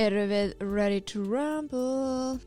eru 0.00 0.22
við 0.30 0.52
ready 0.64 1.00
to 1.12 1.20
rumble. 1.24 2.40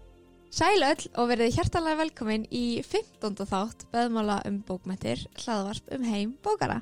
Sæl 0.54 0.86
öll 0.86 1.06
og 1.18 1.30
verið 1.32 1.56
hjertalega 1.56 2.00
velkomin 2.04 2.46
í 2.54 2.82
15. 2.86 3.36
þátt 3.50 3.86
beðmála 3.94 4.40
um 4.50 4.60
bókmættir, 4.66 5.22
hlaðvarp 5.44 5.92
um 5.96 6.08
heim 6.08 6.34
bókara. 6.46 6.80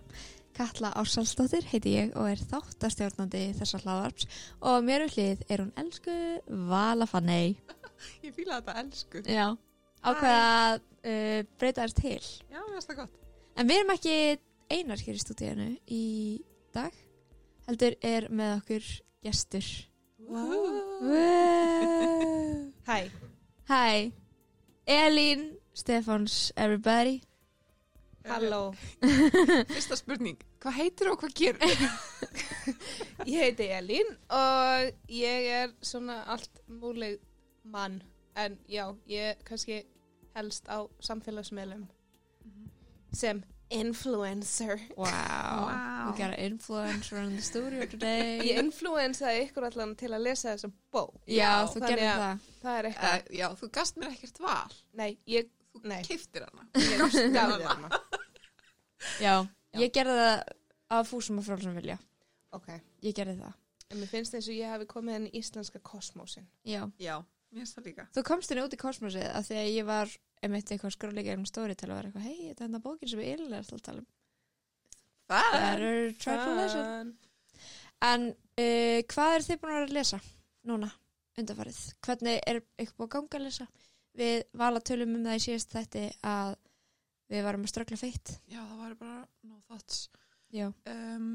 Katla 0.56 0.92
Ársalsdóttir 1.00 1.68
heiti 1.72 1.96
ég 1.96 2.16
og 2.20 2.28
er 2.32 2.40
þáttastjórnandi 2.52 3.44
þessa 3.60 3.80
hlaðvarps 3.84 4.28
og 4.68 4.88
mér 4.88 5.06
við 5.06 5.16
hlið 5.16 5.44
er 5.48 5.64
hún 5.64 5.72
elsku 5.80 6.16
Vala 6.72 7.08
Fanney. 7.08 7.56
Ég 8.26 8.34
fýla 8.36 8.60
þetta 8.60 8.76
elsku. 8.82 9.24
Já. 9.28 9.46
Ákveða 10.02 10.42
að 10.56 10.80
uh, 10.82 11.38
breyta 11.62 11.86
þess 11.86 12.00
til. 12.00 12.34
Já, 12.52 12.60
mér 12.60 12.74
finnst 12.76 12.92
það 12.92 13.00
gott. 13.04 13.22
En 13.56 13.70
við 13.70 13.82
erum 13.82 13.96
ekki 13.96 14.18
einar 14.72 15.06
hér 15.06 15.20
í 15.20 15.24
stúdíinu 15.24 15.70
í 15.92 16.04
dag. 16.76 17.00
Heldur 17.68 17.96
er 18.02 18.28
með 18.34 18.58
okkur 18.62 18.92
gestur. 19.28 19.72
Wow. 20.32 20.82
Hæ. 22.88 23.10
Hæ. 23.68 24.12
Elín 24.88 25.58
Stefáns 25.74 26.52
everybody. 26.58 27.22
Halló, 28.26 28.72
Fyrsta 29.74 29.96
spurning, 29.96 30.38
hvað 30.62 30.76
heitir 30.78 31.10
og 31.10 31.18
hvað 31.20 31.32
gerir? 31.40 31.80
ég 33.26 33.40
heiti 33.42 33.66
Elín 33.74 34.12
og 34.30 34.92
ég 35.10 35.48
er 35.50 35.74
svona 35.82 36.20
allt 36.30 36.62
múleg 36.70 37.18
mann 37.64 38.04
en 38.38 38.60
já, 38.70 38.86
ég 39.10 39.42
kannski 39.44 39.82
helst 40.36 40.70
á 40.70 40.86
samfélagsmiðlum 41.02 41.88
sem 43.14 43.42
influencer. 43.72 44.80
Wow. 44.98 45.08
Wow. 45.08 46.12
We 46.12 46.18
got 46.18 46.34
an 46.38 46.40
influencer 46.52 47.18
in 47.24 47.36
the 47.36 47.42
studio 47.42 47.86
today. 47.86 48.40
Ég 48.52 48.60
influensaði 48.62 49.48
ykkur 49.48 49.68
allan 49.70 49.96
til 50.00 50.10
að 50.12 50.24
lesa 50.28 50.54
þessa 50.56 50.72
bók. 50.94 51.16
Já, 51.28 51.52
þú 51.72 51.80
þannig 51.80 51.94
gerði 51.96 52.10
að- 52.12 52.22
það. 52.22 52.46
Það 52.62 52.78
er 52.82 52.90
eitthvað, 52.92 53.16
Uh, 53.32 53.36
já, 53.40 53.48
þú 53.62 53.72
gast 53.80 53.96
mér 53.98 54.12
ekkert 54.16 54.40
val. 54.40 54.72
nei, 54.94 55.18
ég, 55.28 55.50
Þú 55.74 55.84
nei, 55.88 56.02
kiftir 56.04 56.44
hana. 56.50 56.68
ég 56.76 57.34
gafði 57.34 57.64
hana. 57.64 57.90
Já. 59.22 59.48
Ég 59.80 59.92
gerði 59.96 60.16
það 60.20 60.42
af 60.92 61.08
fúsum 61.10 61.38
og 61.40 61.46
frálsum 61.48 61.74
vilja. 61.78 61.98
Ok, 62.54 62.68
Ég 63.02 63.14
gerði 63.16 63.38
það. 63.40 63.54
en 63.92 63.98
mér 64.02 64.08
finnst 64.12 64.34
eins 64.36 64.48
og 64.48 64.54
ég 64.56 64.70
hafi 64.70 64.86
komið 64.86 65.16
inn 65.16 65.28
í 65.28 65.32
íslenska 65.40 65.80
kosmósin. 65.80 66.46
Já. 66.68 66.84
Já, 67.00 67.24
mér 67.52 67.64
finnst 67.64 67.78
það 67.78 67.88
líka. 67.90 68.08
Þú 68.16 68.24
komst 68.28 68.52
henni 68.52 68.64
út 68.66 68.76
í 68.76 68.80
kosmosið 68.82 69.28
að 69.28 69.48
því 69.50 69.60
að 69.62 69.72
ég 69.76 69.88
var 69.88 70.14
einmitt 70.42 70.72
eitthvað 70.72 70.96
skróleika 70.96 71.36
um 71.38 71.46
stóri 71.50 71.76
til 71.78 71.90
að 71.90 71.98
vera 71.98 72.10
eitthvað, 72.10 72.28
hei, 72.28 72.48
þetta 72.48 72.64
er 72.64 72.72
þetta 72.72 72.84
bókin 72.86 73.12
sem 73.12 73.22
við 73.22 73.34
yllega 73.36 73.60
alltaf 73.62 73.84
tala 73.86 74.02
um. 74.02 74.08
Það 75.32 75.58
Better 75.58 76.16
try 76.20 76.38
to 76.40 76.56
listen. 76.58 76.88
Fun. 76.88 77.12
En 78.02 78.26
uh, 78.32 79.00
hvað 79.14 79.36
er 79.36 79.46
þið 79.46 79.62
búin 79.62 79.72
að 79.72 79.78
vera 79.78 79.90
að 79.90 79.96
lesa 80.00 80.20
núna, 80.72 80.90
undanfarið? 81.38 81.80
Hvernig 82.08 82.42
er 82.42 82.62
eitthvað 82.80 82.98
búin 82.98 83.10
að 83.10 83.14
ganga 83.16 83.40
að 83.40 83.46
lesa? 83.48 83.70
Við 84.22 84.42
vala 84.60 84.82
tölum 84.84 85.16
um 85.16 85.30
það 85.30 85.38
í 85.38 85.46
síðast 85.46 85.76
þætti 85.78 86.04
að 86.28 86.58
við 87.32 87.46
varum 87.48 87.64
að 87.64 87.72
ströggla 87.72 88.02
feitt. 88.02 88.34
Já, 88.52 88.60
það 88.60 88.82
var 88.82 88.98
bara 89.00 89.22
no 89.48 89.62
thoughts. 89.70 90.02
Já. 90.52 90.68
Um, 90.90 91.30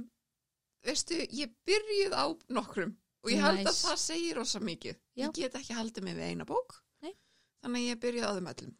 veistu, 0.85 1.23
ég 1.33 1.55
byrjuð 1.65 2.13
á 2.13 2.25
nokkrum 2.53 2.93
og 3.27 3.31
ég 3.35 3.43
held 3.43 3.59
að 3.65 3.69
Nice. 3.73 3.83
það 3.89 4.01
segir 4.07 4.37
rosa 4.39 4.61
mikið. 4.63 4.97
Já. 5.19 5.27
Ég 5.27 5.33
get 5.41 5.55
ekki 5.59 5.75
haldið 5.77 6.05
mig 6.07 6.15
við 6.17 6.29
eina 6.31 6.47
bók. 6.47 6.77
Nei. 7.03 7.13
Þannig 7.65 7.83
að 7.83 7.89
ég 7.91 8.01
byrjuð 8.07 8.27
á 8.31 8.33
þeim 8.39 8.51
öllum. 8.55 8.75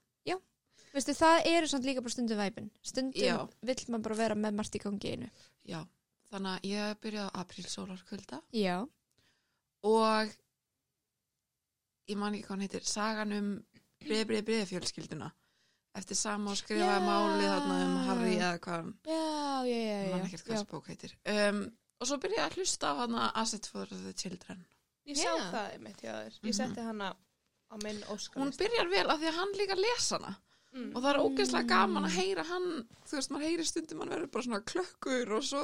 Veistu, 0.97 1.13
það 1.13 1.43
eru 1.51 1.67
samt 1.69 1.85
líka 1.85 2.01
bara 2.01 2.13
stundum 2.15 2.39
væpin. 2.41 2.71
Stundum 2.81 3.21
Já. 3.21 3.35
vill 3.69 3.83
maður 3.93 4.03
bara 4.07 4.15
vera 4.17 4.35
með 4.41 4.55
margt 4.57 4.77
í 4.79 4.81
gangi 4.81 5.11
einu. 5.13 5.27
Já, 5.69 5.83
þannig 6.33 6.55
að 6.55 6.69
ég 6.71 6.95
byrjuð 7.05 7.27
á 7.29 7.37
apríl 7.43 7.65
sólarkvölda 7.69 8.39
Já. 8.57 8.77
og 9.85 10.33
ég 12.09 12.17
man 12.17 12.33
ekki 12.33 12.47
hvað 12.47 12.55
hann 12.55 12.65
heitir 12.65 12.87
sagan 12.89 13.35
um 13.37 13.51
breið, 14.07 14.25
breið, 14.31 14.45
breið 14.49 14.65
fjölskylduna 14.71 15.29
eftir 16.01 16.17
sama 16.21 16.53
og 16.55 16.59
skrifaði 16.63 16.97
Já. 16.97 17.05
málið 17.05 17.47
þarna 17.53 17.77
um 17.85 17.95
Harry 18.09 18.35
eða 18.39 18.59
hvað 18.65 18.81
hann 18.81 18.93
Já, 19.05 19.21
já, 19.67 19.77
já, 19.77 20.01
já. 20.01 20.11
man 20.15 20.27
ekkert 20.31 20.45
hvað 20.47 20.57
þessi 20.57 20.71
bók 20.73 20.91
heitir 20.93 21.15
um, 21.35 21.61
og 22.01 22.09
svo 22.11 22.19
byrjaði 22.23 22.43
ég 22.43 22.51
að 22.51 22.57
hlusta 22.61 22.91
á 22.93 22.95
hana 23.03 23.29
Asset 23.43 23.67
for 23.73 23.87
the 23.91 24.13
Children 24.13 24.65
Ég 25.07 25.17
sá 25.21 25.29
Já. 25.31 25.37
það 25.53 25.67
einmitt 25.77 26.01
þér. 26.03 26.35
Ég 26.43 26.55
setti 26.57 26.83
hana 26.83 27.13
á 27.15 27.75
minn 27.85 28.01
óskalist. 28.11 28.35
hún 28.41 28.51
byrjar 28.59 28.89
vel 28.91 29.07
af 29.11 29.21
því 29.21 29.29
að 29.31 29.39
hann 29.41 29.53
líka 29.61 29.77
les 29.79 30.11
hana 30.17 30.35
Mm. 30.77 30.91
og 30.93 31.01
það 31.03 31.09
er 31.15 31.19
ógeðslega 31.25 31.69
gaman 31.71 32.05
að 32.05 32.17
heyra 32.19 32.43
hann 32.45 32.65
þú 33.09 33.15
veist, 33.17 33.31
maður 33.33 33.45
heyri 33.47 33.65
stundum 33.65 34.01
hann 34.03 34.11
verður 34.13 34.31
bara 34.35 34.45
svona 34.45 34.59
klökkur 34.61 35.31
og 35.39 35.45
svo, 35.47 35.61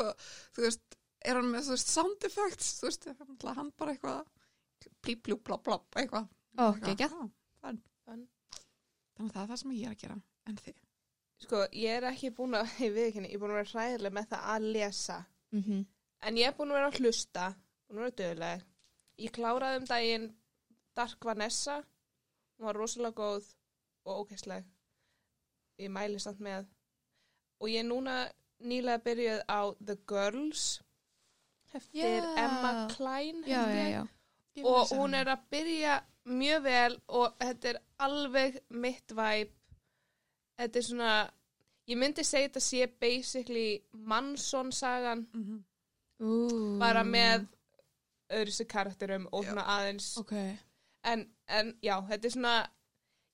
þú 0.56 0.62
veist 0.65 0.94
er 1.26 1.34
hann 1.37 1.50
með, 1.53 1.66
þú 1.66 1.75
veist, 1.75 1.91
sound 1.92 2.25
effects 2.25 2.71
þú 2.81 2.87
veist, 2.88 3.04
hann 3.59 3.72
bara 3.76 3.92
eitthvað 3.92 4.25
blá, 5.44 5.56
blá, 5.60 5.76
eitthvað 6.00 6.28
já, 7.03 7.09
fun. 7.60 7.82
Fun. 8.06 8.22
þannig 9.19 9.28
að 9.28 9.34
það 9.34 9.42
er 9.42 9.50
það 9.53 9.60
sem 9.62 9.75
ég 9.76 9.84
er 9.84 9.92
að 9.92 10.00
gera 10.06 10.16
en 10.48 10.56
þið 10.62 10.81
Sko, 11.42 11.60
ég 11.75 11.97
er 11.98 12.09
ekki 12.15 12.31
búin 12.38 12.54
að, 12.54 12.72
ég 12.87 12.94
veit 12.94 13.06
ekki, 13.10 13.26
ég 13.26 13.34
er 13.37 13.42
búin 13.42 13.53
að 13.53 13.60
vera 13.60 13.72
hræðileg 13.75 14.12
með 14.16 14.28
það 14.32 14.48
að 14.54 14.69
lesa. 14.78 15.19
Mm 15.53 15.62
En 16.22 16.38
ég 16.38 16.49
er 16.49 16.55
búin 16.56 16.71
að 16.71 16.78
vera 16.78 16.91
að 16.93 17.00
hlusta, 17.00 17.49
búin 17.88 17.99
að 17.99 18.05
vera 18.05 18.19
döðleg. 18.21 18.62
Ég 19.22 19.34
kláraði 19.34 19.81
um 19.81 19.88
daginn 19.91 20.28
Dark 20.97 21.25
Vanessa, 21.25 21.81
hún 22.56 22.69
var 22.69 22.78
rosalega 22.78 23.19
góð 23.19 23.50
og 24.05 24.22
ókessleg. 24.22 24.65
Ég 25.83 25.91
mæli 25.91 26.21
samt 26.22 26.41
með. 26.41 26.69
Og 27.62 27.71
ég 27.71 27.83
er 27.83 27.88
núna 27.88 28.16
nýlega 28.62 29.03
byrjuð 29.03 29.44
á 29.50 29.60
The 29.83 29.97
Girls, 30.09 30.81
eftir 31.75 32.22
Já. 32.22 32.34
Emma 32.44 32.89
Klein. 32.94 33.44
Já, 33.47 33.66
já, 33.71 33.87
já. 33.91 34.03
og 34.65 34.93
hún 34.93 35.15
er 35.15 35.31
að 35.33 35.44
byrja 35.50 36.00
mjög 36.28 36.62
vel 36.62 36.97
og 37.09 37.37
þetta 37.41 37.69
er 37.72 37.78
alveg 38.04 38.59
mitt 38.69 39.15
væp 39.16 39.54
þetta 40.60 40.78
er 40.78 40.87
svona 40.87 41.12
ég 41.89 41.99
myndi 41.99 42.25
segja 42.27 42.49
þetta 42.49 42.62
sé 42.62 42.87
basically 43.00 43.83
Manson 43.93 44.72
sagan 44.72 45.27
mm 45.33 45.65
Ú. 46.22 46.78
bara 46.78 47.03
með 47.05 47.49
öðru 48.33 48.53
sér 48.55 48.69
karakterum 48.71 49.27
og 49.33 49.44
svona 49.44 49.65
aðeins. 49.66 50.12
Ok. 50.21 50.33
en, 51.05 51.27
en 51.49 51.72
já, 51.83 51.97
þetta 52.09 52.25
er 52.28 52.31
svona 52.37 52.66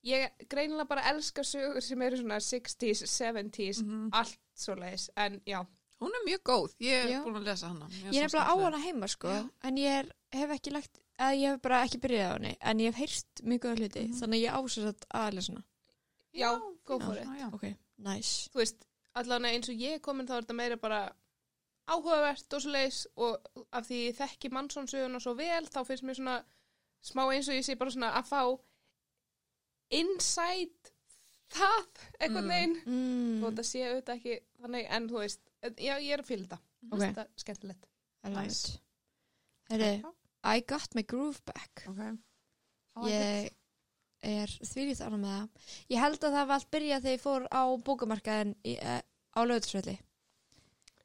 ég 0.09 0.31
greinilega 0.49 0.89
bara 0.89 1.03
elska 1.11 1.43
sögur 1.45 1.83
sem 1.85 2.03
eru 2.03 2.17
svona 2.17 2.39
60s, 2.41 3.03
70s 3.07 3.83
Mhm. 3.85 4.09
allt 4.13 4.39
svo 4.57 4.75
leiðis, 4.75 5.11
en 5.17 5.41
já. 5.47 5.67
Hún 6.01 6.15
er 6.15 6.23
mjög 6.27 6.43
góð, 6.47 6.75
ég 6.81 7.11
er 7.11 7.23
búin 7.25 7.37
að 7.37 7.45
lesa 7.51 7.69
hana. 7.69 7.87
Mér 7.89 8.13
Ég 8.13 8.23
er 8.23 8.29
nefnilega 8.29 8.47
á 8.49 8.55
hana 8.65 8.79
heima 8.79 9.09
sko. 9.09 9.29
Já. 9.29 9.51
en 9.65 9.77
ég 9.77 9.99
er, 9.99 10.13
hef 10.33 10.51
ekki 10.51 10.71
lagt 10.73 10.99
ég 11.19 11.51
hef 11.53 11.61
bara 11.61 11.83
ekki 11.85 11.99
byrjað 11.99 12.31
á 12.31 12.33
henni. 12.39 12.57
En 12.61 12.79
ég 12.79 12.87
hef 12.95 12.97
heyrst 12.97 13.43
mjög 13.43 13.59
góða 13.61 13.77
hluti 13.79 14.05
Mhm. 14.09 14.15
þannig 14.21 14.39
að 14.39 14.45
ég 14.47 14.55
ásett 14.55 15.05
að 15.15 15.33
lesa 15.35 15.53
hana. 15.53 15.65
Já, 16.35 16.59
go 16.87 16.99
já, 16.99 17.05
for 17.05 17.17
it. 17.17 17.25
svona, 17.25 17.39
já. 17.41 17.55
Ok, 17.55 17.77
nice. 17.99 18.49
Þú 18.51 18.55
veist, 18.61 18.85
allan 19.15 19.43
eins 19.45 19.69
og 19.69 19.75
ég 19.75 19.95
er 19.95 19.99
komin 19.99 20.27
þá 20.27 20.37
er 20.39 20.43
þetta 20.43 20.55
meira 20.55 20.77
bara 20.77 21.13
áhugavert 21.89 22.55
og 22.57 22.63
svo 22.63 22.73
leiðis 22.75 23.01
og 23.17 23.65
af 23.73 23.87
því 23.89 23.99
ég 24.09 24.17
þekki 24.19 24.51
mannsonsöguna 24.55 25.21
svo 25.25 25.35
vel 25.39 25.65
þá 25.67 25.81
finnst 25.89 26.05
mér 26.07 26.19
svona 26.19 26.37
smá 27.09 27.23
eins 27.33 27.49
og 27.49 27.57
ég 27.57 27.65
sé 27.67 27.77
bara 27.81 27.95
svona 27.95 28.11
að 28.19 28.29
fá 28.29 28.43
insight 29.99 30.93
það 31.49 31.87
eitthvað 32.21 32.43
Mm. 32.45 32.49
neginn 32.53 32.75
mm. 32.85 33.43
og 33.45 33.53
þetta 33.53 33.65
sé 33.65 33.85
auðvitað 33.87 34.17
ekki 34.19 34.35
þannig 34.61 34.89
en 34.97 35.07
þú 35.09 35.21
veist, 35.23 35.41
já 35.81 35.95
ég 35.97 36.11
er 36.13 36.23
að 36.23 36.29
fylgja 36.29 36.45
þetta. 36.49 36.59
Ok. 36.91 37.01
þetta 37.01 37.23
er 37.25 37.31
skemmtilegt 37.45 37.87
Nice. 38.29 38.79
Herri, 39.71 40.03
I 40.45 40.61
got 40.69 40.95
my 40.95 41.03
groove 41.07 41.41
back. 41.47 41.85
Ok. 41.89 42.01
Ég 43.09 43.49
er 44.27 44.53
þvílít 44.67 45.01
ánum 45.01 45.23
með 45.23 45.33
það. 45.37 45.73
Ég 45.95 46.03
held 46.03 46.25
að 46.27 46.35
það 46.35 46.47
var 46.51 46.55
allt 46.59 46.71
byrjað 46.75 47.05
þegar 47.07 47.15
ég 47.15 47.23
fór 47.23 47.47
á 47.49 47.63
bókamarkaðin 47.87 48.55
í, 48.67 48.75
uh, 48.83 49.01
á 49.39 49.41
lögutisvelli 49.47 49.95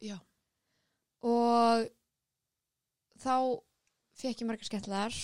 já, 0.03 0.17
og 1.23 1.87
þá 3.23 3.35
fekk 4.19 4.43
ég 4.43 4.49
margar 4.49 4.69
skemmtilegar. 4.69 5.17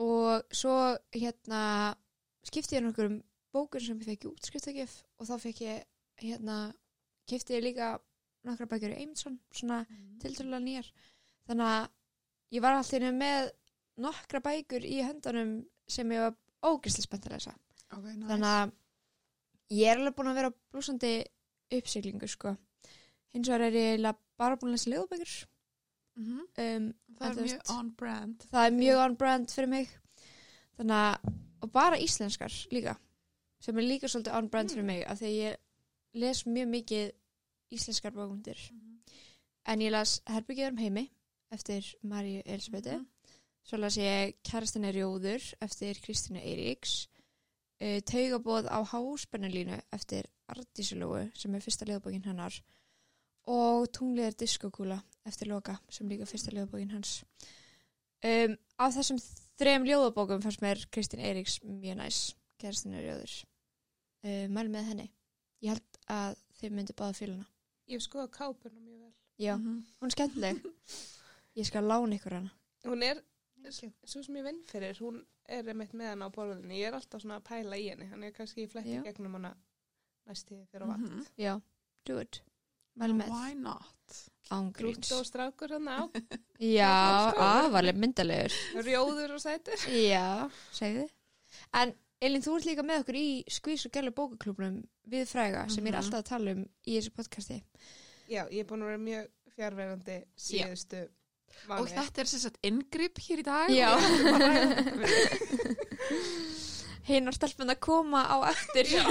Og 0.00 0.54
svo 0.56 0.76
hérna 1.14 1.62
skipti 2.46 2.78
ég 2.78 2.84
nokkur 2.84 3.10
um 3.10 3.18
bókur 3.54 3.82
sem 3.84 3.98
ég 4.00 4.08
fekk 4.08 4.26
í 4.26 4.30
útskriftakjöf 4.30 4.94
og 5.18 5.28
þá 5.28 5.34
fekk 5.42 5.64
ég 5.66 5.82
hérna 6.24 6.58
kipti 7.28 7.56
ég 7.56 7.64
líka 7.64 7.94
nokkra 8.46 8.68
bækur 8.70 8.94
í 8.94 9.00
Eimsson 9.04 9.38
svona 9.52 9.82
tilturlega 10.22 10.62
nýjar. 10.64 10.88
Þannig 11.48 11.72
að 11.74 11.88
ég 12.56 12.64
var 12.64 12.78
alltaf 12.78 13.10
með 13.16 13.50
nokkra 14.00 14.42
bækur 14.44 14.86
í 14.86 15.00
höndanum 15.04 15.58
sem 15.90 16.14
ég 16.14 16.24
var 16.24 16.36
ógæslega 16.64 17.06
spennt 17.06 17.28
að 17.28 17.36
lesa. 17.36 17.54
Ok, 17.90 18.06
nice. 18.06 18.28
Þannig 18.30 18.50
að 18.54 18.72
ég 19.76 19.92
er 19.92 20.00
alveg 20.00 20.16
búin 20.16 20.32
að 20.32 20.40
vera 20.40 20.54
blúsandi 20.72 21.12
uppsiglingu 21.76 22.28
sko. 22.30 22.54
Hins 23.34 23.50
vegar 23.50 23.68
er 23.68 23.78
ég 23.78 24.00
bara 24.40 24.56
búin 24.60 24.72
að 24.72 24.78
lesa 24.78 24.90
leðubækur 24.94 25.34
Mhm. 26.16 26.40
um, 26.58 26.86
það 27.20 27.38
er 27.38 27.44
mjög 27.46 27.70
on 27.76 27.90
brand 27.96 28.46
það 28.52 28.66
er 28.66 28.74
mjög 28.76 29.04
on 29.04 29.14
brand 29.20 29.52
fyrir 29.52 29.68
mig 29.70 29.88
þannig 30.76 30.96
að 30.96 31.36
og 31.62 31.72
bara 31.72 31.96
íslenskar 32.00 32.52
líka 32.72 32.96
sem 33.60 33.78
er 33.78 33.82
líka 33.86 34.08
svolítið 34.08 34.36
on 34.38 34.48
brand 34.48 34.70
fyrir 34.72 34.82
Mm. 34.82 34.86
mig 34.86 35.04
af 35.06 35.18
því 35.20 35.26
að 35.30 35.40
ég 35.44 35.56
les 36.14 36.44
mjög 36.46 36.68
mikið 36.74 37.12
íslenskar 37.72 38.12
bókundir 38.16 38.58
Mhm. 38.72 38.98
en 39.66 39.78
ég 39.80 39.90
las 39.90 40.20
Herbyggjöðum 40.26 40.78
heimi 40.78 41.10
eftir 41.52 41.94
Maríu 42.02 42.42
Elisabethu 42.46 42.96
Mhm. 42.98 43.06
svo 43.64 43.76
las 43.78 43.96
ég 43.96 44.34
Kærastin 44.44 44.84
er 44.84 44.94
jóður 44.94 45.54
eftir 45.60 45.94
Kristínu 46.00 46.40
Eiríks 46.42 47.06
uh, 47.80 48.00
Taugabóð 48.00 48.66
á 48.68 48.84
háspennulínu 48.84 49.80
eftir 49.92 50.24
Ardísulóu 50.48 51.30
sem 51.34 51.54
er 51.54 51.60
fyrsta 51.60 51.84
liðbókin 51.86 52.24
hennar 52.24 52.60
og 53.46 53.88
Tunglið 53.92 54.26
er 54.26 54.36
diskokúla 54.38 54.98
eftir 55.26 55.48
Loka 55.48 55.78
sem 55.88 56.08
líka 56.08 56.26
fyrsta 56.28 56.52
liðbókin 56.54 56.90
hans. 56.92 57.24
Um, 58.24 58.56
Af 58.78 58.94
þessum 58.96 59.18
þrem 59.60 59.84
ljóðabókum 59.88 60.42
fannst 60.44 60.60
mér 60.64 60.82
Kristín 60.92 61.20
Eiríks 61.24 61.58
mjög 61.64 61.96
næs 61.96 62.18
Kærastin 62.60 62.94
er 62.98 63.06
jóður 63.06 63.32
uh, 64.24 64.46
Mæl 64.52 64.68
með 64.68 64.90
henni. 64.90 65.06
Ég 65.64 65.74
held 65.74 65.98
að 66.12 66.36
þið 66.60 66.74
myndi 66.76 66.96
báða 66.96 67.16
féluna 67.16 67.46
Ég 67.88 67.96
hef 67.98 68.04
skoðað 68.06 68.30
kápuna 68.36 68.80
mjög 68.80 68.98
vel. 69.00 69.14
Já, 69.40 69.54
Mhm. 69.56 69.78
hún 70.00 70.06
er 70.06 70.14
skemmtileg. 70.14 70.60
Ég 71.58 71.66
skal 71.66 71.82
lána 71.88 72.14
ykkur 72.14 72.32
hana. 72.36 72.50
Hún 72.84 73.02
er, 73.02 73.22
svo 73.72 74.22
sem 74.22 74.36
ég 74.36 74.44
vinn 74.44 74.60
fyrir, 74.68 74.94
hún 75.00 75.24
er 75.48 75.64
einmitt 75.66 75.92
með 75.96 76.12
hana 76.12 76.28
á 76.28 76.30
borðinni. 76.30 76.76
Ég 76.78 76.86
er 76.92 76.94
alltaf 77.00 77.22
svona 77.24 77.40
að 77.40 77.48
pæla 77.48 77.76
í 77.80 77.88
henni, 77.90 78.06
hann 78.12 78.22
er 78.24 78.30
kannski 78.36 78.62
í 78.66 78.68
fletti 78.70 79.00
gegnum 79.04 79.34
hana 79.40 79.54
næsti 80.28 80.60
fyrir 80.70 80.84
að 80.86 80.92
vant. 80.92 81.08
Mhm. 81.08 81.26
Já, 81.40 81.56
do 82.06 82.18
it 82.20 82.42
Mæl 82.98 83.12
með 83.14 83.28
Why 83.30 83.54
not? 83.54 83.96
ángríns 84.50 84.74
Grútt 85.06 85.12
og 85.14 85.26
strákur 85.28 85.70
hann 85.76 85.86
á, 85.86 86.10
Já, 86.58 87.30
aðvarlega 87.38 87.98
myndalegur 88.02 88.82
rjóður 88.82 89.36
og 89.36 89.40
sætur. 89.44 89.78
Já, 89.94 90.50
segðu 90.74 91.04
En 91.78 91.92
Elin, 92.20 92.42
þú 92.42 92.56
ert 92.58 92.66
líka 92.66 92.82
með 92.84 93.04
okkur 93.04 93.16
í 93.20 93.28
Skvís 93.48 93.86
og 93.86 93.92
Gælu 93.94 94.10
bókaklubnum 94.16 94.80
við 95.08 95.24
fræga 95.30 95.62
sem 95.70 95.84
ég 95.86 95.92
er 95.94 95.94
Mhm. 95.94 96.02
alltaf 96.02 96.18
að 96.20 96.28
tala 96.32 96.50
um 96.56 96.66
í 96.86 96.98
þessu 96.98 97.10
podcasti 97.14 97.62
Já, 98.28 98.42
ég 98.50 98.58
er 98.60 98.64
búin 98.66 98.82
að 98.82 98.90
vera 98.90 98.98
mjög 98.98 99.28
fjárverandi 99.56 100.18
síðustu 100.36 101.06
Og 101.70 101.88
þetta 101.88 102.18
er 102.20 102.24
sem 102.30 102.40
sagt 102.40 102.58
inngrip 102.62 103.18
hér 103.18 103.38
í 103.38 103.42
dag. 103.42 103.70
Já. 103.70 103.90
Hinn 107.08 107.26
var 107.26 107.34
stelpun 107.34 107.70
að 107.72 107.80
koma 107.82 108.22
á 108.26 108.36
eftir 108.50 108.86
Já, 108.86 109.04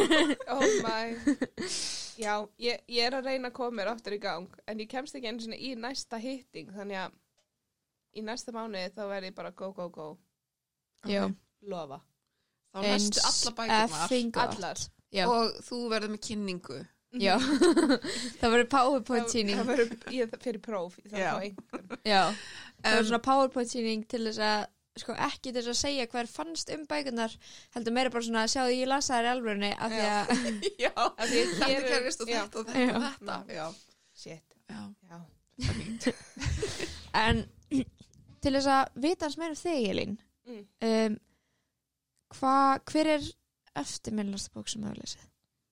Oh 0.48 0.68
my. 0.84 1.16
Já, 2.20 2.34
ég, 2.60 2.82
ég 2.92 3.06
er 3.08 3.16
að 3.16 3.30
reyna 3.30 3.48
að 3.52 3.56
koma 3.56 3.78
mér 3.80 3.92
aftur 3.94 4.16
í 4.18 4.20
gang, 4.20 4.50
en 4.68 4.82
ég 4.84 4.90
kemst 4.92 5.16
ekki 5.16 5.30
einu 5.32 5.44
sinni 5.46 5.60
í 5.70 5.74
næsta 5.80 6.20
hitting, 6.20 6.72
þannig 6.76 7.00
að 7.06 7.14
í 8.20 8.24
næsta 8.28 8.52
mánuði 8.56 8.90
þá 8.96 9.04
verð 9.14 9.30
ég 9.30 9.36
bara 9.38 9.52
go, 9.56 9.72
go, 9.78 9.88
go. 9.94 10.08
Já. 11.08 11.28
Lofa. 11.70 12.02
Þá 12.76 12.80
næstu 12.86 13.24
alla 13.30 13.54
bækurnar. 13.60 14.46
Allar. 14.46 14.82
Já, 15.16 15.26
og 15.32 15.56
þú 15.66 15.78
verður 15.94 16.12
með 16.14 16.24
kynningu. 16.28 16.80
já. 17.18 17.36
það 18.40 18.52
verður 18.54 18.68
powerpoint 18.70 19.24
Það 19.26 19.32
síning 19.34 19.58
það 19.58 19.72
verður, 19.72 19.96
ég 20.14 20.36
fyrir 20.44 20.62
próf, 20.62 21.00
það 21.10 21.24
er. 21.24 21.54
Já, 22.06 22.24
það 22.30 22.36
Um, 22.80 22.86
verður 22.94 23.08
svona 23.10 23.24
powerpoint 23.26 23.72
síning 23.74 24.04
til 24.08 24.22
þess 24.28 24.40
að 24.40 24.62
sko 25.02 25.16
ekki 25.28 25.52
til 25.54 25.62
þess 25.64 25.72
að 25.74 25.80
segja 25.82 26.06
hvað 26.12 26.22
er 26.26 26.32
fannst 26.34 26.72
um 26.76 26.86
bækunar 26.90 27.36
heldur 27.76 27.96
meira 27.96 28.12
bara 28.14 28.26
svona 28.28 28.44
að 28.46 28.54
sjáðu 28.54 28.76
ég 28.80 28.90
lasa 28.92 29.18
þær 29.20 29.28
í 29.28 29.32
alvörunni 29.34 29.72
af 29.76 29.94
því 29.96 30.06
að 30.10 30.26
já, 30.86 30.92
Af 31.06 31.26
því 31.30 31.40
ég 31.42 31.54
þetta 31.60 31.92
gerist 31.94 32.24
og 32.26 32.32
þetta 32.34 32.64
og 32.64 32.72
þetta 32.74 32.80
og 32.80 32.90
Já. 32.90 33.14
þetta. 33.20 33.38
Já, 33.56 33.68
Shit, 34.20 34.58
já. 34.70 34.82
já. 35.10 35.20
það 35.66 35.80
er. 35.80 36.14
En 37.24 37.42
til 38.44 38.54
þess 38.56 38.70
að 38.72 39.02
vita 39.04 39.26
hans 39.28 39.38
meira 39.42 39.56
um 39.56 39.62
þig, 39.64 39.88
Elín, 39.94 40.18
Mm. 40.50 40.64
um, 40.82 41.16
hva, 42.40 42.52
hver 42.90 43.08
er 43.20 43.26
eftirminnlasta 43.78 44.50
bók 44.56 44.70
sem 44.72 44.82
þú 44.82 44.88
hefur 44.90 45.02
lesið? 45.04 45.26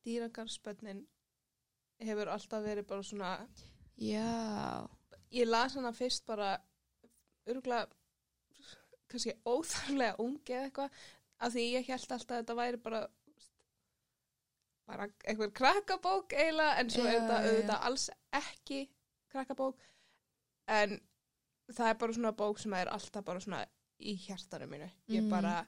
Dýragarspönnin 0.05 0.99
hefur 2.05 2.29
alltaf 2.29 2.61
verið 2.61 2.85
bara 2.91 3.03
svona, 3.07 3.31
Já. 3.97 4.85
ég 5.33 5.49
las 5.49 5.73
hana 5.79 5.89
fyrst 5.97 6.27
bara, 6.29 6.51
örgulega, 7.49 7.87
kannski 9.11 9.33
óþarlega 9.45 10.15
ungi 10.23 10.53
eða 10.53 10.65
eitthvað, 10.69 10.91
af 11.39 11.53
því 11.53 11.65
ég 11.73 11.87
held 11.91 12.11
alltaf 12.11 12.31
að 12.31 12.41
þetta 12.41 12.55
væri 12.61 12.77
bara, 12.83 13.01
bara 14.87 15.07
einhver 15.27 15.51
krakkabók 15.55 16.33
eiginlega, 16.33 16.77
en 16.81 16.89
svo 16.93 17.05
er 17.05 17.17
þetta 17.19 17.39
já, 17.41 17.49
auðvitað 17.49 17.85
alls 17.89 18.05
ekki 18.39 18.79
krakkabók, 19.33 19.81
en 20.67 20.99
það 21.73 21.89
er 21.91 21.99
bara 22.03 22.15
svona 22.15 22.31
bók 22.39 22.61
sem 22.63 22.73
er 22.79 22.91
alltaf 22.93 23.25
bara 23.27 23.43
svona 23.43 23.65
í 23.99 24.13
hjartanum 24.27 24.69
mínu. 24.71 24.87
Ég 25.09 25.23
Mm. 25.23 25.29
bara, 25.29 25.65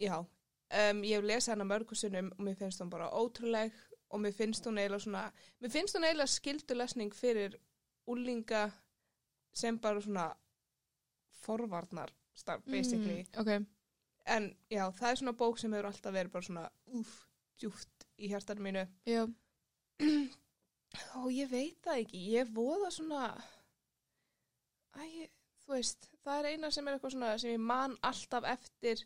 já, 0.00 0.16
um, 0.18 1.02
ég 1.04 1.16
hef 1.18 1.24
lesið 1.24 1.52
hana 1.54 1.64
mörgu 1.64 1.94
sinnum 1.94 2.32
og 2.32 2.40
mér 2.46 2.56
finnst 2.56 2.80
hún 2.80 2.90
bara 2.90 3.10
ótrúleg 3.10 3.72
og 4.10 4.20
mér 4.20 4.32
finnst 4.34 4.64
hún 4.66 4.78
eiginlega 4.78 5.04
svona, 5.04 5.32
mér 5.60 5.70
finnst 5.70 5.94
hún 5.96 6.04
eiginlega 6.04 6.26
skildulesning 6.26 7.12
fyrir 7.14 7.58
úlinga 8.08 8.72
sem 9.52 9.78
bara 9.78 10.00
svona 10.00 10.34
forvarnar 11.44 12.10
starf, 12.38 12.64
basically. 12.66 13.24
Mm, 13.24 13.40
ok. 13.42 13.66
En 14.28 14.48
já, 14.70 14.84
það 14.98 15.10
er 15.10 15.20
svona 15.20 15.36
bók 15.40 15.58
sem 15.60 15.72
hefur 15.72 15.88
alltaf 15.88 16.14
verið 16.14 16.34
bara 16.34 16.48
svona, 16.48 16.64
uff, 16.98 17.14
djúft 17.60 18.06
í 18.18 18.30
hjartanum 18.32 18.68
mínu. 18.68 18.84
Já. 19.08 19.24
Ó, 21.18 21.28
ég 21.32 21.50
veit 21.52 21.78
það 21.84 22.02
ekki. 22.04 22.22
Ég 22.34 22.52
voða 22.56 22.90
svona, 22.94 23.22
æ, 24.96 25.28
þú 25.64 25.74
veist, 25.76 26.10
það 26.24 26.40
er 26.40 26.50
eina 26.52 26.70
sem 26.74 26.88
er 26.88 26.96
eitthvað 26.96 27.14
svona 27.16 27.34
sem 27.40 27.54
ég 27.54 27.62
man 27.70 27.96
alltaf 28.08 28.46
eftir. 28.48 29.04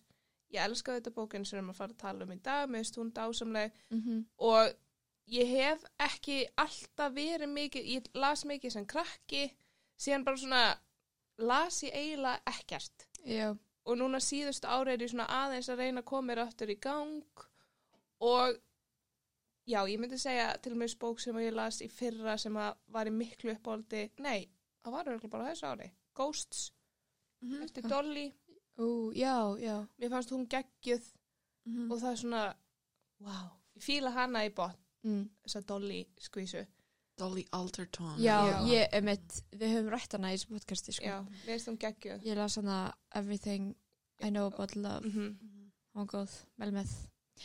Ég 0.52 0.60
elska 0.66 0.98
þetta 0.98 1.14
bókin 1.16 1.46
sem 1.48 1.56
við 1.56 1.62
erum 1.62 1.72
að 1.72 1.78
fara 1.80 1.94
að 1.96 2.02
tala 2.02 2.26
um 2.26 2.34
í 2.34 2.40
dag, 2.44 2.66
mér 2.68 2.82
finnst 2.82 2.98
hún 3.00 3.12
dásamleg 3.16 3.72
Mm 3.88 4.24
og 4.36 4.74
ég 5.32 5.48
hef 5.48 5.84
ekki 6.02 6.42
alltaf 6.60 7.14
verið 7.14 7.48
mikið, 7.48 7.86
ég 7.94 8.08
las 8.18 8.44
mikið 8.44 8.74
sem 8.74 8.86
krakki, 8.86 9.46
síðan 9.96 10.24
bara 10.26 10.36
svona 10.36 10.62
las 11.38 11.82
ég 11.86 11.94
eiginlega 11.94 12.42
ekkert 12.52 13.06
Já. 13.24 13.56
og 13.84 13.96
núna 13.98 14.18
síðustu 14.22 14.66
ári 14.66 14.92
er 14.94 15.02
ég 15.02 15.10
svona 15.10 15.26
aðeins 15.26 15.68
að 15.68 15.78
reyna 15.82 16.00
að 16.02 16.04
koma 16.10 16.26
mér 16.32 16.42
aftur 16.44 16.70
í 16.70 16.78
gang 16.80 17.24
og 18.20 18.56
já, 19.66 19.80
ég 19.86 19.98
myndi 19.98 20.18
segja 20.18 20.56
til 20.62 20.72
og 20.72 20.78
með 20.78 20.96
bók 20.98 21.20
sem 21.20 21.36
ég 21.42 21.54
las 21.54 21.80
í 21.82 21.88
fyrra 21.90 22.36
sem 22.38 22.54
að 22.56 22.76
var 22.88 23.06
í 23.06 23.14
miklu 23.14 23.54
uppáldi, 23.54 24.10
nei, 24.18 24.48
það 24.82 24.92
var 24.92 25.06
örugglega 25.12 25.30
bara 25.30 25.50
þessu 25.50 25.66
ári, 25.66 25.90
Ghosts 26.14 26.70
Mhm, 27.42 27.62
eftir 27.64 27.82
Dolly, 27.90 28.32
Ú, 28.78 29.12
já, 29.14 29.58
já. 29.58 29.86
mér 29.98 30.10
fannst 30.10 30.30
hún 30.30 30.46
geggjuð 30.46 31.08
mhm. 31.66 31.90
og 31.90 31.98
það 31.98 32.10
er 32.12 32.16
svona, 32.16 32.42
wow, 33.18 33.48
ég 33.74 33.82
fíla 33.82 34.10
hana 34.14 34.44
í 34.46 34.50
botn, 34.54 34.78
Mm. 35.04 35.24
þessa 35.42 35.60
Dolly 35.66 36.04
skvísu. 36.20 36.60
Dolly 37.18 37.44
Alderton. 37.52 38.16
Já, 38.18 38.38
Já. 38.48 38.58
ég, 38.66 38.88
emitt, 38.98 39.42
við 39.52 39.74
höfum 39.76 39.90
rætt 39.92 40.12
hana 40.16 40.32
í 40.32 40.36
þessu 40.36 40.48
podcasti, 40.54 40.92
sko. 40.96 41.18
Finnst 41.44 41.68
hún 41.68 41.78
geggjuð. 41.78 42.22
Ég 42.24 42.36
las 42.36 42.56
hana 42.56 42.94
Everything 43.14 43.74
I 44.22 44.30
Know 44.30 44.46
About 44.46 44.76
Love. 44.76 45.06
Mm 45.06 45.12
Mhm. 45.12 45.72
Hún 45.94 46.06
var 46.06 46.06
góð, 46.06 46.36
vel 46.58 46.70
með. 46.72 46.88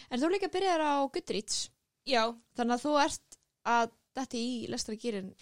En 0.10 0.20
þú 0.22 0.30
líka 0.32 0.48
byrjar 0.48 0.80
á 0.80 1.04
Goodreads, 1.12 1.70
Já, 2.08 2.32
þannig 2.56 2.78
að 2.78 2.84
þú 2.86 2.94
ert 3.04 3.38
að 3.66 3.92
þetta 4.16 4.38
í 4.40 4.68
lestra 4.72 4.96
gýrin, 4.96 5.34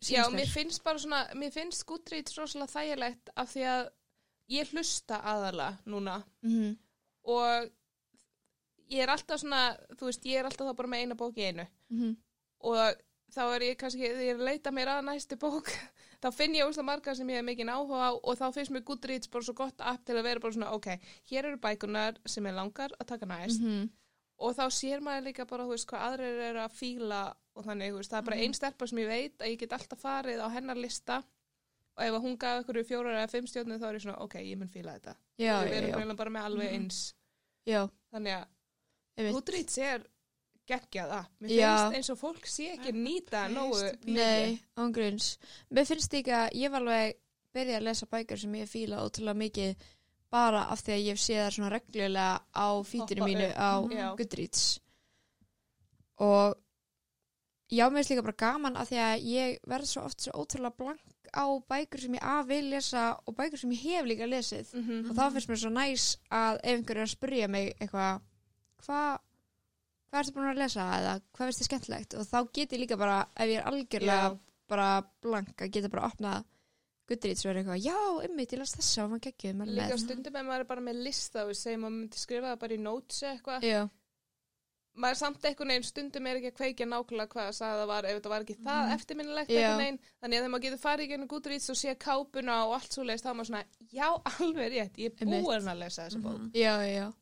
já, 0.00 0.24
mér 0.32 0.48
finnst 0.48 0.82
bara 0.82 0.98
svona, 0.98 1.20
mér 1.34 1.52
finnst 1.52 1.84
Goodreads 1.86 2.38
rosalega 2.38 2.72
þægilegt 2.72 3.28
af 3.36 3.52
því 3.52 3.66
að 3.68 3.90
ég 4.48 4.72
hlusta 4.72 5.20
aðala 5.22 5.78
núna 5.86 6.22
Mm 6.42 6.76
og 7.24 7.70
ég 8.92 9.00
er 9.00 9.08
alltaf 9.08 9.40
svona, 9.40 9.76
þú 9.96 10.10
veist, 10.10 10.24
ég 10.28 10.40
er 10.40 10.44
alltaf 10.44 10.68
þá 10.68 10.76
bara 10.76 10.88
með 10.92 11.04
eina 11.04 11.14
bók 11.14 11.38
í 11.38 11.46
einu 11.48 11.66
-hmm. 11.90 12.16
og 12.60 12.96
þá 13.34 13.42
er 13.56 13.64
ég 13.66 13.76
kannski, 13.80 14.00
þegar 14.06 14.22
ég 14.28 14.34
er 14.38 14.44
leita 14.48 14.70
mér 14.70 14.88
að 14.94 15.04
næstu 15.08 15.36
bók, 15.40 15.70
þá 16.22 16.28
finn 16.32 16.54
ég 16.54 16.66
úrslega 16.68 16.86
marga 16.86 17.14
sem 17.18 17.28
ég 17.32 17.40
hef 17.40 17.44
mikið 17.48 17.72
áhuga 17.74 18.08
á 18.08 18.10
og 18.14 18.38
þá 18.38 18.46
finnst 18.54 18.70
mér 18.74 18.84
Goodreads 18.86 19.28
bara 19.32 19.44
svo 19.48 19.54
gott 19.58 19.80
app 19.80 20.04
til 20.06 20.16
að 20.16 20.22
vera 20.28 20.40
bara 20.40 20.52
svona, 20.56 20.70
ok, 20.76 20.88
hér 21.32 21.50
eru 21.50 21.58
bækunar 21.58 22.20
sem 22.26 22.46
ég 22.46 22.54
langar 22.54 22.90
að 23.00 23.06
taka 23.12 23.26
næst 23.26 23.60
Mhm. 23.60 23.88
og 24.38 24.54
þá 24.56 24.64
sér 24.70 25.00
maður 25.00 25.26
líka 25.28 25.46
bara, 25.46 25.64
þú 25.64 25.74
veist, 25.74 25.86
hvað 25.90 26.06
aðrir 26.08 26.40
eru 26.50 26.58
að 26.64 26.72
fíla 26.78 27.22
og 27.54 27.64
þannig, 27.64 27.92
þú 27.92 27.96
veist, 28.00 28.10
það 28.10 28.18
er 28.18 28.22
bara 28.30 28.36
Mhm. 28.36 28.44
ein 28.44 28.54
stelpa 28.54 28.86
sem 28.88 28.98
ég 28.98 29.08
veit 29.08 29.38
að 29.38 29.48
ég 29.52 29.58
get 29.58 29.72
alltaf 29.72 30.00
farið 30.02 30.40
á 30.42 30.48
hennar 30.54 30.76
lista 30.76 31.22
og 31.96 32.02
ef 32.02 32.22
hún 32.22 32.36
gaf 32.38 32.64
ykkur 32.64 32.82
fjórar 32.84 33.14
eða 33.14 33.30
fimm 33.30 33.46
stjórnir 33.46 33.78
þá 33.78 33.86
er 33.88 33.94
ég 33.94 34.02
svona, 34.02 34.20
ok, 34.20 34.34
ég 34.42 34.58
mun 34.58 34.68
fíla 34.68 34.98
þetta. 34.98 35.14
Já, 35.38 35.62
við 35.62 35.94
erum 35.94 36.16
bara 36.16 36.30
með 36.30 36.44
alveg 36.48 36.70
Mhm. 36.72 36.82
eins. 36.82 37.14
Já, 37.66 37.88
Þannig 38.12 38.34
að. 38.34 39.32
Goodreads 39.32 39.78
er 39.78 40.02
geggjað 40.68 41.10
app. 41.18 41.30
Mér 41.40 41.50
Já. 41.50 41.72
finnst 41.76 41.96
eins 41.98 42.10
og 42.14 42.18
fólk 42.20 42.46
sé 42.46 42.70
ekki 42.76 42.92
nýta 42.96 43.48
nógu 43.52 43.80
mikið. 44.04 44.14
Nei, 44.16 44.58
ángruns. 44.76 45.38
Mér 45.70 45.86
finnst 45.86 46.12
líka, 46.12 46.48
ég 46.54 46.70
var 46.70 46.80
alveg 46.80 47.14
byrjað 47.54 47.76
að 47.80 47.86
lesa 47.88 48.06
bækur 48.10 48.38
sem 48.40 48.54
ég 48.54 48.68
fíla 48.70 49.02
ótrúlega 49.04 49.36
mikið 49.44 49.76
bara 50.34 50.64
af 50.72 50.80
því 50.82 50.92
að 50.96 51.02
ég 51.04 51.14
hef 51.14 51.20
séð 51.22 51.42
það 51.44 51.52
svona 51.54 51.70
reglulega 51.70 52.40
á 52.50 52.66
fítinu 52.82 53.20
Poppa 53.22 53.28
mínu 53.30 53.48
upp. 53.50 53.56
á 53.60 53.70
Já. 53.94 54.08
Goodreads. 54.18 54.64
Og 56.18 56.54
já, 57.70 57.88
mér 57.90 58.02
finnst 58.02 58.10
líka 58.10 58.22
bara 58.26 58.38
gaman 58.38 58.76
af 58.76 58.88
því 58.90 58.98
að 59.02 59.24
ég 59.30 59.58
verð 59.70 59.86
svo 59.90 60.02
oft 60.08 60.20
svo 60.24 60.32
ótrúlega 60.42 60.76
blank 60.78 61.00
á 61.34 61.44
bækur 61.68 62.00
sem 62.00 62.14
ég 62.14 62.22
að 62.22 62.46
vil 62.46 62.68
lesa 62.70 63.04
og 63.26 63.34
bækur 63.38 63.58
sem 63.58 63.70
ég 63.74 63.82
hef 63.82 64.04
líka 64.06 64.26
lesið. 64.30 64.74
Mhm. 64.74 65.10
Og 65.10 65.16
þá 65.16 65.24
finnst 65.34 65.48
mér 65.50 65.60
svo 65.62 65.70
næs 65.74 66.04
að 66.30 66.58
ef 66.62 66.76
einhver 66.78 66.96
er 66.96 67.06
að 67.06 67.14
spyrja 67.16 67.48
mig 67.48 67.74
eitthvað, 67.80 68.20
hvað 68.84 69.18
hvað 70.14 70.22
ertu 70.24 70.34
búin 70.38 70.50
að 70.54 70.60
lesa 70.62 70.86
eða 71.00 71.12
hvað 71.34 71.46
finnst 71.50 71.60
þið 71.64 71.68
skemmtilegt 71.70 72.14
og 72.20 72.26
þá 72.30 72.38
get 72.54 72.72
ég 72.76 72.80
líka 72.84 72.98
bara, 73.00 73.20
ef 73.34 73.48
ég 73.50 73.58
er 73.60 73.66
algjörlega 73.72 74.28
Já. 74.30 74.38
bara 74.70 74.88
blank 75.26 75.56
að 75.66 75.72
geta 75.74 75.90
bara 75.90 76.08
opnað 76.12 76.44
Goodreads 77.04 77.42
verður 77.44 77.58
eitthvað, 77.60 77.82
já, 77.84 77.98
ymmið, 78.30 78.52
ég 78.54 78.58
las 78.62 78.70
þessa 78.78 79.02
og 79.04 79.10
maður 79.12 79.52
maður 79.58 79.68
er 79.68 79.74
Líka 79.76 79.90
með. 79.92 79.98
stundum 80.06 80.36
ef 80.40 80.46
maður 80.46 80.62
er 80.64 80.68
bara 80.70 80.80
með 80.86 81.02
lista 81.04 81.42
og 81.44 81.50
segjum 81.58 81.82
maður 81.84 81.96
myndi 81.98 82.16
skrifa 82.22 82.52
það 82.54 82.60
bara 82.62 82.74
í 82.74 82.80
notes 82.80 83.18
eitthvað. 83.28 83.66
Já, 83.68 83.82
Maður 84.94 85.10
er 85.10 85.18
samt 85.18 85.42
einhvern 85.48 85.70
veginn 85.72 85.84
stundum 85.88 86.26
er 86.30 86.36
ekki 86.38 86.50
að 86.52 86.58
kveikja 86.60 86.86
nákvæmlega 86.86 87.30
hvað 87.34 87.46
það 87.48 87.54
sagði 87.58 87.78
það 87.80 87.88
var 87.90 88.06
ef 88.06 88.14
þetta 88.20 88.30
var 88.30 88.44
ekki 88.44 88.54
það 88.62 88.82
Mhm. 88.84 88.92
eftirminnilegt 88.94 89.50
Já. 89.50 89.56
einhvern 89.58 89.82
veginn. 89.82 89.98
Þannig 90.22 90.36
að 90.38 90.42
þegar 90.44 90.52
maður 90.54 90.64
getur 90.64 90.82
farið 90.84 91.04
í 91.04 91.08
gennum 91.10 91.28
Goodreads 91.32 91.70
og 91.70 91.76
sé 91.80 91.94
kápuna 91.98 92.54
og 92.68 92.74
allt 92.78 92.92
svo 92.94 93.02
leist 93.04 93.24
þá 93.24 93.30
er 93.30 93.34
maður 93.34 93.48
svona, 93.50 93.64
já, 93.90 94.08
alveg 94.38 94.70
rétt, 94.70 94.96
ég 95.02 95.10
er 95.10 95.26
Einmitt. 95.26 95.44
búin 95.44 95.68
að 95.74 95.78
lesa 95.82 96.06
þessa 96.06 96.22
bók. 96.22 96.38
Mhm. 96.38 96.50
já, 96.54 96.72
já, 96.78 96.94
já. 96.94 97.12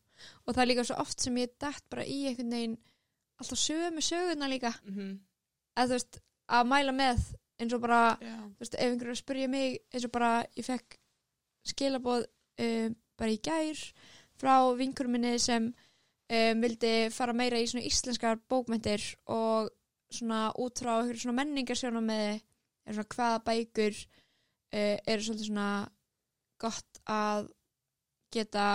Og 0.46 0.54
það 0.54 0.62
er 0.62 0.70
líka 0.70 0.86
svo 0.88 0.98
oft 1.02 1.20
sem 1.20 1.38
ég 1.40 1.54
dætt 1.60 1.84
bara 1.90 2.06
í 2.06 2.18
einhvern 2.30 2.56
veginn 2.56 2.78
alltaf 3.40 3.58
sömu 3.58 4.02
söguna 4.04 4.50
líka. 4.50 4.74
Mm 4.88 5.20
Eða 5.72 5.88
þú 5.88 5.96
veist, 5.96 6.18
að 6.52 6.66
mæla 6.68 6.92
með 6.92 7.20
eins 7.62 7.72
og 7.72 7.80
bara, 7.80 8.00
Já. 8.20 8.34
þú 8.36 8.64
veist, 8.64 8.74
ef 8.74 8.90
einhverju 8.90 9.14
spyrja 9.16 9.48
mig 9.48 9.78
eins 9.92 10.04
og 10.04 10.12
bara, 10.12 10.32
ég 10.58 10.66
fekk 10.66 10.98
skilaboð 11.70 12.26
um, 12.60 12.96
bara 13.18 13.32
í 13.32 13.38
gær 13.40 13.80
frá 14.40 14.54
vinkurum 14.76 15.14
minni 15.16 15.38
sem 15.40 15.70
um, 15.70 16.62
vildi 16.64 16.92
fara 17.14 17.36
meira 17.36 17.60
í 17.60 17.68
svona 17.70 17.86
íslenskar 17.86 18.40
bókmyndir 18.50 19.04
og 19.32 19.70
svona 20.12 20.50
út 20.60 20.82
frá 20.82 20.98
einhverju 20.98 21.24
svona 21.24 21.38
menningarsjóna 21.40 22.02
með 22.04 22.42
svona 22.90 23.08
hvaða 23.14 23.42
bækur 23.48 23.96
uh, 23.96 24.96
eru 25.06 25.24
svolítið 25.24 25.48
svona 25.48 25.68
gott 26.62 27.02
að 27.10 27.48
geta 28.32 28.66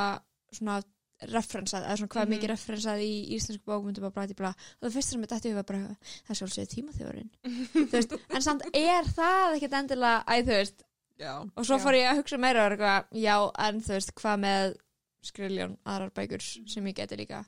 svona 0.53 0.81
referensað, 1.21 1.85
eða 1.87 1.97
svona 1.97 2.11
hvað 2.13 2.21
er 2.21 2.27
Mhm. 2.27 2.33
mikið 2.35 2.49
referensað 2.51 2.99
í 3.01 3.13
íslensku 3.37 3.65
bókmyndum 3.65 4.03
og 4.05 4.13
blæti 4.13 4.35
bla 4.37 4.49
og 4.53 4.81
það 4.85 4.93
fyrst 4.97 5.09
sem 5.09 5.21
ég 5.23 5.27
dætti 5.31 5.49
við 5.49 5.55
var 5.55 5.63
bara 5.63 5.79
það 5.87 6.29
er 6.29 6.39
sjálfsögðu 6.39 6.69
tímaþjóðurinn 6.73 7.31
Þú 7.73 7.91
veist, 7.91 8.13
en 8.37 8.41
samt 8.41 8.61
er 8.73 9.03
það 9.17 9.55
ekkert 9.57 9.73
endilega 9.79 10.23
æ, 10.27 10.35
þú 10.43 10.53
veist, 10.57 10.83
Já. 11.17 11.33
og 11.57 11.65
svo 11.65 11.77
Já. 11.79 11.83
fór 11.83 11.97
ég 11.97 12.11
að 12.11 12.17
hugsa 12.21 12.37
meira 12.37 12.65
og 12.67 12.71
eitthvað, 12.77 13.05
já, 13.17 13.35
en 13.67 13.81
þú 13.81 13.93
veist, 13.97 14.13
hvað 14.13 14.39
með 14.45 14.77
skriljón, 15.25 15.77
aðrar 15.85 16.11
bækur 16.13 16.41
sem 16.69 16.85
ég 16.85 16.95
geti 16.95 17.17
líka 17.17 17.45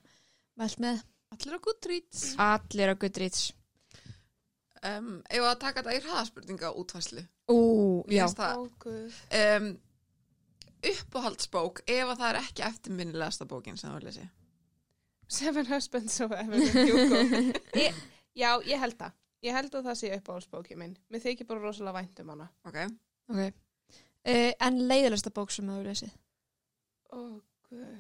mælt 0.57 0.79
með 0.81 1.03
Allir 1.31 1.53
á 1.53 1.59
Goodreads. 1.61 2.35
allir 2.37 2.89
á 2.89 2.95
Goodreads 2.97 3.51
Um, 4.81 5.21
ef 5.29 5.43
að 5.43 5.57
taka 5.59 5.81
þetta 5.83 5.91
í 5.97 6.01
hraðaspurninga 6.05 6.69
útfæslu. 6.79 7.27
Ú, 7.51 7.57
já. 8.07 8.23
Um, 8.31 9.65
uppáhaldsbók 10.89 11.81
ef 11.85 12.11
að 12.13 12.19
það 12.21 12.29
er 12.29 12.39
ekki 12.43 12.63
eftirminnilegasta 12.69 13.45
bókin 13.49 13.77
sem 13.79 13.91
þú 13.93 14.03
lesi. 14.07 14.27
Seven 15.29 15.67
Husbands 15.69 16.19
of 16.25 16.31
Evelyn 16.31 16.71
Hugo. 16.73 17.23
ég, 17.85 17.97
já, 18.35 18.51
ég 18.65 18.79
held 18.81 18.97
það. 18.97 19.17
Ég 19.45 19.55
held 19.55 19.75
að 19.77 19.85
það 19.89 19.97
sé 20.01 20.13
uppáhaldsbóki 20.17 20.75
minn. 20.79 20.95
Mér 21.13 21.21
þykir 21.23 21.47
bara 21.47 21.61
rosalega 21.63 21.99
vænt 21.99 22.19
um 22.23 22.31
hana. 22.33 22.47
Ok. 22.67 22.79
ok 23.29 23.43
uh, 23.45 24.51
en 24.67 24.79
leiðilegsta 24.89 25.31
bók 25.35 25.51
sem 25.53 25.67
þú 25.69 25.77
hefur 25.77 25.87
lesið 25.91 26.15
Ó, 27.09 27.19
guð. 27.69 27.93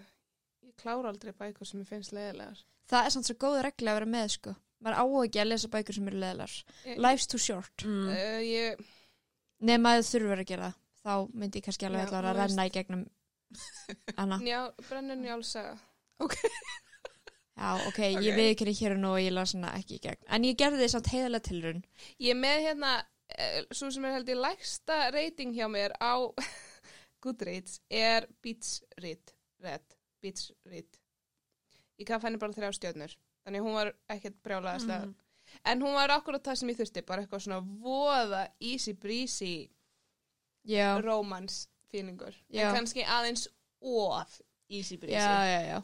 Ég 0.67 0.73
klára 0.81 1.09
aldrei 1.13 1.31
bækur 1.33 1.65
sem 1.69 1.79
ég 1.81 1.87
finnst 1.89 2.11
leiðilegar. 2.13 2.59
það 2.89 3.05
er 3.07 3.13
samt 3.15 3.29
svo 3.29 3.35
góð 3.41 3.61
regla 3.65 3.93
að 3.93 3.97
vera 3.99 4.09
með, 4.17 4.27
sko 4.35 4.55
maður 4.83 4.99
á 4.99 5.05
ekki 5.25 5.39
að 5.41 5.49
lesa 5.49 5.69
bækur 5.73 5.97
sem 5.97 6.09
eru 6.11 6.19
leiðilegar 6.21 6.99
life's 7.05 7.27
too 7.31 7.39
short 7.41 7.85
Mm. 7.85 8.09
uh, 8.11 8.41
ég, 8.45 8.83
nema 9.65 9.95
að 9.95 10.03
þú 10.03 10.11
þurfur 10.11 10.43
að 10.43 10.49
gera 10.51 10.69
það 10.69 10.77
þá 11.05 11.13
myndi 11.33 11.59
ég 11.61 11.65
kannski 11.69 11.85
alveg 11.87 12.09
Já, 12.11 12.19
að 12.19 12.35
renna 12.39 12.65
í 12.67 12.73
gegnum 12.75 13.05
Anna 14.21 14.37
njá, 14.43 14.59
brennun 14.89 15.21
njálsaga. 15.23 15.77
Já, 17.59 17.69
ok, 17.87 17.87
Ok. 17.89 17.99
ég 18.23 18.35
við 18.37 18.49
ekki 18.53 18.73
hér 18.79 18.93
og 18.95 18.99
nú 19.03 19.09
og 19.15 19.21
ég 19.23 19.33
las 19.35 19.53
hana 19.55 19.71
ekki 19.75 19.97
í 19.97 20.03
gegn. 20.03 20.21
En 20.31 20.45
ég 20.47 20.55
gerði 20.59 20.79
því 20.83 20.89
samt 20.93 21.09
heiðalega 21.11 21.47
tilrun. 21.49 21.81
Ég 22.23 22.37
með 22.39 22.61
hérna, 22.67 22.91
uh, 23.35 23.57
svo 23.75 23.89
sem 23.91 24.05
er 24.07 24.13
held 24.15 24.29
ég 24.31 24.39
lægsta 24.39 24.99
reyting 25.15 25.55
hjá 25.57 25.67
mér 25.71 25.95
á 25.99 26.13
Goodreads 27.23 27.81
er 27.91 28.27
Beats 28.43 28.77
Read. 29.03 29.33
Red. 29.59 29.83
Beats 30.23 30.51
Read. 30.69 30.99
Ég 31.99 32.07
gaf 32.07 32.23
henni 32.23 32.39
bara 32.39 32.55
þrjá 32.55 32.71
stjörnur. 32.77 33.17
Þannig 33.43 33.65
hún 33.65 33.75
var 33.75 33.91
ekkert 34.13 34.39
brjálaðast 34.45 34.87
Mhm. 34.87 35.15
En 35.65 35.81
hún 35.81 35.95
var 35.97 36.11
akkurat 36.13 36.43
það 36.45 36.55
sem 36.59 36.69
ég 36.69 36.77
þurfti, 36.77 37.01
bara 37.07 37.23
eitthvað 37.23 37.41
svona 37.41 37.63
voða 37.81 38.43
easy 38.61 38.93
breezy 38.93 39.67
Feelingur. 41.89 42.35
Já. 42.53 42.69
En 42.69 42.75
kannski 42.75 43.03
aðeins 43.03 43.47
of 43.81 44.41
easy 44.69 44.97
breezy. 44.97 45.15
já, 45.15 45.45
já, 45.45 45.61
já. 45.67 45.83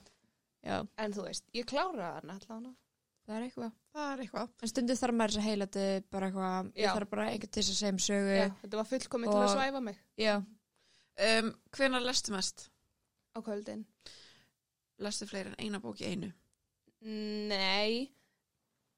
Já, 0.65 0.87
En 0.97 1.13
þú 1.13 1.23
veist, 1.27 1.43
ég 1.53 1.65
kláraði 1.69 2.03
hana 2.19 2.33
allavega. 2.39 2.73
það 3.25 3.35
er 3.37 3.43
eitthvað. 3.45 3.71
Það 3.93 4.11
er 4.13 4.21
eitthvað. 4.23 4.49
En 4.61 4.67
stundum 4.71 4.97
þarf 4.97 5.15
maður 5.15 5.33
þess 5.33 5.41
að 5.41 5.47
heilati 5.49 5.85
bara 6.11 6.27
eitthvað, 6.29 6.71
ég 6.75 6.93
þarf 6.97 7.09
bara 7.09 7.25
einhvern 7.29 7.51
til 7.51 7.61
þess 7.63 7.71
að 7.73 7.79
segja 7.79 7.93
um 7.93 7.99
sögu. 8.05 8.35
Já, 8.37 8.47
þetta 8.61 8.77
var 8.81 8.89
fullkomið 8.89 9.31
til 9.31 9.41
að 9.41 9.53
svæfa 9.55 9.81
mig 9.85 9.99
Já. 10.17 10.35
Um, 11.15 11.51
hvenar 11.77 12.01
lestu 12.05 12.33
mest? 12.35 12.69
á 13.35 13.39
kvöldin. 13.43 13.85
Lestu 14.99 15.25
fleiri 15.27 15.51
en 15.53 15.59
eina 15.59 15.79
bók 15.83 16.01
í 16.01 16.07
einu? 16.11 16.31
Nei, 17.05 18.11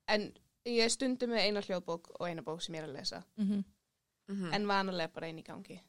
en 0.08 0.28
ég 0.68 0.92
stundum 0.94 1.32
með 1.34 1.48
eina 1.48 1.64
hljóðbók 1.66 2.12
og 2.20 2.28
eina 2.30 2.44
bók 2.46 2.62
sem 2.62 2.76
ég 2.78 2.84
er 2.84 2.90
að 2.90 2.96
lesa. 3.00 3.24
Mm 3.38 3.64
Mm 4.28 4.54
En 4.54 4.68
vanalega 4.68 5.14
bara 5.14 5.28
einn 5.30 5.40
í 5.40 5.44
gangi. 5.48 5.80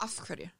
Af 0.00 0.14
hverju? 0.26 0.50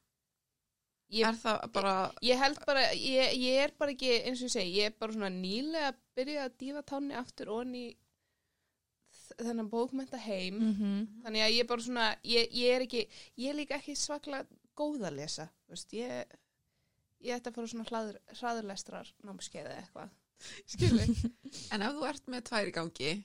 Ég, 1.14 1.26
Er 1.28 1.36
það 1.38 1.72
bara... 1.72 2.12
ég 2.22 2.38
held 2.40 2.58
bara, 2.66 2.82
ég, 2.92 3.34
ég 3.38 3.58
er 3.64 3.72
bara 3.78 3.92
ekki, 3.92 4.10
eins 4.24 4.40
og 4.42 4.48
ég 4.48 4.52
segi, 4.54 4.78
ég 4.80 4.88
er 4.90 4.94
bara 4.98 5.12
svona 5.12 5.28
nýlega 5.30 5.90
að 5.92 5.98
byrja 6.16 6.44
að 6.48 6.56
dífa 6.58 6.82
tánni 6.82 7.14
aftur 7.18 7.50
onni 7.54 7.84
þennan 9.38 9.68
bókmenta 9.70 10.18
heim. 10.20 10.58
-hmm. 10.60 11.06
Þannig 11.24 11.44
að 11.44 11.52
ég 11.54 11.60
er 11.60 11.68
bara 11.68 11.82
svona, 11.82 12.06
ég, 12.24 12.48
ég 12.52 12.74
er 12.76 12.84
ekki, 12.86 13.08
ég 13.36 13.50
er 13.50 13.54
líka 13.58 13.78
ekki 13.78 13.94
svaklega 13.96 14.46
góð 14.76 15.06
að 15.08 15.16
lesa. 15.20 15.48
Veist, 15.68 15.92
ég, 15.92 16.24
ég 17.20 17.36
ætti 17.36 17.48
að 17.50 17.54
fara 17.54 17.66
svona 17.72 17.84
hlaður, 17.90 18.18
hraðurlestrar 18.40 19.14
námskeiði 19.24 19.76
eitthvað. 19.78 20.10
Skilji. 20.72 21.32
en 21.72 21.82
ef 21.82 21.92
þú 21.94 22.06
ert 22.08 22.26
með 22.26 22.42
tvær 22.50 22.68
í 22.68 22.74
gangi, 22.74 23.24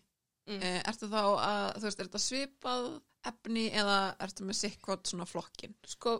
Mm. 0.49 0.55
mm. 0.57 0.81
ertu 0.89 1.05
þá 1.05 1.21
að, 1.45 1.75
þú 1.77 1.83
veist, 1.85 1.99
er 1.99 2.07
þetta 2.07 2.19
svipað 2.19 2.85
efni 3.27 3.67
eða 3.75 4.15
ertu 4.23 4.45
með 4.47 4.59
sikkot 4.61 5.09
svona 5.09 5.27
flokkin? 5.27 5.75
Sko, 5.87 6.15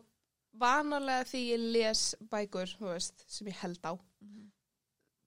vanalega 0.60 1.28
því 1.30 1.44
ég 1.52 1.66
les 1.78 2.04
bækur, 2.32 2.76
þú 2.80 2.92
veist, 2.92 3.26
sem 3.28 3.48
ég 3.52 3.62
held 3.64 3.86
á. 3.86 3.94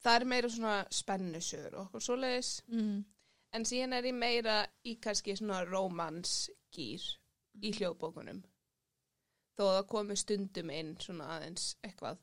Það 0.02 0.18
er 0.18 0.26
meira 0.26 0.50
svona 0.50 0.76
spennusur 0.90 1.76
og 1.76 1.84
okkur 1.86 2.02
svoleiðis. 2.02 2.56
Mm. 2.72 3.04
En 3.54 3.66
síðan 3.68 3.94
er 3.94 4.08
ég 4.08 4.16
meira 4.16 4.56
í 4.88 4.96
kannski 5.02 5.36
svona 5.38 5.60
romansgýr 5.68 7.04
í 7.62 7.72
hljóðbókunum. 7.76 8.42
Þó 9.58 9.64
að 9.68 9.86
komi 9.92 10.16
stundum 10.16 10.72
inn 10.72 10.94
svona 11.00 11.28
aðeins 11.36 11.76
eitthvað 11.84 12.18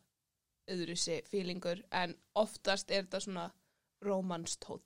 öðru 0.69 0.95
sig 0.97 1.27
fílingur 1.29 1.81
en 1.95 2.15
oftast 2.37 2.91
er 2.91 3.05
þetta 3.05 3.21
svona 3.23 3.45
romanstótt. 4.05 4.85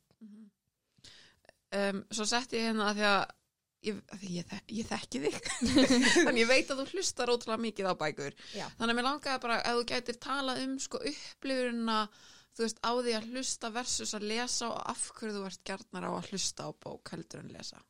Um, 1.73 2.03
svo 2.13 2.27
setti 2.29 2.59
ég 2.59 2.69
hérna 2.69 2.91
að 2.91 2.99
því 2.99 3.07
að 3.09 3.23
ég, 3.83 4.01
ég, 4.21 4.45
þek, 4.49 4.73
ég 4.77 4.89
þekki 4.89 5.23
þig 5.23 5.39
þannig 6.25 6.41
ég 6.43 6.51
veit 6.51 6.73
að 6.73 6.83
þú 6.83 6.85
hlustar 6.93 7.31
ótrúlega 7.33 7.63
mikið 7.67 7.89
á 7.89 7.95
bækur 7.99 8.37
Já. 8.55 8.67
þannig 8.77 8.93
að 8.93 8.99
mér 8.99 9.09
langaði 9.09 9.43
bara 9.45 9.57
að 9.61 9.79
þú 9.79 9.87
gætir 9.93 10.19
talað 10.23 10.61
um 10.65 10.75
sko 10.81 11.01
upplifurina 11.11 11.97
þú 12.53 12.65
veist 12.65 12.83
á 12.85 12.91
því 12.93 13.15
að 13.17 13.31
hlusta 13.33 13.73
versus 13.73 14.13
að 14.17 14.27
lesa 14.33 14.69
og 14.69 14.77
af 14.93 15.07
hverju 15.17 15.37
þú 15.37 15.47
ert 15.49 15.65
gjarnar 15.67 16.07
á 16.07 16.11
að 16.13 16.29
hlusta 16.31 16.69
á 16.69 16.69
bók 16.73 17.13
heldur 17.15 17.43
en 17.43 17.55
lesa 17.55 17.81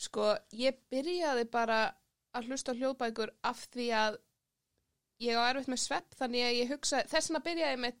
Sko, 0.00 0.30
ég 0.56 0.78
byrjaði 0.88 1.44
bara 1.52 1.80
að 2.36 2.46
hlusta 2.48 2.72
hljóðbækur 2.72 3.34
af 3.44 3.66
því 3.74 3.88
að 3.92 4.14
ég 5.20 5.36
á 5.36 5.44
erfitt 5.50 5.68
með 5.68 5.82
svepp 5.82 6.16
þannig 6.16 6.46
að 6.46 6.56
ég 6.56 6.70
hugsa, 6.72 7.02
þess 7.10 7.28
vegna 7.28 7.42
byrjaði 7.44 7.80
með 7.82 7.98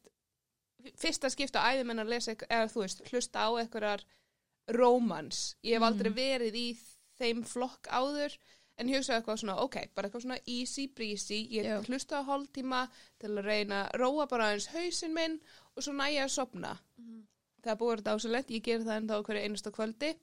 fyrsta 1.00 1.30
skipta 1.32 1.60
á 1.60 1.68
æðum 1.74 1.92
en 1.92 2.02
að 2.04 2.12
lesa 2.14 2.34
eða 2.38 2.70
þú 2.72 2.84
veist, 2.86 3.02
hlusta 3.10 3.44
á 3.44 3.48
einhverjar 3.52 4.04
rómans. 4.72 5.42
Ég 5.66 5.76
hef 5.76 5.84
aldrei 5.84 6.10
verið 6.14 6.56
í 6.56 6.66
þeim 7.20 7.44
flokk 7.46 7.86
áður 7.92 8.34
en 8.80 8.88
ég 8.88 8.96
hugsaði 9.02 9.18
eitthvað 9.20 9.40
svona, 9.42 9.56
ok, 9.60 9.76
bara 9.94 10.08
eitthvað 10.08 10.22
svona 10.24 10.38
easy 10.48 10.86
breezy, 10.96 11.40
ég 11.52 11.66
Já. 11.68 11.74
hlusta 11.84 12.20
á 12.24 12.28
hálftíma 12.28 12.78
til 13.20 13.30
að 13.34 13.44
reyna 13.44 13.82
að 13.90 13.98
róa 14.00 14.24
bara 14.30 14.46
aðeins 14.48 14.70
hausinn 14.72 15.12
minn 15.14 15.34
og 15.76 15.84
svo 15.84 15.92
næja 15.92 16.24
að 16.24 16.32
sopna. 16.38 16.70
Það 17.60 17.72
er 17.74 17.76
búið 17.82 17.90
að 17.90 17.96
vera 17.98 18.06
dásalegt, 18.08 18.50
ég 18.56 18.62
ger 18.64 18.80
það 18.86 18.96
enda 19.02 19.18
á 19.20 19.24
hverju 19.26 19.42
einasta 19.44 19.70
kvöldi 19.76 20.14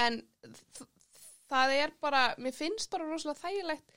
en 0.00 0.22
þ- 0.40 0.86
það 1.52 1.74
er 1.82 1.92
bara, 2.00 2.22
mér 2.38 2.54
finnst 2.56 2.90
bara 2.90 3.04
rosalega 3.10 3.42
þægilegt 3.42 3.92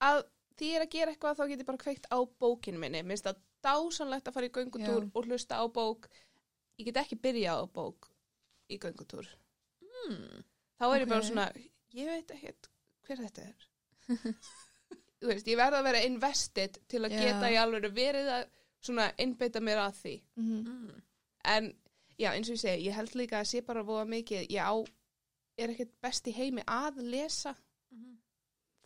að 0.00 0.22
því 0.56 0.70
ég 0.70 0.76
er 0.78 0.86
að 0.86 0.92
gera 0.96 1.12
eitthvað 1.12 1.36
þá 1.36 1.44
get 1.50 1.60
ég 1.60 1.66
bara 1.68 1.82
kveikt 1.84 2.06
á 2.08 2.18
bókinu 2.40 2.78
minni 2.80 3.02
mér 3.02 3.18
finnst 3.18 3.28
það 3.28 3.42
dásanlegt 3.68 4.28
að 4.30 4.36
fara 4.38 4.48
í 4.48 4.54
göngutúr 4.54 5.04
Já. 5.04 5.10
og 5.12 5.28
hlusta 5.28 5.60
á 5.60 5.64
bók 5.68 6.08
ég 6.78 6.86
get 6.88 6.96
ekki 7.04 7.20
byrja 7.20 7.58
á 7.60 7.64
bók 7.68 8.08
í 8.70 8.78
göngutúr 8.80 9.28
hmm. 9.82 10.40
Þá 10.78 10.84
er 10.90 11.00
ég 11.04 11.08
bara 11.08 11.22
svona, 11.28 11.46
ég 11.94 12.10
veit 12.10 12.30
ekki 12.36 12.52
hver 13.06 13.22
þetta 13.24 13.42
er 13.48 13.68
þú 15.20 15.30
veist, 15.30 15.46
ég 15.48 15.56
verð 15.60 15.78
að 15.78 15.86
vera 15.88 16.04
invested 16.08 16.78
til 16.88 17.02
að 17.04 17.14
Já. 17.16 17.20
geta 17.24 17.50
í 17.52 17.56
alveg 17.60 17.88
verið 17.96 18.30
að 18.38 18.44
svona 18.84 19.06
innbeita 19.18 19.60
mér 19.64 19.84
að 19.86 20.00
því 20.02 20.14
Mm 20.36 20.62
Mm. 20.64 21.02
En 21.44 21.66
já, 22.16 22.30
eins 22.32 22.48
og 22.48 22.54
ég 22.56 22.60
segi, 22.60 22.86
ég 22.86 22.94
held 22.96 23.14
líka 23.14 23.40
að 23.42 23.48
sé 23.50 23.60
bara 23.60 23.82
voða 23.84 24.04
mikið, 24.08 24.46
ég 24.48 24.64
á, 24.64 24.72
er 25.60 25.68
ekkert 25.74 25.90
best 26.00 26.26
í 26.26 26.32
heimi 26.32 26.62
að 26.64 27.02
lesa. 27.02 27.54
Mhm. 27.92 28.14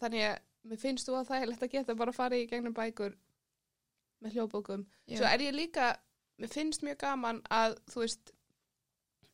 þannig 0.00 0.24
að 0.26 0.38
mér 0.64 0.78
finnst 0.78 1.06
þú 1.08 1.14
að 1.18 1.28
það 1.28 1.42
er 1.42 1.46
lett 1.48 1.62
að 1.62 1.70
geta 1.70 1.94
bara 1.94 2.10
að 2.10 2.16
fara 2.16 2.36
í 2.36 2.46
gegnum 2.50 2.74
bækur 2.74 3.14
með 4.22 4.32
hljóðbókum 4.34 4.82
Já. 5.06 5.16
svo 5.16 5.26
er 5.30 5.40
ég 5.46 5.54
líka, 5.54 5.86
mér 6.38 6.48
finnst 6.52 6.82
mjög 6.82 6.98
gaman 6.98 7.40
að 7.50 7.78
þú 7.92 8.02
veist 8.02 8.32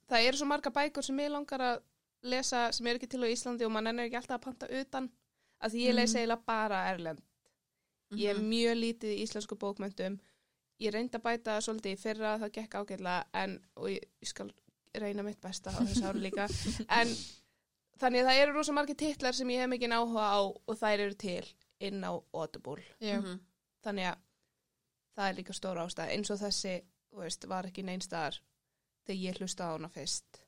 það 0.08 0.28
eru 0.28 0.36
svo 0.36 0.46
marga 0.46 0.70
bækur 0.70 1.04
sem 1.04 1.18
ég 1.24 1.32
langar 1.32 1.60
að 1.60 1.82
lesa 2.24 2.72
sem 2.72 2.86
eru 2.86 2.98
ekki 3.00 3.08
til 3.14 3.24
á 3.24 3.28
Íslandi 3.28 3.66
og 3.66 3.72
mann 3.74 3.86
ennur 3.90 4.06
ekki 4.08 4.16
alltaf 4.20 4.40
að 4.40 4.44
panta 4.48 4.66
utan 4.80 5.10
að 5.64 5.70
því 5.74 5.80
ég 5.84 5.92
Mhm. 5.92 5.96
lesi 6.00 6.18
eiginlega 6.18 6.46
bara 6.46 6.82
erlend 6.92 7.20
ég 8.14 8.30
er 8.30 8.38
Mhm. 8.38 8.48
mjög 8.50 8.74
lítið 8.80 9.12
í 9.14 9.22
íslensku 9.24 9.56
bókmöntum 9.58 10.18
ég 10.80 10.92
reyndi 10.92 11.16
að 11.18 11.22
bæta 11.22 11.60
svolítið 11.60 11.92
í 11.94 11.98
fyrra 11.98 12.38
það 12.38 12.52
gekk 12.52 12.74
ágætlega 12.74 13.24
en 13.34 13.60
og 13.76 13.88
ég, 13.88 14.00
ég 14.22 14.28
skal 14.28 14.50
reyna 14.94 15.22
mitt 15.22 15.40
besta 15.40 15.70
á 15.70 15.80
þessu 15.82 16.04
ári 16.04 16.20
líka 16.20 16.46
en 17.00 17.08
þannig 17.98 18.20
að 18.22 18.28
það 18.28 18.42
eru 18.42 18.52
rosa 18.52 18.72
margir 18.72 18.96
titlar 18.96 19.32
sem 19.34 19.48
ég 19.48 19.60
hef 19.60 19.68
mikið 19.70 19.92
áhuga 19.92 20.24
á 20.34 20.40
og 20.42 20.76
þær 20.78 20.98
eru 21.00 21.14
til 21.14 21.44
inn 21.80 22.02
á 22.04 22.12
Audible 22.32 22.82
Já. 23.00 23.20
Mhm. 23.20 23.40
þannig 23.84 24.06
að 24.12 24.18
það 25.16 25.28
er 25.30 25.34
líka 25.34 25.52
stóra 25.54 25.84
ástæð 25.86 26.10
eins 26.10 26.30
og 26.30 26.38
þessi, 26.38 26.82
þú 27.12 27.18
veist, 27.22 27.44
var 27.48 27.64
ekki 27.66 27.82
neinstaðar 27.84 28.38
þegar 29.06 29.20
ég 29.22 29.38
hlusta 29.38 29.64
á 29.68 29.72
hana 29.76 29.88
fyrst 29.88 30.40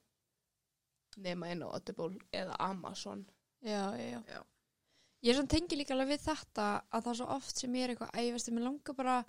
nema 1.16 1.46
á 1.46 1.68
Audible 1.72 2.18
eða 2.32 2.56
Amazon 2.58 3.26
Já, 3.62 3.90
já, 3.96 4.10
já. 4.12 4.22
Já. 4.28 4.42
Ég 5.24 5.30
er 5.32 5.34
svona 5.34 5.48
tengi 5.48 5.76
líka 5.76 5.94
alveg 5.94 6.08
við 6.12 6.20
þetta 6.28 6.66
að 6.92 7.02
það 7.02 7.10
er 7.10 7.16
svo 7.20 7.26
oft 7.36 7.56
sem 7.58 7.72
ég 7.74 7.82
er 7.86 7.94
eitthvað 7.94 8.18
æfast 8.20 8.48
ég 8.52 8.58
langar 8.62 8.94
bara 8.94 9.24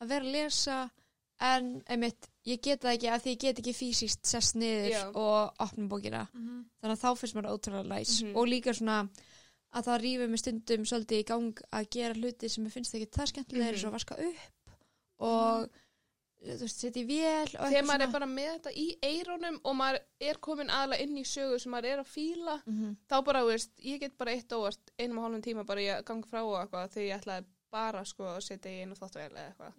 að 0.00 0.08
vera 0.08 0.24
að 0.24 0.32
lesa 0.32 0.90
en 1.38 1.82
einmitt, 1.92 2.28
ég 2.48 2.60
get 2.64 2.80
það 2.80 2.94
ekki 2.96 3.08
að 3.12 3.22
því 3.22 3.30
ég 3.34 3.40
get 3.44 3.58
ekki 3.60 3.74
fysiskt 3.76 4.24
sest 4.26 4.56
niður 4.56 4.88
Já. 4.90 5.02
og 5.12 5.54
opna 5.60 5.88
bókina 5.88 6.22
Mhm. 6.32 6.64
þannig 6.80 6.96
að 6.96 7.02
þá 7.04 7.16
finnst 7.20 7.34
mér 7.36 7.44
það 7.44 7.56
ótrúlega 7.58 7.88
læs 7.92 8.22
Mhm. 8.22 8.36
og 8.36 8.46
líka 8.48 8.72
svona 8.74 9.08
að 9.74 9.84
það 9.84 10.00
rífur 10.00 10.28
mig 10.30 10.38
stundum 10.40 10.84
svolítið 10.84 11.20
í 11.20 11.26
gang 11.26 11.60
að 11.72 11.90
gera 11.90 12.14
hluti 12.14 12.48
sem 12.48 12.64
ég 12.64 12.72
finnst 12.72 12.94
ekki 12.94 13.10
það 13.12 13.26
skemmtilega 13.32 13.64
Mhm. 13.66 13.74
er 13.74 13.78
svo 13.78 13.88
að 13.88 13.92
vaska 13.92 14.14
upp 14.16 14.70
og 15.18 15.68
þú 16.42 16.58
veist, 16.60 16.80
setja 16.82 17.02
í 17.02 17.06
vél 17.08 17.54
og 17.56 17.70
þegar 17.72 17.86
maður 17.88 18.04
er 18.06 18.12
bara 18.12 18.26
með 18.30 18.50
þetta 18.52 18.72
í 18.76 18.86
eirónum 19.02 19.56
og 19.64 19.74
maður 19.78 20.00
er 20.20 20.38
komin 20.44 20.70
aðla 20.70 20.98
inn 21.02 21.16
í 21.18 21.24
sögu 21.26 21.58
sem 21.60 21.72
maður 21.72 21.92
er 21.94 22.02
að 22.04 22.10
fíla 22.12 22.56
Mhm. 22.66 22.96
þá 23.08 23.16
bara, 23.24 23.40
þú 23.42 23.50
veist, 23.52 23.72
ég 23.82 24.00
get 24.00 24.16
bara 24.18 24.30
eitt 24.36 24.48
óvart 24.52 24.92
einum 24.98 25.18
og 25.18 25.24
hálfum 25.24 25.42
tíma 25.42 25.64
bara 25.66 25.80
ég 25.80 26.04
ganga 26.04 26.26
frá 26.28 26.42
og 26.44 26.56
eitthvað 26.60 26.90
þegar 26.92 27.08
ég 27.08 27.20
ætlaði 27.20 27.46
bara 27.70 28.04
sko 28.04 28.24
að 28.24 28.42
setja 28.42 28.70
í 28.70 28.82
einu 28.84 28.94
þóttuvel 28.94 29.32
eða 29.32 29.46
eitthvað, 29.54 29.72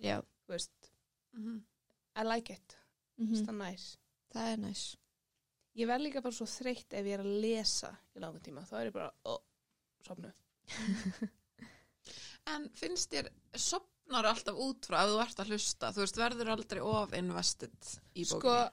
þú 0.47 0.51
veist 0.57 0.91
Mhm. 1.37 1.61
I 2.15 2.23
like 2.23 2.49
it, 2.53 2.75
mm. 3.19 3.33
það 3.33 3.49
er 3.49 3.53
næs 3.61 3.97
það 4.33 4.53
er 4.53 4.57
næs 4.57 4.95
ég 5.77 5.87
verð 5.87 6.01
líka 6.07 6.21
bara 6.23 6.33
svo 6.33 6.45
þreytt 6.49 6.93
ef 6.93 7.05
ég 7.05 7.13
er 7.19 7.23
að 7.23 7.41
lesa 7.41 7.97
í 8.15 8.19
langan 8.19 8.41
tíma, 8.41 8.65
þá 8.65 8.73
er 8.81 8.85
ég 8.87 8.93
bara 8.93 9.11
ó, 9.25 9.37
sopnu 10.03 10.33
En 12.47 12.69
finnst 12.79 13.11
þér 13.11 13.27
sopnar 14.07 14.25
alltaf 14.29 14.55
út 14.55 14.85
frá 14.87 15.01
ef 15.03 15.09
þú 15.11 15.19
ert 15.21 15.39
að 15.41 15.49
hlusta? 15.51 15.89
Þú 15.91 16.03
veist, 16.03 16.17
verður 16.17 16.51
aldrei 16.53 16.81
of 16.81 17.13
invested 17.13 17.73
í 18.15 18.25
sko, 18.25 18.39
bókinni? 18.39 18.71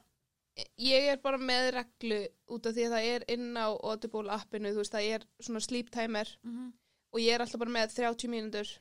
ég 0.78 1.08
er 1.10 1.16
bara 1.18 1.38
með 1.38 1.70
reglu 1.74 2.18
út 2.54 2.66
af 2.66 2.74
því 2.76 2.84
að 2.86 2.92
það 2.94 3.08
er 3.14 3.24
inn 3.34 3.56
á 3.58 3.66
Audible 3.74 4.30
appinu, 4.30 4.70
þú 4.70 4.82
veist, 4.84 4.92
það 4.94 5.08
er 5.16 5.24
svona 5.42 5.60
sleep 5.64 5.90
timer 5.90 6.28
Mhm. 6.44 6.72
og 7.12 7.18
ég 7.20 7.34
er 7.34 7.40
alltaf 7.40 7.58
bara 7.58 7.70
með 7.70 7.94
30 7.94 8.28
mínútur 8.30 8.78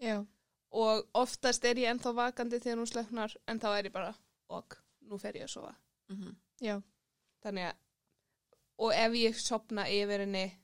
Já, 0.00 0.26
og 0.72 1.06
oftast 1.14 1.64
er 1.64 1.74
ég 1.76 1.88
ennþá 1.90 2.14
vakandi 2.14 2.60
þegar 2.60 2.78
hún 2.78 2.86
slöknar 2.92 3.36
en 3.48 3.58
þá 3.60 3.78
er 3.78 3.84
ég 3.84 3.92
bara, 3.92 4.14
ok, 4.48 4.76
nú 5.08 5.18
fer 5.18 5.32
ég 5.34 5.44
að 5.44 5.48
sofa 5.50 5.74
Mhm. 6.10 6.36
já, 6.60 6.82
þannig 7.42 7.70
að 7.70 7.74
og 8.78 8.92
ef 8.92 9.12
ég 9.12 9.34
sopna 9.36 9.84
yfir 9.88 10.20
henni 10.20 10.56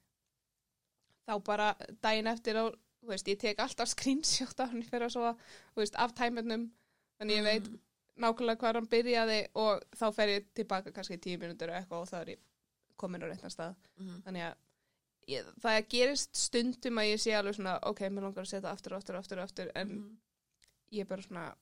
þá 1.29 1.45
bara 1.45 1.75
daginn 2.03 2.27
eftir 2.27 2.55
á, 2.57 2.73
þú 3.07 3.15
veist, 3.15 3.29
ég 3.29 3.39
tek 3.39 3.59
alltaf 3.63 3.89
screenshot 3.89 4.61
af 4.61 4.71
henni 4.73 4.85
fyrir 4.85 5.07
að 5.09 5.13
sofa, 5.17 5.33
þú 5.75 5.83
veist, 5.85 5.97
af 5.97 6.13
tæmurnum 6.19 6.71
þannig 7.21 7.37
ég 7.39 7.45
veit 7.47 7.67
Mhm. 7.71 7.79
nákvæmlega 8.19 8.57
hvað 8.61 8.75
hann 8.75 8.87
byrjaði 8.89 9.41
og 9.55 9.83
þá 9.97 10.07
fer 10.15 10.29
ég 10.29 10.45
tilbaka 10.55 10.91
kannski 10.93 11.19
tíu 11.19 11.39
mínútur 11.39 11.69
og 11.71 11.77
eitthvað 11.81 12.01
og 12.03 12.09
þá 12.09 12.17
er 12.21 12.27
ég 12.35 12.39
komin 12.97 13.23
á 13.23 13.27
réttan 13.29 13.51
stað 13.53 13.75
Mhm. 13.99 14.23
þannig 14.25 14.43
að 14.43 14.55
ég, 15.29 15.45
það 15.61 15.89
gerist 15.89 16.35
stundum 16.37 16.99
að 16.99 17.11
ég 17.13 17.21
sé 17.21 17.33
alveg 17.37 17.55
svona 17.57 17.79
ok, 17.83 18.01
mér 18.11 18.23
langar 18.23 18.45
að 18.45 18.49
setja 18.53 18.71
aftur 18.73 18.93
og 18.93 18.99
aftur 19.03 19.15
og 19.17 19.21
aftur, 19.23 19.39
og 19.39 19.45
aftur 19.45 19.71
en 19.75 19.89
Mhm. 19.89 20.17
ég 20.93 21.01
er 21.01 21.05
bara 21.05 21.23
svona 21.23 21.55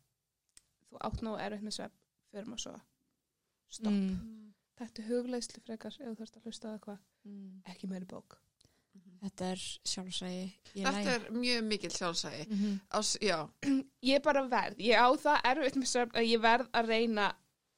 þú 0.90 0.98
átt 1.00 1.22
ná 1.22 1.38
erfitt 1.40 1.62
með 1.62 1.72
svepp 1.72 1.92
fyrir 2.32 2.46
maður 2.46 2.60
svo 2.60 2.80
stopp, 3.68 3.92
Mm. 3.92 4.52
þetta 4.78 4.98
er 4.98 5.08
hugleisli 5.08 5.60
frekar 5.60 5.92
ef 5.92 5.98
þú 5.98 6.16
þarfst 6.16 6.36
að 6.36 6.42
hlusta 6.44 6.68
á 6.68 6.78
eitthvað, 6.78 6.98
Mm. 7.26 7.62
ekki 7.66 7.88
meiri 7.88 8.04
bók. 8.06 8.38
Þetta 9.24 9.46
er 9.54 9.60
sjálfsægi 9.88 10.44
Þetta 10.74 11.12
er 11.14 11.22
mjög 11.32 11.62
mikill 11.64 11.92
sjálfsægi. 11.94 12.44
Mhm. 12.50 12.72
Ás, 12.98 13.12
já, 13.24 13.38
ég 14.12 14.22
bara 14.24 14.42
verð, 14.50 14.80
ég 14.84 14.98
á 15.00 15.08
það 15.16 15.46
erfitt 15.52 15.78
með 15.80 15.90
svepp 15.92 16.16
að 16.18 16.28
ég 16.28 16.42
verð 16.44 16.68
að 16.76 16.90
reyna 16.92 17.28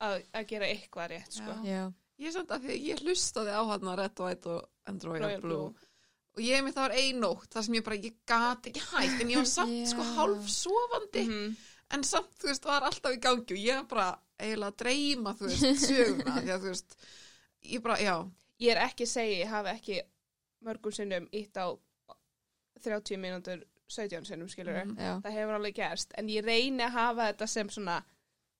að, 0.02 0.16
að 0.34 0.46
gera 0.50 0.70
eitthvað 0.72 1.10
rétt 1.12 1.36
sko. 1.38 1.54
Já. 1.62 1.70
Já, 1.70 1.82
ég 2.18 2.30
er 2.30 2.34
samt 2.38 2.50
að 2.56 2.64
því 2.66 2.72
að 2.74 2.86
ég 2.90 3.04
hlustaði 3.04 3.52
á 3.54 3.62
hann 3.70 3.92
Red, 4.00 4.22
White 4.24 4.50
og 4.56 4.64
and 4.90 5.04
Royal, 5.06 5.36
Blue. 5.40 5.40
Blue. 5.44 5.92
Og 6.36 6.42
ég 6.44 6.64
með 6.66 6.74
það 6.76 6.82
var 6.88 6.96
ein 7.00 7.20
nótt, 7.22 7.46
það 7.54 7.64
sem 7.68 7.74
ég 7.78 7.84
bara, 7.86 7.96
ég 8.08 8.16
gat 8.28 8.66
ekki 8.68 8.82
hægt, 8.90 9.20
en 9.24 9.30
ég 9.32 9.38
var 9.40 9.46
samt 9.48 9.76
Já. 9.78 9.86
sko 9.94 10.02
hálf 10.16 10.50
sofandi, 10.52 11.22
Mhm. 11.28 11.54
en 11.96 12.02
samt, 12.04 12.34
þú 12.40 12.50
veist, 12.50 12.64
var 12.68 12.82
alltaf 12.90 13.12
í 13.14 13.20
gangi 13.22 13.54
og 13.56 13.62
ég 13.62 13.74
var 13.80 13.86
bara 13.92 14.08
eiginlega 14.40 14.72
að 14.72 14.76
dreyma, 14.82 15.32
þú 15.38 15.46
veist, 15.48 15.86
söguna, 15.86 16.34
því 16.42 16.52
að 16.56 16.60
þú 16.66 16.72
veist, 16.74 16.96
ég 17.72 17.82
bara, 17.86 17.96
já, 18.02 18.16
ég 18.60 18.74
er 18.74 18.82
ekki 18.88 19.04
að 19.06 19.12
segja, 19.14 19.38
ég 19.44 19.48
hafi 19.54 19.72
ekki 19.76 20.00
mörgum 20.66 20.92
sinnum 20.94 21.28
ítt 21.32 21.56
á 21.56 21.66
30 22.84 23.20
mínútur 23.22 23.62
17 23.88 24.26
sinnum 24.26 24.48
skilur 24.50 24.74
já, 24.98 25.12
það 25.22 25.36
hefur 25.38 25.58
alveg 25.60 25.76
gerst, 25.78 26.12
en 26.18 26.28
ég 26.32 26.44
reyni 26.44 26.82
að 26.86 26.96
hafa 26.98 27.28
þetta 27.30 27.46
sem 27.50 27.70
svona 27.70 28.00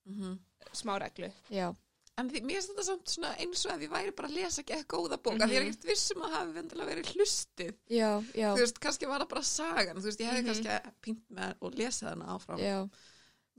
mhm. 0.07 0.38
smá 0.73 0.97
reglu 1.03 1.33
já, 1.51 1.73
En 2.16 2.31
því, 2.33 2.40
mér 2.49 2.57
finnst 2.57 2.71
þetta 2.71 2.85
samt 2.87 3.11
svona 3.12 3.31
eins 3.45 3.62
og 3.66 3.73
að 3.75 3.83
ég 3.85 3.90
væri 3.92 4.12
bara 4.16 4.29
að 4.31 4.37
lesa 4.38 4.62
ekki 4.62 4.73
eitthvað 4.73 5.03
góða 5.03 5.16
bók, 5.21 5.35
mm 5.35 5.40
-hmm. 5.42 5.51
því 5.51 5.53
ég 5.53 5.59
er 5.59 5.64
Mhm. 5.64 5.73
ekkert 5.73 5.90
vissum 5.90 6.23
að 6.25 6.31
hafi 6.37 6.53
vendilega 6.55 6.90
verið 6.90 7.11
hlustið. 7.12 7.75
já, 7.90 8.11
já, 8.35 8.49
Þú 8.55 8.61
veist, 8.62 8.79
kannski 8.81 9.07
var 9.07 9.21
það 9.21 9.29
bara 9.29 9.42
sagan, 9.42 9.97
þú 9.97 10.07
veist, 10.09 10.21
ég 10.21 10.31
hefði 10.31 10.42
Mhm. 10.42 10.47
kannski 10.47 10.92
pínt 11.03 11.25
með 11.31 11.55
og 11.61 11.75
lesað 11.75 12.09
hana 12.09 12.25
áfram. 12.25 12.59
já. 12.59 12.88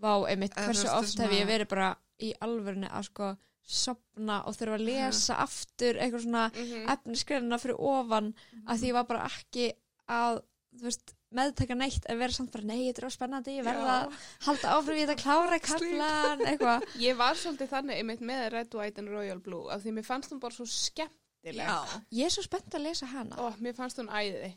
Vá, 0.02 0.26
einmitt, 0.30 0.56
hversu 0.56 0.88
oft 0.90 1.20
hef 1.20 1.32
ég 1.32 1.46
verið 1.48 1.68
bara 1.68 1.98
í 2.20 2.34
alvörinu 2.42 2.90
að 2.90 3.04
sko 3.04 3.38
sopna 3.68 4.40
og 4.48 4.56
þurfa 4.56 4.78
að 4.78 4.86
lesa 4.88 5.38
aftur 5.44 6.00
eitthvað 6.00 6.24
svona 6.24 6.48
mm 6.54 6.92
efnisgreinina 6.94 7.60
fyrir 7.60 7.80
ofan 7.84 8.30
að 8.64 8.80
því 8.80 8.90
ég 8.90 8.96
var 8.96 9.08
bara 9.10 9.28
ekki 9.28 9.66
að, 10.08 10.40
þú 10.80 10.88
veist, 10.88 11.14
meðtaka 11.36 11.76
neitt 11.76 12.06
en 12.08 12.20
vera 12.22 12.36
samt 12.36 12.54
bara, 12.54 12.68
nei, 12.70 12.86
þetta 12.88 13.02
er 13.02 13.08
á 13.12 13.18
spennandi 13.18 13.56
ég 13.58 13.66
verða 13.68 13.96
að 13.98 14.18
halda 14.46 14.76
áfram 14.78 15.00
í 15.00 15.04
þetta 15.04 15.18
klára 15.20 15.60
kallan, 15.60 16.44
eitthvað. 16.48 16.86
Ég 17.04 17.18
var 17.20 17.40
svolítið 17.40 17.72
þannig 17.74 18.00
einmitt 18.00 18.24
með 18.30 18.46
Red, 18.54 18.78
White 18.80 19.04
and 19.04 19.12
Royal 19.12 19.42
Blue 19.44 19.68
af 19.74 19.84
því 19.84 19.98
mér 19.98 20.08
fannst 20.08 20.32
hún 20.32 20.40
bara 20.44 20.56
svo 20.56 20.68
skemmtileg. 20.72 21.68
Já, 21.68 22.00
ég 22.16 22.30
er 22.30 22.36
svo 22.38 22.46
spennt 22.46 22.80
að 22.80 22.88
lesa 22.88 23.10
hana. 23.12 23.42
Og 23.44 23.60
mér 23.64 23.76
fannst 23.76 24.00
hún 24.00 24.08
æði. 24.08 24.54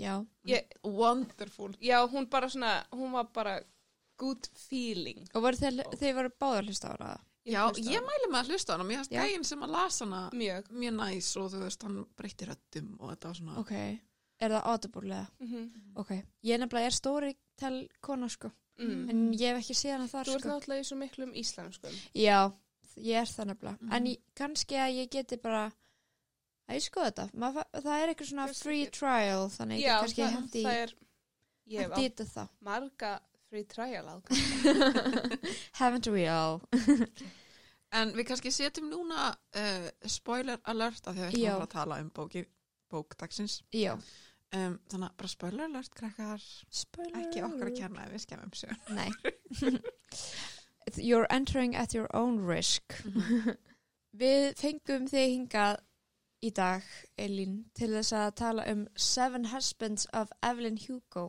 Já, 0.00 0.14
ég, 0.48 0.72
wonderful. 0.86 1.74
já, 1.84 1.98
hún 2.08 2.30
bara 2.32 2.48
svona, 2.48 2.78
hún 2.96 3.12
var 3.12 3.28
bara 3.36 3.58
good 4.20 4.48
feeling. 4.56 5.26
Og 5.34 5.44
voru 5.44 5.60
þeir, 5.60 5.82
þeir 6.00 6.16
voru 6.16 6.32
báðar 6.40 6.70
hlusta 6.70 6.94
á 6.94 6.96
hana 6.96 7.18
Já, 7.50 7.62
ég 7.82 8.04
mæli 8.06 8.28
með 8.30 8.38
að 8.40 8.52
hlusta 8.52 8.72
á 8.72 8.74
hana, 8.76 8.86
mér 8.88 9.00
finnst 9.00 9.14
gæinn 9.16 9.44
sem 9.48 9.64
að 9.66 9.74
lasa 9.74 10.04
hana 10.06 10.20
mjög. 10.36 10.70
mjög 10.70 10.94
næs 11.00 11.30
og 11.40 11.50
þú 11.52 11.60
veist, 11.64 11.82
hann 11.88 11.98
breytti 12.16 12.48
röddum 12.50 12.88
og 13.00 13.10
þetta 13.12 13.28
var 13.32 13.38
svona. 13.40 13.58
ok, 13.64 13.72
er 14.40 14.54
það 14.56 14.70
audible 14.72 15.14
eða? 15.18 15.26
mm 15.40 15.66
ok, 16.00 16.10
ég 16.48 16.60
nefnilega 16.62 16.86
er 16.92 16.96
stóri 16.96 17.34
til 17.60 17.76
kona 18.00 18.28
sko, 18.32 18.50
mm. 18.78 19.02
en 19.10 19.22
ég 19.34 19.50
hef 19.54 19.62
ekki 19.64 19.74
séð 19.80 19.96
hana 19.98 20.08
þar 20.08 20.30
þú 20.30 20.34
ert 20.38 20.44
sko. 20.46 20.54
náttúrulega 20.54 20.80
í 20.80 20.88
svo 20.88 20.96
miklum 21.00 21.34
íslenskum. 21.34 21.98
Já, 22.14 22.38
ég 22.96 23.20
er 23.20 23.28
það 23.28 23.50
nefnilega. 23.52 23.78
Mhm. 23.80 23.92
en 23.98 24.06
ég, 24.06 24.18
kannski 24.34 24.74
að 24.80 24.94
ég 25.02 25.10
geti 25.10 25.36
bara 25.42 25.66
að 26.70 26.78
ég 26.78 26.84
skoða 26.86 27.10
þetta. 27.10 27.28
Fa- 27.58 27.80
það 27.80 27.96
er 28.00 28.08
eitthvað 28.14 28.28
svona 28.30 28.46
Kannski 28.46 28.62
free 28.62 28.86
trial 28.94 29.48
þannig 29.50 29.80
ég 29.80 29.86
já, 29.90 29.96
kannski 30.00 30.22
það, 30.22 30.34
hendi 30.38 30.62
það 30.62 30.82
er 30.84 30.94
ég 31.70 31.80
hef 31.80 31.90
þetta 31.98 32.24
þá. 32.30 32.48
marga 32.60 33.12
free 33.50 33.64
trial 33.64 34.06
aðgang 34.06 34.38
haven't 35.80 36.06
we 36.06 36.26
all 36.30 36.60
En 37.92 38.12
við 38.14 38.28
kannski 38.28 38.52
setjum 38.54 38.90
núna 38.90 39.30
uh, 39.34 39.86
spoiler 40.06 40.60
alert 40.70 41.06
af 41.10 41.16
því 41.16 41.22
að 41.24 41.30
við 41.32 41.38
ætlum 41.40 41.56
að 41.56 41.64
að 41.66 41.72
tala 41.74 42.00
um 42.04 42.10
bóki, 42.14 42.44
bókdagsins. 42.90 43.62
já, 43.74 43.96
Um, 44.50 44.80
þannig 44.90 45.06
að 45.06 45.18
bara 45.20 45.28
spoiler 45.30 45.60
alert, 45.68 45.92
krakkar, 45.94 46.44
spoiler 46.74 47.20
ekki 47.20 47.42
okkar 47.46 47.68
að 47.68 47.76
kenna 47.78 48.02
ef 48.02 48.14
við 48.16 48.22
skemmum 48.24 48.54
sig. 48.58 48.72
nei. 48.90 49.10
You're 50.96 51.28
entering 51.30 51.76
at 51.76 51.94
your 51.94 52.08
own 52.16 52.40
risk. 52.46 52.96
Við 54.22 54.56
fengum 54.58 55.06
þig 55.06 55.28
hingað 55.36 55.78
í 56.42 56.50
dag, 56.56 56.82
Elín, 57.14 57.60
til 57.78 57.92
þess 57.94 58.10
að 58.16 58.34
tala 58.40 58.64
um 58.72 58.88
Seven 58.96 59.46
Husbands 59.52 60.08
of 60.12 60.32
Evelyn 60.42 60.80
Hugo 60.82 61.28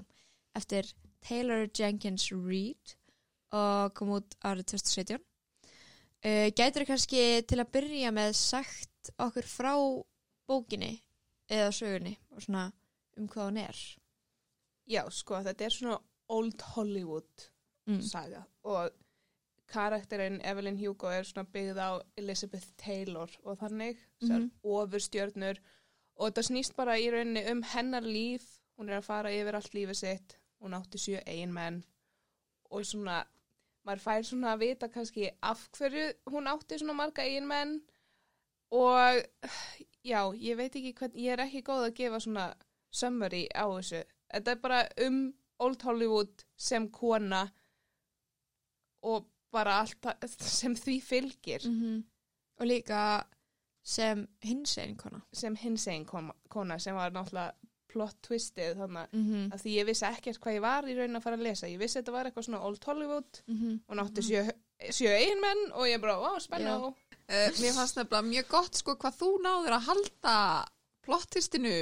eftir 0.58 0.90
Taylor 1.22 1.68
Jenkins 1.70 2.32
Reid 2.32 2.96
og 3.54 3.94
kom 3.94 4.16
út 4.18 4.34
árið 4.42 4.72
2017. 4.74 5.22
Uh, 6.22 6.52
gætur 6.54 6.86
kannski 6.86 7.42
til 7.50 7.58
að 7.64 7.72
byrja 7.74 8.12
með 8.14 8.36
sagt 8.38 9.10
okkur 9.18 9.48
frá 9.50 9.72
bókinni 10.48 10.92
eða 11.50 11.72
sögunni 11.74 12.14
og 12.30 12.44
svona 12.46 12.68
um 13.18 13.28
hvað 13.28 13.48
hún 13.50 13.58
er 13.64 13.80
Já, 14.92 15.02
sko, 15.10 15.40
þetta 15.42 15.66
er 15.66 15.74
svona 15.74 15.98
Old 16.30 16.62
Hollywood 16.76 17.48
mm. 17.88 18.02
saga 18.06 18.44
og 18.64 18.92
karakterinn 19.72 20.42
Evelyn 20.46 20.78
Hugo 20.78 21.10
er 21.10 21.24
svona 21.26 21.48
byggð 21.50 21.80
á 21.82 21.90
Elizabeth 22.20 22.70
Taylor 22.78 23.32
og 23.44 23.58
þannig 23.62 23.98
sem 24.22 24.42
Mhm. 24.44 24.52
ofurstjörnur 24.64 25.58
og 26.18 26.30
þetta 26.30 26.44
snýst 26.50 26.76
bara 26.76 27.00
í 27.00 27.10
rauninni 27.10 27.46
um 27.52 27.64
hennar 27.64 28.04
líf 28.06 28.44
hún 28.78 28.90
er 28.90 29.00
að 29.00 29.08
fara 29.10 29.32
yfir 29.34 29.56
allt 29.56 29.74
lífið 29.74 29.96
sitt 29.96 30.38
hún 30.62 30.74
átti 30.78 30.98
sjö 31.02 31.22
eiginmenn 31.26 31.84
og 32.70 32.86
svona 32.86 33.24
maður 33.88 34.04
fær 34.04 34.28
svona 34.28 34.54
að 34.54 34.64
vita 34.66 34.90
kannski 34.92 35.30
af 35.42 35.64
hverju 35.78 36.08
hún 36.34 36.50
átti 36.52 36.80
svona 36.80 36.98
marga 36.98 37.26
eiginmenn 37.26 37.80
og 38.72 39.22
já, 40.04 40.22
ég 40.38 40.58
veit 40.58 40.76
ekki 40.76 40.94
hvern, 41.00 41.18
ég 41.18 41.34
er 41.34 41.44
ekki 41.46 41.64
góð 41.68 41.88
að 41.90 41.98
gefa 41.98 42.22
svona 42.24 42.46
summary 42.92 43.46
á 43.52 43.66
þessu. 43.68 44.04
Þetta 44.32 44.54
er 44.54 44.62
bara 44.64 44.82
um 45.08 45.20
Old 45.62 45.84
Hollywood 45.86 46.46
sem 46.58 46.88
kona 46.94 47.44
og 49.06 49.28
bara 49.52 49.82
allt 49.82 50.08
sem 50.62 50.76
því 50.76 51.02
fylgir. 51.04 51.68
-hmm. 51.68 52.04
og 52.60 52.66
líka 52.66 53.24
sem 53.84 54.28
hins 54.44 54.78
einn 54.78 54.98
kona. 54.98 55.22
Sem 55.34 55.56
hins 55.56 55.88
einn 55.88 56.06
kona 56.50 56.80
sem 56.80 56.96
var 56.96 57.12
náttúrulega 57.12 57.52
plot 57.92 58.18
twistið 58.26 58.82
þannig 58.82 59.14
mm 59.14 59.24
-hmm. 59.28 59.46
að 59.54 59.64
því 59.64 59.78
ég 59.78 59.88
vissi 59.92 60.06
ekkert 60.08 60.42
hvað 60.42 60.58
ég 60.58 60.66
var 60.66 60.90
í 60.90 60.98
raun 60.98 61.20
að 61.20 61.24
fara 61.26 61.40
að 61.40 61.46
lesa 61.48 61.70
ég 61.70 61.80
vissi 61.82 62.00
að 62.00 62.04
þetta 62.04 62.18
var 62.18 62.30
eitthvað 62.30 62.48
svona 62.48 62.66
Old 62.68 62.90
Hollywood 62.90 63.42
og 63.88 63.96
nátti 64.00 64.26
sjö, 64.26 64.44
sjö 64.90 65.16
einmenn 65.16 65.64
og 65.74 65.88
ég 65.88 66.02
bara, 66.02 66.20
wow, 66.20 66.38
spenna 66.40 66.78
Já. 66.78 66.94
Uh, 67.32 67.48
mér 67.62 67.76
fannst 67.78 67.96
nefnilega 67.96 68.28
mjög 68.28 68.48
gott 68.52 68.76
sko 68.76 68.96
hvað 69.00 69.20
þú 69.22 69.32
náður 69.46 69.76
að 69.78 69.88
halda 69.88 70.38
plottistinu 71.06 71.76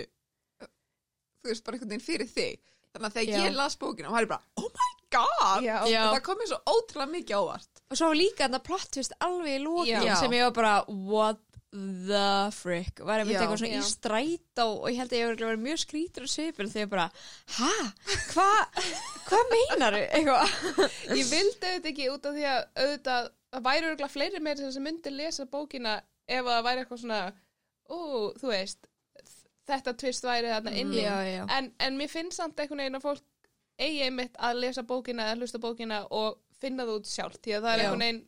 þú 1.40 1.52
veist 1.52 1.64
bara 1.66 1.78
einhvern 1.78 1.94
veginn 1.94 2.06
fyrir 2.06 2.30
þig 2.30 2.60
þannig 2.94 3.08
að 3.10 3.18
þegar 3.18 3.34
Já. 3.34 3.46
ég 3.46 3.58
las 3.58 3.78
bókina 3.80 4.10
og 4.10 4.16
var 4.18 4.26
ég 4.26 4.32
bara, 4.34 4.44
oh 4.60 4.70
my 4.70 4.90
god 5.14 5.66
Já. 5.66 5.76
Já. 5.90 6.02
og 6.06 6.16
það 6.16 6.24
kom 6.28 6.42
mér 6.42 6.52
svo 6.52 6.60
ótrúlega 6.70 7.14
mikið 7.16 7.42
ávart 7.42 7.84
og 7.90 8.00
svo 8.02 8.10
líka 8.14 8.46
þetta 8.46 8.62
plot 8.66 8.90
twist 8.96 9.16
alveg 9.26 9.56
í 9.56 9.62
lókin 9.64 10.16
sem 10.20 10.36
ég 10.38 10.48
var 10.48 10.56
bara 10.60 10.74
what 10.88 11.42
the 11.72 12.50
frick. 12.56 13.00
Var 13.06 13.22
Já. 13.24 13.26
eitthvað 13.40 13.60
svona 13.62 13.72
Já. 13.72 13.80
í 13.80 13.88
strætó 13.88 14.66
og 14.80 14.88
ég 14.90 15.00
held 15.02 15.14
að 15.14 15.20
ég 15.20 15.28
var 15.30 15.42
verið 15.52 15.66
mjög 15.68 15.82
skrítur 15.84 16.26
og 16.26 16.32
svipur 16.32 16.70
þegar 16.70 16.86
ég 16.86 16.92
bara, 16.94 17.08
hæ, 17.58 17.74
hvað 18.32 18.80
hvað 19.30 19.52
meinar 19.54 19.98
eitthvað. 20.00 20.56
Ég 21.20 21.30
vildi 21.30 21.70
auðvitað 21.70 21.92
ekki 21.92 22.08
út 22.14 22.30
af 22.30 22.38
því 22.38 22.48
að 22.50 22.62
auðvitað, 22.84 23.30
það 23.54 23.68
væri 23.70 23.90
örgulega 23.92 24.14
fleiri 24.14 24.42
meir 24.46 24.64
sem 24.64 24.86
myndi 24.86 25.14
lesa 25.14 25.46
bókina 25.50 26.00
ef 26.30 26.42
að 26.42 26.54
það 26.56 26.66
væri 26.70 26.84
eitthvað 26.84 27.04
svona 27.04 27.22
ó, 27.90 28.00
þú 28.40 28.54
veist 28.54 28.90
þetta 29.70 29.94
tvist 30.02 30.26
væri 30.26 30.50
þarna 30.50 30.74
inni. 30.82 31.04
Já, 31.04 31.46
en, 31.58 31.72
en 31.78 32.00
mér 32.00 32.10
finnst 32.10 32.40
samt 32.42 32.58
einhvern 32.60 32.82
veginn 32.82 32.98
að 32.98 33.06
fólk 33.06 33.26
eigi 33.80 34.04
einmitt 34.08 34.36
að 34.42 34.64
lesa 34.66 34.84
bókina 34.84 35.30
eða 35.30 35.44
hlusta 35.44 35.62
bókina 35.62 36.02
og 36.10 36.40
finna 36.60 36.86
það 36.88 36.98
út 36.98 37.10
sjálf 37.10 37.38
því 37.40 37.56
að 37.56 37.66
það 37.66 37.74
er 37.74 37.84
einhvern 37.84 38.06
veginn 38.06 38.24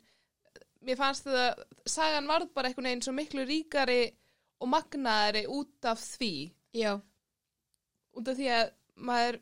mér 0.86 1.00
fannst 1.00 1.28
það, 1.28 1.64
sagan 1.90 2.30
varð 2.30 2.52
bara 2.56 2.70
einhvern 2.70 2.90
veginn 2.90 3.06
svo 3.06 3.14
miklu 3.16 3.46
ríkari 3.48 4.04
og 4.62 4.70
magnaðari 4.72 5.46
út 5.50 5.90
af 5.90 6.02
því. 6.02 6.34
Já, 6.78 6.94
út 8.18 8.32
af 8.32 8.38
því 8.38 8.52
að 8.58 8.72
maður 9.08 9.40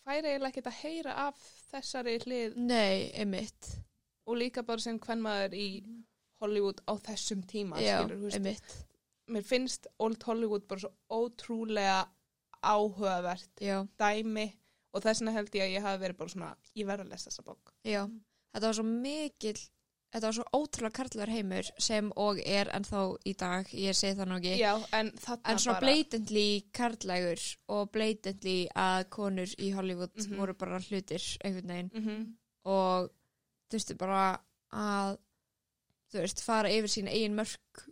færi 0.00 0.30
eiginlega 0.32 0.50
ekkert 0.50 0.70
að 0.70 0.78
heyra 0.82 1.16
af 1.26 1.48
þessari 1.70 2.18
hlið. 2.24 2.56
Nei, 2.56 3.10
einmitt. 3.14 3.74
Og 4.28 4.38
líka 4.40 4.64
bara 4.66 4.82
sem 4.82 4.98
hvern 5.02 5.24
maður 5.24 5.56
í 5.58 5.68
Hollywood 6.40 6.80
á 6.88 6.92
þessum 7.04 7.42
tíma 7.48 7.80
já, 7.82 7.98
skilur, 8.00 8.30
einmitt. 8.36 8.78
Mér 9.30 9.44
finnst 9.46 9.86
Old 10.02 10.22
Hollywood 10.26 10.66
bara 10.70 10.84
svo 10.86 10.92
ótrúlega 11.12 12.00
áhugavert 12.60 13.62
já, 13.62 13.78
dæmi 14.00 14.50
og 14.92 15.04
þess 15.04 15.22
vegna 15.22 15.34
held 15.36 15.54
ég 15.56 15.64
að 15.64 15.74
ég 15.76 15.84
hafi 15.86 16.02
verið 16.02 16.18
bara 16.18 16.32
svona 16.34 16.48
ég 16.76 16.88
verð 16.88 17.06
að 17.06 17.12
lesa 17.14 17.30
þessa 17.30 17.44
bók. 17.46 17.72
Já, 17.86 18.02
þetta 18.52 18.66
var 18.66 18.78
svo 18.80 18.86
mikill 18.88 19.60
þetta 20.12 20.26
var 20.26 20.32
svo 20.34 20.44
ótrúlega 20.56 20.92
karlver 20.98 21.30
heimur 21.30 21.68
sem 21.78 22.10
og 22.16 22.40
er 22.44 22.66
ennþá 22.74 23.02
í 23.30 23.34
dag 23.38 23.66
ég 23.72 23.94
segi 23.94 24.16
það 24.18 24.58
já, 24.58 24.72
en 24.92 25.12
en 25.44 25.58
svona 25.58 25.80
blatantly 25.80 26.64
karlægur 26.72 27.44
og 27.68 27.90
blatantly 27.92 28.68
að 28.74 29.04
konur 29.10 29.46
í 29.58 29.70
Hollywood 29.74 30.10
Mhm. 30.16 30.36
voru 30.36 30.54
bara 30.54 30.78
hlutir 30.80 31.22
einhvern 31.44 31.68
veginn. 31.68 31.90
Mm 31.94 32.36
og 32.64 33.08
þú 33.70 33.72
veist 33.78 33.96
bara 33.98 34.40
að 34.72 35.18
þú 36.12 36.18
veist 36.20 36.42
fara 36.44 36.68
yfir 36.68 36.88
sín 36.90 37.08
eigin 37.08 37.34
mörk 37.36 37.86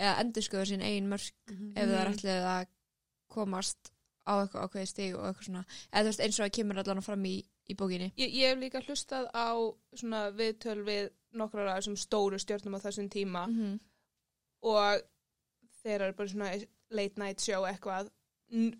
eða 0.00 0.20
endurskoða 0.24 0.64
sín 0.66 0.82
eigin 0.82 1.08
mörk 1.08 1.32
ef 1.76 1.86
það 1.86 2.00
er 2.00 2.08
Mhm. 2.08 2.14
ætlið 2.16 2.42
að 2.54 2.66
komast 3.28 3.92
á 4.26 4.32
eitthvað 4.42 4.64
ákveði 4.66 4.88
stig 4.88 5.14
og 5.14 5.24
eitthvað 5.28 5.44
svona. 5.46 5.64
Eða 5.92 6.02
þú 6.02 6.06
veist 6.10 6.20
eins 6.20 6.40
og 6.40 6.46
það 6.46 6.52
kemur 6.56 6.78
allan 6.78 7.02
fram 7.02 7.22
í, 7.24 7.44
í 7.70 7.74
bókinni. 7.76 8.12
Ég, 8.16 8.32
ég 8.34 8.48
hef 8.50 8.58
líka 8.58 8.82
hlustað 8.82 9.30
á 9.32 9.54
svona 9.94 10.30
viðtöl 10.34 10.82
við 10.84 11.10
nokkrar 11.38 11.70
af 11.70 11.80
þessum 11.80 11.98
stóru 12.00 12.38
stjórnum 12.42 12.78
á 12.78 12.84
þessum 12.86 13.10
tíma. 13.12 13.46
-hmm. 13.46 13.78
og 14.62 15.02
þeir 15.82 16.00
eru 16.00 16.16
bara 16.18 16.28
svona 16.28 16.50
late 16.90 17.20
night 17.20 17.40
show 17.40 17.64
eitthvað 17.64 18.10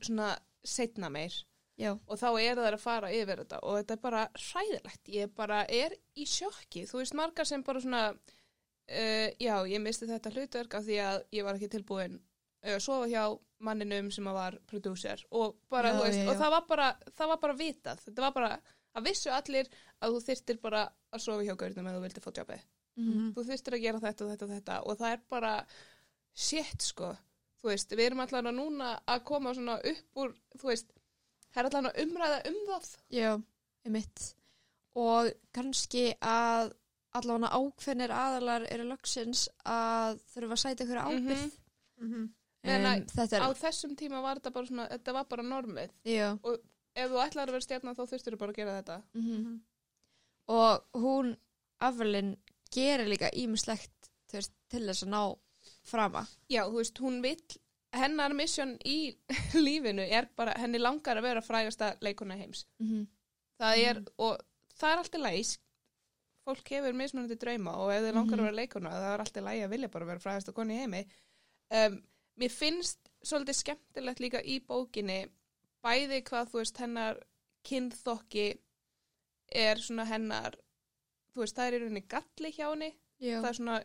svona 0.03 0.37
setna 0.65 1.09
meir. 1.11 1.35
Já, 1.77 1.93
og 2.09 2.17
þá 2.17 2.29
er 2.41 2.57
það 2.57 2.73
að 2.73 2.81
fara 2.81 3.13
yfir 3.13 3.43
þetta 3.43 3.59
og 3.63 3.75
þetta 3.77 3.95
er 3.95 4.01
bara 4.01 4.29
hræðilegt, 4.35 5.09
ég 5.13 5.35
bara 5.37 5.65
er 5.69 5.93
í 6.17 6.25
sjokki, 6.25 6.87
þú 6.89 7.03
veist 7.03 7.15
margar 7.15 7.45
sem 7.45 7.63
bara 7.63 7.81
svona 7.81 8.05
uh, 8.13 9.29
já, 9.37 9.57
ég 9.69 9.83
misti 9.85 10.09
þetta 10.09 10.33
hlutverk 10.33 10.75
af 10.79 10.87
því 10.87 10.97
að 11.05 11.19
ég 11.37 11.45
var 11.45 11.59
ekki 11.59 11.69
tilbúin 11.69 12.17
að 12.65 12.81
sofa 12.81 13.11
hjá 13.11 13.25
manninum 13.67 14.09
sem 14.11 14.25
var 14.25 14.57
prodúser. 14.69 15.21
Og 15.31 15.57
bara, 15.73 15.93
Já, 15.93 15.99
þú 15.99 16.07
veist, 16.07 16.19
já. 16.23 16.31
og 16.31 16.41
það 16.41 16.55
var 16.57 16.65
bara 16.69 16.89
það 17.13 17.31
var 17.33 17.43
bara 17.45 17.59
vitað, 17.61 18.03
þetta 18.07 18.25
var 18.25 18.35
bara 18.37 18.51
að 18.97 19.07
vissu 19.11 19.31
allir 19.33 19.69
að 20.01 20.17
þú 20.17 20.23
þyrtir 20.31 20.59
bara 20.63 20.83
að 21.13 21.23
sofa 21.27 21.45
hjá 21.47 21.55
gaurnum 21.61 21.87
ef 21.91 21.97
þú 21.99 22.03
vildi 22.07 22.25
fá 22.25 22.31
jobbið 22.41 22.65
mm 22.97 23.33
þú 23.37 23.45
þurftir 23.51 23.77
að 23.77 23.83
gera 23.85 24.01
þetta 24.07 24.25
og 24.25 24.31
þetta 24.33 24.47
og 24.47 24.53
þetta 24.57 24.77
og 24.87 24.99
það 25.03 25.13
er 25.13 25.21
bara 25.29 25.53
shit 26.37 26.83
sko. 26.85 27.11
Þú 27.61 27.69
veist, 27.71 27.93
við 27.97 28.07
erum 28.07 28.21
allan 28.21 28.47
að 28.51 28.57
núna 28.59 28.89
að 29.09 29.23
koma 29.29 29.53
svona 29.57 29.79
upp 29.91 30.21
úr, 30.23 30.35
þú 30.61 30.69
veist 30.71 30.91
það 31.53 31.61
er 31.63 31.69
allan 31.71 31.89
að 31.91 32.01
umræða 32.05 32.41
um 32.51 32.59
það. 32.69 32.89
Já, 33.17 33.31
einmitt. 33.89 34.25
Og 34.97 35.31
kannski 35.57 36.05
að 36.21 36.73
allavega 37.17 37.53
ákveðnir 37.57 38.13
aðalar 38.13 38.67
eru 38.73 38.85
loksins 38.91 39.47
að 39.65 40.21
þurfa 40.35 40.57
að 40.59 40.63
sæta 40.65 40.85
ykkur 40.85 41.03
ábyrð 41.05 41.47
Mhm. 41.97 42.27
Meina, 42.67 42.97
um, 42.99 43.05
þetta 43.09 43.37
er, 43.39 43.43
á 43.47 43.49
þessum 43.57 43.93
tíma 43.97 44.21
var 44.21 44.37
þetta 44.37 44.51
bara 44.53 44.67
svona, 44.67 44.89
þetta 44.91 45.13
var 45.17 45.25
bara 45.31 45.43
normið. 45.47 45.91
Já 46.05 46.35
ef 46.97 47.11
þú 47.13 47.21
ætlar 47.23 47.49
að 47.51 47.57
vera 47.57 47.67
stjarnar 47.67 47.97
þá 47.99 48.05
þurftir 48.11 48.35
þú 48.37 48.41
bara 48.43 48.55
að 48.55 48.61
gera 48.63 48.77
þetta. 48.81 49.03
Mm 49.15 49.61
og 50.49 50.85
hún 50.95 51.37
Avelin 51.83 52.37
gerir 52.73 53.09
líka 53.11 53.31
ímislegt 53.35 54.11
til 54.31 54.43
þess 54.71 55.03
að 55.03 55.11
ná 55.11 55.23
frama. 55.83 56.23
Já, 56.49 56.63
þú 56.71 56.77
veist, 56.79 57.01
hún 57.03 57.21
vill 57.25 57.43
hennar 57.97 58.33
mission 58.35 58.77
í 58.85 59.17
lífinu 59.67 60.03
er 60.07 60.29
bara, 60.37 60.55
henni 60.59 60.79
langar 60.79 61.19
að 61.19 61.27
vera 61.29 61.43
frægasta 61.43 61.97
leikona 62.01 62.37
heims. 62.37 62.67
Mm 62.79 62.89
-hmm. 62.89 63.07
það 63.59 63.79
er, 63.89 64.03
og 64.19 64.39
það 64.79 64.93
er 64.93 64.99
alltaf 64.99 65.21
læs 65.21 65.59
fólk 66.47 66.69
hefur 66.71 66.93
mismunandi 66.95 67.35
drauma 67.35 67.73
og 67.77 67.93
ef 67.93 68.03
þið 68.03 68.15
langar 68.15 68.37
Mhm. 68.37 68.41
að 68.41 68.45
vera 68.47 68.61
leikona 68.61 68.91
það 68.91 69.15
er 69.15 69.21
alltaf 69.21 69.45
lægi 69.45 69.65
að 69.65 69.71
vilja 69.71 69.89
bara 69.89 70.05
vera 70.05 70.19
frægast 70.19 70.49
og 70.49 70.55
koni 70.55 70.77
heimi. 70.77 71.07
Um, 71.71 72.03
mér 72.39 72.51
finnst 72.51 72.99
svolítið 73.25 73.55
skemmtilegt 73.55 74.21
líka 74.21 74.41
í 74.45 74.61
bókinni 74.61 75.29
bæði 75.87 76.23
hvað 76.27 76.53
þú 76.53 76.61
veist 76.61 76.81
hennar 76.83 77.21
kynþokki 77.67 78.47
er 79.67 79.83
svona 79.83 80.07
hennar 80.09 80.57
þú 81.35 81.45
veist 81.45 81.57
það 81.59 81.69
er 81.69 81.77
í 81.77 81.81
rauninni 81.83 82.05
galli 82.11 82.53
hjá 82.57 82.67
henni. 82.71 82.93
Já, 83.23 83.39
það 83.41 83.49
er 83.51 83.59
svona 83.61 83.79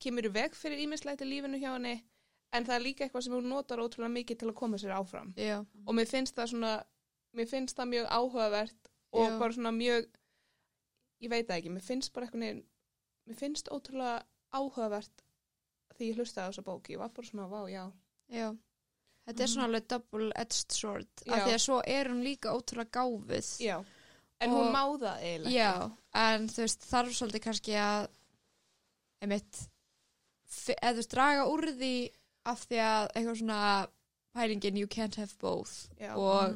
kemur 0.00 0.28
í 0.28 0.32
veg 0.34 0.56
fyrir 0.56 0.82
ímislegt 0.84 1.24
í 1.24 1.28
lífinu 1.28 1.60
hjá 1.60 1.72
henni 1.72 1.96
en 2.54 2.66
það 2.66 2.76
er 2.76 2.84
líka 2.84 3.04
eitthvað 3.06 3.26
sem 3.26 3.34
hún 3.36 3.50
notar 3.50 3.82
ótrúlega 3.82 4.14
mikið 4.16 4.40
til 4.40 4.48
að 4.50 4.58
koma 4.58 4.80
sér 4.80 4.94
áfram. 4.96 5.32
Já, 5.38 5.60
og 5.86 5.96
mér 5.96 6.10
finnst 6.10 6.36
það 6.38 6.52
svona 6.54 6.72
mér 7.36 7.50
finnst 7.50 7.78
það 7.78 7.92
mjög 7.94 8.10
áhugavert 8.10 8.90
og 9.14 9.26
Já. 9.26 9.38
bara 9.38 9.56
svona 9.56 9.72
mjög 9.74 10.08
ég 11.20 11.30
veit 11.30 11.50
ekki, 11.54 11.70
mér 11.70 11.84
finnst 11.86 12.12
bara 12.14 12.26
eitthvað 12.26 12.62
mér 13.26 13.38
finnst 13.38 13.70
ótrúlega 13.70 14.24
áhugavert 14.50 15.24
því 15.94 16.10
ég 16.10 16.18
hlustaði 16.18 16.48
á 16.48 16.50
þessa 16.50 16.66
bóki 16.66 16.96
ég 16.96 17.02
var 17.02 17.12
bara 17.14 17.30
svona, 17.30 17.46
vá, 17.50 17.62
já. 17.70 17.84
Já 18.30 18.50
þetta 19.28 19.42
er 19.46 19.50
svona 19.52 19.66
alveg 19.68 19.88
double-edged 19.92 20.72
sword 20.76 21.08
Já. 21.26 21.32
af 21.34 21.42
því 21.46 21.54
að 21.56 21.64
svo 21.66 21.80
er 21.86 22.08
hún 22.12 22.22
líka 22.24 22.54
ótrúlega 22.56 22.90
gáfið 22.98 23.50
já, 23.66 23.76
en 24.40 24.50
Og- 24.50 24.56
hún 24.56 24.72
má 24.72 24.82
það 24.98 25.22
eiginlega 25.26 25.54
já, 25.54 25.90
en 26.24 26.48
þú 26.48 26.64
veist 26.64 26.86
þarf 26.90 27.14
svolítið 27.18 27.44
kannski 27.48 27.76
að 27.78 28.08
einmitt 29.22 29.60
eða 30.80 30.92
þú 30.92 31.00
veist 31.02 31.14
draga 31.14 31.46
úr 31.50 31.66
því 31.78 31.92
af 32.50 32.62
því 32.66 32.78
að 32.82 33.08
eitthvað 33.14 33.36
svona 33.42 33.60
pælingin 34.34 34.76
you 34.78 34.86
can't 34.86 35.16
have 35.20 35.34
both. 35.40 35.88
Já. 36.00 36.14
og 36.16 36.54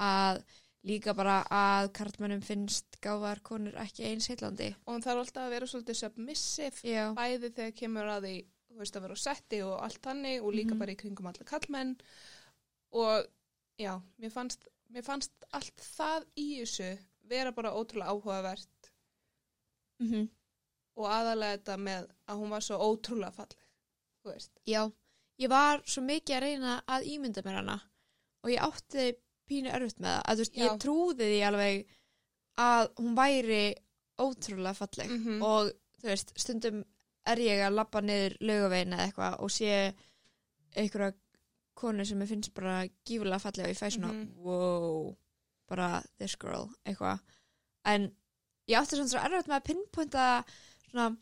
að 0.00 0.42
líka 0.88 1.12
bara 1.14 1.42
að 1.52 1.90
karlmennum 1.92 2.40
finnst 2.42 2.96
gáfar 3.04 3.42
konur 3.44 3.74
ekki 3.82 4.06
eins 4.08 4.28
heitlandi 4.32 4.70
og 4.86 4.94
hún 4.94 5.02
þarf 5.04 5.20
alltaf 5.26 5.44
að 5.44 5.50
vera 5.54 5.66
svolítið 5.68 5.98
submissive 5.98 6.80
já, 6.88 7.10
bæði 7.14 7.50
þegar 7.52 7.74
kemur 7.76 8.08
að 8.08 8.24
því 8.26 8.36
þú 8.70 8.78
veist 8.78 8.96
að 8.96 9.02
vera 9.02 9.14
á 9.18 9.24
setti 9.24 9.62
og 9.66 9.80
allt 9.82 10.00
þannig 10.02 10.42
og 10.42 10.52
líka 10.54 10.72
Mhm. 10.74 10.78
bara 10.78 10.92
í 10.92 10.96
kringum 10.96 11.26
alla 11.26 11.44
kallmenn 11.44 11.96
og 12.92 13.26
já, 13.78 14.00
mér 14.20 14.30
fannst, 14.32 14.68
mér 14.92 15.02
fannst 15.04 15.32
allt 15.52 15.76
það 15.76 16.24
í 16.36 16.48
þessu 16.60 16.98
vera 17.30 17.52
bara 17.52 17.72
ótrúlega 17.74 18.10
áhugavert 18.14 18.90
mm 20.00 20.28
og 21.00 21.06
aðalega 21.06 21.56
þetta 21.56 21.76
með 21.80 22.08
að 22.28 22.36
hún 22.42 22.50
var 22.50 22.60
svo 22.60 22.76
ótrúlega 22.76 23.32
falleg, 23.32 23.60
þú 24.20 24.32
veist. 24.34 24.50
Já, 24.68 24.82
ég 25.40 25.48
var 25.48 25.80
svo 25.86 26.02
mikið 26.04 26.34
að 26.36 26.42
reyna 26.44 26.72
að 26.90 27.06
ímynda 27.14 27.44
mér 27.46 27.54
hana 27.60 27.76
og 28.44 28.50
ég 28.50 28.60
átti 28.66 29.06
pínu 29.48 29.70
örfitt 29.72 30.00
með 30.02 30.10
það 30.16 30.22
að 30.26 30.34
þú 30.34 30.42
veist, 30.44 30.56
Já. 30.58 30.64
ég 30.66 30.80
trúði 30.82 31.28
því 31.30 31.38
alveg 31.48 31.86
að 32.58 32.90
hún 33.00 33.14
væri 33.16 33.62
ótrúlega 34.20 34.74
falleg 34.76 35.10
Mhm. 35.14 35.42
og 35.42 35.72
þú 36.02 36.10
veist, 36.10 36.32
stundum 36.36 36.84
er 37.32 37.42
ég 37.46 37.64
að 37.66 37.74
labba 37.78 38.00
niður 38.04 38.36
laugavegin 38.40 38.92
eða 38.96 39.06
eitthvað 39.08 39.40
og 39.44 39.50
sé 39.50 39.72
einhverja 40.76 41.12
konu 41.80 42.04
sem 42.04 42.20
ég 42.22 42.28
finnst 42.28 42.54
bara 42.54 42.84
gífulega 43.08 43.40
falleg 43.40 43.66
og 43.66 43.72
ég 43.72 43.78
fæ 43.80 43.90
svona, 43.90 44.12
Mhm. 44.12 44.34
wow 44.44 45.16
bara 45.68 46.02
this 46.18 46.36
girl, 46.36 46.68
eitthvað 46.84 47.20
en 47.84 48.10
ég 48.68 48.76
átti 48.78 48.96
svona 48.96 49.08
svo 49.08 49.18
erfitt 49.22 49.48
með 49.48 49.60
að 49.60 49.68
pinpointa 49.68 50.44
svona 50.90 51.16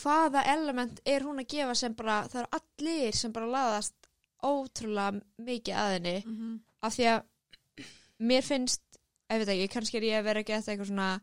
hvaða 0.00 0.42
element 0.46 1.00
er 1.06 1.20
hún 1.20 1.38
að 1.38 1.46
gefa 1.52 1.74
sem 1.76 1.94
bara, 1.94 2.22
það 2.28 2.40
eru 2.40 2.48
allir 2.58 3.12
sem 3.14 3.32
bara 3.32 3.46
laðast 3.46 3.94
ótrúlega 4.42 5.20
mikið 5.38 5.74
að 5.74 5.92
henni 5.94 6.22
mm 6.24 6.34
-hmm. 6.36 6.58
af 6.82 6.92
því 6.96 7.04
að 7.12 7.22
mér 8.20 8.42
finnst, 8.42 8.82
ef 9.30 9.38
veit 9.38 9.48
ekki, 9.48 9.68
kannski 9.72 9.96
er 9.96 10.02
ég 10.02 10.18
að 10.18 10.24
vera 10.24 10.40
að 10.40 10.46
geta 10.46 10.72
eitthvað 10.72 10.86
svona 10.86 11.20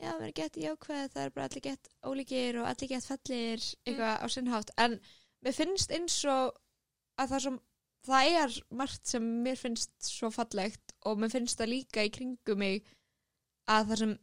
já, 0.00 0.10
vera 0.16 0.28
að 0.30 0.36
geta 0.38 0.62
jákvæð, 0.64 1.10
það 1.14 1.24
er 1.24 1.34
bara 1.34 1.48
allir 1.48 1.64
gett 1.66 1.90
ólíkir 2.06 2.60
og 2.60 2.68
allir 2.70 2.92
gett 2.92 3.08
fallir 3.08 3.66
eitthvað 3.84 4.24
á 4.24 4.26
sinnhátt, 4.32 4.72
en 4.80 4.96
mér 5.44 5.56
finnst 5.56 5.92
eins 5.94 6.16
og 6.30 6.56
að 7.20 7.34
það, 7.34 7.44
sem, 7.46 7.60
það 8.08 8.40
er 8.40 8.56
margt 8.80 9.12
sem 9.12 9.28
mér 9.44 9.60
finnst 9.60 9.92
svo 10.08 10.32
fallegt 10.34 10.96
og 11.08 11.20
mér 11.20 11.34
finnst 11.34 11.60
það 11.60 11.72
líka 11.74 12.06
í 12.06 12.12
kringum 12.14 12.62
mig 12.62 12.82
að 13.70 13.92
það 13.92 14.02
sem 14.04 14.16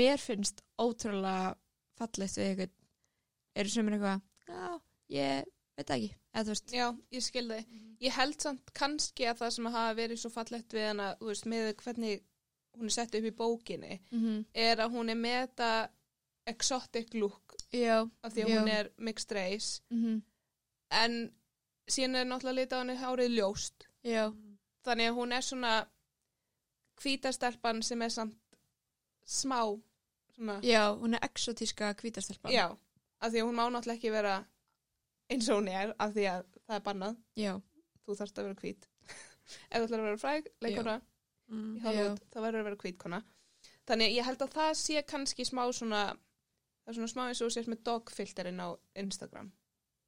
mér 0.00 0.20
finnst 0.22 0.64
ótrúlega 0.80 1.54
fallegt 1.98 2.38
við 2.38 2.50
eitthvað 2.50 2.74
eru 3.54 3.70
sem 3.70 3.88
er 3.88 3.96
eitthvað, 3.96 4.22
já, 4.50 4.68
ég 5.14 5.50
veit 5.78 5.90
ekki, 5.96 6.12
eða 6.34 6.44
þú 6.44 6.54
veist. 6.54 6.72
Já, 6.74 6.86
ég 7.14 7.24
skil 7.24 7.46
þig. 7.50 7.74
Ég 8.04 8.16
held 8.18 8.40
samt 8.42 8.72
kannski 8.76 9.26
að 9.30 9.40
það 9.42 9.52
sem 9.56 9.68
hafa 9.74 9.98
verið 9.98 10.20
svo 10.20 10.30
fallegt 10.34 10.74
við 10.74 10.88
hana, 10.90 11.10
þú 11.20 11.30
veist, 11.30 11.48
með 11.50 11.68
hvernig 11.82 12.24
hún 12.74 12.90
er 12.90 12.94
sett 12.94 13.14
upp 13.14 13.24
í 13.24 13.34
bókinni, 13.34 14.00
mm 14.10 14.20
-hmm. 14.20 14.44
er 14.54 14.80
að 14.84 14.90
hún 14.90 15.10
er 15.10 15.18
með 15.18 15.40
þetta 15.46 15.90
exotic 16.46 17.14
look 17.14 17.56
já, 17.72 18.10
af 18.22 18.32
því 18.32 18.42
að 18.44 18.48
Já. 18.48 18.60
hún 18.60 18.68
er 18.68 18.90
mixed 18.98 19.32
race. 19.32 19.82
Mm 19.90 20.22
en 20.94 21.16
síðan 21.90 22.20
er 22.20 22.28
náttúrulega 22.28 22.60
litað 22.60 22.82
hann 22.82 23.02
hárið 23.02 23.36
ljóst. 23.38 23.86
Já, 24.04 24.28
þannig 24.84 25.10
að 25.10 25.18
hún 25.18 25.32
er 25.32 25.44
svona 25.44 25.74
hvítastelpan 27.02 27.82
sem 27.82 28.02
er 28.04 28.12
samt 28.14 28.58
smá 29.24 29.60
svona, 30.34 30.58
já, 30.62 30.92
hún 31.00 31.16
er 31.16 31.24
exotíska 31.24 31.94
hvítastelpan 32.00 32.52
já, 32.52 32.66
af 33.20 33.32
því 33.32 33.40
að 33.40 33.48
hún 33.48 33.56
má 33.56 33.64
náttúrulega 33.64 33.96
ekki 33.98 34.12
vera 34.12 34.34
eins 35.32 35.48
og 35.48 35.62
hún 35.62 35.70
er 35.72 35.94
af 35.98 36.12
því 36.12 36.26
að 36.30 36.44
það 36.66 36.76
er 36.76 36.84
bannað, 36.88 37.16
þú 38.04 38.18
þarfst 38.20 38.38
að 38.38 38.48
vera 38.48 38.60
hvít. 38.60 38.88
Ef 39.72 39.78
þú 39.78 39.84
ætlar 39.86 40.00
að 40.00 40.08
vera 40.10 40.22
fræg, 40.22 40.50
leikona 40.64 40.98
Mm. 41.52 41.72
í 41.76 41.80
Hollywood, 41.84 42.20
það 42.32 42.46
verður 42.46 42.60
að 42.60 42.68
vera 42.70 42.82
hvítkona 42.82 43.22
þannig 43.88 44.14
ég 44.16 44.24
held 44.24 44.44
að 44.46 44.54
það 44.54 44.70
sé 44.80 45.02
kannski 45.04 45.44
smá 45.44 45.62
svona 45.76 46.04
það 46.14 46.92
er 46.92 46.98
svona 46.98 47.12
smá 47.12 47.22
eins 47.26 47.42
og 47.44 47.52
sést 47.52 47.70
með 47.70 47.82
dogfilterinn 47.88 48.62
á 48.64 48.68
Instagram. 49.00 49.50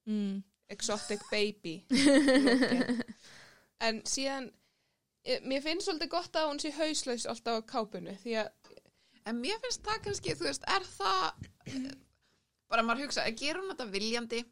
Mm. 0.07 0.45
exotic 0.69 1.23
baby. 1.31 1.83
En 3.87 3.99
síðan 4.09 4.47
e, 5.21 5.35
mér 5.45 5.61
finnst 5.61 5.85
svolítið 5.85 6.09
gott 6.15 6.37
að 6.41 6.47
hún 6.49 6.61
sé 6.63 6.71
hauslaus 6.73 7.27
alltaf 7.29 7.59
á 7.61 7.69
kápunu 7.69 8.15
því 8.23 8.39
að 8.41 8.49
En 9.27 9.41
mér 9.43 9.59
finnst 9.63 9.83
það 9.83 10.03
kannski, 10.05 10.35
þú 10.39 10.47
veist, 10.47 10.67
er 10.71 10.85
það 10.87 11.47
bara 12.71 12.85
maður 12.87 13.07
hugsa, 13.07 13.25
að 13.27 13.41
gera 13.41 13.59
hún 13.63 13.73
þetta 13.73 13.87
viljandi? 13.91 14.43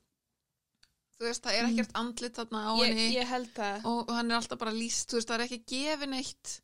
Þú 1.14 1.28
veist, 1.28 1.44
það 1.44 1.58
er 1.58 1.68
ekkert 1.68 1.92
andlit 2.00 2.40
þarna 2.40 2.62
á 2.66 2.72
ég, 2.80 2.88
henni. 2.88 3.04
ég 3.14 3.28
held 3.30 3.52
það. 3.54 3.86
Og 3.86 4.10
hann 4.16 4.32
er 4.32 4.38
alltaf 4.40 4.58
bara 4.58 4.74
líst, 4.74 5.06
þú 5.10 5.20
veist, 5.20 5.30
það 5.30 5.36
er 5.36 5.44
ekki 5.46 5.60
gefin 5.70 6.16
eitt 6.18 6.54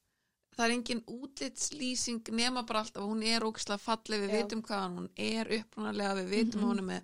það 0.57 0.65
er 0.67 0.75
engin 0.77 1.03
útlitslýsing 1.07 2.31
nema 2.37 2.63
bara 2.67 2.81
alltaf, 2.85 3.03
hún 3.07 3.23
er 3.27 3.45
ógislega 3.47 3.79
falleg, 3.81 4.21
við 4.25 4.31
Já. 4.35 4.39
vitum 4.43 4.63
hvað 4.63 4.97
hún 4.97 5.11
er 5.17 5.53
upprunalega, 5.61 6.15
við 6.21 6.29
vitum 6.35 6.61
Mhm. 6.61 6.65
að 6.65 6.73
hún 6.75 6.85
með 6.91 7.03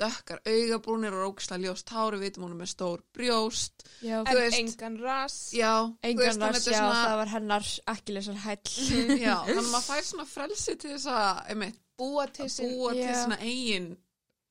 dökkar 0.00 0.40
augabrúnir 0.48 1.12
og 1.12 1.34
ógislega 1.34 1.60
ljóst 1.66 1.88
hár, 1.92 2.12
við 2.16 2.20
vitum 2.24 2.44
hún 2.46 2.56
með 2.56 2.68
stór 2.72 3.02
brjóst 3.12 3.84
já, 4.02 4.20
en 4.26 4.36
veist- 4.36 4.58
engan 4.58 4.98
ras 5.02 5.50
já, 5.52 5.72
engan 6.02 6.38
þetta 6.40 6.54
er 6.56 6.60
svona 6.60 7.04
það 7.04 7.16
var 7.20 7.28
hennar 7.34 7.66
akkilesar 7.86 8.34
hæll 8.34 8.76
já, 9.26 9.34
þannig 9.44 9.58
að 9.60 9.72
maður 9.74 9.88
fær 9.90 10.04
svona 10.08 10.26
frelsi 10.26 10.76
til 10.80 10.90
þess 10.94 11.06
að, 11.06 11.42
einmitt, 11.50 11.78
búa 11.98 12.26
til 12.32 12.46
Já. 12.48 13.12
svona 13.24 13.36
eigin 13.44 13.90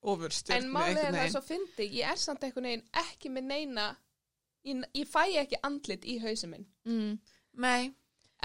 ofurstjörnu 0.06 0.63
en 0.63 0.69
málið 0.71 1.02
er 1.08 1.15
það 1.17 1.32
svo 1.34 1.41
fyndi 1.41 1.88
ég 1.97 2.12
er 2.13 2.15
samt 2.21 2.43
einhvern 2.45 2.63
veginn 2.69 2.86
ekki 3.02 3.32
með 3.34 3.43
neina 3.49 3.88
ég, 4.63 4.84
ég 4.95 5.08
fæ 5.10 5.25
ekki 5.41 5.58
andlit 5.63 6.06
í 6.06 6.19
hausinn 6.21 6.52
minn 6.54 6.67
mm. 6.86 7.19
Nei, 7.60 7.89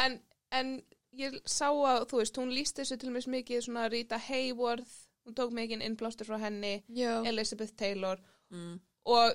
en, 0.03 0.21
en 0.51 0.75
ég 1.15 1.37
sá 1.47 1.69
að 1.71 2.07
þú 2.11 2.21
veist, 2.21 2.39
hún 2.41 2.55
líst 2.55 2.79
þessu 2.81 2.99
til 3.01 3.13
mér 3.15 3.27
mikið 3.37 3.67
svona 3.67 3.89
Rita 3.93 4.19
Hayworth 4.19 4.95
hún 5.25 5.37
tók 5.39 5.55
mikið 5.57 5.85
innblástur 5.87 6.29
frá 6.29 6.39
henni 6.43 6.83
já, 6.89 7.23
Elizabeth 7.25 7.75
Taylor. 7.77 8.21
Mm. 8.51 8.81
og 9.09 9.33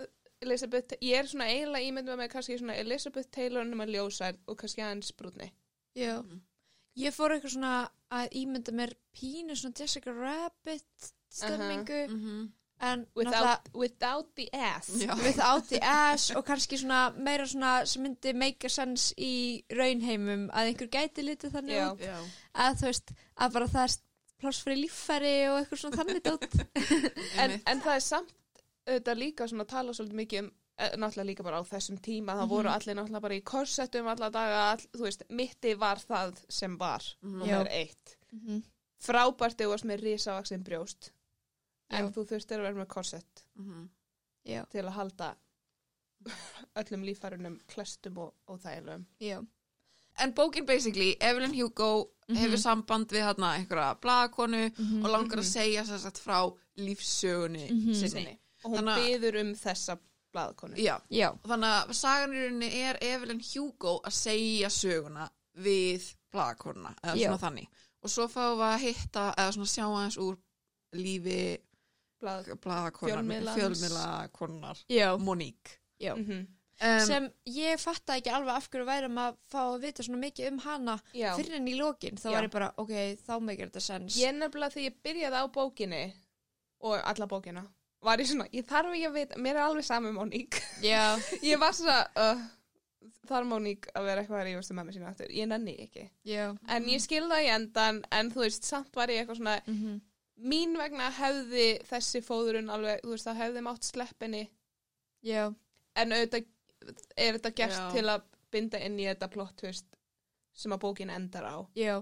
uh, 0.00 0.06
Elizabeth, 0.42 0.96
ég 1.00 1.18
er 1.18 1.28
svona 1.28 1.48
eiginlega 1.52 1.90
ímyndið 1.90 2.20
með 2.20 2.30
kannski 2.32 2.58
svona 2.58 2.76
Elizabeth 2.80 3.30
Taylor 3.30 3.66
nema 3.68 3.86
ljósær 3.88 4.38
og 4.46 4.58
kannski 4.60 4.82
aðeins 4.84 5.12
brúnni 5.12 5.50
já. 5.96 6.22
Mhm. 6.22 6.40
ég 6.96 7.14
fór 7.14 7.34
eitthvað 7.34 7.56
svona 7.56 7.74
að 8.10 8.38
ímynda 8.40 8.72
mér 8.72 8.94
pínu 9.12 9.56
svona 9.56 9.76
Jessica 9.78 10.12
Rabbit 10.12 11.12
stemmingu 11.28 12.06
Mm 12.08 12.16
en 12.16 12.24
náttúrulega 12.24 12.65
without, 13.16 13.68
without 13.74 14.26
the 14.36 14.48
ass 14.52 14.90
Já. 15.00 15.14
without 15.26 15.64
the 15.68 15.78
ass 15.82 16.30
og 16.36 16.44
kannski 16.44 16.76
svona 16.78 17.10
meira 17.16 17.46
svona 17.48 17.86
sem 17.86 18.02
myndi 18.02 18.34
make 18.36 18.66
a 18.66 18.68
sense 18.70 19.14
í 19.18 19.62
raunheimum 19.72 20.48
að 20.52 20.72
einhver 20.72 20.90
gæti 20.92 21.24
litið 21.24 21.54
þannig 21.56 21.76
Já. 21.78 21.86
út 21.92 22.04
Já, 22.04 22.18
að 22.66 22.76
þú 22.82 22.90
veist 22.90 23.14
að 23.36 23.52
bara 23.56 23.66
það 23.72 23.84
er 23.88 23.96
pláss 24.42 24.60
fyrir 24.66 24.82
líffæri 24.84 25.34
og 25.48 25.58
eitthvað 25.62 25.80
svona 25.80 25.96
þannig 26.02 26.22
dótt 26.26 26.60
en, 27.42 27.56
en 27.64 27.80
það 27.80 27.94
er 27.96 28.04
samt 28.10 28.34
auðvitað 28.86 29.18
líka 29.24 29.48
svona 29.48 29.64
tala 29.66 29.92
svolítið 29.96 30.20
mikið 30.20 30.42
um 30.44 30.52
eh, 30.78 30.92
náttúrulega 31.00 31.30
líka 31.30 31.42
bara 31.46 31.58
á 31.58 31.64
þessum 31.64 31.96
tíma 32.04 32.34
það 32.36 32.50
voru 32.52 32.68
Mhm. 32.68 32.74
allir 32.76 32.96
náttúrulega 33.00 33.24
bara 33.24 33.34
í 33.40 33.42
korsettum 33.48 34.06
alla 34.12 34.28
daga, 34.30 34.58
all, 34.74 34.84
þú 34.92 35.06
veist, 35.08 35.22
mitti 35.30 35.72
var 35.80 35.96
það 36.04 36.36
sem 36.52 36.76
var, 36.78 37.02
Mhm. 37.22 37.38
nummer 37.40 37.68
eitt 37.72 38.16
Mhm. 38.36 38.60
frábært 39.00 39.56
ef 39.60 39.64
þú 39.66 39.70
varst 39.72 39.88
með 39.88 40.02
risavaksin 40.04 40.62
brjóst 40.64 41.10
en 41.90 42.12
þú 42.12 42.24
þurftir 42.26 42.58
að 42.58 42.62
vera 42.62 42.74
með 42.84 42.88
korsett 42.88 43.44
Mhm. 43.56 43.88
já, 44.46 44.64
til 44.70 44.82
að 44.84 44.92
halda 44.92 45.36
öllum 46.80 47.04
líffærunum 47.06 47.58
klestum 47.68 48.18
og, 48.18 48.34
og 48.48 48.60
þægilegum 48.60 49.06
já, 49.20 49.46
En 50.18 50.32
bókin 50.32 50.64
basically, 50.66 51.14
Evelyn 51.20 51.52
Hugo 51.54 52.08
Mhm. 52.28 52.36
hefur 52.36 52.56
samband 52.58 53.06
við 53.12 53.20
hérna 53.22 53.50
einhverja 53.58 53.98
blaðakonu 54.00 54.70
Mhm. 54.78 55.04
og 55.04 55.10
langar 55.10 55.36
að 55.38 55.44
Mhm. 55.44 55.52
segja 55.52 55.82
sér 55.84 55.98
sagt 55.98 56.18
frá 56.18 56.56
lífsögunni 56.78 57.70
Mhm. 57.70 57.94
sinni. 57.94 58.38
og 58.64 58.70
hún 58.72 58.78
Þannig 58.78 59.20
byður 59.20 59.40
um 59.40 59.54
þessa 59.54 59.98
blaðkonu 60.32 60.76
Já, 60.76 61.00
já, 61.10 61.28
og 61.30 61.42
þannig 61.42 61.86
að 61.88 61.94
sagan 61.94 62.30
í 62.32 62.48
rauninni 62.48 62.72
er 62.74 62.98
Evelyn 63.02 63.40
Hugo 63.54 64.00
að 64.04 64.12
segja 64.12 64.68
söguna 64.68 65.28
við 65.58 66.14
blaðakonuna, 66.32 66.94
eða 67.04 67.16
Já. 67.16 67.28
svona 67.28 67.38
þannig. 67.38 67.68
Og 68.02 68.10
svo 68.10 68.26
fáum 68.26 68.56
við 68.58 68.74
að 68.74 68.80
hitta, 68.80 69.34
eða 69.36 69.52
svona 69.52 69.66
sjá 69.66 69.84
aðeins 69.84 70.16
úr 70.18 70.36
lífi. 70.94 71.58
Fjölmiðlakonar, 73.60 74.84
Monique. 75.18 75.80
já. 76.00 76.14
mm 76.16 76.46
Um, 76.76 77.00
sem 77.00 77.24
ég 77.48 77.78
fatta 77.80 78.18
ekki 78.18 78.28
alveg 78.36 78.52
af 78.52 78.66
hverju 78.68 78.84
værum 78.84 79.16
að 79.16 79.36
fá 79.48 79.62
að 79.62 79.78
vita 79.86 80.04
svona 80.04 80.18
mikið 80.20 80.50
um 80.50 80.58
hana 80.60 80.98
já 81.16 81.30
fyrir 81.32 81.54
en 81.56 81.70
í 81.72 81.72
lokin, 81.78 82.18
þá 82.20 82.26
Já. 82.26 82.32
var 82.34 82.44
ég 82.44 82.52
bara 82.52 82.66
ok, 82.76 82.90
þá 83.24 83.32
meikir 83.40 83.70
þetta 83.70 83.80
sens 83.80 84.18
Ég 84.20 84.34
nefnilega 84.36 84.74
þegar 84.74 84.84
ég 84.90 84.98
byrjaði 85.06 85.40
á 85.40 85.44
bókinni 85.54 86.02
og 86.84 86.98
alla 87.00 87.28
bókina 87.30 87.62
var 88.04 88.20
ég 88.20 88.28
svona, 88.28 88.46
ég 88.52 88.66
þarf 88.68 88.92
ekki 88.92 89.08
að 89.08 89.16
vita, 89.16 89.38
mér 89.40 89.56
er 89.56 89.62
alveg 89.64 89.86
saman 89.88 90.14
Móník. 90.18 90.60
já, 90.84 91.16
ég 91.48 91.60
var 91.64 91.72
svona, 91.72 91.96
uh, 92.20 92.44
þarf 93.26 93.48
Móník 93.50 93.88
að 93.96 94.10
vera 94.10 94.22
eitthvað 94.22 94.42
að 94.42 94.46
rífast 94.50 94.74
um 94.74 94.80
mér 94.82 94.98
sína 94.98 95.08
aftur. 95.10 95.32
Ég 95.32 95.48
nenni 95.50 95.78
ekki. 95.86 96.04
já 96.28 96.50
En 96.68 96.90
ég 96.92 97.00
skil 97.02 97.24
það 97.24 97.46
í 97.46 97.50
endan, 97.56 98.02
en 98.12 98.30
þú 98.34 98.44
veist, 98.44 98.68
samt 98.68 98.92
var 98.96 99.08
ég 99.08 99.24
eitthvað 99.24 99.40
svona, 99.40 99.56
mm 99.64 99.96
mín 100.36 100.76
vegna 100.78 101.10
hefði 101.16 101.68
þessi 101.88 102.22
fóðurinn 102.24 102.70
alveg, 102.72 103.00
þú 103.04 103.14
veist, 103.14 103.28
það 103.28 103.42
hefði 103.42 103.64
mátt 103.66 103.88
sleppinni, 103.88 104.44
já, 105.24 105.46
en 105.96 106.16
auðvitað 106.16 106.50
er 107.16 107.38
þetta 107.38 107.52
gert 107.56 107.78
Já. 107.78 107.90
til 107.94 108.08
að 108.12 108.26
binda 108.52 108.80
inn 108.84 108.98
í 109.00 109.06
þetta 109.08 109.28
plott, 109.32 109.56
þú 109.60 109.70
veist, 109.70 109.88
sem 110.56 110.72
að 110.72 110.80
bókin 110.86 111.10
endar 111.12 111.44
á. 111.44 111.56
Já, 111.76 111.96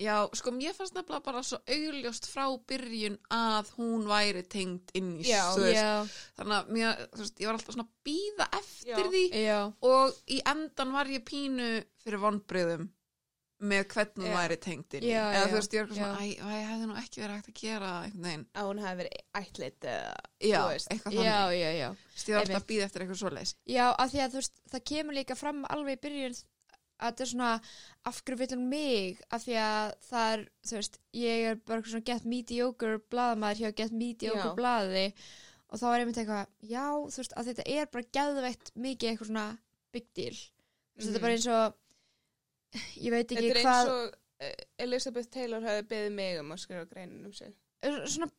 Já, 0.00 0.14
sko, 0.36 0.52
mér 0.56 0.76
fannst 0.76 0.94
nefnilega 0.96 1.24
bara 1.26 1.42
svo 1.44 1.58
augljóst 1.68 2.28
frá 2.30 2.46
byrjun 2.70 3.18
að 3.36 3.72
hún 3.76 4.06
væri 4.08 4.44
tengd 4.48 4.94
inn 4.96 5.18
í, 5.18 5.26
Já, 5.28 5.42
þú 5.56 5.66
veist, 5.66 6.14
þannig 6.38 6.56
að 6.60 6.70
mér, 6.76 7.02
þú 7.16 7.24
veist, 7.24 7.42
ég 7.42 7.50
var 7.50 7.58
alltaf 7.58 7.76
svona 7.76 7.88
að 7.88 8.08
býða 8.08 8.48
eftir 8.60 9.04
Já. 9.04 9.10
því 9.10 9.24
já, 9.42 9.58
og 9.90 10.22
í 10.28 10.40
endan 10.54 10.96
var 10.96 11.12
ég 11.12 11.26
pínu 11.28 11.68
fyrir 12.04 12.24
vonbreyðum 12.24 12.88
með 13.60 13.82
hvernig 13.92 14.26
hún 14.26 14.36
væri 14.38 14.56
tengd 14.64 14.94
inn 14.96 15.04
í. 15.04 15.10
Eða 15.12 15.32
já, 15.36 15.40
þú 15.46 15.56
veist, 15.58 15.74
ég 15.76 15.90
já. 15.90 15.96
svona, 15.96 16.20
æ, 16.20 16.28
ég 16.30 16.68
hefði 16.70 16.86
nú 16.88 16.96
ekki 17.00 17.22
verið 17.24 17.34
hægt 17.36 17.50
að 17.50 17.58
gera 17.60 17.90
það 17.90 18.06
einhvern 18.06 18.28
veginn, 18.28 18.46
Að 18.54 18.70
hún 18.70 18.82
hefði 18.84 19.00
verið 19.00 19.40
ætlit 19.40 19.88
eða, 19.90 20.14
já, 20.40 20.60
eitthvað 20.76 21.18
þannig, 21.18 21.26
já, 21.28 21.72
já. 21.80 21.90
ég 21.90 22.30
var 22.30 22.40
alltaf 22.40 22.60
að 22.60 22.70
býða 22.70 22.86
eftir 22.86 23.04
eitthvað 23.04 23.20
svoleiðis. 23.24 23.52
Já, 23.68 23.84
af 23.90 24.14
því 24.14 24.22
að 24.24 24.32
þú 24.32 24.40
veist, 24.40 24.62
það 24.72 24.86
kemur 24.92 25.18
líka 25.20 25.36
fram 25.38 25.62
alveg 25.68 25.98
í 25.98 26.02
byrjun 26.06 26.40
að 27.00 27.10
þetta 27.10 27.24
er 27.24 27.30
svona 27.30 27.50
af 28.10 28.22
hverju 28.24 28.40
vill 28.40 28.50
hún 28.54 28.64
mig 28.70 29.20
af 29.32 29.44
því 29.44 29.58
að 29.64 29.92
það 30.08 30.32
er, 30.34 30.42
þú 30.68 30.78
veist, 30.78 30.98
ég 31.16 31.44
er 31.50 31.60
bara 31.70 31.84
svona 31.86 32.08
get 32.10 32.26
mediocre 32.28 33.00
blaðamaður 33.12 33.62
hjá 33.62 33.76
get 33.80 33.94
mediocre 33.96 34.50
Já. 34.50 34.56
blaði 34.58 35.06
og 35.70 35.80
þá 35.80 35.86
er 35.90 36.02
einmitt 36.02 36.20
eitthvað, 36.20 36.48
já, 36.66 36.86
þú 37.06 37.22
veist, 37.22 37.36
að 37.38 37.50
þetta 37.50 37.68
er 37.76 37.90
bara 37.94 38.10
geðveitt 38.18 38.72
mikið 38.74 39.12
eitthvað 39.12 39.30
svona 39.30 39.46
big 39.94 40.08
deal. 40.18 40.34
Þú 40.34 40.98
veist, 40.98 41.06
þetta 41.06 41.20
er 41.20 41.24
bara 41.24 41.36
eins 41.38 41.48
og 41.54 41.79
ég 42.96 43.10
veit 43.10 43.30
ekki 43.32 43.48
Þetta 43.50 43.58
er 43.58 43.64
hvað 43.64 43.80
eins 43.80 43.94
og 43.94 44.18
eh, 44.40 44.54
Elizabeth 44.78 45.28
Taylor 45.30 45.60
hefði 45.66 45.86
beðið 45.90 46.12
mig 46.16 46.38
um 46.40 46.52
að 46.54 46.60
skrifa 46.64 46.84
greinin 46.90 47.24
um 47.26 47.32
sig. 47.32 47.54
svona 47.82 48.30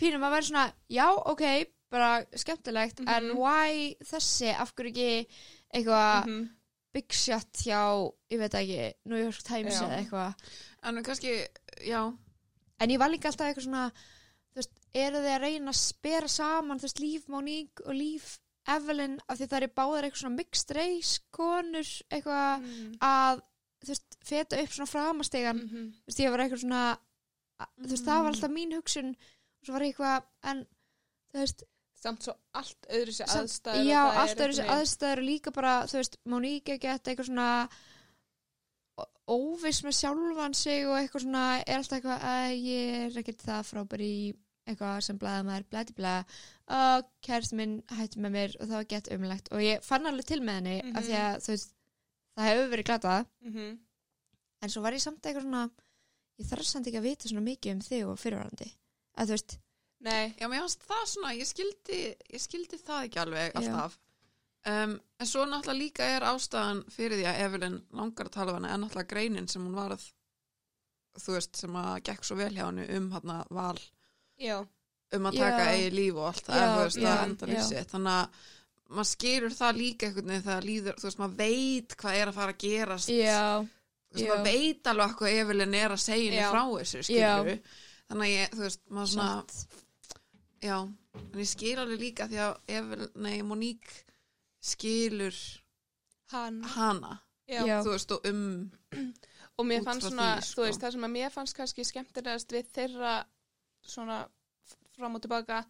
pínum 0.00 0.24
að 0.26 0.30
vera 0.36 0.42
svona, 0.50 0.66
já, 0.90 1.06
ok 1.32 1.42
bara 1.90 2.24
skemmtilegt, 2.34 3.00
Mhm. 3.00 3.08
en 3.08 3.36
why 3.38 3.94
þessi, 4.02 4.48
af 4.52 4.72
hverju 4.74 4.90
ekki 4.90 5.26
eitthvað 5.74 6.26
Mhm. 6.26 6.48
big 6.92 7.12
shot 7.12 7.52
hjá, 7.62 8.12
ég 8.30 8.38
veit 8.38 8.54
ekki, 8.54 8.94
New 9.04 9.18
York 9.22 9.42
Times 9.44 9.74
eða 9.80 9.98
eitthvað. 10.00 10.34
En 10.82 11.02
kannski, 11.04 11.46
já, 11.86 12.16
En 12.78 12.90
ég 12.90 12.98
var 12.98 13.08
líka 13.08 13.28
alltaf 13.30 13.46
eitthvað 13.46 13.64
svona, 13.64 13.90
þú 14.52 14.56
veist, 14.56 14.70
eru 14.94 15.16
þið 15.16 15.30
að 15.36 15.40
reyna 15.40 15.70
að 15.70 15.74
spera 15.76 16.28
saman, 16.28 16.78
þú 16.78 16.82
veist, 16.82 17.00
líf 17.00 17.28
Monique 17.28 17.80
og 17.86 17.94
líf 17.94 18.38
Evelyn, 18.68 19.18
af 19.30 19.38
því 19.38 19.46
það 19.48 19.62
er 19.62 19.68
báðar 19.68 20.04
eitthvað 20.04 20.20
svona 20.24 20.36
mixed 20.36 20.70
race 20.76 21.20
konur, 21.32 22.02
eitthvað 22.10 22.60
Mhm. 22.60 22.98
að, 23.00 23.40
þú 23.86 23.94
veist, 23.94 24.16
feta 24.26 24.58
upp 24.62 24.74
svona 24.74 24.90
framastegan, 24.90 25.56
Mhm. 25.62 25.86
þú 26.02 26.06
veist, 26.10 26.20
ég 26.24 26.30
var 26.34 26.40
eitthvað 26.44 26.62
svona, 26.64 26.98
þú 27.80 27.88
veist, 27.92 28.04
það 28.04 28.22
var 28.22 28.32
Mm. 28.32 28.34
alltaf 28.34 28.50
mín 28.56 28.74
hugsun, 28.76 29.08
og 29.16 29.64
svo 29.66 29.72
var 29.72 29.82
ég 29.82 29.94
eitthvað, 29.94 30.22
en, 30.44 30.66
þú 31.32 31.38
veist, 31.44 31.62
Samt 31.96 32.22
svo 32.22 32.34
allt 32.54 32.86
öðru 32.92 33.12
sér 33.16 33.26
aðstæður. 33.26 33.86
já, 33.88 34.02
allt 34.04 34.38
einhvern 34.38 34.56
veginn- 34.56 34.70
aðstæður 34.76 35.18
og 35.18 35.24
líka 35.24 35.50
bara, 35.52 35.82
þú 35.86 35.96
veist, 35.96 36.16
Monique 36.26 36.68
er 36.74 36.78
gett 36.78 37.04
eitthvað 37.08 37.26
svona 37.30 37.68
ó- 39.00 39.10
óviss 39.28 39.82
með 39.82 39.96
sjálfan 40.00 40.54
sig 40.54 40.86
og 40.86 40.96
eitthvað 41.00 41.24
svona, 41.24 41.44
er 41.66 41.78
alltaf 41.78 41.98
eitthvað 42.00 42.20
að 42.20 42.56
ég 42.62 43.06
er 43.06 43.22
ekkert 43.22 43.42
það 43.48 43.68
frábær 43.70 44.00
í 44.04 44.34
eitthvað 44.68 45.02
sem 45.06 45.18
blæða 45.18 45.44
maður, 45.46 45.66
blæti 45.70 45.94
blæða 45.94 46.24
og 46.76 47.04
kærst 47.22 47.52
minn 47.54 47.82
hætti 47.88 48.18
með 48.18 48.32
mér 48.36 48.56
og 48.60 48.66
það 48.68 48.76
var 48.80 48.88
gett 48.92 49.08
umlegt 49.14 49.48
og 49.52 49.58
ég 49.60 49.82
fann 49.86 50.06
alveg 50.10 50.24
til 50.26 50.40
með 50.40 50.54
henni 50.60 50.78
af 50.80 50.86
Mhm. 50.86 51.04
því 51.06 51.16
að 51.22 51.36
þú 51.44 51.48
veist, 51.54 51.72
það 52.36 52.48
hefur 52.50 52.70
verið 52.74 52.88
glatað 52.90 53.26
Mhm. 53.42 53.78
en 54.62 54.68
svo 54.72 54.82
var 54.82 54.92
ég 54.92 55.00
samt 55.04 55.22
eitthvað 55.22 55.42
svona 55.46 55.70
ég 56.38 56.46
þarf 56.50 56.64
samt 56.68 56.86
ekki 56.90 56.98
að 57.00 57.08
vita 57.10 57.28
svona 57.28 57.44
mikið 57.46 57.72
um 57.72 57.80
þig 57.80 58.06
og 58.10 58.18
fyrirvarandi 58.20 58.70
að 59.16 59.26
þú 59.26 59.36
veist, 59.36 59.58
Nei, 60.06 60.34
já, 60.38 60.44
mér 60.46 60.60
fannst 60.60 60.82
það 60.84 61.06
svona, 61.08 61.30
ég 61.34 61.46
skildi, 61.48 62.00
ég 62.34 62.40
skildi 62.42 62.76
það 62.78 63.06
ekki 63.06 63.18
alveg 63.22 63.54
alltaf. 63.56 63.94
Um, 64.66 65.00
en 65.18 65.26
svo 65.26 65.46
náttúrulega 65.48 65.78
líka 65.78 66.04
er 66.04 66.20
ástæðan 66.28 66.82
fyrir 66.92 67.16
því 67.16 67.24
að 67.30 67.40
Evelyn 67.46 67.78
langar 67.96 68.26
að 68.28 68.34
tala 68.36 68.52
hana 68.58 68.74
en 68.74 68.80
náttúrulega 68.84 69.08
greinin 69.08 69.48
sem 69.48 69.64
hún 69.64 69.74
varð 69.74 70.04
þú 71.16 71.32
veist, 71.38 71.56
sem 71.56 71.72
að 71.80 72.02
gekk 72.10 72.24
svo 72.28 72.36
vel 72.36 72.52
hjá 72.52 72.66
henni 72.66 72.84
um 72.98 73.10
hérna 73.14 73.38
val 73.56 73.78
já. 74.38 74.58
um 75.16 75.28
að 75.30 75.38
taka 75.38 75.64
eigi 75.72 75.90
líf 75.96 76.14
og 76.20 76.26
allt 76.28 76.44
það, 76.50 76.66
þú 76.76 76.82
veist, 76.84 77.00
já, 77.00 77.08
að 77.14 77.24
enda 77.30 77.46
lífsitt 77.54 77.94
þannig 77.94 78.16
að 78.20 78.28
maður 78.88 79.08
skilur 79.10 79.56
það 79.56 79.80
líka 79.80 80.06
einhvern 80.08 80.30
veginn 80.30 80.46
þegar 80.46 80.66
líður, 80.68 81.00
þú 81.00 81.08
veist, 81.08 81.18
maður 81.22 81.36
veit 81.40 81.96
hvað 82.00 82.20
er 82.20 82.30
að 82.30 82.38
fara 82.38 82.54
að 82.54 82.62
gerast 82.62 83.10
já, 83.10 83.40
þú 83.58 84.14
veist, 84.14 84.22
já. 84.22 84.30
maður 84.30 84.46
veit 84.52 84.90
alveg 84.92 85.16
hvað 85.20 85.36
Evelyn 85.40 85.76
er 85.80 85.94
að 85.96 86.02
segja 86.04 86.30
henni 86.30 86.40
Já. 86.42 86.48
frá 86.54 86.62
þessu, 86.70 87.02
skilur 87.08 87.52
þannig 88.06 88.26
að 88.26 88.32
ég, 88.32 88.54
þú 88.54 88.64
veist, 88.66 88.82
maður 88.88 89.12
svona 89.12 89.30
já, 90.66 90.76
en 91.22 91.40
ég 91.42 91.50
skil 91.52 91.76
alveg 91.82 92.02
líka 92.04 92.28
því 92.30 92.42
að 92.46 92.74
Evelyn, 92.78 93.14
nei, 93.26 93.36
Monique 93.46 94.02
skilur 94.62 95.40
Hann. 96.32 96.62
hana 96.74 97.18
Já. 97.46 97.62
Já. 97.66 97.78
þú 97.86 97.96
veist, 97.96 98.12
og 98.16 98.30
um 98.30 98.44
Og 99.56 99.64
mér 99.64 99.84
fannst 99.86 100.04
svona, 100.10 100.34
því, 100.36 100.44
sko. 100.44 100.60
þú 100.60 100.64
veist, 100.66 100.80
það 100.82 100.92
sem 100.92 101.04
að 101.06 101.12
mér 101.14 101.30
fannst 101.32 101.56
kannski 101.56 101.84
skemmtilegast 101.88 102.50
við 102.52 102.66
þeirra 102.76 103.12
svona 103.80 104.18
fram 104.96 105.16
og 105.16 105.22
tilbaka 105.24 105.62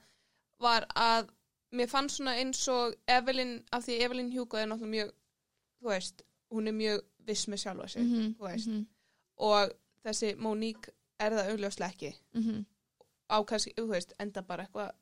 var 0.63 0.87
að 0.99 1.29
mér 1.73 1.89
fannst 1.91 2.17
svona 2.17 2.35
eins 2.41 2.69
og 2.69 2.95
Evelyn, 3.09 3.63
af 3.73 3.83
því 3.85 4.01
Evelyn 4.05 4.33
Hugo 4.33 4.57
er 4.57 4.67
náttúrulega 4.67 4.95
mjög, 4.95 5.11
þú 5.83 5.89
veist, 5.91 6.23
hún 6.53 6.69
er 6.69 6.73
mjög 6.73 7.01
viss 7.27 7.47
með 7.49 7.57
sjálfa 7.65 7.89
sig, 7.89 8.03
veist, 8.39 8.69
mhm, 8.69 8.87
og 9.39 9.73
þessi 10.05 10.37
Monique 10.39 10.93
er 11.19 11.31
það 11.33 11.51
augljóslega 11.51 11.91
ekki. 11.93 12.15
Mhm. 12.35 12.65
á 13.31 13.37
kannski, 13.45 13.73
þú 13.75 13.87
veist, 13.91 14.13
enda 14.21 14.43
bara 14.43 14.65
eitthvað, 14.67 14.93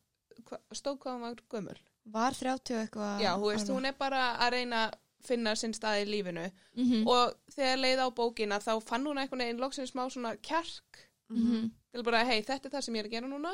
hva, 0.49 0.59
stóð 0.73 0.99
hvað 0.99 1.13
hún 1.15 1.21
var 1.21 1.35
gömul. 1.51 1.79
var 2.07 2.33
30 2.33 2.75
og 2.75 2.81
eitthvað 2.87 3.21
Já, 3.21 3.37
þú 3.37 3.51
veist, 3.53 3.69
hún 3.69 3.85
er 3.87 3.93
bara 3.93 4.37
að 4.39 4.51
reyna 4.53 4.89
að 4.89 4.95
finna 5.25 5.55
sinn 5.57 5.73
stað 5.73 6.03
í 6.03 6.09
lífinu. 6.11 6.51
Mhm, 6.77 7.07
og 7.09 7.35
þegar 7.51 7.79
leið 7.79 7.99
á 8.05 8.09
bókina 8.13 8.59
þá 8.61 8.83
fann 8.83 9.05
hún 9.07 9.17
einhvern 9.19 9.39
veginn 9.41 9.61
loksins 9.61 9.91
smá 9.93 10.09
svona 10.11 10.37
kjark. 10.37 11.09
Mhm. 11.31 11.71
til 11.93 12.03
bara, 12.03 12.25
hei, 12.25 12.43
þetta 12.43 12.67
er 12.67 12.71
það 12.71 12.83
sem 12.83 12.95
ég 12.95 12.99
er 12.99 13.05
að 13.05 13.11
gera 13.11 13.29
núna. 13.29 13.53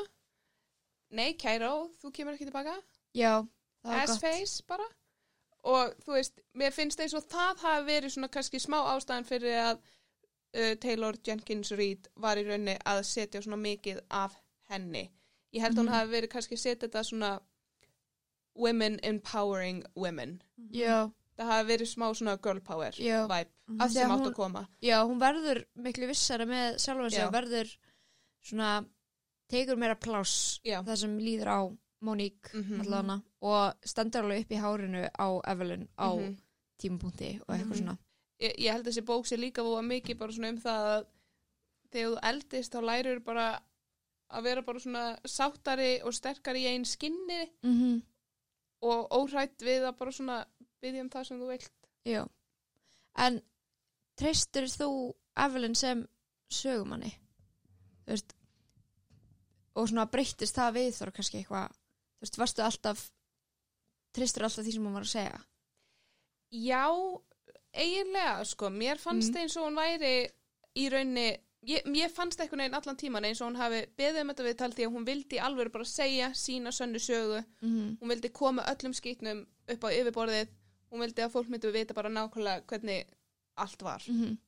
Nei, 1.10 1.34
Kæró, 1.34 1.90
þú 2.02 2.12
kemur 2.12 2.34
ekki 2.34 2.46
tilbaka 2.48 2.76
já, 3.14 3.46
það 3.84 3.94
var 3.94 4.06
gott. 4.06 4.16
S-face 4.16 4.62
bara. 4.68 4.86
Og 5.64 5.94
þú 6.04 6.12
veist, 6.16 6.40
mér 6.56 6.72
finnst 6.72 7.00
eins 7.00 7.14
og 7.14 7.24
það 7.28 7.58
hafi 7.66 7.86
verið 7.90 8.14
svona 8.14 8.28
kannski 8.32 8.60
smá 8.60 8.78
ástæðan 8.94 9.26
fyrir 9.28 9.58
að 9.60 9.80
uh, 10.56 10.74
Taylor 10.80 11.16
Jenkins 11.26 11.70
Reid 11.76 12.08
var 12.16 12.36
í 12.40 12.46
raunni 12.48 12.78
að 12.88 13.02
setja 13.04 13.42
svona 13.44 13.56
mikið 13.60 14.00
af 14.10 14.38
henni. 14.70 15.10
Ég 15.52 15.60
held 15.60 15.74
að 15.76 15.82
Mhm. 15.82 15.88
hún 15.88 15.94
hafi 15.94 16.10
verið 16.14 16.28
kannski 16.32 16.54
að 16.56 16.62
setja 16.64 16.88
þetta 16.88 17.04
svona 17.04 17.40
women 18.54 18.98
empowering 19.02 19.84
women. 19.96 20.42
Já, 20.72 21.10
það 21.38 21.46
hafi 21.52 21.68
verið 21.72 21.88
smá 21.94 22.08
svona 22.14 22.36
girl 22.42 22.60
power 22.60 22.90
Já. 22.96 23.26
vibe 23.28 23.50
Af 23.80 23.90
því 23.90 23.92
sem 23.94 24.10
átt 24.10 24.26
að 24.26 24.34
koma. 24.34 24.64
Já, 24.82 24.96
hún 25.06 25.20
verður 25.20 25.64
miklu 25.76 26.08
vissara 26.10 26.44
með 26.46 26.78
sjálfa 26.82 27.10
sig 27.10 27.20
Já. 27.20 27.26
og 27.28 27.32
verður 27.36 27.76
svona 28.42 28.70
tekur 29.50 29.76
meira 29.78 29.94
pláss 29.94 30.58
það 30.64 30.96
sem 30.96 31.18
líður 31.18 31.46
á 31.52 31.60
Monique 32.00 32.50
Mhm. 32.54 32.80
allana 32.80 33.22
og 33.42 33.74
stendur 33.84 34.22
alveg 34.24 34.40
upp 34.44 34.50
í 34.52 34.60
hárinu 34.60 35.08
á 35.18 35.28
Evelyn 35.52 35.88
á 35.98 36.08
Mhm. 36.16 36.36
tímapunkti 36.82 37.40
og 37.48 37.54
eitthvað 37.54 37.66
Mhm. 37.76 37.78
svona 37.78 37.98
ég, 38.40 38.54
ég 38.58 38.72
held 38.72 38.86
að 38.86 38.92
þessi 38.92 39.04
bók 39.04 39.26
sé 39.26 39.36
líka 39.36 39.62
voða 39.62 39.82
mikið 39.84 40.18
bara 40.18 40.32
svona 40.32 40.48
um 40.48 40.58
það 40.58 40.86
að 40.96 41.06
þegar 41.92 42.10
þú 42.10 42.18
eldist 42.22 42.72
þá 42.72 42.80
lærir 42.84 43.18
bara 43.24 43.62
að 44.30 44.42
vera 44.42 44.62
bara 44.62 44.78
svona 44.78 45.18
sáttari 45.26 46.02
og 46.04 46.12
sterkari 46.14 46.62
í 46.64 46.66
einn 46.68 46.84
skinni 46.84 47.50
mm 47.62 47.74
-hmm. 47.80 48.02
og 48.82 49.08
óhrætt 49.10 49.58
við 49.60 49.82
að 49.88 49.98
bara 49.98 50.10
svona 50.12 50.44
byggja 50.82 51.00
um 51.00 51.10
það 51.10 51.26
sem 51.26 51.40
þú 51.40 51.48
vilt 51.48 51.70
já 52.06 52.26
en 53.16 53.42
treystir 54.16 54.64
þú 54.64 55.14
Evelyn 55.36 55.74
sem 55.74 56.06
sögumanni 56.50 57.12
þú 58.06 58.12
veist 58.12 58.34
og 59.76 59.88
svona 59.88 60.06
breyttist 60.10 60.56
það 60.56 60.74
við 60.74 60.90
þar 60.96 61.12
kannski 61.12 61.38
eitthvað 61.44 61.72
þú 62.20 62.26
veist, 62.26 62.38
varstu 62.38 62.62
alltaf 62.62 63.06
treystir 64.14 64.44
alltaf 64.44 64.64
því 64.66 64.72
sem 64.76 64.84
hún 64.86 64.96
var 64.98 65.06
að 65.06 65.14
segja? 65.14 65.40
Já, 66.50 66.84
eiginlega 67.72 68.44
sko, 68.44 68.70
mér 68.70 68.98
fannst 68.98 69.30
Mm. 69.32 69.40
eins 69.44 69.56
og 69.56 69.68
hún 69.68 69.78
væri 69.78 70.30
í 70.76 70.88
raunni 70.90 71.28
ég, 71.66 71.84
mér 71.86 72.10
fannst 72.10 72.40
einhvern 72.40 72.58
veginn 72.64 72.74
allan 72.74 72.96
tíman 72.96 73.24
eins 73.24 73.40
og 73.40 73.50
hún 73.50 73.56
hafi 73.60 73.86
beðið 73.96 74.20
um 74.22 74.28
þetta 74.32 74.46
viðtal 74.48 74.72
því 74.74 74.86
að 74.86 74.94
hún 74.96 75.06
vildi 75.06 75.38
alveg 75.38 75.72
bara 75.72 75.84
segja 75.84 76.30
sína 76.34 76.70
sönnu 76.72 76.98
sögu. 76.98 77.44
Mm 77.62 77.96
hún 78.00 78.08
vildi 78.08 78.32
koma 78.32 78.62
öllum 78.62 78.92
skýtnum 78.94 79.46
upp 79.68 79.84
á 79.84 79.88
yfirborðið. 79.90 80.48
Hún 80.90 81.00
vildi 81.04 81.22
að 81.22 81.30
fólk 81.32 81.48
myndi 81.48 81.72
vita 81.72 81.94
bara 81.94 82.08
nákvæmlega 82.08 82.64
hvernig 82.66 83.06
allt 83.56 83.82
var. 83.82 84.02
Mm 84.08 84.38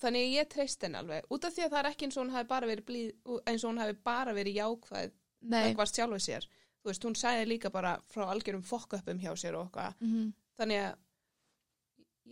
þannig 0.00 0.22
að 0.24 0.34
ég 0.40 0.48
treyst 0.48 0.82
henni 0.82 0.96
alveg. 0.96 1.24
Út 1.30 1.44
af 1.44 1.52
því 1.52 1.62
að 1.66 1.70
það 1.70 1.78
er 1.84 1.88
ekki 1.90 2.04
eins 2.06 2.16
og 2.16 2.22
hún 2.24 2.32
hafi 2.32 2.48
bara 2.48 2.66
verið 2.66 2.84
blíð, 2.88 3.10
eins 3.46 3.64
og 3.64 3.70
hún 3.70 3.78
hafi 3.82 3.92
bara 4.02 4.32
verið 4.32 4.54
jákvæð 4.56 5.10
nei. 5.42 5.64
eitthvað 5.68 5.90
sjálfu 5.92 6.18
sér 6.24 6.46
þú 6.80 6.90
veist, 6.90 7.04
hún 7.04 7.16
sagði 7.18 7.46
líka 7.50 7.70
bara 7.70 7.96
frá 8.12 8.24
algjörum 8.32 8.62
fokköpum 8.66 9.20
hjá 9.20 9.32
sér 9.36 9.54
og 9.58 9.66
eitthvað 9.68 9.94
mm 10.00 10.12
-hmm. 10.12 10.32
þannig 10.58 10.78
að 10.84 10.96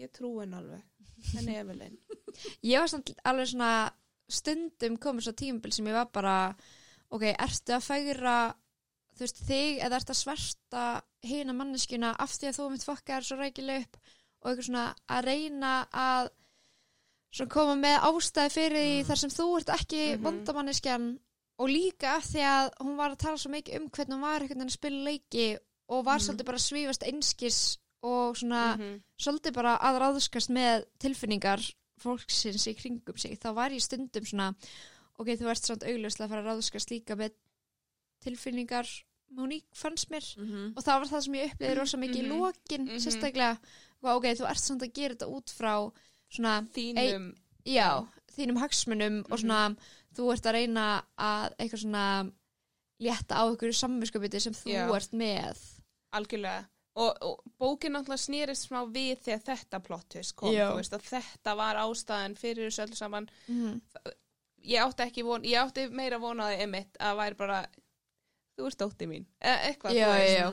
ég 0.02 0.12
trú 0.12 0.40
henni 0.40 0.56
alveg 0.56 0.82
henni 1.34 1.56
Evelyn 1.56 1.98
ég 2.70 2.78
var 2.80 2.88
samt 2.88 3.10
alveg 3.24 3.48
svona 3.48 3.92
stundum 4.28 4.96
komið 4.96 5.22
svo 5.26 5.32
tímabil 5.32 5.72
sem 5.72 5.86
ég 5.86 5.92
var 5.92 6.08
bara 6.12 6.56
ok, 7.10 7.22
ertu 7.22 7.72
að 7.72 7.86
færa 7.88 8.54
þú 9.16 9.20
veist, 9.24 9.38
þig 9.48 9.78
eða 9.82 9.96
ertu 9.96 10.12
að 10.14 10.22
sverta 10.22 11.02
hina 11.22 11.52
manneskjuna 11.52 12.14
af 12.18 12.30
því 12.30 12.48
að 12.48 12.56
þú 12.58 12.70
mitt 12.70 12.84
fokka 12.84 13.16
er 13.16 13.22
svo 13.22 13.36
rækileg 13.36 13.82
upp 13.82 13.96
og 14.42 14.50
eitthvað 14.50 14.66
svona 14.66 14.94
að 15.08 15.24
reyna 15.24 15.72
að 15.92 16.28
svona 17.30 17.50
koma 17.50 17.74
með 17.74 17.96
ástæði 18.08 18.50
fyrir 18.50 18.84
því 18.84 19.06
þar 19.08 19.18
sem 19.22 19.30
þú 19.30 19.46
ert 19.58 19.68
ekki 19.68 20.02
mm 20.04 20.14
Mhm. 20.18 20.24
vondamanneskjan 20.24 21.18
og 21.58 21.68
líka 21.68 22.16
af 22.16 22.24
því 22.24 22.42
að 22.46 22.70
hún 22.80 22.96
var 22.96 23.10
að 23.10 23.18
tala 23.18 23.36
svo 23.38 23.50
mikið 23.50 23.80
um 23.80 23.88
hvernig 23.90 24.14
hún 24.14 24.20
var 24.20 24.40
einhvern 24.40 24.58
veginn 24.58 24.68
að 24.68 24.76
spila 24.78 25.04
leiki 25.04 25.58
og 25.88 26.04
var 26.04 26.18
Mhm. 26.18 26.24
svolítið 26.26 26.44
bara 26.44 26.58
að 26.58 26.68
svífast 26.68 27.02
einskis 27.08 27.78
og 28.02 28.36
svona 28.36 28.76
Mhm. 28.76 29.02
svolítið 29.18 29.52
bara 29.54 29.78
að 29.78 29.98
ráðskast 30.00 30.50
með 30.50 30.84
tilfinningar 31.00 31.74
fólksins 31.98 32.66
í 32.68 32.74
kringum 32.78 33.18
sig 33.18 33.38
þá 33.40 33.54
var 33.54 33.70
ég 33.70 33.82
stundum 33.82 34.24
svona 34.24 34.54
ok, 35.18 35.26
þú 35.36 35.50
ert 35.50 35.64
samt 35.64 35.82
augljóslega 35.82 36.24
að 36.24 36.28
fara 36.28 36.42
að 36.42 36.48
ráðskast 36.58 36.90
líka 36.90 37.16
með 37.16 37.32
tilfinningar 38.24 38.86
Monique 39.30 39.68
fannst 39.76 40.08
mér 40.10 40.24
Mhm. 40.38 40.72
og 40.76 40.82
það 40.84 40.98
var 41.00 41.06
það 41.08 41.22
sem 41.24 41.34
ég 41.34 41.50
upplýði 41.52 41.76
rosa 41.76 41.96
mikið 41.98 42.16
í 42.16 42.22
Mhm. 42.28 42.38
lokin 42.38 42.84
Mhm. 42.88 42.96
sérstaklega, 42.98 43.58
ok, 44.02 44.24
þú 44.24 44.46
ert 44.50 44.58
samt 44.58 44.82
að 44.82 44.92
gera 44.94 45.14
þetta 45.14 45.28
út 45.28 45.50
frá 45.50 45.92
svona 46.30 46.66
þínum 46.72 47.34
já, 47.66 48.08
þínum 48.36 48.56
hagsmunum 48.58 49.24
og 49.30 49.38
svona, 49.38 49.76
þú 50.18 50.26
ert 50.34 50.48
að 50.50 50.56
reyna 50.58 50.86
að 51.14 51.54
eitthvað 51.58 51.82
svona 51.84 52.04
létta 52.98 53.38
á 53.38 53.42
ykkur 53.52 53.74
samvinskapiti 53.78 54.40
sem 54.42 54.56
þú 54.58 54.72
Já. 54.74 54.82
ert 54.98 55.12
með. 55.14 55.60
Algjörlega. 56.18 56.64
Og, 56.98 57.18
og 57.22 57.42
bókin 57.62 57.92
náttúrulega 57.94 58.24
snýrist 58.24 58.64
smá 58.66 58.80
við 58.90 59.20
þegar 59.22 59.42
þetta 59.46 59.78
plottus 59.86 60.32
kom 60.34 60.50
veist 60.50 60.96
að 60.96 61.04
þetta 61.06 61.52
var 61.60 61.78
ástæðan 61.78 62.34
fyrir 62.40 62.66
þessu 62.72 62.82
öllu 62.88 62.98
saman. 62.98 63.28
Mm. 63.46 63.76
ég 64.66 64.82
átti 64.82 65.04
ekki 65.06 65.22
von, 65.22 65.44
ég 65.46 65.60
átti 65.62 65.84
meira 65.94 66.18
vonaði 66.18 66.56
emitt 66.64 66.98
að 66.98 67.20
væri 67.20 67.38
bara 67.38 67.60
þú 68.58 68.66
ert 68.66 68.80
dótti 68.82 69.06
mín, 69.06 69.28
eða 69.38 69.60
eitthvað 69.68 69.94
Já, 69.94 70.08
já, 70.18 70.32
já. 70.34 70.48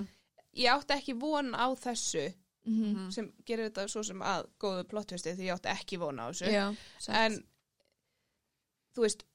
ég 0.62 0.70
átti 0.76 0.94
ekki 1.00 1.18
von 1.20 1.54
á 1.58 1.66
þessu 1.74 2.28
Mm 2.66 3.12
sem 3.14 3.28
gerir 3.46 3.68
þetta 3.68 3.84
svo 3.94 4.02
sem 4.02 4.22
að 4.26 4.48
góðu 4.62 4.86
plottusti 4.90 5.36
því 5.38 5.50
ég 5.50 5.54
átti 5.54 5.70
ekki 5.70 6.00
von 6.02 6.18
á 6.18 6.26
þessu. 6.34 6.50
En 7.14 7.36
þú 8.96 9.04
veist 9.06 9.22
E- 9.22 9.35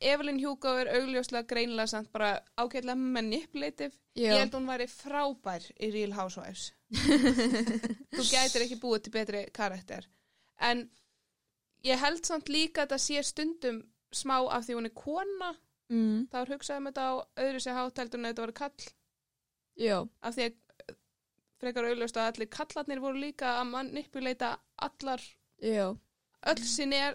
Evelyn 0.00 0.40
Hugo 0.40 0.72
er 0.80 0.90
augljóslega 0.96 1.48
greinlega 1.48 1.90
samt 1.90 2.12
bara 2.12 2.38
ágætlega 2.56 2.96
manipulative. 2.96 3.94
Já. 4.16 4.32
ég 4.32 4.42
held 4.42 4.54
hún 4.56 4.68
væri 4.68 4.86
frábær 4.88 5.66
í 5.80 5.90
Real 5.92 6.12
Housewives. 6.16 6.72
Þú 8.16 8.24
gætir 8.28 8.66
ekki 8.66 8.80
búið 8.80 9.06
til 9.06 9.12
betri 9.14 9.42
karakter. 9.56 10.08
En 10.60 10.86
ég 11.84 12.00
held 12.00 12.24
samt 12.26 12.52
líka 12.52 12.84
að 12.84 12.94
það 12.94 13.04
sé 13.06 13.22
stundum 13.28 13.82
smá 14.12 14.36
af 14.52 14.66
því 14.66 14.78
hún 14.78 14.90
er 14.90 14.96
kona. 14.96 15.52
Mm. 15.92 16.28
þá 16.32 16.36
er 16.40 16.52
hugsaðum 16.54 16.88
þetta 16.88 17.04
á 17.04 17.12
öðru 17.44 17.60
sér 17.60 17.76
háteldur 17.76 18.20
en 18.20 18.28
þetta 18.30 18.44
var 18.46 18.52
kall 18.56 18.84
já, 19.76 19.96
af 20.24 20.36
því 20.36 20.46
að 20.46 20.54
eh, 20.54 20.94
frekar 21.60 21.88
augljóst 21.90 22.16
að 22.16 22.28
allir 22.30 22.50
kallarnir 22.56 23.02
voru 23.02 23.20
líka 23.20 23.50
að 23.58 23.66
manipulata 23.74 24.54
allar 24.86 25.24
já 25.60 25.92
öll 26.46 26.62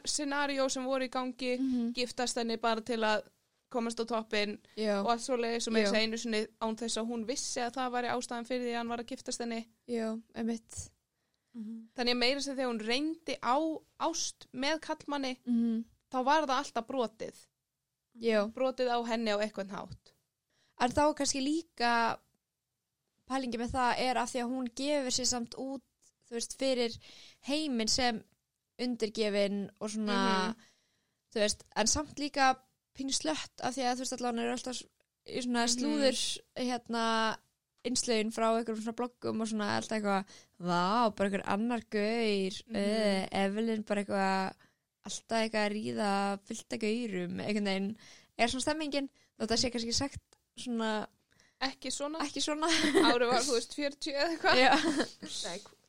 scenario 0.07 0.69
sem 0.69 0.85
voru 0.85 1.07
í 1.07 1.11
gangi 1.11 1.57
mm 1.59 1.93
giftast 1.97 2.37
henni 2.37 2.57
bara 2.57 2.81
til 2.81 2.99
að 3.03 3.25
komast 3.69 3.99
á 3.99 4.05
toppin 4.07 4.57
já, 4.77 5.01
og 5.03 5.09
allt 5.11 5.27
með 5.27 5.57
Já. 5.57 5.59
þess 5.67 5.91
að 5.91 6.01
einu 6.01 6.17
sinni 6.17 6.41
án 6.63 6.77
þess 6.79 6.97
að 7.01 7.09
hún 7.09 7.25
vissi 7.27 7.59
að 7.59 7.73
það 7.75 7.91
væri 7.97 8.11
ástæðan 8.13 8.45
fyrir 8.47 8.63
því 8.63 8.71
að 8.73 8.77
hann 8.77 8.91
var 8.93 9.01
að 9.03 9.09
giftast 9.11 9.41
henni. 9.43 9.65
Já, 9.87 10.21
emitt 10.35 10.91
Mhm. 11.57 11.89
þannig 11.97 12.13
að 12.13 12.17
meira 12.21 12.41
sem 12.41 12.55
þegar 12.55 12.69
hún 12.69 12.85
reyndi 12.87 13.35
á 13.41 13.57
ást 13.99 14.45
með 14.53 14.79
kallmanni 14.79 15.37
mm. 15.45 15.83
þá 16.11 16.17
var 16.23 16.45
það 16.45 16.57
alltaf 16.61 16.87
brotið. 16.87 17.35
Já, 18.21 18.45
brotið 18.53 18.87
á 18.93 18.99
henni 19.09 19.31
á 19.33 19.37
eitthvað 19.41 19.71
hátt. 19.73 20.13
En 20.79 20.91
þá 20.91 21.15
kannski 21.17 21.41
líka 21.41 22.19
pælingi 23.27 23.57
með 23.57 23.73
það 23.73 23.99
er 24.05 24.17
af 24.21 24.31
því 24.31 24.43
að 24.43 24.51
hún 24.53 24.69
gefur 24.77 25.11
sér 25.17 25.25
samt 25.31 25.55
út 25.57 25.83
þú 26.29 26.37
veist, 26.37 26.55
fyrir 26.59 26.95
heiminn 27.47 27.89
sem 27.91 28.21
undirgefin 28.79 29.69
og 29.79 29.89
svona 29.89 30.19
Mhm. 30.47 30.55
þú 31.33 31.39
veist, 31.43 31.63
en 31.75 31.87
samt 31.87 32.15
líka 32.19 32.55
pínu 32.97 33.13
slött 33.13 33.61
af 33.61 33.75
því 33.75 33.83
að 33.83 33.95
þú 33.95 33.99
veist 34.05 34.13
allan 34.17 34.39
eru 34.39 34.51
alltaf 34.51 34.81
í 35.27 35.41
svona 35.43 35.65
Mhm. 35.65 35.73
slúður 35.75 36.39
hérna 36.55 37.37
innslögin 37.85 38.31
frá 38.33 38.47
einhverjum 38.57 38.83
svona 38.83 38.95
bloggum 38.95 39.41
og 39.41 39.47
svona 39.47 39.77
alltaf 39.77 39.97
eitthvað 39.97 40.25
vá, 40.59 41.09
bara 41.15 41.29
einhver 41.29 41.43
annar 41.45 41.81
gaur 41.89 42.53
Mhm. 42.67 42.75
uh, 42.75 43.27
Evelyn 43.31 43.83
bara 43.85 44.03
eitthvað 44.03 44.53
alltaf 45.05 45.37
eitthvað 45.41 45.65
að 45.67 45.75
ríða 45.77 46.39
fyllt 46.47 46.69
að 46.73 46.79
gaurum, 46.85 47.39
einhvern 47.39 47.65
veginn 47.65 47.97
er 48.37 48.47
svona 48.47 48.61
stemmingin, 48.61 49.09
þetta 49.39 49.57
sé 49.57 49.71
kannski 49.71 49.93
sagt 49.93 50.19
svona, 50.57 51.07
ekki 51.61 51.89
svona, 51.91 52.19
svona 52.29 52.69
árið 53.13 53.27
var 53.31 53.41
þú 53.41 53.53
veist 53.53 53.73
40 53.75 54.13
eða 54.13 54.29
eitthvað 54.33 54.55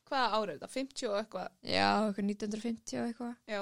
hvaða 0.09 0.29
árið 0.39 0.53
er 0.53 0.59
þetta, 0.59 0.71
50 0.75 1.07
og 1.09 1.15
eitthvað? 1.21 1.47
Já, 1.73 1.87
eitthvað 2.07 2.27
1950 2.33 2.99
og 3.03 3.07
eitthvað. 3.11 3.33
Já, 3.53 3.61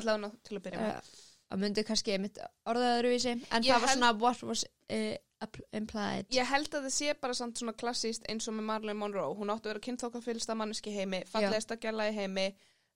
allavega 0.00 0.32
til 0.48 0.58
að 0.58 0.64
byrja 0.66 0.82
með. 0.82 0.96
Uh, 0.96 1.22
að 1.54 1.62
myndi 1.62 1.84
kannski 1.86 2.12
einmitt 2.16 2.38
orðað 2.66 2.96
öðruvísi 2.98 3.30
en 3.36 3.62
Ég 3.62 3.70
það 3.70 3.80
var 3.80 3.88
held- 3.88 3.98
svona 4.00 4.12
what 4.24 4.42
was 4.48 4.64
uh, 4.90 5.56
implied. 5.78 6.26
Ég 6.34 6.48
held 6.50 6.72
að 6.74 6.86
það 6.88 6.94
sé 6.96 7.14
bara 7.22 7.36
samt 7.38 7.60
svona 7.60 7.76
klassíst 7.78 8.24
eins 8.32 8.48
og 8.50 8.56
með 8.58 8.66
Marilyn 8.72 8.98
Monroe. 8.98 9.34
Hún 9.38 9.52
áttu 9.54 9.68
að 9.68 9.74
vera 9.76 9.84
kynþokkafylsta 9.86 10.56
manneski 10.58 10.94
heimi, 10.96 11.20
fallegasta 11.30 11.76
gæla 11.78 12.08
í 12.10 12.14
heimi. 12.16 12.46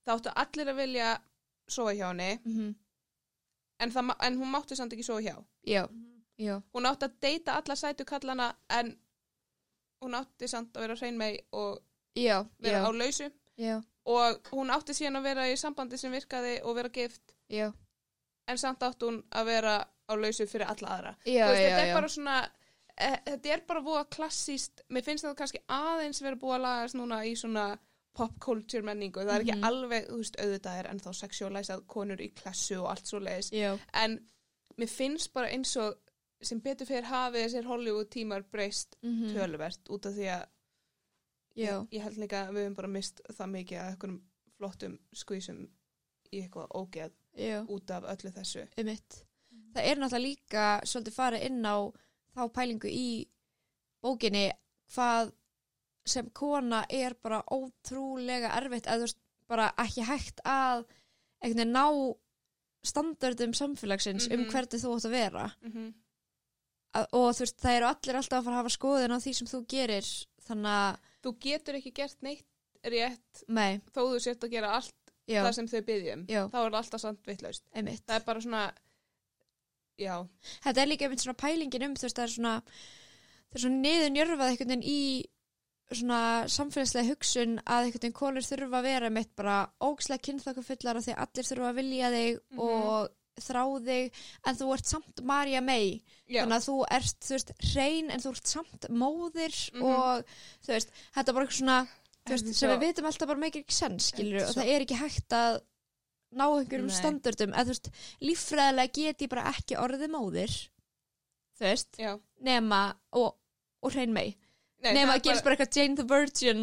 Það 0.07 0.15
áttu 0.17 0.33
allir 0.43 0.73
að 0.73 0.81
vilja 0.83 1.11
sofa 1.71 1.93
hjá 1.95 2.07
henni, 2.11 2.31
mm 2.45 2.71
en, 3.81 3.89
það, 3.95 4.11
en 4.27 4.35
hún 4.37 4.51
mátti 4.53 4.77
samt 4.77 4.93
ekki 4.93 5.05
sofa 5.07 5.23
hjá. 5.25 5.37
já, 5.65 5.85
já, 6.37 6.57
Hún 6.75 6.85
átti 6.89 7.07
að 7.07 7.15
deyta 7.25 7.55
alla 7.57 7.77
sætu 7.77 8.05
kallana, 8.05 8.51
en 8.69 8.91
hún 10.05 10.17
átti 10.19 10.49
samt 10.49 10.77
að 10.77 10.85
vera 10.85 10.97
hrein 11.01 11.17
með 11.21 11.39
og 11.57 11.79
já, 12.21 12.37
vera 12.61 12.79
já, 12.83 12.87
á 12.87 12.91
lausu. 12.93 13.31
já, 13.59 13.81
Og 14.11 14.49
hún 14.57 14.71
átti 14.73 14.95
síðan 14.97 15.19
að 15.21 15.27
vera 15.29 15.43
í 15.53 15.57
sambandi 15.61 15.99
sem 16.01 16.13
virkaði 16.13 16.55
og 16.65 16.75
vera 16.79 16.89
gift, 16.89 17.35
já, 17.53 17.69
en 18.49 18.59
samt 18.59 18.81
átti 18.83 19.07
hún 19.07 19.19
að 19.31 19.45
vera 19.47 19.75
á 19.85 20.13
lausu 20.17 20.47
fyrir 20.49 20.67
alla 20.67 20.89
aðra. 20.97 21.13
já, 21.27 21.45
Þú 21.47 21.51
veist, 21.53 21.63
já, 21.63 21.69
þetta 21.69 21.83
er 21.85 21.91
já. 21.91 21.95
bara 21.95 22.09
svona 22.09 22.39
e, 22.97 23.11
þetta 23.29 23.53
er 23.55 23.61
bara 23.69 23.81
búið 23.85 24.09
klassíst 24.17 24.83
mér 24.91 25.05
finnst 25.07 25.25
þetta 25.25 25.37
kannski 25.39 25.61
aðeins 25.69 26.23
vera 26.25 26.37
búið 26.37 26.57
að 26.57 26.65
lagast 26.65 26.95
núna 26.99 27.21
í 27.29 27.37
svona 27.37 27.67
pop 28.13 28.33
culture 28.43 28.83
menningu. 28.83 29.21
Það 29.23 29.35
er 29.37 29.45
ekki 29.45 29.55
Mhm. 29.57 29.65
alveg, 29.69 30.09
þú 30.11 30.17
veist, 30.19 30.37
auðvitað 30.43 30.79
er 30.81 30.89
ennþá 30.91 31.13
sexualisað 31.15 31.85
konur 31.87 32.21
í 32.21 32.33
klassu 32.35 32.81
og 32.83 32.89
allt 32.91 33.07
svo 33.07 33.21
leiðis 33.21 33.53
já, 33.53 33.79
en 33.95 34.19
mér 34.79 34.89
finnst 34.91 35.33
bara 35.33 35.49
eins 35.49 35.77
og 35.77 35.95
sem 36.43 36.59
betur 36.61 36.87
fyrir 36.87 37.05
hafið 37.05 37.45
þessir 37.45 37.65
Hollywood 37.69 38.11
tímar 38.11 38.43
breyst 38.51 38.97
mhm, 39.03 39.35
töluvert 39.37 39.89
út 39.91 40.07
af 40.07 40.13
því 40.17 40.27
að 40.41 40.47
já, 41.61 41.75
ég, 41.93 42.03
held 42.03 42.19
líka 42.23 42.43
að 42.47 42.53
við 42.57 42.63
höfum 42.65 42.77
bara 42.81 42.89
mist 42.97 43.21
það 43.37 43.51
mikið 43.57 43.79
að 43.81 43.91
einhverjum 43.93 44.21
flottum 44.59 44.99
skvísum 45.23 45.61
í 46.33 46.41
eitthvað 46.45 46.71
ógeð 46.81 47.13
já, 47.37 47.59
út 47.69 47.91
af 47.97 48.05
öllu 48.15 48.33
þessu. 48.37 48.67
Um 48.79 48.87
mitt 48.91 49.19
það 49.75 49.85
er 49.91 50.01
náttúrulega 50.01 50.27
líka 50.29 50.65
svolítið 50.85 51.15
farið 51.15 51.45
inn 51.51 51.61
á 51.67 51.77
þá 52.35 52.43
pælingu 52.55 52.91
í 52.91 53.07
bókinni 54.03 54.47
hvað 54.95 55.33
sem 56.11 56.31
kona 56.35 56.85
er 56.91 57.15
bara 57.23 57.43
ótrúlega 57.53 58.51
erfitt 58.57 58.87
eða 58.87 58.97
þú 59.03 59.07
veist 59.07 59.21
bara 59.51 59.67
ekki 59.79 60.03
hægt 60.09 60.41
að 60.47 60.85
veginn 61.43 61.73
ná 61.75 61.85
standardum 62.87 63.53
samfélagsins 63.55 64.27
um 64.31 64.41
Mhm. 64.41 64.51
hvernig 64.51 64.81
þú 64.81 64.95
átt 64.97 65.05
að 65.07 65.11
vera. 65.11 65.51
Mm 65.63 65.73
-hmm. 65.73 65.93
að, 66.95 67.07
og 67.13 67.35
þú 67.35 67.41
veist 67.41 67.59
það 67.61 67.77
eru 67.77 67.87
allir 67.87 68.17
alltaf 68.17 68.39
að 68.39 68.45
fara 68.45 68.55
að 68.57 68.63
hafa 68.63 68.77
skoðun 68.79 69.15
á 69.15 69.19
því 69.21 69.33
sem 69.35 69.47
þú 69.47 69.67
gerir 69.69 70.07
þannig 70.47 70.73
að, 70.81 70.97
þú 71.25 71.35
getur 71.47 71.79
ekki 71.81 71.93
gert 72.01 72.23
neitt 72.23 72.47
rétt 72.85 73.43
nei, 73.49 73.81
þó 73.93 74.01
þú 74.09 74.21
sért 74.25 74.45
að 74.47 74.55
gera 74.55 74.71
allt 74.79 74.95
já, 75.29 75.43
það 75.45 75.53
sem 75.59 75.67
þau 75.69 75.81
byggjum 75.91 76.23
þá 76.29 76.57
er 76.61 76.71
það 76.71 76.79
alltaf 76.81 77.01
samt 77.03 77.29
einmitt. 77.29 78.05
Það 78.07 78.17
er 78.17 78.25
bara 78.31 78.41
svona 78.41 78.63
já, 80.01 80.15
þetta 80.65 80.81
er 80.85 80.89
líka 80.91 81.05
einmitt 81.09 81.25
svona 81.25 81.41
pælingin 81.43 81.85
um 81.91 81.95
þú 81.99 82.07
veist 82.09 82.17
það 82.21 82.25
er 82.29 82.35
svona 82.37 82.55
það 82.65 83.59
er 83.59 83.65
svona 83.67 83.83
niður 83.85 84.11
njörfað 84.17 84.49
einhvern 84.55 84.73
veginn 84.73 84.89
í 84.89 85.01
svona 85.91 86.21
samfélagslega 86.55 87.11
hugsun 87.11 87.57
að 87.67 87.87
einhvern 87.89 88.05
veginn 88.05 88.17
konur 88.21 88.47
þurfa 88.47 88.79
að 88.81 88.87
vera 88.89 89.11
mitt 89.11 89.33
bara 89.37 89.57
ógslega 89.83 90.23
kynþokkafullar 90.29 91.01
af 91.01 91.05
því 91.09 91.15
að 91.17 91.23
allir 91.27 91.49
þurfa 91.51 91.71
að 91.73 91.81
vilja 91.81 92.11
þig 92.15 92.39
Mhm. 92.51 92.61
og 92.65 93.09
þrá 93.45 93.63
þig 93.87 94.21
en 94.47 94.59
þú 94.61 94.69
ert 94.77 94.91
samt 94.93 95.23
Marja 95.31 95.61
May 95.65 95.89
já. 96.29 96.43
þannig 96.43 96.57
að 96.59 96.67
þú 96.69 96.77
ert, 96.99 97.17
þú 97.27 97.35
veist, 97.37 97.53
hrein 97.73 98.11
en 98.11 98.21
þú 98.25 98.35
ert 98.35 98.53
samt 98.55 98.89
móðir 98.91 99.57
Mhm. 99.75 99.83
og 99.83 100.25
þú 100.67 100.75
veist, 100.75 100.91
þetta 101.17 101.29
er 101.29 101.35
bara 101.39 101.47
eitthvað 101.47 101.61
svona 101.61 101.79
veist, 102.31 102.47
En 102.47 102.55
sem 102.55 102.71
við 102.71 102.85
vitum 102.87 103.07
alltaf 103.11 103.29
bara 103.29 103.39
meikir 103.43 103.65
ekki 103.65 103.75
sens 103.75 104.11
skilur, 104.13 104.43
En 104.43 104.49
og 104.49 104.55
það 104.61 104.69
er 104.75 104.81
ekki 104.87 105.01
hægt 105.01 105.29
að 105.41 105.61
ná 106.31 106.45
einhverjum 106.47 106.91
standardum 106.95 107.51
eða 107.55 107.65
þú 107.67 107.73
veist, 107.75 107.91
líffræðilega 108.23 108.93
get 108.95 109.23
ég 109.25 109.29
bara 109.33 109.49
ekki 109.51 109.75
orðið 109.81 110.13
móðir 110.15 110.53
þú 111.59 111.67
veist, 111.67 111.97
já. 111.99 112.13
nema 112.41 112.95
og, 113.13 113.35
og 113.83 113.93
hrein 113.97 114.13
mei 114.15 114.37
Nei, 114.81 114.95
nema 114.97 115.13
að 115.13 115.19
er 115.19 115.25
gerist 115.27 115.45
bara 115.45 115.57
eitthvað 115.59 115.77
Jane 115.77 115.97
the 115.99 116.05
Virgin 116.09 116.61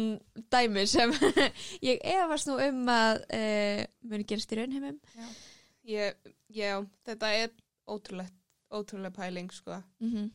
dæmi 0.50 0.86
sem 0.90 1.12
ég 1.86 2.00
efast 2.02 2.48
nú 2.48 2.56
um 2.58 2.80
að 2.90 3.20
uh, 3.30 3.82
muni 4.10 4.24
gerast 4.26 4.50
í 4.50 4.58
raunheimum 4.58 4.96
ég, 5.86 6.16
já, 6.50 6.86
þetta 7.04 7.26
er 7.44 7.50
ótrúlegt 7.88 8.34
ótrúlega 8.72 9.10
pæling 9.16 9.50
sko 9.52 9.82
mm 10.00 10.10
-hmm. 10.12 10.30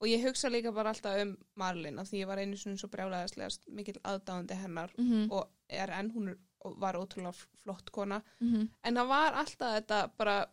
og 0.00 0.06
ég 0.08 0.22
hugsa 0.26 0.48
líka 0.48 0.72
bara 0.72 0.88
alltaf 0.90 1.22
um 1.22 1.36
Marlin 1.56 1.98
af 1.98 2.06
því 2.12 2.22
ég 2.22 2.26
var 2.26 2.38
einu 2.38 2.56
svona 2.56 2.76
svo 2.76 2.88
brjálæðislega 2.88 3.50
mikil 3.68 3.94
aðdáðandi 4.04 4.54
hennar 4.54 4.90
Mm 4.98 5.10
-hmm. 5.10 5.30
og 5.32 5.50
er 5.68 5.90
enn 5.90 6.10
hún 6.12 6.38
og 6.60 6.80
var 6.80 6.94
ótrúlega 6.94 7.32
flott 7.62 7.90
kona 7.92 8.22
Mhm. 8.40 8.68
en 8.84 8.94
það 8.96 9.06
var 9.08 9.32
alltaf 9.32 9.74
þetta 9.82 10.08
bara 10.18 10.46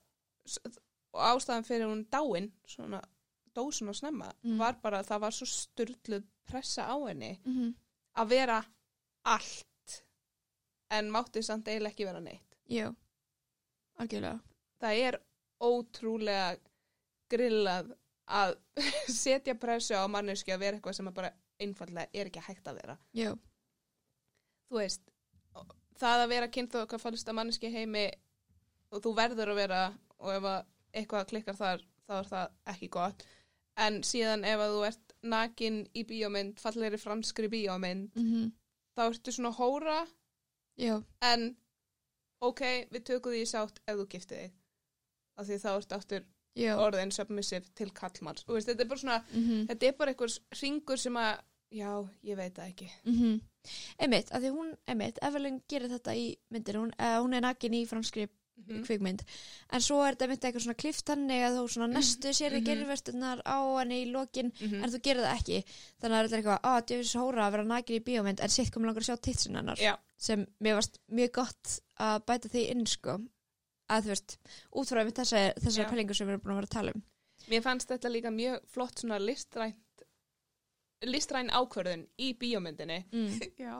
og 1.13 1.21
ástæðan 1.21 1.63
fyrir 1.65 1.85
hún 1.87 2.05
dáin 2.15 2.51
svona 2.65 3.01
dó 3.55 3.71
svona 3.71 3.93
snemma 3.93 4.31
Mm. 4.43 4.57
var 4.57 4.73
bara 4.83 4.99
að 5.01 5.05
það 5.07 5.19
var 5.19 5.31
svo 5.31 5.45
styrluð 5.45 6.23
pressa 6.45 6.81
á 6.83 7.07
henni 7.07 7.39
Mhm. 7.45 7.73
að 8.17 8.27
vera 8.29 8.63
allt 9.25 10.03
en 10.91 11.09
mátti 11.11 11.41
samt 11.43 11.67
eiginlega 11.67 11.89
ekki 11.93 12.05
vera 12.05 12.19
neitt 12.19 12.55
Já, 12.69 12.93
algjörlega 13.99 14.39
það 14.81 15.01
er 15.07 15.19
ótrúlega 15.63 16.55
grillað 17.31 17.91
að 18.27 18.55
setja 19.21 19.55
pressu 19.59 19.97
á 19.97 20.03
manneski 20.11 20.53
að 20.53 20.63
vera 20.65 20.79
eitthvað 20.79 20.97
sem 20.99 21.11
bara 21.13 21.33
einfallega 21.61 22.09
er 22.13 22.29
ekki 22.29 22.43
hægt 22.45 22.67
að 22.69 22.81
vera. 22.81 22.97
Já, 23.17 23.31
þú 24.69 24.81
veist 24.81 25.07
það 25.97 26.23
að 26.23 26.31
vera 26.33 26.51
kynþó 26.53 26.85
hvað 26.85 27.03
fannst 27.03 27.29
að 27.29 27.37
manneski 27.39 27.71
heimi 27.73 28.05
og 28.93 29.01
þú 29.03 29.13
verður 29.17 29.53
að 29.53 29.61
vera 29.63 29.81
og 30.21 30.33
ef 30.35 30.47
að 30.51 30.59
eitthvað 30.97 31.29
klikkar 31.31 31.57
þar 31.57 31.83
þá 32.07 32.13
er 32.19 32.29
það 32.31 32.53
ekki 32.73 32.89
gott. 32.93 33.25
En 33.77 33.99
síðan 34.05 34.45
ef 34.47 34.61
að 34.63 34.73
þú 34.73 34.85
ert 34.87 35.15
nakin 35.27 35.81
í 35.93 36.03
bíómynd, 36.07 36.61
fallegri 36.61 36.99
franskri 37.01 37.49
bíómynd 37.51 38.15
mhm. 38.17 38.51
þá 38.97 39.03
ertu 39.09 39.33
svona 39.33 39.53
hóra 39.57 39.99
Já, 40.77 40.99
en 41.25 41.49
ok, 42.45 42.61
við 42.93 43.03
tökum 43.09 43.33
því 43.33 43.41
í 43.41 43.49
sátt 43.49 43.79
ef 43.85 43.97
þú 43.97 44.07
giftið 44.13 44.41
þig 44.43 44.55
af 45.37 45.45
því 45.47 45.59
þá 45.63 45.69
ertu 45.97 46.23
já. 46.57 46.73
orðin 46.77 47.11
submissive 47.13 47.65
til 47.75 47.91
kallmanns 47.91 48.43
og 48.47 48.55
veist, 48.57 48.67
þetta 48.71 48.81
er 48.85 48.87
bara 48.91 48.99
svona, 49.03 49.19
mhm. 49.33 49.67
þetta 49.69 49.87
er 49.91 49.97
bara 49.99 50.11
einhvers 50.15 50.39
ringur 50.61 50.97
sem 50.97 51.13
að, 51.21 51.39
já, 51.71 51.91
ég 52.23 52.37
veit 52.39 52.55
það 52.55 52.71
ekki. 52.73 52.89
Mhm. 53.05 53.37
Einmitt, 53.99 54.31
af 54.31 54.41
því 54.41 54.49
hún, 54.55 54.73
einmitt, 54.87 55.17
Evelyn 55.21 55.61
gerir 55.69 55.89
þetta 55.91 56.13
í 56.15 56.27
myndinu, 56.53 56.85
hún, 56.85 56.93
uh, 56.99 57.17
hún 57.21 57.33
er 57.35 57.41
nakin 57.41 57.73
í 57.73 57.85
franskri 57.87 58.27
Mhm. 58.57 58.85
kvikmynd, 58.87 59.21
en 59.69 59.81
svo 59.81 59.99
er 60.01 60.15
þetta 60.15 60.25
einmitt 60.25 60.45
eitthvað 60.47 60.63
svona 60.65 60.77
klift 60.81 61.05
þannig 61.05 61.43
að 61.45 61.57
þú 61.59 61.65
svona 61.69 61.93
næstu 61.93 62.29
sér 62.33 62.55
í 62.57 62.61
Mhm. 62.61 62.65
gerðverstunar 62.65 63.41
á 63.45 63.57
henni 63.79 64.05
í 64.05 64.11
lokin, 64.11 64.51
Mhm. 64.51 64.83
en 64.83 64.89
þú 64.89 65.01
gerir 65.03 65.21
það 65.21 65.37
ekki. 65.37 65.63
Þannig 66.01 66.15
að 66.17 66.23
þetta 66.25 66.33
er 66.33 66.41
eitthvað, 66.41 66.61
að 66.63 66.85
djöfis 66.87 67.13
hóra 67.15 67.45
að 67.47 67.51
vera 67.51 67.63
nakin 67.65 67.95
í 67.99 68.03
bíómynd, 68.03 68.39
en 68.41 68.49
sitt 68.49 68.71
komið 68.71 68.85
langar 68.87 69.01
að 69.03 69.09
sjá 69.11 69.21
titsin 69.21 69.55
hennar 69.55 69.77
Já, 69.77 69.95
sem 70.17 70.47
mér 70.59 70.75
varst 70.75 70.97
mjög 71.11 71.31
gott 71.33 71.79
að 71.99 72.25
bæta 72.25 72.49
því 72.49 72.69
inn, 72.71 72.85
sko 72.87 73.19
að 73.87 74.07
þú 74.07 74.13
veist, 74.13 74.37
út 74.71 74.91
frá 74.91 75.01
einmitt 75.01 75.19
þessar, 75.21 75.51
þessar 75.63 75.83
Já. 75.83 75.89
pælingu 75.91 76.17
sem 76.17 76.27
við 76.27 76.35
erum 76.35 76.45
búin 76.45 76.55
að 76.55 76.61
vera 76.61 76.69
að 76.71 76.77
tala 76.77 76.95
um 76.95 77.03
mér 77.47 77.63
fannst 77.63 77.91
þetta 77.91 78.11
líka 78.11 78.31
mjög 78.33 78.71
flott 78.73 79.03
svona 79.03 79.19
listrænt 79.23 80.05
listræn 81.05 81.53
ákvörðun 81.53 82.07
í 82.17 82.31
bíómyndinni 82.39 83.03
mm. 83.11 83.39
Já, 83.67 83.75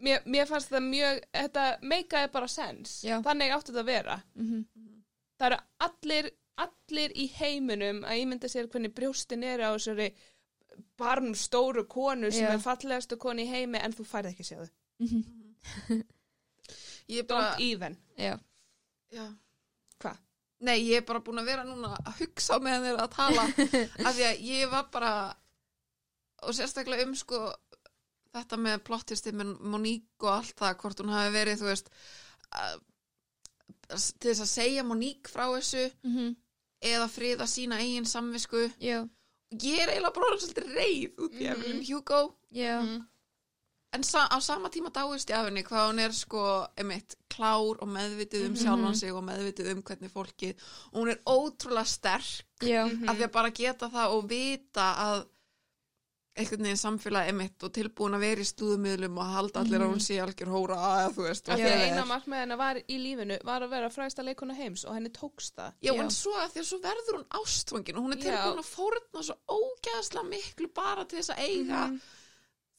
mér, 0.00 0.24
mér 0.24 0.48
fannst 0.48 0.72
það 0.72 0.88
mjög, 0.88 1.22
þetta 1.36 1.66
meikaði 1.82 2.32
bara 2.32 2.48
sens, 2.50 2.98
Já. 3.04 3.20
þannig 3.26 3.54
átti 3.54 3.72
þetta 3.72 3.84
að 3.84 3.92
vera 3.92 4.20
Mm 4.34 4.64
það 5.36 5.50
eru 5.50 5.58
allir 5.86 6.30
allir 6.56 7.12
í 7.12 7.26
heiminum 7.36 8.00
að 8.08 8.22
ímynda 8.22 8.48
sér 8.48 8.70
hvernig 8.72 8.94
brjóstin 8.96 9.44
er 9.44 9.60
á 9.60 9.76
þessari 9.76 10.08
barn 10.96 11.34
stóru 11.36 11.84
konu 11.88 12.30
sem 12.32 12.46
Já. 12.46 12.54
er 12.54 12.62
fallegastu 12.64 13.18
konu 13.20 13.44
í 13.44 13.50
heimi 13.50 13.80
en 13.80 13.94
þú 13.96 14.06
færð 14.08 14.32
ekki 14.32 14.46
séð 14.48 14.70
-hmm. 15.00 15.24
Ég 17.08 17.18
er 17.18 17.26
bara, 17.26 17.50
don't 17.50 17.60
even 17.60 17.96
Já, 18.18 18.38
já. 19.12 19.26
Hvað? 20.02 20.16
Nei, 20.66 20.78
ég 20.88 20.96
er 21.02 21.04
bara 21.08 21.20
búin 21.20 21.38
að 21.42 21.48
vera 21.50 21.64
núna 21.68 21.92
að 22.00 22.22
hugsa 22.22 22.56
á 22.56 22.58
meðan 22.64 22.86
þeir 22.86 23.00
að 23.02 23.10
tala. 23.16 23.44
Af 24.08 24.14
því 24.16 24.24
að 24.30 24.40
ég 24.48 24.70
var 24.72 24.86
bara 24.92 25.12
og 26.46 26.54
sérstaklega 26.56 27.04
um 27.06 27.14
sko 27.16 27.40
þetta 28.36 28.56
með 28.60 28.82
plottisti 28.84 29.32
með 29.32 29.54
Monique 29.60 30.24
og 30.26 30.32
allt 30.38 30.56
það, 30.58 30.74
hvort 30.82 30.98
hún 31.00 31.12
hafi 31.14 31.32
verið 31.32 31.60
þú 31.62 31.68
veist 31.70 31.86
að, 32.52 32.80
til 34.20 34.30
þess 34.32 34.42
að 34.44 34.50
segja 34.52 34.84
Monique 34.84 35.32
frá 35.32 35.46
þessu 35.54 35.86
mm 36.06 36.34
eða 36.86 37.06
friða 37.08 37.46
sína 37.48 37.78
eigin 37.80 38.04
samvisku. 38.06 38.66
Já, 38.84 38.98
ég 39.56 39.78
er 39.80 39.88
eiginlega 39.94 40.12
bara 40.14 40.36
svolítið 40.38 40.66
reið 40.76 41.22
út 41.24 41.32
í 41.32 41.40
Mhm. 41.40 41.52
Evelyn 41.54 41.80
Hugo. 41.88 42.18
Já 42.52 42.74
en 43.92 44.02
sa 44.04 44.26
á 44.28 44.40
sama 44.42 44.68
tíma 44.68 44.90
dáist 44.92 45.30
ég 45.30 45.36
af 45.38 45.46
henni 45.46 45.62
hvað 45.62 45.90
hún 45.90 46.00
er 46.00 46.12
sko 46.12 46.66
emitt 46.76 47.14
klár 47.32 47.78
og 47.80 47.88
meðvitið 47.88 48.46
um 48.46 48.52
Mhm. 48.52 48.60
sjálfan 48.64 48.96
sig 48.96 49.12
og 49.12 49.24
meðvitið 49.24 49.72
um 49.72 49.82
hvernig 49.82 50.10
fólki 50.10 50.54
og 50.92 51.00
hún 51.00 51.10
er 51.10 51.20
ótrúlega 51.26 51.86
sterk 51.86 52.44
já, 52.60 52.84
Mhm. 52.86 53.08
af 53.08 53.16
því 53.16 53.24
að 53.24 53.32
bara 53.32 53.50
geta 53.50 53.88
það 53.88 54.10
og 54.12 54.28
vita 54.28 54.94
að 54.98 55.26
einhvern 56.36 56.62
veginn 56.66 56.76
samfélag 56.76 57.28
emitt 57.30 57.62
og 57.64 57.72
tilbúin 57.72 58.12
að 58.14 58.20
vera 58.20 58.40
í 58.40 58.44
stúðumíðlum 58.44 59.16
og 59.18 59.24
halda 59.32 59.60
allir 59.60 59.80
að 59.80 59.88
hún 59.94 60.00
sé 60.04 60.18
algjör 60.20 60.50
hóra 60.52 60.76
eða 60.76 61.14
þú 61.14 61.22
veist 61.28 61.46
að 61.48 61.58
er. 61.64 61.78
eina 61.88 62.04
markmiðina 62.04 62.56
var 62.58 62.74
í 62.76 62.98
lífinu 63.00 63.38
var 63.42 63.62
að 63.62 63.70
vera 63.70 63.88
fræsta 63.88 64.22
leikona 64.22 64.54
heims 64.54 64.84
og 64.84 64.92
henni 64.94 65.08
tókst 65.08 65.54
það. 65.56 65.72
Já, 65.80 65.92
Já. 65.94 66.00
en 66.02 66.10
svo 66.10 66.32
að 66.36 66.50
því 66.52 66.60
að 66.60 66.68
svo 66.68 66.78
verður 66.82 67.16
hún 67.16 67.24
ástfangin 67.40 67.96
og 67.96 68.02
hún 68.04 68.12
er 68.12 68.18
Já. 68.18 68.24
tilbúin 68.36 68.58
að 68.58 68.68
fórna 68.76 69.22
svo 69.22 69.36
ógeðslega 69.48 70.28
miklu 70.28 70.68
bara 70.74 71.04
til 71.06 71.18
þess 71.20 71.30
að 71.30 71.38
eiga 71.38 71.86
Mhm. 71.88 72.00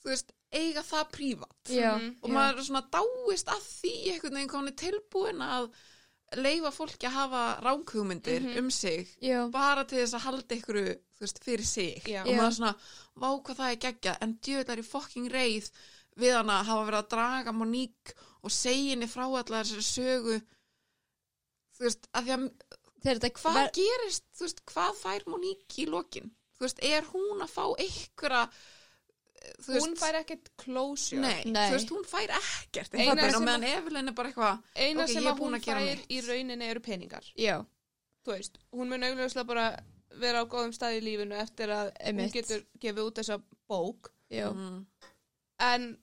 Þú 0.03 0.09
veist, 0.13 0.31
eiga 0.53 0.81
það 0.83 1.11
prívat 1.11 1.69
Mhm. 1.69 2.17
og 2.23 2.29
já. 2.29 2.33
maður 2.33 2.57
er 2.57 2.63
svona 2.63 2.89
dáist 2.91 3.47
að 3.51 3.61
því 3.67 3.93
einhvern 4.13 4.37
veginn 4.39 4.67
er 4.67 4.77
tilbúin 4.83 5.41
að 5.43 5.71
leifa 6.35 6.71
fólki 6.71 7.07
að 7.07 7.15
hafa 7.17 7.61
ránkugmyndir 7.63 8.41
Mhm. 8.41 8.57
um 8.59 8.71
sig 8.71 9.07
já, 9.21 9.49
bara 9.51 9.83
til 9.85 9.99
þess 9.99 10.13
að 10.13 10.19
halda 10.27 10.55
ykkur 10.55 10.75
þú 11.17 11.21
veist, 11.21 11.39
fyrir 11.43 11.65
sig 11.65 12.03
Já. 12.05 12.21
og 12.21 12.27
maður 12.35 12.47
er 12.47 12.51
svona, 12.51 12.75
vá 13.17 13.29
hvað 13.43 13.55
það 13.57 13.71
er 13.71 13.75
geggja 13.85 14.17
en 14.21 14.37
djöðlar 14.41 14.77
í 14.79 14.85
fokking 14.85 15.29
reið 15.31 15.71
við 16.17 16.33
hana 16.35 16.61
að 16.61 16.65
hafa 16.65 16.91
verið 16.91 17.03
að 17.03 17.09
draga 17.09 17.51
Monique 17.53 18.13
og 18.43 18.51
segja 18.51 18.89
henni 18.91 19.07
frá 19.07 19.23
allar 19.25 19.63
þessari 19.63 19.83
sögu 19.83 20.41
þú 21.77 21.83
veist, 21.85 22.07
að 22.13 22.23
því 22.25 22.31
að 22.37 22.51
þetta 23.03 23.29
hvað 23.37 23.53
ver- 23.53 23.71
gerist, 23.77 24.23
þú 24.35 24.41
veist, 24.47 24.65
hvað 24.65 24.95
fær 25.03 25.27
Monique 25.27 25.77
í 25.83 25.85
lokin, 25.89 26.31
þú 26.57 26.65
veist, 26.65 26.79
er 26.83 27.01
hún 27.13 27.41
að 27.41 27.49
fá 27.53 27.65
einhverja 27.77 28.49
þú 29.63 29.73
veist, 29.73 29.85
Hún 29.87 29.95
fær 29.99 30.15
ekkert 30.21 30.49
closure. 30.57 31.21
Nei, 31.21 31.43
Nei. 31.45 31.69
þú 31.69 31.75
veist, 31.77 31.91
hún 31.93 32.05
fær 32.07 32.33
ekkert 32.37 32.95
Eina 32.97 33.29
sem 33.31 33.47
er 33.47 34.11
bara 34.17 34.29
eitthvað 34.31 34.63
Eina 34.75 35.03
Ok, 35.03 35.11
sem 35.13 35.23
hún 35.23 35.59
fær 35.61 35.81
mitt. 35.85 36.07
í 36.09 36.21
rauninni 36.27 36.69
eru 36.71 36.79
peningar. 36.79 37.23
já, 37.37 37.57
Þú 38.25 38.33
veist, 38.33 38.57
hún 38.73 38.89
mun 38.89 39.03
augljóslega 39.07 39.47
bara 39.47 39.67
vera 40.19 40.41
á 40.43 40.45
góðum 40.49 40.73
stað 40.75 40.97
í 40.97 41.03
lífinu 41.05 41.35
eftir 41.39 41.69
að 41.69 41.91
Einmitt. 42.01 42.31
hún 42.31 42.33
getur 42.33 42.65
gefið 42.79 43.05
út 43.07 43.15
þessa 43.21 43.41
bók. 43.69 44.11
já, 44.31 44.49
mm, 44.51 44.85
En 45.59 45.97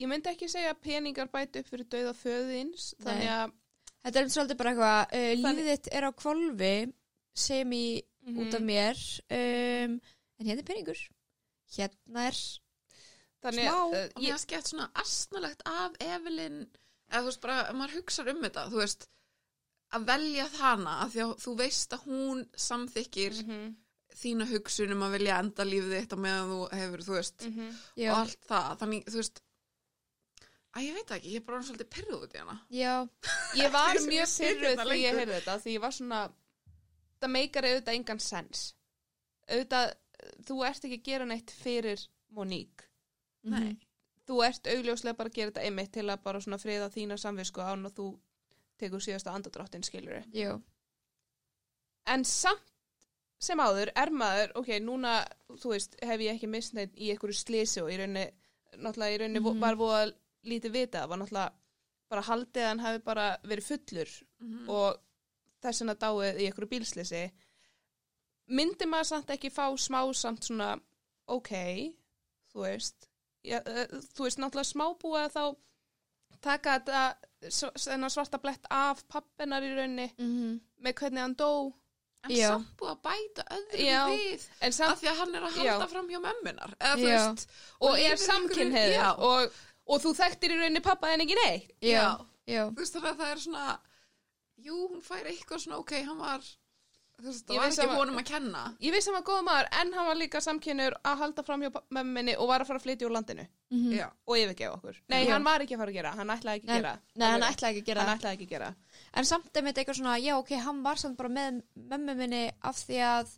ég 0.00 0.08
myndi 0.08 0.28
ekki 0.30 0.48
segja 0.50 0.74
að 0.74 0.80
peningar 0.82 1.28
bæti 1.32 1.58
upp 1.62 1.68
fyrir 1.70 1.86
dauða 1.88 2.12
föðins. 2.14 2.94
Þannig 3.02 3.30
að 3.30 3.52
þetta 4.04 4.20
er 4.20 4.28
svolítið 4.34 4.56
bara 4.60 4.70
eitthvað 4.70 5.14
uh, 5.14 5.34
lífið 5.42 5.70
þitt 5.70 5.88
er 5.92 6.04
á 6.04 6.10
kvolfi 6.12 6.92
sem 7.34 7.72
í 7.72 8.02
út 8.24 8.54
af 8.54 8.60
mér 8.62 8.96
um, 9.30 9.96
en 10.38 10.46
hérna 10.46 10.58
er 10.62 10.68
peningur 10.68 11.00
hérna 11.76 12.28
er 12.30 12.42
Þannig 13.44 13.68
að 13.68 13.90
mér 13.92 14.22
ég, 14.24 14.32
er 14.32 14.40
skemmt 14.40 14.70
svona 14.70 14.86
astnalegt 15.02 15.64
af 15.68 15.96
Evelyn 16.00 16.62
eða 17.10 17.20
þú 17.20 17.28
veist 17.28 17.42
bara, 17.44 17.56
maður 17.76 17.98
hugsar 17.98 18.30
um 18.32 18.40
þetta 18.40 18.66
þú 18.72 18.80
veist, 18.80 19.08
að 19.94 20.06
velja 20.08 20.46
þana 20.54 20.98
af 21.04 21.12
því 21.12 21.24
að 21.24 21.34
þú 21.44 21.56
veist 21.60 21.96
að 21.96 22.06
hún 22.08 22.44
samþykir 22.66 23.40
Mhm, 23.44 23.66
þína 24.14 24.46
hugsun 24.48 24.94
um 24.94 25.02
að 25.04 25.18
vilja 25.18 25.40
enda 25.42 25.66
lífið 25.68 25.96
þitt 25.98 26.14
á 26.16 26.18
meðan 26.24 26.52
þú 26.54 26.60
hefur, 26.80 27.04
þú 27.04 27.16
veist 27.18 27.48
mhm. 27.50 27.74
já, 28.00 28.10
og 28.10 28.20
allt 28.22 28.48
það, 28.48 28.70
þannig, 28.80 29.10
þú 29.10 29.20
veist 29.20 29.42
að 30.74 30.86
ég 30.88 30.96
veit 30.98 31.12
ekki, 31.16 31.34
ég 31.34 31.42
er 31.42 31.46
bara 31.46 31.66
svolítið 31.66 31.90
pyrruð 31.94 32.24
út 32.26 32.34
í 32.34 32.40
hana. 32.40 32.56
Já, 32.74 32.94
Ég 33.60 33.74
var 33.74 34.00
mjög 34.08 34.32
hérna 34.42 34.86
því 34.88 34.96
ég 35.02 35.18
heyrði 35.20 35.36
þetta 35.36 35.58
því 35.62 35.76
ég 35.76 35.84
var 35.84 35.94
svona 35.94 36.22
það 37.22 37.34
meikar 37.36 37.68
auðvitað 37.68 37.98
engan 37.98 38.22
sens. 38.22 38.64
Auðvitað, 39.46 39.94
þú 40.46 40.60
ert 40.66 40.84
ekki 40.84 41.00
að 41.00 41.08
gera 41.08 41.28
neitt 41.28 41.50
fyrir 41.54 42.04
Monique. 42.34 42.88
Mhm, 43.44 43.76
þú 44.28 44.42
ert 44.46 44.68
augljóslega 44.72 45.18
bara 45.18 45.30
að 45.30 45.38
gera 45.38 45.52
þetta 45.52 45.64
einmitt 45.68 45.92
til 45.92 46.06
að 46.08 46.22
bara 46.24 46.40
svona 46.40 46.60
friða 46.60 46.90
þína 46.92 47.18
samvisku 47.20 47.60
án 47.60 47.84
og 47.86 47.92
þú 47.96 48.06
tekur 48.80 49.02
síðasta 49.04 49.34
andadráttin 49.34 49.84
skilur 49.86 50.24
já, 50.34 50.54
en 52.10 52.24
samt 52.24 52.70
sem 53.44 53.60
áður 53.60 53.90
er 53.98 54.12
maður, 54.14 54.54
ok, 54.56 54.70
núna 54.80 55.18
þú 55.60 55.74
veist, 55.74 55.98
hef 56.00 56.22
ég 56.24 56.36
ekki 56.36 56.48
mist 56.48 56.72
neitt 56.76 56.94
í 56.96 57.10
einhverju 57.12 57.36
slisi 57.36 57.82
og 57.82 57.90
í 57.92 57.98
rauninni, 58.00 58.30
náttúrulega 58.78 59.16
í 59.16 59.18
rauninni 59.20 59.42
mm 59.42 59.60
var 59.60 59.76
búið 59.76 59.96
að 59.98 60.14
lítið 60.48 60.72
vita, 60.72 61.02
það 61.02 61.10
var 61.10 61.20
náttúrulega 61.20 61.52
bara 62.14 62.22
haldið 62.28 62.62
að 62.62 62.68
hann 62.68 62.84
hafi 62.84 63.02
bara 63.04 63.26
verið 63.44 63.68
fullur 63.68 64.14
mm. 64.40 64.68
og 64.68 65.00
þess 65.64 65.82
vegna 65.82 65.94
dáið 66.00 66.40
í 66.40 66.46
einhverju 66.48 66.70
bílslisi 66.70 67.22
myndi 68.46 68.88
maður 68.88 69.10
samt 69.12 69.30
ekki 69.34 69.50
fá 69.52 69.66
smá 69.80 70.00
samt 70.14 70.48
svona 70.48 70.74
ok, 71.30 71.52
þú 72.52 72.66
veist 72.66 73.08
ja, 73.44 73.60
uh, 73.60 74.00
þú 74.14 74.26
veist 74.26 74.40
náttúrulega 74.40 74.70
smábúið 74.72 75.22
að 75.22 75.36
þá 75.36 75.44
taka 76.44 76.76
þetta 76.78 78.10
svarta 78.12 78.40
blett 78.42 78.66
af 78.72 79.04
pappinar 79.08 79.64
í 79.64 79.72
raunni 79.76 80.10
mhm, 80.18 80.58
með 80.84 80.96
hvernig 81.00 81.24
hann 81.24 81.36
dó 81.38 81.52
en 82.24 82.32
Já. 82.32 82.48
samt 82.54 82.72
búið 82.80 82.92
að 82.94 83.00
bæta 83.04 83.46
öðrum 83.56 83.84
Já. 83.84 84.00
við 84.10 84.44
en 84.60 84.76
samt 84.76 84.94
af 84.94 85.00
því 85.00 85.10
að 85.10 85.18
hann 85.20 85.34
er 85.34 85.46
að 85.46 85.56
Já. 85.56 85.70
halda 85.70 85.88
fram 85.92 86.10
hjá 86.10 86.20
mömmunar 86.24 86.76
eða 86.78 86.98
þú 87.00 87.08
Já. 87.08 87.16
veist 87.16 87.56
og 87.80 87.98
lifir 88.00 88.78
er 88.80 88.94
Já. 88.94 89.08
og, 89.28 89.58
og 89.84 90.04
þú 90.04 90.14
þekktir 90.20 90.54
í 90.54 90.60
rauninni 90.60 90.84
pappa 90.84 91.12
en 91.12 91.24
ekki 91.24 91.38
neitt 91.40 91.74
já, 91.84 92.06
já, 92.48 92.62
þú 92.70 92.80
veist 92.80 92.96
þannig 92.96 93.10
að 93.12 93.22
það 93.22 93.34
er 93.34 93.42
svona 93.44 93.66
jú, 94.64 94.78
hún 94.88 95.04
fær 95.04 95.28
eitthvað 95.28 95.64
svona 95.64 95.80
ok, 95.82 95.96
hann 96.08 96.20
var 96.22 96.48
veist, 97.22 97.48
Ég 97.50 97.60
veist 97.62 97.78
ekki 97.78 97.92
að 97.94 97.98
honum 98.00 98.18
að 98.18 98.26
kenna. 98.28 98.62
Ég 98.82 98.92
vissi 98.92 99.10
hann 99.10 99.16
var 99.20 99.24
góð 99.28 99.44
maður 99.46 99.68
en 99.80 99.92
hann 99.94 100.06
var 100.08 100.16
líka 100.18 100.40
samkynur 100.44 100.96
að 101.04 101.18
halda 101.22 101.44
fram 101.46 101.62
hjá 101.62 101.70
mömminni 101.94 102.34
og 102.36 102.48
var 102.48 102.60
að 102.64 102.66
fara 102.72 102.78
að 102.80 102.86
flytja 102.88 103.06
úr 103.08 103.14
landinu. 103.14 103.46
Mhm. 103.70 103.92
já, 103.96 104.06
og 104.26 104.36
yfirgefa 104.38 104.74
okkur. 104.76 104.98
Nei, 105.08 105.24
Já. 105.24 105.32
hann 105.32 105.44
var 105.44 105.60
ekki 105.60 105.74
að 105.74 105.78
fara 105.78 105.90
að 105.90 105.94
gera, 105.98 106.10
hann 106.18 106.28
ætlaði 106.34 106.58
ekki 106.60 106.66
að 106.68 106.72
Nei, 106.74 106.80
gera. 106.80 106.98
nei, 107.16 107.26
hann 107.30 107.42
Alveg. 107.42 107.56
ætlaði 107.56 107.72
ekki 107.74 107.82
að 107.82 107.88
gera 107.90 108.04
hann 108.04 108.18
ætlaði 108.18 108.34
ekki 108.38 108.46
að 108.46 108.54
gera. 108.54 108.74
En 109.14 109.24
samt 109.24 109.56
er 109.56 109.62
mitt 109.62 109.76
eitthvað 109.78 109.98
svona, 109.98 110.18
já 110.22 110.36
ok, 110.38 110.52
hann 110.66 110.82
var 110.82 110.96
samt 110.96 111.16
bara 111.16 111.28
með 111.28 111.62
mömmu 111.74 112.14
minni 112.16 112.42
af 112.62 112.76
því 112.76 113.00
að 113.02 113.34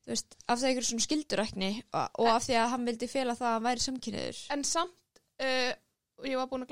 þú 0.00 0.14
veist, 0.14 0.36
af 0.48 0.58
því 0.58 0.64
að 0.64 0.70
einhver 0.70 0.86
svona 0.88 1.04
skildurækni 1.06 1.70
og, 1.92 2.08
og 2.18 2.26
af 2.32 2.42
því 2.46 2.54
að 2.56 2.68
hann 2.72 2.86
vildi 2.88 3.08
fela 3.08 3.34
það 3.36 3.46
að 3.50 3.52
hann 3.58 3.66
væri 3.68 3.80
samkynniður 3.84 4.38
en 4.56 4.64
samt 4.64 5.20
uh, 5.44 5.72
ég 6.24 6.36
var 6.40 6.48
búin 6.48 6.62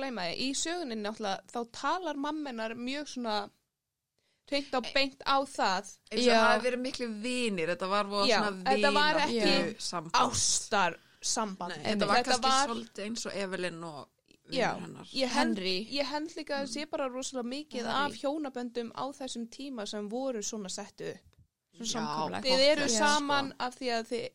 reynd 4.51 4.74
á 4.74 4.80
beint 4.94 5.22
á 5.26 5.36
það 5.44 5.88
eins 6.11 6.22
og 6.22 6.26
Já. 6.26 6.34
það 6.38 6.46
hafi 6.53 6.66
verið 6.68 6.82
miklu 6.86 7.09
vinir 7.22 7.68
þetta 7.74 7.88
var 7.92 8.07
voða 8.12 8.28
Já, 8.30 8.38
svona 8.38 8.70
þetta 8.70 8.92
var 8.99 9.14
vináttu 9.20 9.49
ekki 9.49 9.82
samband 9.88 10.14
ástar 10.22 10.99
samband 11.20 11.74
Nei, 11.76 11.84
þetta 11.92 12.07
var 12.12 12.22
kannski 12.24 12.49
var, 12.49 12.68
svolítið 12.68 13.05
eins 13.09 13.26
og 13.26 13.36
Evelyn 13.44 13.84
og 13.84 14.07
Já, 14.49 14.70
vinur 14.74 14.86
hennar 14.86 15.07
ég 15.12 15.28
held, 15.28 15.59
Henry. 15.59 15.76
ég 15.92 16.07
held 16.12 16.36
líka 16.38 16.55
að 16.57 16.62
það 16.66 16.72
sé 16.74 16.86
bara 16.90 17.09
rosalega 17.12 17.49
mikið 17.53 17.84
Henry. 17.84 18.05
af 18.05 18.20
hjónaböndum 18.22 18.92
á 18.96 19.05
þessum 19.18 19.49
tíma 19.53 19.86
sem 19.86 20.09
voru 20.09 20.42
svona 20.42 20.68
settu 20.72 21.11
upp 21.12 21.84
Já, 21.84 21.84
samkomulag. 21.92 22.42
þið 22.49 22.62
eru 22.72 22.86
Já. 22.88 22.99
saman 22.99 23.53
af 23.61 23.76
því 23.76 23.90
að 23.99 24.07
þið 24.12 24.28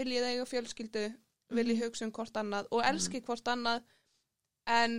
viljið 0.00 0.26
eiga 0.32 0.44
fjölskyldu 0.50 1.04
viljið 1.50 1.76
Mhm. 1.76 1.84
hugsa 1.84 2.04
um 2.04 2.12
hvort 2.12 2.36
annað 2.42 2.66
og 2.70 2.82
elski 2.84 3.20
hvort 3.22 3.44
annað 3.48 3.82
en 4.66 4.98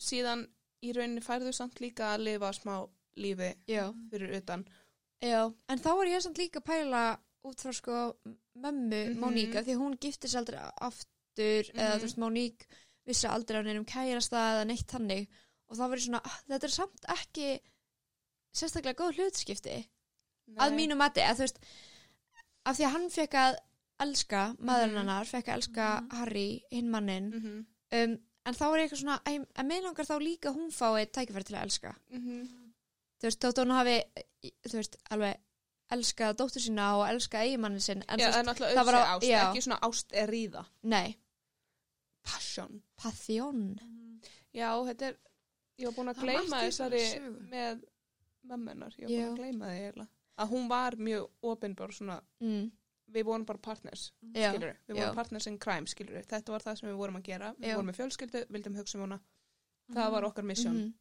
síðan 0.00 0.46
í 0.82 0.92
rauninni 0.96 1.22
færðu 1.22 1.52
samt 1.54 1.78
líka 1.80 2.14
að 2.14 2.24
lifa 2.26 2.50
smá 2.52 2.88
lífi 3.16 3.54
Já, 3.68 3.92
fyrir 4.10 4.36
utan 4.40 4.64
já, 5.22 5.52
en 5.68 5.78
þá 5.78 5.90
er 6.02 6.08
ég 6.08 6.22
samt 6.22 6.38
líka 6.38 6.60
að 6.60 6.64
pæla 6.70 7.18
út 7.44 7.58
frá 7.60 7.72
sko 7.72 8.16
mömmu 8.56 9.02
Mhm. 9.14 9.18
Móníka 9.20 9.62
því 9.64 9.76
hún 9.76 9.98
gifti 9.98 10.28
sér 10.28 10.38
aldrei 10.42 10.58
aftur 10.80 11.64
eða 11.74 11.94
Mhm. 11.94 12.00
þú 12.00 12.02
veist 12.02 12.18
Móník 12.18 12.66
vissi 13.06 13.26
aldrei 13.28 13.60
á 13.60 13.64
neinum 13.64 13.84
kærasta 13.84 14.36
eða 14.36 14.66
neitt 14.66 14.86
þannig 14.86 15.28
og 15.68 15.76
þá 15.76 15.88
verið 15.90 16.06
svona, 16.06 16.20
ah, 16.24 16.38
þetta 16.48 16.64
er 16.64 16.68
samt 16.70 17.04
ekki 17.08 17.60
sérstaklega 18.54 18.94
góð 19.00 19.16
hlutskipti 19.16 19.76
að 20.58 20.74
mínu 20.76 20.96
mati, 20.96 21.20
að 21.20 21.36
þú 21.36 21.44
veist 21.46 21.58
af 22.66 22.76
því 22.76 22.84
að 22.86 22.92
hann 22.92 23.08
fekk 23.10 23.34
að 23.34 23.54
elska 24.00 24.42
maðurinn 24.58 24.92
Mhm. 24.92 24.98
hennar, 25.00 25.24
fekk 25.24 25.46
að 25.48 25.56
elska 25.56 25.86
Mhm. 26.02 26.10
Harry, 26.18 26.62
hinn 26.70 26.90
mannin 26.90 27.30
mm 27.30 27.40
-hmm. 27.40 27.66
um, 28.04 28.18
en 28.46 28.54
þá 28.54 28.62
er 28.72 28.78
ég 28.78 28.90
eitthvað 28.90 29.02
svona 29.02 29.20
að, 29.24 29.46
að 29.54 29.66
mig 29.66 29.82
langar 29.82 30.04
þá 30.06 30.18
líka 30.20 30.52
hún 30.54 30.70
fái 30.70 31.06
tækifæri 31.06 31.44
til 31.44 31.56
að 31.56 31.62
elska 31.62 31.94
Mhm. 32.10 32.48
Þú 33.22 33.28
veist, 33.30 33.40
þótt 33.44 33.62
hún 33.62 33.74
hafi 33.76 33.96
þú 34.66 34.78
veist, 34.80 34.98
alveg 35.14 35.40
elskað 35.92 36.36
dóttur 36.40 36.64
sína 36.64 36.86
og 36.98 37.04
elskað 37.06 37.46
eigimannin 37.46 37.84
sinn 37.84 38.02
en 38.08 38.18
Já, 38.22 38.28
veist, 38.30 38.38
en 38.40 38.50
það 38.56 38.86
var 38.88 38.98
auðvitað 38.98 39.10
ást, 39.14 39.26
já. 39.28 39.40
ekki 39.46 39.62
svona 39.66 39.78
ást 39.88 40.14
er 40.22 40.30
ríða. 40.32 40.62
Nei, 40.88 41.16
passion. 42.26 42.82
Pathjón 43.00 43.62
Já, 44.52 44.68
þetta 44.88 45.08
er, 45.10 45.16
ég 45.80 45.88
var 45.88 45.96
búin 45.96 46.12
að 46.12 46.20
Það 46.20 46.32
í 46.36 46.50
þessari 46.66 47.02
með 47.52 47.82
mömmunar, 48.48 48.94
ég 49.00 49.08
var 49.08 49.12
búin 49.12 49.32
að 49.32 49.40
gleyma 49.40 49.70
því 49.70 49.80
eiginlega. 49.80 50.08
Að 50.42 50.52
hún 50.52 50.68
var 50.68 50.96
mjög 50.96 51.50
opinbar 51.52 51.92
svona, 51.94 52.16
mm, 52.42 52.66
við 53.12 53.26
vorum 53.28 53.44
bara 53.48 53.60
partners, 53.62 54.06
já, 54.32 54.50
skilur 54.52 54.72
við, 54.72 54.96
já. 54.96 55.02
vorum 55.02 55.18
partners 55.20 55.46
in 55.50 55.58
crime, 55.60 55.88
skilur 55.90 56.24
þetta 56.24 56.52
var 56.54 56.64
það 56.64 56.78
sem 56.80 56.88
við 56.88 56.96
vorum 57.00 57.18
að 57.20 57.26
gera, 57.28 57.50
við 57.58 57.68
Já. 57.68 57.76
vorum 57.76 57.90
með 57.92 57.98
fjölskyldu, 58.00 58.42
vildum 58.56 58.78
hugsa 58.80 58.98
um 58.98 59.04
hana, 59.06 59.18
það 59.92 60.14
var 60.16 60.28
okkar 60.30 60.48
mission. 60.48 60.74
mhm. 60.78 60.92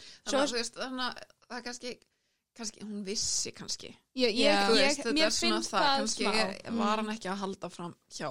þannig 0.00 0.32
Svo- 0.32 0.40
að 0.40 0.48
þú 0.52 0.58
veist, 0.60 0.80
þannig 0.80 1.06
að 1.08 1.39
það 1.50 1.58
er 1.58 1.66
kannski 1.68 1.92
kannski, 2.60 2.80
hún 2.84 3.04
vissi 3.06 3.52
kannski 3.54 3.88
Ég, 4.18 4.32
ég, 4.34 4.40
ég, 4.42 4.70
veist, 4.74 4.98
þetta 5.00 5.12
mér 5.16 5.30
finnst 5.32 5.70
það, 5.70 5.84
kannski 6.00 6.24
smá. 6.26 6.72
var 6.80 6.96
hann 7.00 7.12
ekki 7.14 7.28
að 7.30 7.38
halda 7.44 7.68
fram 7.70 7.94
hjá 8.10 8.30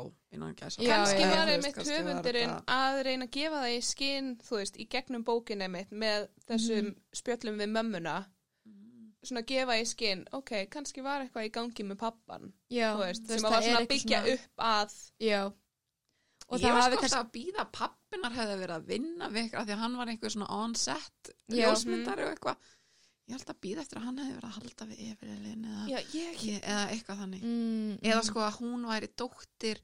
Kannski 0.59 0.85
já, 0.85 0.97
var 0.99 1.07
var 1.09 1.47
höfundurinn 1.89 2.51
þetta- 2.51 2.75
að 2.75 2.99
reyna 3.07 3.25
að 3.25 3.31
gefa 3.31 3.61
það 3.63 3.77
í 3.77 3.79
skinn, 3.87 4.27
þú 4.43 4.57
veist, 4.59 4.75
í 4.77 4.87
gegnum 4.91 5.23
bókin 5.25 5.61
einmitt 5.65 5.89
með 5.91 6.27
þessum 6.47 6.85
Mhm. 6.91 6.95
spjöllum 7.15 7.57
við 7.63 7.71
mömmuna, 7.77 8.17
Mm. 8.67 9.13
svona 9.23 9.41
gefa 9.45 9.79
í 9.81 9.85
skinn, 9.87 10.25
ok, 10.33 10.51
kannski 10.69 11.01
var 11.01 11.21
eitthvað 11.25 11.47
í 11.47 11.51
gangi 11.51 11.83
með 11.87 11.97
pappan, 11.97 12.53
já, 12.69 12.95
veist, 12.97 13.25
sem 13.25 13.37
að 13.39 13.41
var 13.41 13.51
það 13.61 13.63
svona 13.65 13.79
að 13.79 13.87
byggja 13.87 14.19
svona- 14.21 14.33
upp 14.33 14.57
að, 14.59 15.11
já, 15.19 15.45
og 16.49 16.59
ég 16.59 16.65
það 16.65 16.73
var 16.73 16.91
sko 16.91 16.99
kannski 17.01 17.23
að 17.23 17.31
býða 17.31 17.59
að 17.65 17.71
pappinar 17.71 18.31
hefði 18.37 18.59
verið 18.61 18.75
að 18.77 18.85
vinna 18.85 19.29
við 19.29 19.41
eitthvað 19.49 19.65
því 19.65 19.73
að 19.73 19.77
hann 19.83 19.97
var 19.97 20.07
einhver 20.07 20.29
svona 20.35 20.49
on-set 20.49 21.29
Já. 21.49 21.65
ljósmyndari 21.71 22.23
og 22.27 22.35
eitthvað 22.35 22.57
ég 23.29 23.35
held 23.37 23.49
að 23.53 23.59
býða 23.63 23.83
eftir 23.85 23.99
að 23.99 24.05
hann 24.07 24.21
hefði 24.23 24.35
verið 24.35 24.47
að 24.49 24.55
halda 24.57 24.85
við 24.89 25.01
Evelyn 25.11 25.65
eða, 25.69 25.83
já, 25.91 25.99
ég, 26.17 26.39
ég, 26.49 26.61
eða 26.63 26.85
eitthvað 26.95 27.19
þannig. 27.23 27.43
Mm, 27.45 27.91
eða 28.09 28.23
sko 28.25 28.41
að 28.45 28.55
hún 28.63 28.87
væri 28.89 29.09
dóttir 29.21 29.81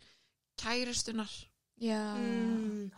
kæristunar 0.62 1.34
já, 1.82 2.02
mm, 2.16 2.90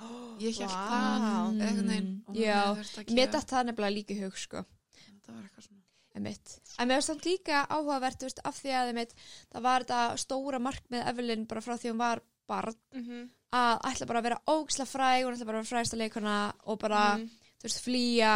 ég 0.43 0.59
held 0.61 0.71
Vá. 0.71 0.87
það 0.87 1.17
Mm, 1.47 1.59
eða 1.59 1.67
einhvern 1.67 1.91
veginn 1.91 2.11
og 2.27 2.33
hún 2.33 2.41
já. 2.43 2.57
hefði 2.61 2.83
þurft 2.83 2.99
að 3.01 3.15
mér 3.17 3.31
datt 3.33 3.51
það 3.51 3.65
nefnilega 3.67 3.95
líka 3.97 4.17
hug 4.21 4.37
sko. 4.37 4.63
Þetta 4.97 5.33
var 5.33 5.43
eitthvað 5.43 5.67
svona. 5.67 5.83
Einmitt. 6.17 6.53
En 6.79 6.87
mér 6.89 7.01
finnst 7.01 7.11
það 7.11 7.25
líka 7.27 7.61
áhugavert 7.69 8.23
veist, 8.25 8.39
af 8.43 8.57
því 8.61 8.71
að 8.73 8.91
einmitt, 8.91 9.13
það 9.53 9.65
var 9.67 9.85
þetta 9.85 10.17
stóra 10.23 10.59
markmið 10.59 11.09
Evelyn 11.11 11.45
bara 11.49 11.61
frá 11.61 11.75
því 11.77 11.91
hún 11.91 12.01
var 12.01 12.21
barn 12.47 12.77
mhm, 12.95 13.25
að 13.57 13.81
ætla 13.91 14.07
bara 14.09 14.21
að 14.21 14.27
vera 14.29 14.39
ógislega 14.47 14.89
fræg 14.89 15.25
hún 15.25 15.35
ætla 15.35 15.49
bara 15.49 15.59
að 15.59 15.63
vera 15.65 15.71
frægsta 15.73 15.99
leikona 15.99 16.37
og 16.65 16.79
bara 16.81 17.03
mhm, 17.17 17.27
þú 17.59 17.67
veist, 17.67 17.83
flýja 17.85 18.33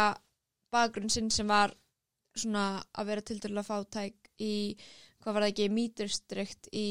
bakgrunn 0.72 1.10
sinn 1.12 1.30
sem 1.30 1.48
var 1.48 1.74
svona 2.36 2.64
að 2.98 3.06
vera 3.12 3.24
tildurlega 3.28 3.66
fátæk 3.68 4.30
í, 4.40 4.52
hvað 5.22 5.34
var 5.36 5.42
það 5.46 5.52
ekki, 5.52 5.66
míturstrikt 5.76 6.68
í 6.72 6.86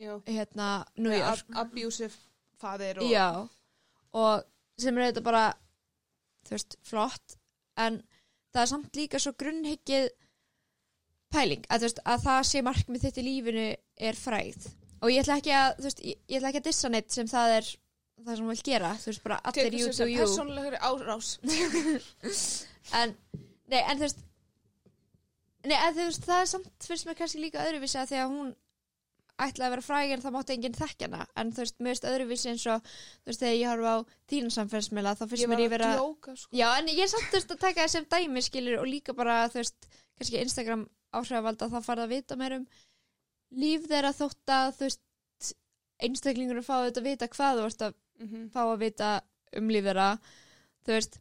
já, 0.00 0.14
hérna 0.26 0.68
New 0.96 1.12
York. 1.12 1.44
ab- 1.52 1.66
abusive 1.66 2.14
faðir 2.62 3.02
og, 3.02 3.10
Já, 3.10 3.26
og 4.14 4.44
sem 4.78 4.96
er 4.98 5.10
þetta 5.12 5.22
bara 5.26 5.44
þú 6.46 6.56
veist, 6.56 6.76
flott 6.86 7.36
en 7.76 8.00
það 8.52 8.62
er 8.62 8.70
samt 8.72 8.96
líka 8.98 9.20
svo 9.22 9.32
grunnhyggið 9.38 10.08
pæling, 11.32 11.62
að, 11.68 11.78
þú 11.82 11.86
veist, 11.88 12.00
að 12.12 12.24
það 12.26 12.40
sé 12.50 12.62
markmið 12.66 13.04
þitt 13.06 13.20
í 13.22 13.26
lífinu 13.28 13.66
er 14.08 14.18
fræð 14.18 14.66
og 15.02 15.10
ég 15.10 15.22
ætla 15.24 15.38
ekki 15.40 15.54
að, 15.56 15.70
þú 15.78 15.86
veist, 15.88 16.02
ég, 16.06 16.18
ætla 16.38 16.50
ekki 16.52 16.60
að 16.62 16.66
dissa 16.70 16.90
neitt 16.92 17.14
sem 17.14 17.30
það 17.30 17.54
er 17.60 17.70
það 18.22 18.36
sem 18.36 18.44
hún 18.44 18.52
vil 18.52 18.66
gera, 18.68 18.90
þú 19.02 19.08
veist, 19.10 19.22
bara 19.24 19.38
allir 19.50 19.64
tekur 19.66 19.78
you 19.80 19.86
sér 19.86 19.92
do 19.92 19.96
sem 19.98 20.10
you. 20.12 20.20
persónlegri 20.22 20.78
árás. 20.78 21.30
En, 22.98 23.12
nei, 23.70 23.78
en 23.80 23.96
þú 23.98 24.04
veist 24.04 24.20
nei, 25.64 25.78
þú 25.94 26.04
veist, 26.08 26.24
það 26.26 26.40
er 26.44 26.50
samt 26.52 26.86
fyrst 26.88 27.06
mér 27.08 27.18
kannski 27.18 27.40
líka 27.42 27.62
öðruvísi 27.66 27.98
að 28.00 28.08
því 28.12 28.20
að 28.22 28.32
hún 28.34 28.52
ætlaði 29.42 29.66
að 29.66 29.72
vera 29.74 29.82
fræg 29.86 30.10
en 30.14 30.22
það 30.22 30.34
mátti 30.36 30.54
enginn 30.56 30.76
þekkja 30.78 31.06
hana 31.08 31.26
en 31.40 31.52
þú 31.56 31.62
veist, 31.64 31.76
mér 31.82 31.92
veist 31.94 32.04
öðruvísi 32.10 32.50
eins 32.52 32.66
og 32.70 32.82
þú 32.92 33.30
veist, 33.30 33.40
þegar 33.42 33.56
ég 33.58 33.70
horfa 33.72 33.92
á 33.92 33.98
þína 34.32 34.50
samfélagsmiðla 34.56 35.14
þá 35.18 35.22
finnst 35.30 35.42
ég 35.44 35.50
mér 35.50 35.56
var 35.58 35.64
ég 35.64 35.72
vera 35.72 35.88
að 35.92 35.96
djóka 36.02 36.34
sko. 36.36 36.50
já, 36.60 36.68
en 36.78 36.90
ég 36.92 37.00
er 37.06 37.10
samt 37.14 37.28
þú 37.32 37.38
veist 37.38 37.54
að 37.56 37.62
taka 37.64 37.80
það 37.86 37.92
sem 37.94 38.06
dæmi 38.14 38.42
skilur 38.46 38.78
og 38.82 38.86
líka 38.90 39.14
bara, 39.18 39.38
þú 39.50 39.58
veist, 39.62 39.88
kannski 40.20 40.42
Instagram 40.44 40.84
áhrifavalda 41.12 41.70
þá 41.72 41.78
farið 41.88 42.04
að 42.06 42.12
vita 42.16 42.38
mér 42.42 42.56
um 42.60 42.66
líf 43.62 43.88
þeirra 43.90 44.12
þótt 44.20 44.52
að 44.58 44.68
þú 44.78 44.86
veist, 44.88 45.02
einstaklingur 46.02 46.62
fá 46.66 46.76
þetta 46.86 47.02
að 47.02 47.08
vita 47.10 47.28
hvað 47.32 47.58
þú 47.58 47.66
veist 47.68 47.82
að 47.88 47.98
Mhm. 48.22 48.50
fá 48.52 48.60
að 48.68 48.78
vita 48.84 49.10
um 49.58 49.68
líf 49.72 49.84
þeirra 49.88 50.10
þú 50.86 50.92
veist 50.94 51.18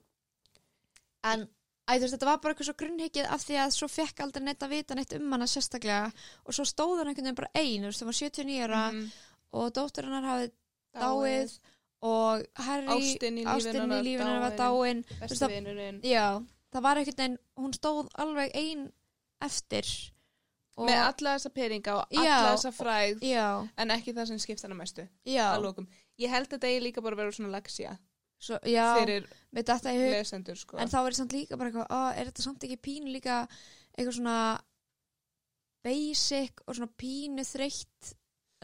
en 1.32 1.48
æ, 1.92 2.00
veist, 2.00 2.14
þetta 2.16 2.26
var 2.30 2.38
bara 2.44 2.54
eitthvað 2.54 2.70
svo 2.70 2.76
grunnhyggið 2.80 3.28
af 3.36 3.42
því 3.44 3.58
að 3.66 3.74
svo 3.76 3.88
fekk 3.92 4.20
aldrei 4.24 4.44
neitt 4.46 4.64
að 4.64 4.70
vita 4.76 4.96
neitt 4.96 5.14
um 5.18 5.32
hana 5.36 5.46
sérstaklega 5.52 6.12
og 6.46 6.54
svo 6.56 6.64
stóð 6.66 6.98
hann 7.02 7.12
einhvern 7.12 7.28
veginn 7.28 7.36
bara 7.36 7.52
ein 7.56 7.84
þú 7.84 7.92
veist, 7.92 8.02
það 8.02 8.10
var 8.12 8.20
79 8.22 8.64
ára 8.68 8.82
Mhm. 8.92 9.12
og 9.54 9.74
dóttur 9.74 10.04
hennar 10.08 10.24
hafði 10.30 10.52
dáið 10.96 11.60
og 12.02 12.46
Harry, 12.56 12.88
Ástin 12.88 13.38
í 13.38 13.44
lífinu 13.46 14.18
hennar 14.26 14.40
var 14.42 14.58
dáin. 14.58 15.04
besti 15.20 15.38
það- 15.38 16.46
það 16.74 16.82
var 16.82 16.96
einhvern 16.98 17.18
veginn 17.18 17.38
hún 17.58 17.74
stóð 17.74 18.08
alveg 18.18 18.52
ein 18.56 18.92
eftir 19.42 19.86
og, 20.78 20.88
með 20.88 21.02
alla 21.04 21.36
þessa 21.38 21.50
peninga 21.54 21.96
og 21.98 22.06
alla 22.16 22.26
Já. 22.26 22.56
þessa 22.56 22.72
fræð 22.72 23.20
já, 23.22 23.70
en 23.78 23.90
ekki 23.92 24.14
það 24.14 24.28
sem 24.28 24.40
skipt 24.40 24.62
hana 24.64 24.76
mestu 24.76 25.08
já, 25.26 25.52
að 25.56 25.64
lókum. 25.66 25.88
Ég 26.20 26.30
held 26.30 26.48
að 26.48 26.58
þetta 26.60 26.68
eigi 26.70 26.82
líka 26.86 27.02
bara 27.04 27.16
að 27.16 27.18
vera 27.18 27.32
svona 27.32 27.52
leksja 27.60 27.98
svo, 28.42 28.60
já 28.68 28.88
fyrir 29.00 29.28
þetta 29.54 29.94
lesendur 29.94 30.60
sko. 30.60 30.80
en 30.82 30.92
þá 30.92 31.00
er 31.02 31.18
samt 31.18 31.36
líka 31.36 31.60
bara 31.60 31.72
eitthvað 31.72 31.92
á, 31.94 32.02
er 32.16 32.30
þetta 32.30 32.46
samt 32.46 32.66
ekki 32.68 32.80
pínu 32.88 33.14
líka 33.14 33.42
eitthvað 33.94 34.18
svona 34.18 34.38
basic 35.86 36.64
og 36.66 36.78
svona 36.78 36.94
pínu 37.02 37.46
þreytt 37.48 38.14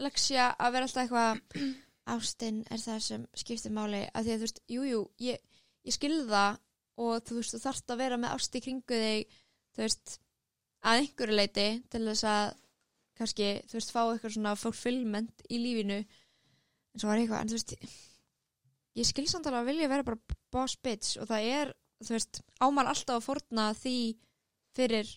leksja 0.02 0.52
að 0.54 0.74
vera 0.76 0.88
alltaf 0.88 1.04
eitthvað 1.04 1.68
ástin 2.14 2.62
er 2.72 2.80
það 2.80 3.02
sem 3.04 3.26
skiptir 3.36 3.74
máli? 3.74 4.06
Að 4.16 4.28
því 4.28 4.32
að 4.32 4.38
þú 4.38 4.46
veist, 4.46 4.62
jújú 4.72 4.88
jú, 4.92 5.02
ég, 5.26 5.42
ég 5.84 5.96
skilð 5.96 6.30
það 6.30 6.62
og 6.98 7.26
þú 7.28 7.36
veist, 7.38 7.54
þú 7.54 7.60
þarft 7.66 7.92
að 7.92 8.00
vera 8.02 8.18
með 8.20 8.34
ást 8.36 8.56
í 8.56 8.62
kringu 8.64 9.00
þig 9.02 9.36
þú 9.76 9.84
veist, 9.84 10.14
að 10.88 11.02
einhverju 11.02 11.36
leiti 11.36 11.66
til 11.92 12.04
þess 12.06 12.28
að 12.30 12.46
kannski, 13.18 13.48
þú 13.68 13.78
veist, 13.78 13.92
fá 13.94 14.00
eitthvað 14.04 14.34
svona 14.36 14.54
fulfillment 14.58 15.44
í 15.50 15.60
lífinu. 15.62 15.98
En 16.94 17.02
svo 17.02 17.10
var 17.10 17.20
eitthvað, 17.20 17.42
en 17.42 17.50
þú 17.50 17.58
veist 17.58 17.74
ég 18.96 19.08
skil 19.08 19.26
samt 19.28 19.46
alveg 19.46 19.60
að 19.60 19.70
vilja 19.72 19.90
vera 19.92 20.06
bara 20.06 20.38
boss 20.52 20.78
bitch 20.82 21.18
og 21.20 21.28
það 21.30 21.50
er, 21.58 21.74
þú 22.04 22.14
veist, 22.16 22.40
ámar 22.60 22.90
alltaf 22.92 23.18
að 23.18 23.26
forna 23.26 23.68
því 23.76 23.98
fyrir 24.78 25.12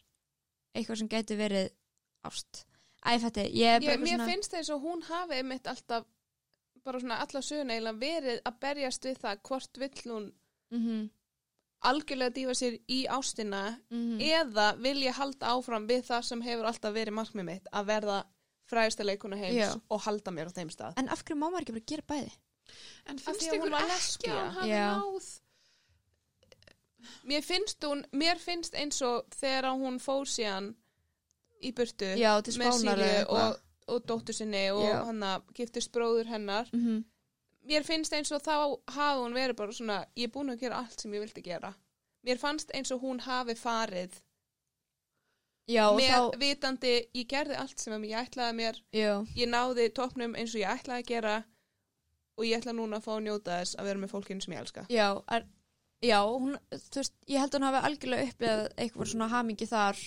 eitthvað 0.76 1.02
sem 1.02 1.12
gæti 1.12 1.40
verið 1.40 1.72
ást 2.28 2.66
Æ, 3.02 3.18
fætti, 3.18 3.48
ég 3.58 3.78
er 3.78 3.80
bara 3.82 3.96
Ég, 3.96 4.04
mér 4.04 4.20
svona 4.20 4.28
finnst 4.30 4.54
eins 4.54 4.70
og 4.70 4.84
hún 4.84 5.00
hafi 5.08 5.40
einmitt 5.40 5.68
alltaf 5.68 6.06
bara 6.86 7.00
svona 7.02 7.18
alla 7.24 7.42
söguna 7.42 7.74
eiginlega 7.74 8.02
verið 8.02 8.44
að 8.46 8.60
berjast 8.62 9.08
við 9.08 9.18
það 9.24 9.42
hvort 9.48 9.82
vill 9.82 10.06
hún 10.06 10.28
mm 10.74 11.10
algjörlega 11.88 12.34
dýfa 12.36 12.56
sér 12.58 12.78
í 12.90 13.00
ástina 13.10 13.62
-hmm. 13.90 14.22
eða 14.22 14.76
vilja 14.78 15.14
halda 15.18 15.54
áfram 15.56 15.88
við 15.88 16.04
það 16.10 16.22
sem 16.22 16.42
hefur 16.42 16.66
alltaf 16.66 16.94
verið 16.94 17.18
markmið 17.18 17.46
mitt 17.46 17.68
að 17.72 17.86
verða 17.86 18.18
fræðista 18.70 19.04
leikuna 19.04 19.36
heims 19.36 19.58
Já. 19.58 19.82
og 19.90 20.02
halda 20.02 20.32
mér 20.32 20.48
á 20.48 20.52
þeim 20.58 20.70
stað. 20.70 20.94
En 20.98 21.10
af 21.10 21.24
hverju 21.24 21.40
má 21.40 21.50
maður 21.50 21.62
ekki 21.62 21.74
bara 21.74 21.90
gera 21.92 22.04
bæði? 22.08 22.32
En 23.10 23.20
finnst 23.20 23.48
að 23.48 23.58
ykkur 23.58 23.74
var 23.74 23.96
ekki 23.96 24.30
að 24.34 24.52
hann 24.58 24.70
Já. 24.70 24.88
náð 25.00 25.30
Mér 27.26 27.42
finnst 27.46 27.84
hún, 27.86 28.04
mér 28.12 28.40
finnst 28.42 28.76
eins 28.78 29.02
og 29.06 29.26
þegar 29.34 29.72
hún 29.78 30.00
fór 30.02 30.30
síðan 30.30 30.72
í 31.62 31.72
burtu 31.78 32.10
Já, 32.18 32.34
með 32.58 32.78
Síli 32.80 33.12
og, 33.30 33.60
og 33.92 34.04
dóttur 34.10 34.38
sinni 34.38 34.64
og 34.74 34.84
Já. 34.86 34.98
hann 35.06 35.26
giftist 35.58 35.92
bróður 35.94 36.30
hennar. 36.32 36.70
Mm 36.74 36.86
-hmm. 36.86 37.04
mér 37.70 37.84
finnst 37.84 38.14
eins 38.14 38.32
og 38.32 38.42
þá 38.42 38.58
hafi 38.88 39.22
hún 39.22 39.34
verið 39.34 39.56
bara 39.56 39.74
svona, 39.74 40.06
ég 40.16 40.30
er 40.30 40.34
búin 40.34 40.50
að 40.50 40.60
gera 40.60 40.76
allt 40.76 41.02
sem 41.02 41.14
ég 41.14 41.20
vildi 41.20 41.42
gera. 41.42 41.74
Mér 42.24 42.38
fannst 42.38 42.72
eins 42.74 42.92
og 42.92 43.02
hún 43.02 43.20
hafi 43.20 43.56
farið 43.56 44.22
Já, 45.68 45.90
og 45.90 45.98
með 45.98 46.10
þá 46.10 46.38
vitandi, 46.38 47.08
ég 47.14 47.28
gerði 47.28 47.56
allt 47.56 47.80
sem 47.80 48.04
ég 48.04 48.18
ætlaði 48.18 48.54
mér, 48.54 48.84
Já, 48.92 49.26
ég 49.36 49.48
náði 49.48 49.90
toppnum 49.94 50.36
eins 50.36 50.56
og 50.56 50.62
ég 50.62 50.70
ætlaði 50.70 51.00
að 51.00 51.08
gera 51.08 51.44
og 52.38 52.46
ég 52.48 52.60
ætla 52.60 52.76
núna 52.76 53.00
að 53.00 53.08
fá 53.08 53.12
að 53.16 53.24
njóta 53.28 53.58
þess 53.62 53.80
að 53.80 53.90
vera 53.90 54.02
með 54.02 54.14
fólkinu 54.14 54.44
sem 54.44 54.56
ég 54.56 54.64
elska. 54.64 54.86
Já, 54.92 55.08
er, 55.36 55.48
já 56.06 56.18
hún, 56.26 56.56
þú 56.72 57.02
veist, 57.02 57.18
ég 57.28 57.44
held 57.44 57.54
að 57.54 57.60
hún 57.60 57.68
hafi 57.70 57.82
algjörlega 57.90 58.30
upplegað 58.30 58.64
eitthvað 58.78 59.12
svona 59.12 59.32
hamingi 59.32 59.68
þar 59.70 60.02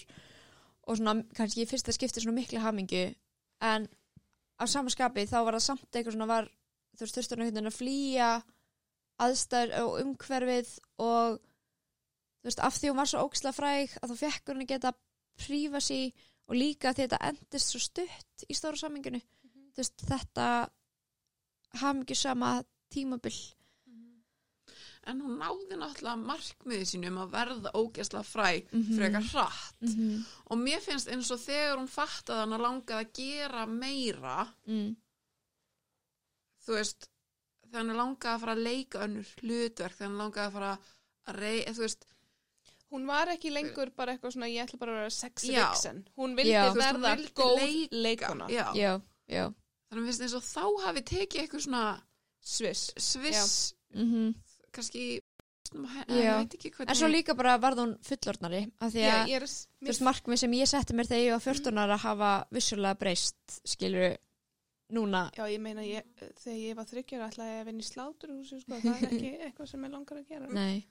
og 0.85 0.99
svona, 0.99 1.15
kannski 1.37 1.65
í 1.65 1.69
fyrsta 1.69 1.95
skipti 1.95 2.25
svona 2.25 2.39
mikla 2.41 2.65
hamingi 2.65 3.05
en 3.65 3.89
á 4.61 4.65
samanskapi 4.69 5.27
þá 5.31 5.39
var 5.47 5.57
það 5.59 5.67
samt 5.69 5.89
eitthvað 5.91 6.17
svona 6.17 6.31
var, 6.31 6.51
þú 6.95 7.07
veist, 7.07 7.19
þurftur 7.19 7.45
hún 7.45 7.71
að 7.71 7.79
flýja 7.79 8.31
aðstæður 9.25 9.75
og 9.85 9.97
umhverfið 10.03 10.71
og 11.03 11.39
þú 11.39 12.51
veist, 12.51 12.63
af 12.67 12.79
því 12.79 12.91
hún 12.91 13.01
var 13.01 13.11
svo 13.11 13.25
óksla 13.25 13.55
fræg 13.55 13.99
að 14.01 14.13
þá 14.13 14.23
fekk 14.25 14.53
hún 14.53 14.65
að 14.65 14.71
geta 14.75 14.95
prífa 15.41 15.81
sig 15.83 16.13
og 16.45 16.59
líka 16.59 16.93
því 16.93 17.07
þetta 17.07 17.21
endist 17.31 17.73
svo 17.73 17.81
stutt 17.83 18.47
í 18.49 18.57
stóra 18.57 18.79
saminginu 18.79 19.21
þú 19.23 19.81
veist, 19.81 20.05
þetta 20.05 20.49
hamingi 21.81 22.15
sama 22.15 22.63
tímabil 22.93 23.37
En 25.07 25.19
hún 25.21 25.35
náði 25.37 25.77
náttúrulega 25.77 26.17
markmiði 26.17 26.85
sínum 26.89 27.19
að 27.21 27.33
verða 27.35 27.71
ógæslega 27.77 28.25
fræ 28.25 28.53
Mhm. 28.73 28.97
frekar 28.97 29.23
hratt. 29.33 29.75
mm 29.83 29.89
-hmm. 29.89 30.23
Og 30.51 30.57
mér 30.59 30.81
finnst 30.81 31.09
eins 31.09 31.31
og 31.31 31.39
þegar 31.41 31.77
hún 31.79 31.89
fattaði 31.89 32.41
hann 32.41 32.53
að 32.57 32.61
langaði 32.67 33.05
að 33.05 33.13
gera 33.13 33.67
meira, 33.67 34.49
mm. 34.67 34.97
þú 36.67 36.73
veist, 36.79 37.09
þegar 37.67 37.79
hann 37.85 37.97
langaði 37.97 38.35
að 38.35 38.41
fara 38.41 38.53
að 38.55 38.63
leika 38.65 38.99
önnur 39.05 39.27
hlutverk, 39.43 39.95
þegar 39.97 40.09
hann 40.09 40.19
langaði 40.19 40.47
að 40.47 40.53
fara 40.53 40.79
að 41.27 41.35
rey, 41.39 41.65
þú 41.65 41.81
veist, 41.85 42.07
hún 42.91 43.07
var 43.07 43.29
ekki 43.29 43.51
lengur 43.53 43.91
bara 43.97 44.13
eitthvað 44.15 44.33
svona 44.33 44.49
ég 44.49 44.65
ætla 44.65 44.79
bara 44.79 44.93
að 44.93 45.01
vera 45.03 45.11
sexy 45.11 45.53
Já. 45.53 45.69
vixen 45.71 46.05
hún 46.17 46.35
vildi 46.39 46.51
Já. 46.55 46.71
Þú 46.71 46.75
veist, 46.75 46.93
hún 46.95 47.03
verða 47.03 47.17
vildi 47.17 47.33
góð 47.33 47.61
leika, 47.61 47.97
leikona 48.07 48.49
já. 48.49 48.67
já, 48.75 49.01
já 49.29 49.53
Þannig 49.95 50.03
að 50.03 50.11
finnst 50.11 50.25
eins 50.27 50.35
og 50.35 50.45
þá 50.49 50.87
hafi 50.89 51.05
tekið 51.13 51.45
eitthvað 51.45 51.65
svona 51.69 51.85
sviss 52.45 52.91
sviss, 52.99 53.55
mm 53.95 54.35
kannski, 54.75 55.21
Já. 56.11 56.33
veit 56.41 56.55
ekki 56.57 56.73
hvernig. 56.75 56.91
En 56.91 56.99
svo 56.99 57.07
líka 57.07 57.37
bara 57.39 57.53
varð 57.63 57.79
hún 57.85 57.93
fullornari 58.03 58.65
af 58.83 58.91
því 58.91 59.05
að 59.07 59.29
er, 59.37 59.45
þú 59.47 59.87
veist 59.87 60.03
markmið 60.03 60.41
sem 60.43 60.57
ég 60.59 60.71
setti 60.71 60.97
mér 60.99 61.07
þegar 61.07 61.23
ég 61.23 61.37
var 61.37 61.45
14 61.45 61.79
ára 61.85 61.99
hafa 62.03 62.31
vissulega 62.51 62.99
breyst 62.99 63.61
skilur 63.71 64.17
núna 64.95 65.29
Já, 65.39 65.45
ég 65.47 65.63
meina, 65.63 65.87
ég, 65.87 66.03
þegar 66.43 66.59
ég 66.59 66.79
var 66.81 66.91
þryggjara 66.91 67.31
ætlaði 67.31 67.55
ég 67.55 67.63
að 67.63 67.71
vinna 67.71 67.87
í 67.87 67.89
sláturhúsi, 67.89 68.61
sko, 68.65 68.81
það 68.83 68.99
er 68.99 69.15
ekki 69.15 69.33
eitthvað 69.47 69.71
sem 69.71 69.87
ég 69.87 69.95
langar 69.95 70.21
að 70.21 70.35
gera. 70.35 70.51
Nei 70.59 70.85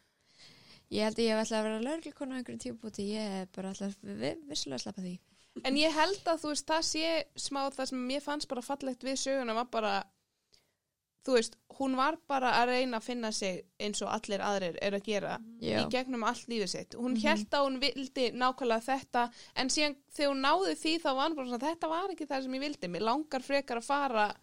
Ég 0.94 1.08
held 1.08 1.20
að 1.20 1.26
ég 1.26 1.34
hef 1.34 1.44
ætlaði 1.44 1.60
að 1.60 1.68
vera 1.68 1.84
lögreglukona 1.88 2.36
á 2.36 2.38
einhverjum 2.40 2.64
tímabúti 2.64 3.06
ég 3.12 3.38
hef 3.38 3.54
bara 3.56 3.76
ætlaði 3.76 4.18
vi, 4.24 4.34
vissulega 4.50 4.80
að 4.80 4.84
sleppa 4.88 5.06
því 5.06 5.14
En 5.64 5.76
ég 5.78 5.94
held 5.94 6.24
að, 6.26 6.40
þú 6.42 6.50
veist, 6.50 6.66
það 6.68 6.84
sé 6.90 7.10
smá 7.38 7.62
það 7.70 7.86
sem 7.92 8.08
mér 8.10 8.22
fannst 8.26 8.48
bara 8.50 8.62
fallegt 8.66 9.04
við 9.06 9.20
söguna 9.22 9.54
var 9.54 9.68
bara, 9.72 9.92
þú 11.24 11.36
veist, 11.38 11.58
hún 11.78 11.94
var 11.96 12.18
bara 12.28 12.52
að 12.58 12.72
reyna 12.72 12.98
að 13.00 13.04
finna 13.06 13.30
sig 13.32 13.62
eins 13.80 14.02
og 14.02 14.10
allir 14.16 14.42
aðrir 14.44 14.80
er 14.82 14.98
að 14.98 15.04
gera 15.06 15.36
Já, 15.62 15.78
í 15.80 15.90
gegnum 15.94 16.26
allt 16.28 16.48
lífið 16.50 16.70
sitt. 16.74 16.96
Hún 16.98 17.14
Mhm. 17.14 17.22
held 17.24 17.50
að 17.52 17.66
hún 17.68 17.80
vildi 17.80 18.26
nákvæmlega 18.34 18.84
þetta, 18.88 19.32
en 19.56 19.68
síðan 19.70 19.96
þegar 20.12 20.32
hún 20.34 20.42
náði 20.42 20.74
því 20.82 20.94
þá 21.04 21.10
var 21.16 21.30
hún 21.30 21.36
bara 21.36 21.48
svona, 21.48 21.66
þetta 21.70 21.90
var 21.90 22.10
ekki 22.10 22.28
það 22.28 22.44
sem 22.44 22.54
ég 22.54 22.60
vildi. 22.66 22.88
Mér 22.90 23.02
langar 23.02 23.42
frekar 23.42 23.78
að 23.78 23.84
fara 23.84 24.36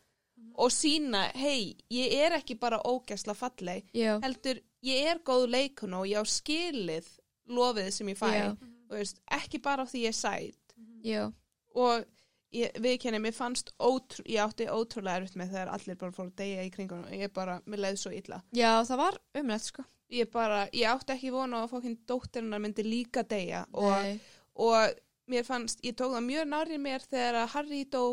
og 0.56 0.70
sína, 0.70 1.24
hei, 1.34 1.76
ég 1.90 2.12
er 2.14 2.32
ekki 2.38 2.54
bara 2.58 2.78
ógæsla 2.84 3.34
falleg, 3.36 3.84
já, 3.92 4.18
heldur 4.22 4.60
ég 4.82 5.06
er 5.10 5.18
góð 5.18 5.50
leikun 5.50 5.92
og 5.94 6.06
ég 6.06 6.16
á 6.16 6.24
skilið 6.24 7.06
lofið 7.48 7.90
sem 7.92 8.06
ég 8.08 8.16
fæ 8.16 8.30
Já. 8.32 8.50
og 8.50 8.96
veist, 8.96 9.20
ekki 9.30 9.60
bara 9.60 9.84
því 9.84 10.00
ég 10.06 10.08
er 10.08 10.12
sæt 10.16 10.54
já, 11.04 11.22
og 11.74 12.06
ég, 12.54 12.74
við 12.82 12.96
kenni, 13.04 13.20
mér 13.22 13.34
fannst 13.36 13.72
ótrú, 13.78 14.24
ég 14.28 14.42
átti 14.44 14.66
ótrúlega 14.70 15.20
erfitt 15.20 15.38
með 15.38 15.54
þegar 15.54 15.72
allir 15.76 15.98
bara 16.00 16.16
fóru 16.16 16.32
að 16.32 16.40
deyja 16.42 16.66
í 16.66 16.72
kringum 16.74 17.04
og 17.06 17.14
ég 17.14 17.34
bara, 17.34 17.60
mér 17.66 17.84
leiði 17.86 18.02
svo 18.02 18.14
illa. 18.14 18.40
Já, 18.56 18.72
það 18.88 19.02
var 19.04 19.20
umlegt 19.42 19.68
sko. 19.68 19.86
Ég 20.10 20.30
bara, 20.32 20.64
ég 20.74 20.90
átti 20.90 21.14
ekki 21.14 21.30
vona 21.34 21.62
á 21.62 21.64
að 21.64 21.76
fókinn 21.76 22.00
dóttirinnar 22.08 22.62
myndi 22.62 22.82
líka 22.86 23.22
deyja. 23.30 23.62
Og, 23.78 24.08
og 24.58 24.98
mér 25.30 25.46
fannst, 25.46 25.84
ég 25.86 25.94
tók 25.98 26.16
það 26.16 26.26
mjög 26.26 26.50
nárið 26.50 26.82
mér 26.82 27.06
þegar 27.06 27.40
að 27.44 27.54
Harry 27.54 27.84
dó. 27.86 28.04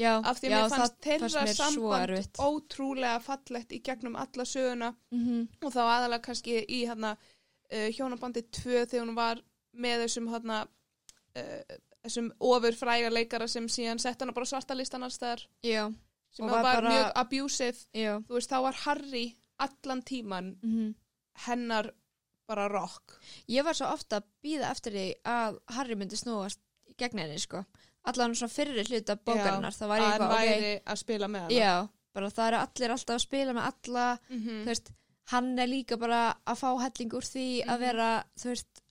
Já, 0.00 0.14
af 0.24 0.38
því 0.40 0.48
að 0.48 0.54
mér 0.54 0.70
fannst 0.72 0.94
þeirra 1.04 1.42
samband 1.52 2.38
ótrúlega 2.40 3.18
fallegt 3.20 3.74
í 3.76 3.82
gegnum 3.84 4.16
alla 4.16 4.46
söguna. 4.48 4.94
Mm 5.12 5.44
og 5.60 5.74
þá 5.74 5.82
aðalega 5.82 6.24
kannski 6.24 6.62
í 6.64 6.78
hérna 6.88 7.12
uh, 7.18 7.88
hjónabandi 7.92 8.46
2 8.48 8.86
þegar 8.88 9.04
hún 9.04 9.18
var 9.18 9.42
með 9.72 10.06
þessum 10.06 10.30
hérna 10.32 10.62
uh, 10.64 11.76
þessum 12.04 12.30
ofur 12.40 12.72
fræga 12.74 13.10
leikara 13.10 13.48
sem 13.48 13.66
síðan 13.68 14.00
sett 14.02 14.20
hana 14.20 14.32
bara 14.32 14.46
svarta 14.46 14.74
listan 14.74 15.02
alls 15.02 15.18
þar 15.18 15.44
Já, 15.62 15.86
sem 16.30 16.46
var, 16.46 16.62
var 16.62 16.74
bara- 16.82 16.90
mjög 16.90 17.12
abusive. 17.22 17.78
Já. 17.94 18.18
Þú 18.26 18.34
veist 18.38 18.50
þá 18.50 18.58
var 18.62 18.74
Harry 18.84 19.36
allan 19.58 20.02
tíman 20.02 20.56
mm 20.62 20.94
hennar 21.46 21.86
bara 22.46 22.66
rock. 22.68 23.14
Ég 23.48 23.64
var 23.64 23.72
svo 23.72 23.86
ofta 23.88 24.18
að 24.20 24.24
býða 24.44 24.70
eftir 24.70 24.92
því 24.92 25.04
að 25.24 25.58
Harry 25.72 25.94
myndi 25.96 26.16
snúast 26.20 26.60
gegn 27.00 27.18
henni 27.22 27.38
sko. 27.40 27.62
Allan 28.04 28.34
svona 28.34 28.52
fyrri 28.52 28.84
hluta 28.84 29.16
bókarinnar 29.16 29.72
þá 29.72 29.86
var 29.88 30.00
eitthvað, 30.00 30.34
ok, 30.34 30.42
væri 30.50 30.72
að 30.84 30.98
spila 31.00 31.28
með 31.32 31.40
hana. 31.46 31.54
Já 31.56 31.88
bara 32.12 32.28
það 32.28 32.48
eru 32.50 32.58
allir 32.60 32.90
alltaf 32.92 33.14
að 33.16 33.20
spila 33.24 33.52
með 33.56 33.70
alla. 33.72 34.18
Mhm. 34.28 34.60
þú 34.60 34.66
veist, 34.68 34.90
hann 35.32 35.58
er 35.58 35.66
líka 35.66 35.96
bara 35.98 36.36
að 36.46 36.58
fá 36.60 36.68
helling 36.82 37.12
úr 37.16 37.24
því 37.24 37.46
að 37.64 37.72
Mhm. 37.72 37.80
vera 37.80 38.24
þú 38.36 38.44
veist 38.52 38.81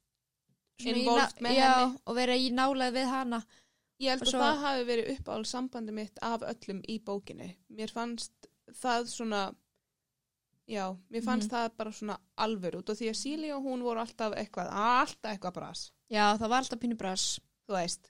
na- 0.85 1.27
með 1.41 1.55
já, 1.55 1.73
henni. 1.79 1.99
og 2.05 2.15
vera 2.15 2.33
í 2.35 2.51
nálega 2.51 2.91
við 2.97 3.07
hana 3.09 3.45
ég 4.01 4.09
held 4.09 4.21
Og 4.21 4.27
að 4.27 4.31
svo- 4.31 4.41
það 4.41 4.61
hafi 4.65 4.83
verið 4.85 5.09
uppáhald 5.17 5.45
sambandi 5.47 5.91
mitt 5.93 6.17
af 6.21 6.41
öllum 6.41 6.81
í 6.89 6.99
bókinni 7.03 7.55
mér 7.71 7.91
fannst 7.91 8.31
það 8.73 9.07
svona 9.07 9.55
já, 10.67 10.97
mér 11.11 11.23
fannst 11.23 11.49
Mhm. 11.49 11.55
það 11.55 11.77
bara 11.77 11.91
svona 11.91 12.17
alvör 12.37 12.75
út 12.79 12.89
og 12.89 12.97
því 12.97 13.09
að 13.09 13.15
Síli 13.21 13.51
og 13.55 13.63
hún 13.63 13.81
voru 13.83 13.99
alltaf 13.99 14.33
eitthvað 14.33 14.69
alltaf 14.71 15.31
eitthvað 15.37 15.53
bras, 15.53 15.91
já, 16.09 16.37
það 16.37 16.49
var 16.49 16.57
alltaf 16.63 16.79
pínu 16.79 16.97
bras 16.97 17.39
þú 17.67 17.73
veist 17.75 18.09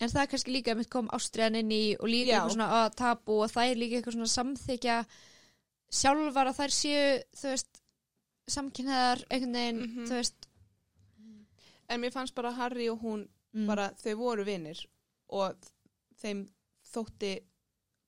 en 0.00 0.08
það 0.10 0.22
er 0.22 0.26
kannski 0.32 0.52
líka 0.52 0.72
að 0.72 0.76
mitt 0.78 0.90
kom 0.90 1.08
ástriðan 1.14 1.56
inn 1.60 1.70
í 1.70 1.96
og 2.00 2.08
líka 2.08 2.26
Já. 2.32 2.40
eitthvað 2.40 2.54
svona 2.56 2.70
að 2.86 2.94
tabu 2.96 3.36
og 3.42 3.50
það 3.52 3.70
er 3.70 3.76
líka 3.76 3.96
eitthvað 4.00 4.16
svona 4.16 4.32
samþykja 4.36 4.96
sjálfar 5.92 6.48
að 6.50 6.56
þær 6.58 6.72
séu 6.74 7.22
þú 7.36 7.50
veist, 7.52 7.82
samkynnaðar 8.50 9.24
einhvern 9.30 9.52
veginn, 9.54 9.80
Mhm. 9.82 10.06
þú 10.08 10.16
veist 10.18 10.46
en 11.92 12.00
mér 12.02 12.14
fannst 12.14 12.34
bara 12.36 12.54
Harry 12.56 12.88
og 12.92 13.00
hún 13.04 13.26
mm. 13.52 13.66
bara 13.68 13.90
þau 14.00 14.14
voru 14.20 14.44
vinir 14.48 14.80
og 15.32 15.70
þeim 16.22 16.46
þótti 16.92 17.32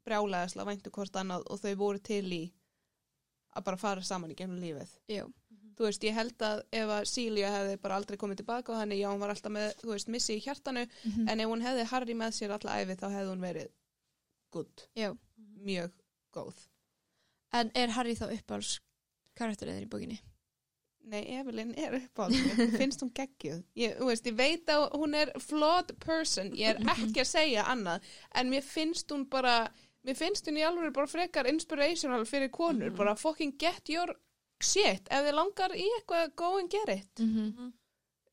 brjálæðislega 0.05 0.69
væntu 0.69 0.93
hvort 0.93 1.17
annað 1.21 1.47
og 1.51 1.61
þau 1.63 1.75
voru 1.81 2.03
til 2.05 2.27
í 2.37 2.43
að 3.57 3.65
bara 3.69 3.81
fara 3.81 4.03
saman 4.05 4.33
í 4.35 4.37
gegnum 4.39 4.61
lífið 4.61 4.91
já, 5.09 5.25
þú 5.79 5.87
veist, 5.87 6.05
ég 6.07 6.15
held 6.19 6.43
að 6.45 6.61
ef 6.81 6.93
að 6.97 7.07
Silja 7.11 7.53
hefði 7.55 7.79
bara 7.83 7.97
aldrei 8.01 8.19
komið 8.21 8.43
tilbaka 8.43 8.75
og 8.75 8.81
henni, 8.83 8.99
já, 9.01 9.09
hún 9.13 9.23
var 9.23 9.33
alltaf 9.35 9.55
með, 9.55 9.73
þú 9.81 9.93
veist, 9.93 10.11
missi 10.13 10.37
í 10.37 10.43
hjartanu, 10.45 10.85
Mhm. 11.05 11.29
en 11.29 11.41
ef 11.41 11.49
hún 11.51 11.65
hefði 11.65 11.87
Harry 11.93 12.15
með 12.15 12.37
sér 12.39 12.55
alla 12.57 12.77
æfi, 12.83 12.97
þá 13.01 13.09
hefði 13.15 13.31
hún 13.33 13.47
verið 13.47 13.71
good, 14.53 14.85
já. 14.97 15.17
mjög 15.65 15.93
góð. 16.35 16.55
en 17.53 17.71
er 17.75 17.89
Harry 17.95 18.15
þá 18.15 18.27
uppáls 18.35 18.81
karakterið 19.39 19.83
í 19.83 19.89
bókinni? 19.89 20.21
Nei, 21.05 21.21
Evelyn 21.39 21.75
er 21.77 21.93
uppáhald, 21.99 22.35
finnst 22.79 23.03
hún 23.05 23.11
geggjuð. 23.13 23.63
Ég, 23.77 23.97
þú 23.99 24.07
veist, 24.09 24.25
ég 24.31 24.37
veit 24.39 24.71
að 24.73 24.87
hún 24.97 25.15
er 25.15 25.33
flawed 25.39 25.93
person, 26.01 26.49
ég 26.57 26.71
er 26.71 26.79
ekki 26.95 27.21
að 27.21 27.29
segja 27.29 27.65
annað, 27.69 28.01
en 28.35 28.49
mér 28.51 28.65
finnst 28.65 29.13
hún 29.13 29.27
bara 29.31 29.69
mér 30.05 30.17
finnst 30.17 30.49
hún 30.49 30.59
í 30.61 30.65
alveg 30.65 30.93
bara 30.97 31.07
frekar 31.09 31.47
inspirational 31.49 32.25
fyrir 32.29 32.51
konur, 32.53 32.91
Mhm. 32.91 32.97
bara 32.97 33.15
fucking 33.17 33.53
get 33.59 33.89
your 33.89 34.15
shit, 34.63 35.07
ef 35.11 35.25
þið 35.27 35.35
langar 35.35 35.71
í 35.77 35.85
eitthvað 35.99 36.35
go 36.37 36.57
and 36.59 36.71
get 36.71 36.89
it. 36.89 37.15
Mhm. 37.21 37.73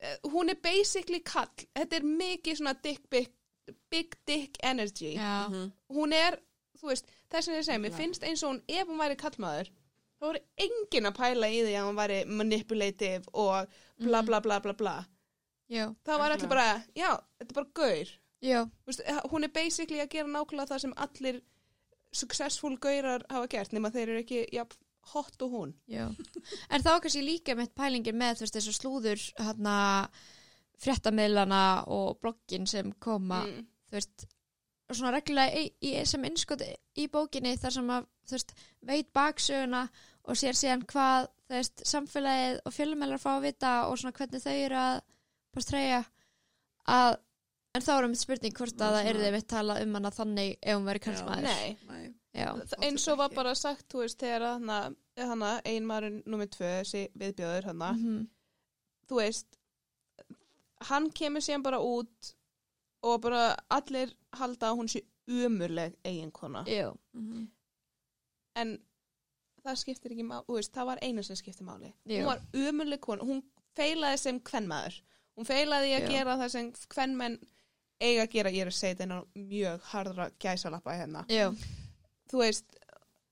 Eh, 0.00 0.16
hún 0.24 0.48
er 0.50 0.54
basically 0.56 1.20
kall. 1.20 1.46
Þetta 1.76 1.96
er 1.96 2.00
mikið 2.02 2.56
svona 2.58 2.74
dick, 2.82 3.08
big, 3.10 3.28
big 3.90 4.16
dick 4.26 4.56
energy. 4.62 5.14
Já, 5.16 5.48
Mhm. 5.48 5.72
hún 5.92 6.12
er, 6.12 6.38
þú 6.80 6.88
veist, 6.88 7.04
þess 7.30 7.48
að 7.48 7.56
ég 7.58 7.64
segi 7.68 7.80
mér 7.84 7.92
finnst 7.92 8.22
eins 8.22 8.42
og 8.42 8.50
hún, 8.54 8.62
ef 8.68 8.88
hún 8.88 8.98
væri 8.98 9.16
kallmaður 9.16 9.68
þá 10.22 10.28
voru 10.28 10.42
engin 10.62 11.08
að 11.10 11.16
pæla 11.18 11.48
í 11.50 11.62
því 11.66 11.72
að 11.74 11.86
hún 11.88 11.98
væri 11.98 12.18
manipulative 12.30 13.32
og 13.34 13.66
bla 13.98 14.20
Mhm. 14.22 14.26
bla 14.26 14.40
bla 14.40 14.60
bla 14.62 14.72
bla 14.78 14.96
já, 15.68 15.88
þá 16.06 16.12
var 16.18 16.30
allir 16.30 16.48
bara, 16.48 16.84
já, 16.94 17.10
þetta 17.40 17.50
er 17.50 17.54
bara 17.54 17.72
gaur 17.74 18.12
já, 18.42 18.60
veist, 18.86 19.02
eh, 19.04 19.20
hún 19.32 19.44
er 19.44 19.48
basically 19.48 19.98
að 20.00 20.10
gera 20.14 20.28
nákvæmlega 20.28 20.70
það 20.70 20.80
sem 20.80 20.94
allir 20.96 21.40
successful 22.12 22.76
gaurar 22.76 23.24
hafa 23.30 23.48
gert 23.48 23.72
nema 23.72 23.90
þeir 23.90 24.08
eru 24.08 24.22
ekki 24.22 24.46
ja, 24.52 24.64
hot 25.12 25.42
og 25.42 25.50
hún 25.50 25.74
já. 25.88 26.06
En 26.70 26.82
þá 26.82 27.00
kannski 27.00 27.22
líka 27.24 27.56
mitt 27.56 27.74
pælingin 27.74 28.14
með, 28.14 28.36
þú 28.36 28.44
veist, 28.46 28.54
þessu 28.54 28.74
slúður 28.76 29.24
hérna 29.38 29.76
fréttamiðlana 30.82 31.62
og 31.90 32.20
bloggin 32.20 32.66
sem 32.66 32.92
koma, 33.00 33.42
mm. 33.46 33.66
þú 33.90 33.98
veist, 33.98 34.26
svona 34.92 35.14
reglulega 35.14 35.56
í, 35.62 35.70
í, 35.88 35.92
sem 36.08 36.24
innskot 36.28 36.62
í 36.98 37.06
bókinni 37.08 37.54
þar 37.60 37.76
sem 37.78 37.92
að, 37.94 38.08
veist, 38.30 38.52
veit 38.84 39.08
baksöguna 39.16 39.86
og 40.24 40.36
sér 40.38 40.54
síðan 40.58 40.84
hvað, 40.86 41.28
þú 41.48 41.56
veist, 41.58 41.82
samfélagið 41.88 42.60
og 42.66 42.72
fjölumælar 42.76 43.18
fá 43.22 43.30
að 43.36 43.42
vita 43.48 43.72
og 43.88 43.98
svona 43.98 44.12
hvernig 44.16 44.42
þau 44.44 44.52
eru 44.66 44.76
að 44.82 45.00
portræja 45.52 46.04
að, 46.88 47.16
en 47.74 47.82
þá 47.82 47.92
erum 47.98 48.12
við 48.14 48.22
spurning 48.22 48.54
hvort 48.58 48.80
að 48.84 48.96
það 48.98 49.06
er 49.10 49.20
þið 49.22 49.32
mitt 49.36 49.48
talað 49.48 49.82
um 49.86 49.94
hana 49.98 50.10
þannig 50.10 50.58
ef 50.62 50.76
hún 50.76 50.86
verið 50.88 51.04
kallmaður. 51.08 51.42
Nei, 51.42 51.76
Nei. 51.88 52.14
Já, 52.32 52.46
Það- 52.56 52.84
eins 52.86 53.08
og 53.12 53.18
var 53.18 53.28
bara 53.36 53.54
sagt, 53.54 53.88
þú 53.92 53.98
veist, 54.06 54.18
þegar 54.18 54.46
hana, 55.18 55.50
einmaðurinn 55.68 56.22
nummer 56.26 56.46
tvö, 56.48 56.70
þessi 56.80 57.02
viðbjóður 57.20 57.64
hana, 57.64 57.92
Mhm. 57.92 58.22
þú 59.08 59.16
veist 59.20 59.58
hann 60.88 61.10
kemur 61.10 61.40
síðan 61.44 61.62
bara 61.62 61.78
út 61.78 62.32
og 63.02 63.20
bara 63.20 63.56
allir 63.70 64.14
halda 64.32 64.70
að 64.70 64.78
hún 64.78 64.88
sé 64.88 65.02
umurleg 65.28 65.94
eiginkona 66.04 66.64
já, 66.66 66.92
Mhm. 67.14 67.48
en 68.56 68.78
það 69.62 69.80
skiptir 69.82 70.14
ekki 70.14 70.26
máli, 70.26 70.44
veist, 70.48 70.72
það 70.74 70.88
var 70.90 71.02
eina 71.02 71.24
sem 71.26 71.38
skiptir 71.38 71.66
máli. 71.66 71.92
Já. 72.04 72.20
hún 72.22 72.30
var 72.30 72.42
umurleg 72.68 73.00
kona, 73.00 73.26
hún 73.28 73.42
feilaði 73.76 74.20
sem 74.20 74.40
kvennmaður, 74.40 75.00
hún 75.38 75.48
feilaði 75.48 75.94
að 75.96 76.06
Já. 76.06 76.10
gera 76.16 76.36
það 76.40 76.54
sem 76.56 76.70
kvennmenn 76.92 77.38
eiga 78.02 78.26
að 78.26 78.32
gera, 78.34 78.52
ég 78.52 78.66
er 78.66 78.72
að 78.72 78.78
segja 78.78 78.98
þetta 79.00 79.20
mjög 79.38 79.88
harðra 79.92 80.28
gæsalappa 80.42 80.96
hérna. 80.98 81.24
Já, 81.30 81.46
þú 82.30 82.42
veist 82.42 82.78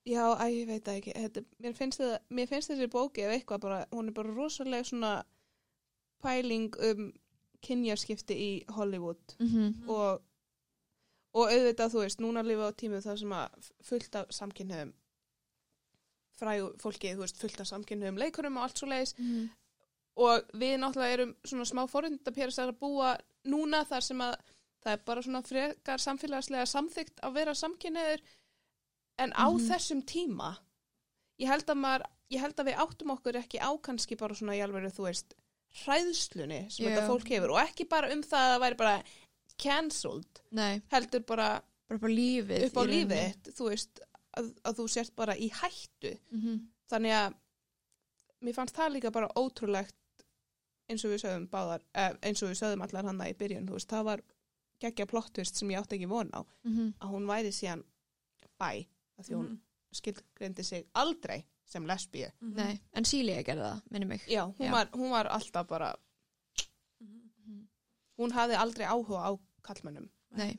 já, 0.06 0.22
að 0.30 0.54
ég 0.54 0.70
veit 0.70 0.88
ekki. 0.94 1.14
Þetta, 1.16 1.42
mér, 1.58 1.74
finnst 1.78 2.02
það, 2.02 2.16
mér 2.38 2.50
finnst 2.50 2.72
þessi 2.72 2.90
bóki 2.92 3.26
ef 3.26 3.34
eitthvað 3.34 3.64
bara, 3.66 3.80
hún 3.94 4.10
er 4.10 4.16
bara 4.16 4.34
rosalega 4.36 4.86
svona 4.86 5.12
pæling 6.22 6.76
um 6.90 7.12
kynjarskipti 7.64 8.36
í 8.36 8.50
Hollywood. 8.72 9.36
Mhm, 9.40 9.88
og, 9.90 10.22
og 11.36 11.50
auðvitað 11.52 11.92
þú 11.94 12.04
veist, 12.04 12.22
núna 12.22 12.44
lifa 12.46 12.70
á 12.70 12.78
tímu 12.78 13.02
það 13.04 13.20
sem 13.24 13.34
að 13.36 13.70
fullt 13.90 14.16
af 14.22 14.32
samkynniðum 14.34 14.94
frægu 16.40 16.70
fólki, 16.82 17.12
þú 17.14 17.24
veist, 17.24 17.40
fullt 17.40 17.60
af 17.62 17.68
samkynniðum 17.70 18.18
leikurum 18.20 18.56
og 18.58 18.66
allt 18.66 18.80
svo 18.82 18.88
leiðis 18.90 19.14
mhm, 19.18 19.48
og 20.20 20.50
við 20.60 20.74
náttúrulega 20.82 21.16
erum 21.18 21.34
svona 21.46 21.68
smá 21.68 21.82
forundapérisar 21.88 22.72
að 22.72 22.80
búa 22.82 23.12
núna 23.48 23.84
þar 23.88 24.04
sem 24.08 24.20
að 24.26 24.34
það 24.80 24.92
er 24.96 25.02
bara 25.06 25.22
svona 25.24 25.42
frekar 25.46 26.00
samfélagslega 26.02 26.66
samþygt 26.68 27.20
að 27.24 27.34
vera 27.36 27.54
samkynniður 27.56 28.22
en 29.20 29.32
á 29.36 29.46
Mhm. 29.48 29.68
þessum 29.68 30.02
tíma 30.08 30.56
ég 31.40 31.48
held 31.48 31.66
að 31.68 31.80
maður 31.84 32.06
ég 32.30 32.40
held 32.40 32.56
að 32.60 32.68
við 32.70 32.80
áttum 32.84 33.10
okkur 33.16 33.36
ekki 33.40 33.58
á 33.60 33.70
kannski 33.82 34.16
bara 34.18 34.34
svona 34.34 34.56
í 34.56 34.62
alveg 34.64 34.92
þú 34.92 35.06
veist 35.08 35.34
hræðslunni 35.84 36.60
sem 36.70 36.86
Já. 36.86 36.90
þetta 36.90 37.06
fólk 37.08 37.28
hefur. 37.30 37.52
Og 37.54 37.60
ekki 37.62 37.88
bara 37.88 38.10
um 38.12 38.22
það 38.22 38.44
að 38.44 38.52
það 38.54 38.62
væri 38.64 38.78
bara 38.80 38.94
cancelled 39.60 40.40
nei, 40.56 40.80
heldur 40.92 41.24
bara 41.26 41.48
bara 41.88 42.00
bara 42.00 42.12
lífið 42.14 42.64
upp 42.68 42.78
á 42.80 42.84
lífið 42.86 43.50
þú 43.58 43.68
veist 43.70 44.00
að, 44.38 44.50
að 44.64 44.76
þú 44.80 44.88
sért 44.88 45.14
bara 45.16 45.36
í 45.36 45.48
hættu 45.50 46.12
Mhm, 46.30 46.58
þannig 46.90 47.12
að 47.12 47.34
mér 48.42 48.54
fannst 48.54 48.76
það 48.76 48.92
líka 48.96 49.10
bara 49.12 49.28
ótrúlegt 49.36 49.94
eins 50.90 51.04
og 51.04 51.10
við 51.12 51.22
sögðum 51.24 51.48
báðar 51.50 51.82
eh, 51.94 52.12
eins 52.22 52.42
og 52.42 52.50
við 52.50 52.58
sögðum 52.62 52.82
allar 52.86 53.04
hana 53.04 53.28
í 53.30 53.34
byrjun 53.38 53.66
veist, 53.70 53.88
það 53.90 54.04
var 54.04 54.22
geggja 54.80 55.06
plottvist 55.06 55.56
sem 55.56 55.68
ég 55.70 55.78
átti 55.82 55.96
ekki 55.98 56.08
von 56.08 56.30
á 56.32 56.40
mhm, 56.64 56.94
að 57.00 57.10
hún 57.14 57.26
væri 57.28 57.52
síðan 57.52 57.84
bæ 58.58 58.86
að 59.18 59.24
því 59.28 59.34
hún 59.36 59.48
Mhm. 59.50 59.60
skilgreindi 59.92 60.64
sig 60.64 60.86
aldrei 60.94 61.44
sem 61.66 61.84
lesbíu 61.86 62.30
Mhm. 62.40 62.54
nei, 62.56 62.80
en 62.94 63.04
Sílía 63.04 63.42
gerði 63.44 63.62
það, 63.62 63.82
minni 63.90 64.06
mig 64.06 64.20
já, 64.26 64.44
hún, 64.46 64.66
Já. 64.66 64.70
Var, 64.72 64.86
hún 64.92 65.10
var 65.10 65.26
alltaf 65.26 65.66
bara 65.68 65.94
Mhm. 67.00 67.30
Mhm. 67.46 67.68
hún 68.18 68.32
hafði 68.32 68.56
aldrei 68.56 68.86
áhuga 68.86 69.20
á 69.28 69.38
kallmönnum 69.62 70.08
nei, 70.36 70.58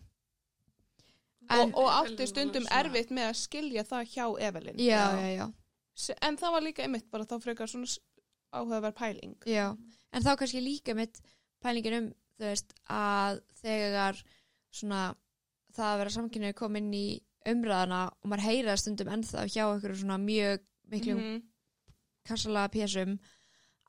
En- 1.60 1.74
og 1.76 1.88
Evelyn 1.89 2.14
átti 2.18 2.28
stundum 2.28 2.66
erfitt 2.72 3.12
með 3.12 3.30
að 3.32 3.36
skilja 3.41 3.84
það 3.84 4.08
hjá 4.14 4.26
Evelyn. 4.47 4.78
Já, 4.80 5.04
já, 5.20 5.30
já, 5.38 5.54
S- 5.97 6.16
en 6.22 6.38
það 6.38 6.52
var 6.52 6.62
líka 6.62 6.84
einmitt 6.86 7.10
bara 7.12 7.26
þá 7.26 7.36
frekar 7.43 7.68
svona 7.68 7.88
áhugaverð 8.54 8.95
pæling. 8.95 9.36
Já 9.45 9.78
en 10.14 10.24
þá 10.24 10.36
kannski 10.38 10.62
líka 10.64 10.95
mitt 10.95 11.22
pælingin 11.64 11.97
um 11.97 12.08
þú 12.39 12.45
veist 12.49 12.74
að 12.89 13.41
þegar 13.62 14.24
svona 14.72 15.16
það 15.76 15.91
að 15.93 15.97
vera 16.02 16.10
samkynni 16.10 16.54
kom 16.56 16.76
inn 16.76 16.91
í 16.93 17.22
umræðana 17.47 18.12
og 18.22 18.30
maður 18.30 18.43
heyra 18.47 18.78
stundum 18.78 19.08
ennþá 19.14 19.45
hjá 19.49 19.64
ykkur 19.78 19.95
svona 19.95 20.18
mjög 20.20 20.60
miklum 20.91 21.18
mm 21.18 21.24
Mhm, 21.32 21.41
kassalega 22.28 22.70
pésum 22.70 23.20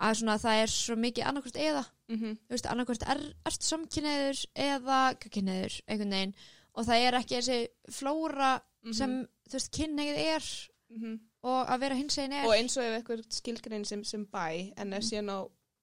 að 0.02 0.14
svona 0.18 0.38
það 0.40 0.62
er 0.62 0.70
svo 0.72 0.94
mikið 0.96 1.26
annarkvort 1.28 1.56
eða. 1.60 1.82
Mhm, 2.08 2.30
þú 2.48 2.50
veist, 2.54 2.66
annarkvort 2.66 3.02
er, 3.06 3.20
ertu 3.46 3.66
samkynniður 3.68 4.40
eða 4.56 5.00
kynniður 5.20 5.80
einhvern 5.86 6.10
veginn 6.16 6.34
og 6.74 6.86
það 6.88 7.06
er 7.06 7.18
ekki 7.20 7.38
þessi 7.40 7.58
flóra 7.98 8.52
mhm, 8.84 8.96
sem, 8.96 9.16
þú 9.48 9.58
veist, 9.58 9.72
kynneið 9.76 10.20
er 10.22 10.46
mhm. 10.94 11.18
og 11.42 11.72
að 11.74 11.82
vera 11.84 11.98
hinsegin 11.98 12.36
er 12.38 12.46
og 12.48 12.54
eins 12.56 12.76
og 12.78 12.86
ef 12.86 12.98
eitthvað 13.00 13.24
skilgrein 13.34 13.84
sem, 13.88 14.04
sem 14.04 14.26
bæ 14.26 14.72
en 14.76 14.88
Mhm. 14.90 15.02
síðan 15.08 15.32
á 15.32 15.38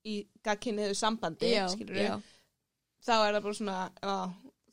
í 0.08 0.16
gagkinniðu 0.44 0.96
sambandi 0.96 1.52
já, 1.52 1.68
já, 1.76 2.16
þá 3.04 3.14
er 3.28 3.34
það 3.36 3.44
bara 3.44 3.54
svona 3.60 3.78
á, 4.00 4.16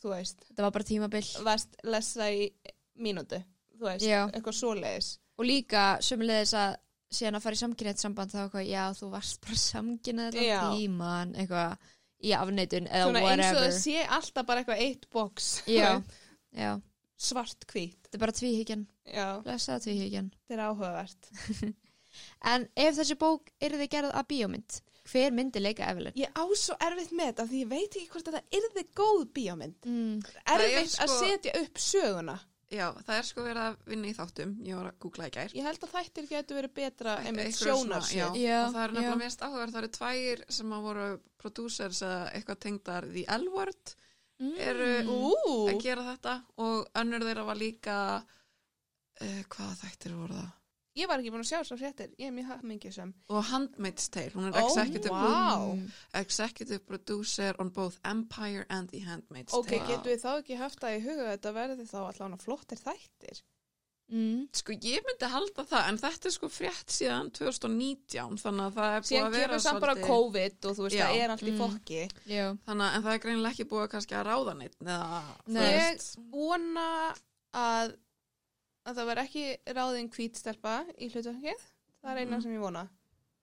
þú 0.02 0.12
veist, 0.14 0.40
þetta 0.48 0.62
var 0.62 0.74
bara 0.76 0.84
tímabil 0.84 1.28
vast 1.44 1.76
lesa 1.84 2.30
í 2.30 2.50
mínútu 2.98 3.42
þú 3.76 3.88
veist, 3.90 4.06
Já. 4.06 4.28
eitthvað 4.30 4.58
svoleiðis 4.60 5.18
og 5.36 5.44
líka 5.44 5.98
sömulegis 6.00 6.54
að 6.56 6.76
síðan 7.16 7.38
að 7.38 7.42
fara 7.44 7.56
í 7.56 7.60
samkynnið 7.60 8.00
samband 8.02 8.32
þá 8.32 8.38
eitthvað, 8.44 8.66
já, 8.70 8.84
þú 8.98 9.10
varst 9.12 9.40
bara 9.44 9.58
samkynnið 9.62 10.38
Já. 10.38 10.40
þetta 10.40 10.70
tíman, 10.78 11.34
eitthvað 11.36 11.76
í 12.26 12.34
afneitun 12.36 12.88
eða 12.90 13.06
svona 13.08 13.22
eins 13.22 13.30
og 13.30 13.30
whatever. 13.30 13.70
það 13.70 13.78
sé 13.80 14.04
alltaf 14.18 14.46
bara 14.50 14.62
eitthvað 14.64 14.82
eitt 14.86 15.08
box. 15.14 15.50
Já, 15.70 15.90
já, 16.64 16.72
svart 17.16 17.66
hvít 17.70 17.96
þetta 18.06 18.18
er 18.18 18.24
bara 18.26 18.36
tvíhyggjan. 18.40 18.84
Já, 19.06 19.26
blessaða 19.46 19.84
tvíhyggjan. 19.86 20.32
Þetta 20.46 20.58
er 20.58 20.64
áhugavert. 20.68 21.30
En 22.48 22.62
ef 22.80 22.94
þessi 22.96 23.14
bók 23.20 23.50
er 23.60 23.74
þið 23.76 23.90
gerð 23.92 24.12
að 24.16 24.28
bíómynd 24.30 24.76
hver 25.10 25.34
myndi 25.36 25.60
leika 25.60 25.84
Evelyn? 25.90 26.14
ég 26.16 26.32
á 26.32 26.42
svo 26.56 26.74
erfitt 26.82 27.12
með 27.12 27.28
þetta 27.28 27.44
því 27.50 27.58
ég 27.60 27.68
veit 27.70 27.96
ekki 28.00 28.08
hvort 28.14 28.30
þetta 28.30 28.56
yrði 28.58 28.84
góð 28.96 29.20
bíómynd. 29.36 29.76
Mm. 29.84 30.22
er 30.48 30.64
erfitt 30.64 30.96
að 31.04 31.10
sko- 31.12 31.18
setja 31.20 31.52
upp 31.60 31.78
söguna 31.78 32.38
Já, 32.74 32.86
það 33.06 33.16
er 33.20 33.26
sko 33.28 33.42
verið 33.46 33.62
að 33.62 33.76
vinna 33.86 34.08
í 34.10 34.14
þáttum, 34.16 34.52
ég 34.66 34.74
var 34.80 34.86
að 34.90 34.96
googla 35.04 35.26
í 35.28 35.32
gær. 35.36 35.52
ég 35.54 35.66
held 35.68 35.84
að 35.86 35.92
þættir 35.94 36.24
getur 36.32 36.56
verið 36.58 36.72
betra 36.74 37.12
eitthvað 37.20 37.52
svona, 37.54 38.00
sjónarsvið 38.00 38.18
já. 38.18 38.26
Já, 38.42 38.56
og 38.66 38.72
það 38.74 38.82
er 38.86 38.94
nefnilega 38.96 39.20
mest 39.20 39.44
áhugaverð, 39.46 39.74
það 39.76 39.82
eru 39.84 39.90
tvær 39.98 40.42
sem 40.56 40.72
að 40.74 40.82
voru 40.88 41.06
producers 41.38 42.00
eða 42.02 42.24
eitthvað 42.34 42.58
tengdar 42.66 43.06
The 43.12 43.24
L-Word 43.38 43.94
eru 44.58 44.88
Mm. 45.06 45.08
ú, 45.08 45.68
að 45.70 45.78
gera 45.80 46.02
þetta 46.10 46.32
og 46.60 46.88
önnur 47.00 47.22
þeirra 47.24 47.44
var 47.46 47.56
líka 47.56 47.94
uh, 49.22 49.42
hvaða 49.54 49.76
þættir 49.80 50.12
voru 50.18 50.34
það? 50.36 50.50
Ég 50.96 51.08
var 51.08 51.18
ekki 51.20 51.30
búin 51.34 51.44
að 51.44 51.50
sjá 51.50 51.60
svo 51.68 51.76
fréttir 51.80 52.12
ég 52.18 52.28
er 52.30 52.32
mjög 52.36 52.48
hafmingisum 52.54 53.14
Og 53.28 53.44
Handmaid's 53.50 54.08
Tale, 54.10 54.30
hún 54.34 54.48
er 54.48 54.60
executive, 54.64 55.10
vá. 55.12 55.58
Mm. 55.74 55.90
executive 56.22 56.80
producer 56.86 57.54
on 57.58 57.70
both 57.70 57.98
Empire 58.04 58.64
and 58.70 58.88
The 58.90 59.00
Handmaid's 59.04 59.52
Ok, 59.54 59.68
Tale. 59.74 59.86
getum 59.90 60.10
við 60.12 60.22
þá 60.24 60.30
ekki 60.40 60.56
haft 60.62 60.80
það 60.80 60.96
í 60.96 61.04
huga 61.04 61.26
að 61.26 61.34
þetta 61.36 61.52
verði 61.60 61.86
þá 61.90 61.98
allavega 62.06 62.40
flottir 62.46 62.78
þættir? 62.82 63.42
Mm. 64.06 64.44
Sko 64.54 64.70
ég 64.86 65.02
myndi 65.02 65.26
halda 65.32 65.64
það, 65.66 65.88
en 65.90 65.96
þetta 65.98 66.28
er 66.28 66.30
sko 66.36 66.46
frétt 66.46 66.92
síðan 66.94 67.30
2019, 67.34 68.36
þannig 68.38 68.68
að 68.68 68.76
það 68.76 68.92
er 68.94 69.06
Síðan 69.08 69.24
að 69.26 69.34
vera 69.34 69.48
kemur 69.48 69.62
samt 69.64 69.80
bara 69.82 69.94
svolítið- 69.96 70.06
COVID 70.06 70.68
og 70.70 70.76
þú 70.76 70.84
veist, 70.86 70.94
Já. 70.96 71.06
það 71.08 71.16
er 71.24 71.30
allt 71.34 71.42
í 71.42 71.50
Mm. 71.50 71.58
fokki. 71.58 72.02
Já. 72.30 72.44
Þannig 72.68 72.86
að 72.86 72.94
en 72.94 73.02
það 73.02 73.14
er 73.16 73.18
greinilega 73.24 73.50
ekki 73.56 73.66
búið 73.72 73.88
kannski 73.90 74.14
að 74.14 74.26
ráða 74.30 74.54
neitt 74.60 74.76
eða, 74.78 75.22
þú 75.42 75.52
Nei. 75.58 75.72
veist. 75.74 76.16
Ég 76.16 76.30
vona 76.30 77.14
að, 77.52 77.96
að 78.86 78.94
það 79.00 79.08
verði 79.10 79.24
ekki 79.26 79.74
ráðin 79.76 80.10
kvítstelpa 80.14 80.74
í 80.98 81.08
hlutverkið. 81.10 81.64
Það 82.02 82.12
er 82.12 82.20
eina 82.22 82.36
Mhm. 82.36 82.42
sem 82.42 82.52
ég 82.54 82.60
vona. 82.62 82.88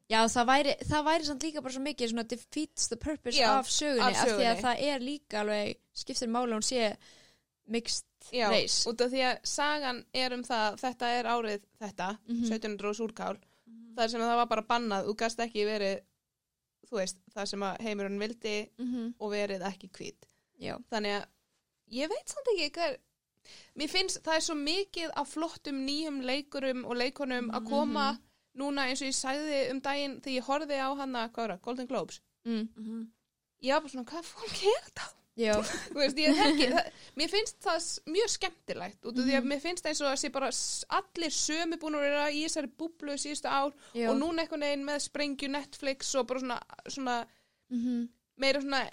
Já, 0.10 0.20
það 0.28 0.46
væri, 0.48 0.74
það 0.84 1.06
væri 1.08 1.26
samt 1.26 1.44
líka 1.44 1.62
bara 1.64 1.74
svo 1.74 1.82
mikið 1.84 2.10
svona 2.12 2.28
defeats 2.28 2.88
the 2.90 2.98
purpose 2.98 3.38
Já, 3.40 3.50
af 3.60 3.68
sögunni, 3.68 4.14
af 4.14 4.28
því 4.28 4.46
að 4.52 4.62
það 4.62 4.82
er 4.84 5.00
líka 5.00 5.40
alveg 5.42 5.78
skiptir 5.96 6.28
máli 6.30 6.52
að 6.52 6.58
hún 6.60 6.68
sé 6.68 6.98
mixed 7.68 8.06
Já, 8.32 8.50
race 8.52 8.84
út 8.90 9.02
af 9.02 9.12
því 9.12 9.22
að 9.30 9.40
sagan 9.48 10.06
er 10.14 10.34
um 10.34 10.44
það, 10.44 10.78
þetta 10.80 11.10
er 11.20 11.26
árið 11.26 11.62
þetta, 11.82 12.10
Mhm. 12.28 12.46
1700 12.50 12.90
og 12.90 12.96
súrkál, 12.96 13.38
þar 13.96 14.10
sem 14.10 14.22
það 14.22 14.36
var 14.36 14.46
bara 14.48 14.62
bannað, 14.64 15.06
þú 15.08 15.16
gast 15.18 15.38
ekki 15.40 15.66
verið, 15.66 16.02
þú 16.90 16.98
veist, 17.00 17.18
það 17.36 17.48
sem 17.48 17.60
að 17.62 17.78
heimurinn 17.80 18.20
vildi 18.20 18.70
Mhm. 18.80 19.14
og 19.20 19.32
verið 19.32 19.62
ekki 19.62 19.90
hvít. 19.90 20.24
Já, 20.60 20.78
Þannig 20.92 21.22
að 21.22 21.26
ég 21.92 22.10
veit 22.10 22.28
samt 22.30 22.48
ekki 22.54 22.72
hvað, 22.72 22.98
mér 23.76 23.90
finnst 23.90 24.22
það 24.24 24.36
er 24.36 24.46
svo 24.48 24.56
mikið 24.60 25.10
af 25.16 25.28
flottum 25.34 25.82
nýjum 25.88 26.22
leikurum 26.28 26.86
og 26.86 26.96
leikunum 26.98 27.50
að 27.52 27.68
koma 27.70 28.06
núna 28.56 28.86
eins 28.90 29.02
og 29.02 29.08
ég 29.10 29.18
sagði 29.18 29.60
um 29.72 29.82
daginn 29.82 30.20
þegar 30.22 30.38
ég 30.38 30.48
horfði 30.48 30.78
á 30.80 30.90
hana, 31.00 31.28
hvað 31.34 31.44
var 31.48 31.56
það, 31.56 31.62
Golden 31.68 31.88
Globes. 31.88 32.22
mm. 32.46 32.68
Mhm. 32.78 33.04
Ég 33.64 33.72
var 33.74 33.82
bara 33.82 33.90
svona, 33.94 34.06
hvað 34.12 34.26
fólk 34.28 34.64
er 34.68 34.82
þetta? 34.88 35.10
já, 35.38 35.54
Þú 35.90 35.96
veist, 35.98 36.18
ég 36.22 36.36
þekki, 36.38 36.66
það, 36.76 36.90
mér 37.18 37.30
finnst 37.32 37.58
það 37.66 37.86
mjög 38.14 38.30
skemmtilegt 38.30 39.06
út 39.10 39.18
af 39.18 39.26
því 39.26 39.38
að 39.40 39.48
mér 39.50 39.62
finnst 39.64 39.86
eins 39.90 40.02
og 40.04 40.12
að 40.12 40.20
sé 40.22 40.30
bara 40.36 40.50
allir 41.00 41.34
sömu 41.34 41.80
búin 41.82 41.96
að 41.98 42.04
vera 42.06 42.26
í 42.30 42.44
þessari 42.46 42.70
búblu 42.78 43.16
síðustu 43.18 43.50
ár 43.50 43.72
já. 43.98 44.10
og 44.12 44.20
núna 44.20 44.44
einhvern 44.44 44.62
veginn 44.68 44.86
með 44.86 45.00
sprengju 45.08 45.50
Netflix 45.50 46.14
og 46.16 46.28
bara 46.28 46.40
svona, 46.44 46.60
svona 46.88 47.16
Mhm. 47.74 48.10
meira 48.38 48.62
svona 48.62 48.84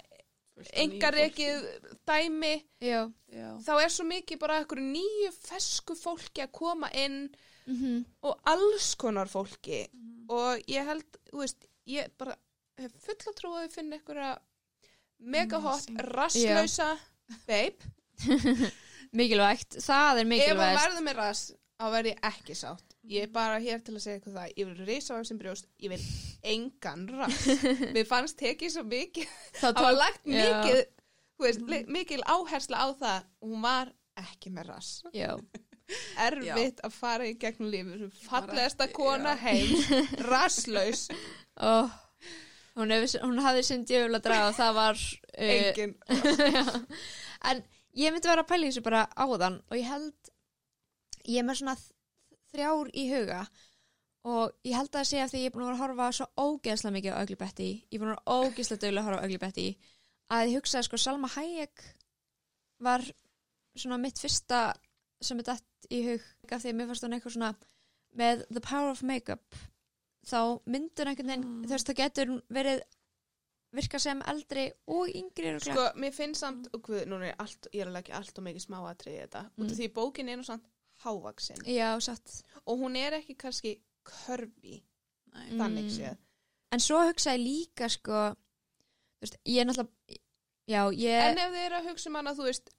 Nýju 0.67 0.83
engarekið 0.83 1.65
dæmi 2.07 2.53
Já. 2.83 3.01
Já. 3.31 3.47
þá 3.65 3.73
er 3.77 3.93
svo 3.93 4.05
mikið 4.09 4.41
bara 4.41 4.59
einhverju 4.61 4.85
nýju 4.91 5.31
fesku 5.37 5.95
fólki 5.99 6.43
að 6.45 6.53
koma 6.57 6.91
inn 6.93 7.23
mhm. 7.65 8.03
og 8.27 8.51
alls 8.51 8.93
konar 8.99 9.31
fólki 9.31 9.85
og 10.31 10.61
ég 10.71 10.87
held, 10.87 11.19
þú 11.31 11.43
veist, 11.43 11.67
ég 11.89 12.13
bara 12.19 12.37
hef 12.79 12.93
fulla 13.05 13.35
trú 13.37 13.55
að 13.55 13.65
við 13.65 13.75
finna 13.77 13.99
einhverja 13.99 14.31
mega 15.21 15.59
hot, 15.61 15.89
Amazing. 15.89 16.13
rasslausa 16.17 16.91
babe 17.47 17.91
mikilvægt, 19.17 19.81
það 19.83 20.21
er 20.21 20.21
ef 20.21 20.23
hún 20.23 20.33
mikilvægt 20.35 20.81
verður 20.81 21.05
með 21.07 21.19
rass 21.19 21.51
þá 21.81 21.85
verð 21.95 22.13
ég 22.13 22.25
ekki 22.31 22.57
sátt 22.57 22.90
ég 23.09 23.25
er 23.25 23.31
bara 23.33 23.57
hér 23.61 23.81
til 23.81 23.95
að 23.95 24.03
segja 24.03 24.19
eitthvað 24.19 24.37
það 24.37 24.59
ég 24.59 24.67
vil 24.69 24.85
risavaxin 24.89 25.39
brjóst, 25.41 25.69
ég 25.81 25.93
vil 25.93 26.03
engan 26.53 27.07
rass 27.09 27.47
mér 27.95 28.07
fannst 28.09 28.37
tekið 28.41 28.75
svo 28.75 28.83
mikið 28.87 29.31
Það 29.57 29.81
var 29.81 29.97
lagt 29.97 30.21
Já. 30.25 30.37
mikið 30.37 30.81
þú 31.41 31.47
veist, 31.47 31.65
li- 31.71 31.85
mikil 31.89 32.21
áhersla 32.29 32.85
á 32.85 32.87
það 32.99 33.27
hún 33.47 33.65
var 33.65 33.91
ekki 34.21 34.53
með 34.53 34.69
rass 34.69 34.91
Já, 35.17 35.33
erfitt 36.27 36.83
að 36.85 36.95
fara 36.99 37.27
í 37.29 37.33
gegnum 37.41 37.71
lífi 37.73 38.11
fallegasta 38.27 38.87
kona 38.93 39.33
já. 39.33 39.41
heim 39.47 40.01
rasslaus, 40.31 41.07
oh. 41.57 41.89
hún, 42.77 42.93
hún 42.93 43.41
hafði 43.41 43.65
sinn 43.65 43.87
djöful 43.89 44.19
að 44.19 44.27
draga 44.29 44.51
og 44.51 44.59
það 44.59 44.77
var 44.77 45.01
uh, 45.01 45.55
engin 45.57 45.97
Já. 46.53 46.65
en 47.49 47.65
ég 47.97 48.13
myndi 48.13 48.29
vera 48.29 48.45
að 48.45 48.51
pæla 48.53 48.69
þessu 48.69 48.85
bara 48.85 49.07
áðan 49.17 49.57
og 49.65 49.79
ég 49.79 49.89
held 49.89 50.31
ég 51.25 51.41
er 51.41 51.47
með 51.49 51.63
svona 51.63 51.75
þrjár 52.53 52.91
í 52.93 53.05
huga 53.11 53.41
og 54.31 54.53
ég 54.67 54.75
held 54.77 54.89
að 54.91 54.99
það 54.99 55.07
sé 55.09 55.21
að 55.23 55.31
því 55.33 55.39
ég 55.41 55.49
er 55.49 55.55
búin 55.55 55.65
að 55.65 55.71
að 55.73 55.81
horfa 55.81 56.09
svo 56.13 56.27
ógeðslega 56.37 56.93
mikið 56.97 57.15
á 57.17 57.21
Ugly 57.23 57.37
Betty. 57.41 57.69
Ég 57.89 57.97
er 57.97 58.03
búin 58.03 58.13
að 58.13 58.35
ógeðslega 58.35 58.81
dögulega 58.83 59.01
að 59.01 59.07
horfa 59.09 59.21
á 59.21 59.25
Ugly 59.25 59.39
Betty. 59.41 59.67
Að 60.31 60.45
ég 60.51 60.55
hugsaði 60.59 60.87
sko 60.87 60.97
Salma 61.01 61.27
Hayek 61.35 61.83
var 62.85 63.01
svona 63.75 63.97
mitt 64.01 64.19
fyrsta 64.21 64.61
sem 65.21 65.39
er 65.41 65.47
dætt 65.49 65.89
í 65.89 66.03
hug. 66.05 66.23
Af 66.51 66.61
því 66.63 66.69
að 66.73 66.77
mér 66.81 66.87
fannst 66.91 67.03
hún 67.07 67.17
eitthvað 67.17 67.35
svona 67.37 67.51
með 68.21 68.45
The 68.51 68.61
Power 68.61 68.91
of 68.93 69.01
Makeup 69.07 69.57
þá 70.27 70.39
myndur 70.69 71.09
einhvern 71.09 71.31
veginn 71.31 71.45
Mm. 71.47 71.61
þú 71.65 71.73
veist 71.73 71.87
það 71.89 71.99
getur 72.03 72.31
verið 72.53 72.81
virka 73.73 73.99
sem 74.03 74.21
eldri 74.27 74.65
og 74.91 75.07
yngri 75.09 75.53
sko, 75.63 75.85
mér 75.95 76.11
finnst 76.13 76.41
samt, 76.43 76.67
og 76.75 76.81
guð, 76.83 77.05
núna 77.07 77.29
er 77.31 77.35
allt, 77.39 77.67
ég 77.73 77.81
er 77.81 77.87
alveg 77.87 78.03
ekki 78.03 78.13
allt 78.17 78.37
og 78.37 78.43
mikið 78.43 78.65
smáatrið 78.67 79.15
í 79.15 79.21
þetta, 79.23 79.41
út 79.57 79.63
Mm. 79.65 79.71
af 79.71 79.77
því 79.79 79.87
bókin 79.95 80.29
er 80.29 80.37
nú 80.37 80.43
samt 80.45 80.65
hávaksin 81.03 81.61
Já, 81.65 81.93
satt. 82.01 82.41
Og 82.65 82.79
hún 82.79 82.95
er 82.95 83.13
ekki 83.19 83.35
kannski 83.37 83.75
körfi 84.05 84.81
Nei. 85.33 85.49
þannig 85.57 85.85
Mm. 85.89 85.95
séð. 85.97 86.17
En 86.71 86.79
svo 86.79 86.99
hugsa 87.07 87.33
ég 87.35 87.43
líka 87.45 87.89
sko 87.89 88.11
þú 88.31 89.21
veist, 89.21 89.37
ég 89.45 89.61
er 89.61 89.65
náttúrulega 89.65 90.19
já, 90.67 90.81
ég 90.91 91.31
en 91.31 91.37
ef 91.37 91.51
þið 91.51 91.65
eru 91.65 91.75
að 91.81 91.89
hugsa 91.89 92.09
um 92.09 92.15
hana, 92.15 92.33
þú 92.33 92.43
veist 92.47 92.69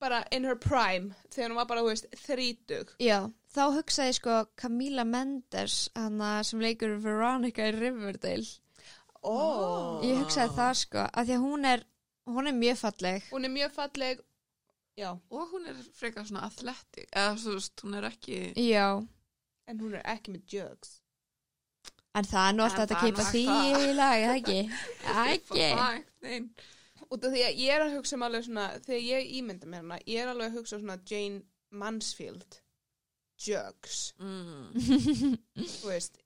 bara 0.00 0.24
in 0.32 0.44
her 0.44 0.56
prime, 0.56 1.14
þegar 1.30 1.50
hún 1.50 1.56
var 1.56 1.66
bara, 1.66 1.80
þú 1.80 1.90
veist 1.92 2.06
þrítug, 2.26 2.90
já, 3.00 3.30
þá 3.54 3.62
hugsa 3.76 4.08
ég 4.08 4.14
sko 4.18 4.46
Camila 4.56 5.04
Mendes 5.04 5.88
hana 5.94 6.42
sem 6.44 6.60
leikur 6.60 6.98
Veronica 7.00 7.62
í 7.70 7.72
Riverdale. 7.78 8.44
Ó. 9.24 10.00
Ég 10.04 10.18
hugsaði 10.20 10.52
það 10.58 10.74
sko, 10.82 10.98
af 11.12 11.26
því 11.26 11.36
að 11.38 11.44
hún 11.46 11.64
er 11.64 11.84
hún 12.26 12.48
er 12.48 12.52
mjög 12.56 12.76
falleg. 12.80 13.22
Hún 13.30 13.44
er 13.44 13.52
mjög 13.54 13.72
falleg 13.72 14.20
já, 14.98 15.10
Og 15.30 15.48
hún 15.52 15.66
er 15.70 15.78
frekar 15.98 16.26
svona 16.28 16.44
athletic, 16.46 17.08
eða 17.12 17.34
þú 17.40 17.54
veist, 17.58 17.80
hún 17.84 17.94
er 17.98 18.06
ekki... 18.10 18.38
já, 18.56 18.86
en 19.68 19.80
hún 19.80 19.94
er 19.98 20.02
ekki 20.14 20.34
með 20.34 20.54
jugs. 20.54 21.00
En 22.14 22.24
það 22.30 22.48
er 22.48 22.54
nú 22.54 22.62
alltaf 22.62 22.84
En 22.84 22.88
hægt 22.88 22.92
að 22.94 22.96
það 22.96 22.96
er 22.96 23.12
keipa 23.12 23.24
því 23.30 23.44
að- 23.50 23.84
í 23.88 23.94
lag, 23.98 24.18
eða 24.22 24.34
ekki? 24.38 24.58
Ekki? 25.34 25.64
Fæ, 25.74 26.04
nein. 26.28 26.50
út 27.10 27.24
af 27.26 27.32
því 27.34 27.42
að 27.46 27.58
ég 27.64 27.72
er 27.74 27.82
að 27.88 27.96
hugsa 27.96 28.16
um 28.16 28.22
alveg 28.28 28.44
svona 28.46 28.66
þegar 28.84 29.02
ég 29.08 29.32
ímynda 29.40 29.66
mér 29.66 29.82
hana, 29.82 29.98
ég 30.06 30.22
er 30.22 30.30
alveg 30.30 30.46
að 30.52 30.58
hugsa 30.60 30.78
svona 30.78 30.98
Jane 31.10 31.42
Mansfield 31.74 32.60
jugs. 33.44 34.12
Mm. 34.22 34.70
þú 35.80 35.90
veist 35.90 36.20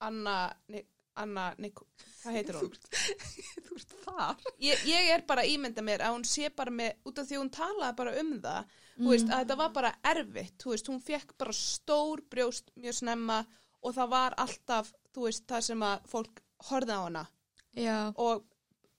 Anna 0.00 0.38
Anna, 1.20 1.50
Nik 1.62 1.78
hvað 2.24 2.38
heitir 2.38 2.58
hún? 2.58 2.72
þú 3.66 3.78
ert 3.78 3.94
þar. 4.04 4.42
Ég, 4.64 4.82
ég 4.88 5.10
er 5.14 5.24
bara 5.28 5.46
ímynda 5.48 5.84
mér 5.86 6.04
að 6.06 6.16
hún 6.16 6.26
sé 6.28 6.50
bara 6.56 6.74
með, 6.74 6.98
út 7.06 7.20
af 7.22 7.28
því 7.28 7.40
hún 7.40 7.52
talaði 7.54 7.98
bara 8.00 8.16
um 8.22 8.34
það 8.44 8.74
þú 8.94 9.12
veist, 9.12 9.30
að 9.30 9.44
þetta 9.44 9.58
var 9.60 9.72
bara 9.78 9.94
erfitt 10.14 10.58
þú 10.62 10.74
veist, 10.74 10.90
hún 10.92 11.00
fekk 11.02 11.36
bara 11.44 11.56
stór 11.58 12.24
brjóst 12.30 12.74
mjög 12.80 12.98
snemma 13.00 13.40
og 13.84 13.96
það 13.96 14.12
var 14.14 14.36
alltaf, 14.40 14.92
þú 15.14 15.28
veist, 15.28 15.46
það 15.50 15.66
sem 15.68 15.86
að 15.86 16.10
fólk 16.10 16.44
horfði 16.70 16.98
á 16.98 17.00
hana 17.02 17.24
já, 17.76 17.96
og, 18.14 18.46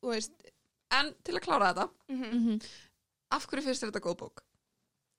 þú 0.01 0.15
veist 0.15 0.51
En 0.93 1.09
til 1.26 1.34
að 1.34 1.41
klára 1.41 1.71
þetta, 1.73 1.88
mm 2.13 2.28
mhm 2.30 2.59
af 3.34 3.47
hverju 3.49 3.65
finnst 3.65 3.84
þér 3.84 3.91
þetta 3.91 4.03
góð 4.05 4.17
bók? 4.21 4.43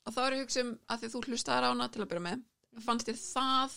Og 0.07 0.15
þá 0.15 0.21
er 0.23 0.37
ég 0.37 0.39
að 0.39 0.45
hugsa 0.45 0.63
um 0.63 0.73
að 0.87 1.01
því 1.01 1.09
að 1.09 1.15
þú 1.15 1.23
hlustaðar 1.27 1.67
á 1.67 1.71
hana 1.73 1.89
til 1.91 2.03
að 2.03 2.11
byrja 2.13 2.25
með. 2.27 2.45
Fannst 2.87 3.09
þér 3.09 3.19
það, 3.23 3.77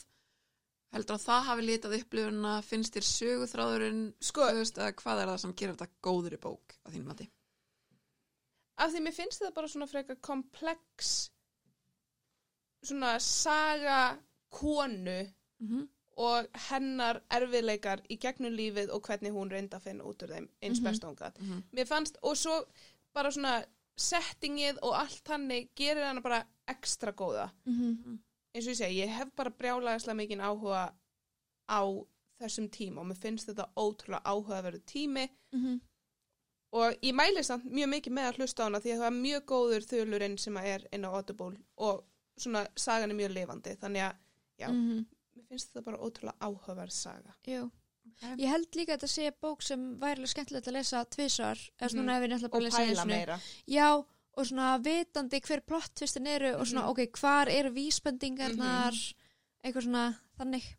heldur 0.94 1.16
að 1.16 1.26
það 1.26 1.44
hafi 1.50 1.62
litað 1.68 1.98
upplifuna, 2.00 2.54
finnst 2.66 2.94
þér 2.96 3.06
söguþráðurinn, 3.10 4.14
Sko- 4.22 4.54
veist, 4.58 4.76
hvað 4.78 5.22
er 5.24 5.28
það 5.28 5.38
sem 5.44 5.54
gerir 5.54 5.76
þetta 5.76 5.92
góðri 6.02 6.38
bók 6.42 6.76
að 6.86 6.94
þínum 6.96 7.06
mati? 7.14 7.30
af 8.80 8.92
því 8.94 9.00
mér 9.04 9.14
finnst 9.14 9.42
þetta 9.42 9.54
bara 9.54 9.68
svona 9.68 9.88
frekar 9.92 10.16
komplex 10.22 11.30
svona 12.84 13.20
saga 13.20 14.18
konu 14.50 15.28
Mm 15.62 15.68
-hmm. 15.68 15.88
og 16.18 16.46
hennar 16.70 17.22
erfiðleikar 17.30 18.00
í 18.10 18.18
gegnum 18.20 18.54
lífið 18.56 18.90
og 18.94 19.02
hvernig 19.04 19.32
hún 19.34 19.50
reynda 19.52 19.78
að 19.78 19.82
finna 19.84 20.04
út 20.04 20.24
úr 20.24 20.30
þeim 20.30 20.48
eins 20.62 20.80
Mhm. 20.80 20.84
best 20.84 21.04
og 21.04 21.10
hún 21.10 21.16
gat. 21.18 21.40
Mhm. 21.40 21.64
Mér 21.74 21.86
fannst, 21.88 22.18
og 22.24 22.38
svo 22.38 22.64
bara 23.14 23.30
svona 23.32 23.66
settingið 23.98 24.78
og 24.82 24.94
allt 24.96 25.28
hannig 25.28 25.70
gerir 25.76 26.06
hana 26.06 26.22
bara 26.22 26.46
ekstra 26.68 27.12
góða. 27.12 27.52
mhm 27.66 28.20
Eins 28.56 28.66
og 28.66 28.74
ég 28.74 28.80
segi, 28.80 29.02
ég 29.04 29.14
hef 29.14 29.34
bara 29.38 29.54
brjálæðislega 29.54 30.18
mikinn 30.18 30.42
áhuga 30.46 30.88
á 31.70 31.82
þessum 32.40 32.70
tíma 32.74 33.04
og 33.04 33.10
mér 33.10 33.20
finnst 33.22 33.50
þetta 33.52 33.70
ótrúlega 33.78 34.26
áhugaverðu 34.26 34.84
tími 34.86 35.30
mhm 35.54 35.80
og 36.70 36.94
ég 37.02 37.16
mæli 37.18 37.42
samt 37.42 37.64
mjög 37.66 37.88
mikið 37.90 38.14
með 38.14 38.28
að 38.30 38.36
hlusta 38.38 38.62
á 38.62 38.66
hana 38.68 38.80
því 38.84 38.92
að 38.94 39.00
það 39.00 39.08
er 39.08 39.16
mjög 39.16 39.46
góður 39.50 39.86
þulurinn 39.90 40.36
sem 40.38 40.58
að 40.60 40.68
er 40.70 40.84
inn 40.94 41.08
á 41.08 41.10
Audible 41.10 41.56
og 41.82 42.04
svona 42.38 42.62
sagan 42.78 43.10
er 43.10 43.18
mjög 43.18 43.32
lifandi 43.34 43.74
þannig 43.82 44.04
að 44.06 44.20
Já. 44.60 44.68
mhm 44.70 45.00
mér 45.40 45.48
finnst 45.56 45.72
þetta 45.72 45.86
bara 45.88 46.00
ótrúlega 46.04 46.36
áhugaverð 46.46 46.96
saga. 46.96 47.36
Jú. 47.48 47.66
Ég 48.40 48.50
held 48.50 48.76
líka 48.76 48.96
að 48.96 49.04
þetta 49.04 49.12
sé 49.14 49.32
bók 49.44 49.64
sem 49.64 49.84
værilega 50.02 50.32
skemmtilegt 50.34 50.70
að 50.70 50.76
lesa 50.80 51.02
við 52.24 52.32
nefnilega 52.34 52.58
Og 52.60 52.66
pæla 52.76 53.06
meira. 53.08 53.38
Já, 53.70 53.88
og 54.40 54.48
svona 54.48 54.70
vitandi 54.84 55.40
hver 55.46 55.62
plottvistin 55.68 56.28
eru 56.28 56.54
og 56.60 56.66
svona, 56.68 56.82
Mhm. 56.86 56.90
ok, 56.90 57.20
hvar 57.20 57.50
eru 57.52 57.72
vísbendingarnar 57.76 58.96
eitthvað 59.64 59.84
svona, 59.88 60.06
þannig 60.40 60.76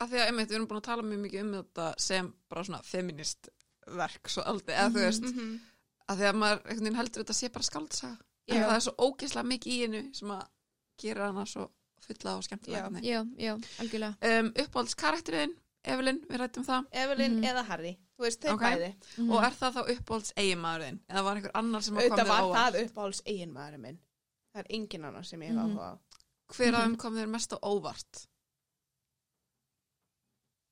Af 0.00 0.10
því 0.10 0.16
að, 0.18 0.26
einmitt, 0.26 0.48
við 0.50 0.54
erum 0.56 0.66
búin 0.68 0.80
að 0.80 0.86
tala 0.88 1.02
mjög 1.02 1.20
mikið 1.26 1.40
um 1.44 1.52
þetta 1.62 1.94
sem 1.98 2.32
bara 2.48 2.64
svona 2.64 2.82
feminist 2.82 3.48
verk 3.86 4.28
svo 4.28 4.42
aldrei, 4.42 4.74
eða 4.74 4.88
þú 4.90 4.98
Mhm. 4.98 5.06
veist, 5.06 5.22
Mm 5.34 5.60
að 6.08 6.16
því 6.18 6.24
að 6.28 6.34
maður 6.36 6.58
einhvern 6.66 6.80
veginn 6.82 6.96
heldur 6.96 7.22
þetta 7.24 7.34
sé 7.38 7.48
bara 7.52 7.62
skaldsaga. 7.62 8.18
En 8.48 8.56
það 8.62 8.74
er 8.76 8.80
svo 8.80 8.92
ógeðslega 8.98 9.46
mikið 9.46 9.72
í 9.72 9.80
hennu 9.82 10.14
sem 10.14 10.28
að 10.28 10.46
gera 10.98 11.26
hana 11.26 11.44
svo 11.46 11.70
fulla 12.00 12.36
og 12.36 12.42
skemmtilega. 12.42 12.88
Um, 14.22 14.52
uppáhalds 14.52 14.94
karakterinn, 14.96 15.54
Evelyn, 15.84 16.20
við 16.30 16.38
rættum 16.38 16.64
það. 16.64 16.84
Evelyn 16.92 17.32
Mhm. 17.40 17.44
eða 17.50 17.64
Harry, 17.66 17.98
þú 18.18 18.22
veist, 18.26 18.40
þeir 18.40 18.52
Ok. 18.54 18.60
bæði. 18.62 18.94
Mhm. 19.18 19.30
Og 19.32 19.44
er 19.44 19.50
það 19.50 19.72
þá 19.74 19.82
uppáhalds 19.96 20.32
eiginmaðurinn? 20.36 20.98
Eða 21.10 21.24
var 21.24 21.36
einhver 21.36 21.50
annar 21.54 21.82
sem 21.82 21.94
kom 21.94 22.02
Auðvitað 22.04 22.18
þér 22.24 22.28
var 22.28 22.42
óvart? 22.42 22.72
það 22.74 22.84
uppáhalds 22.86 23.22
eiginmaðurinn 23.26 23.80
minn. 23.80 23.98
Það 24.54 24.60
er 24.60 24.66
engin 24.70 25.04
annar 25.04 25.24
sem 25.24 25.40
ég 25.40 25.46
hef 25.48 25.56
Mhm. 25.56 25.76
áhuga 25.76 25.90
á. 25.92 25.98
Hver 26.52 26.74
af 26.74 26.84
þeim 26.86 26.96
kom 26.98 27.14
þér 27.14 27.28
mest 27.28 27.50
á 27.52 27.58
óvart? 27.62 28.26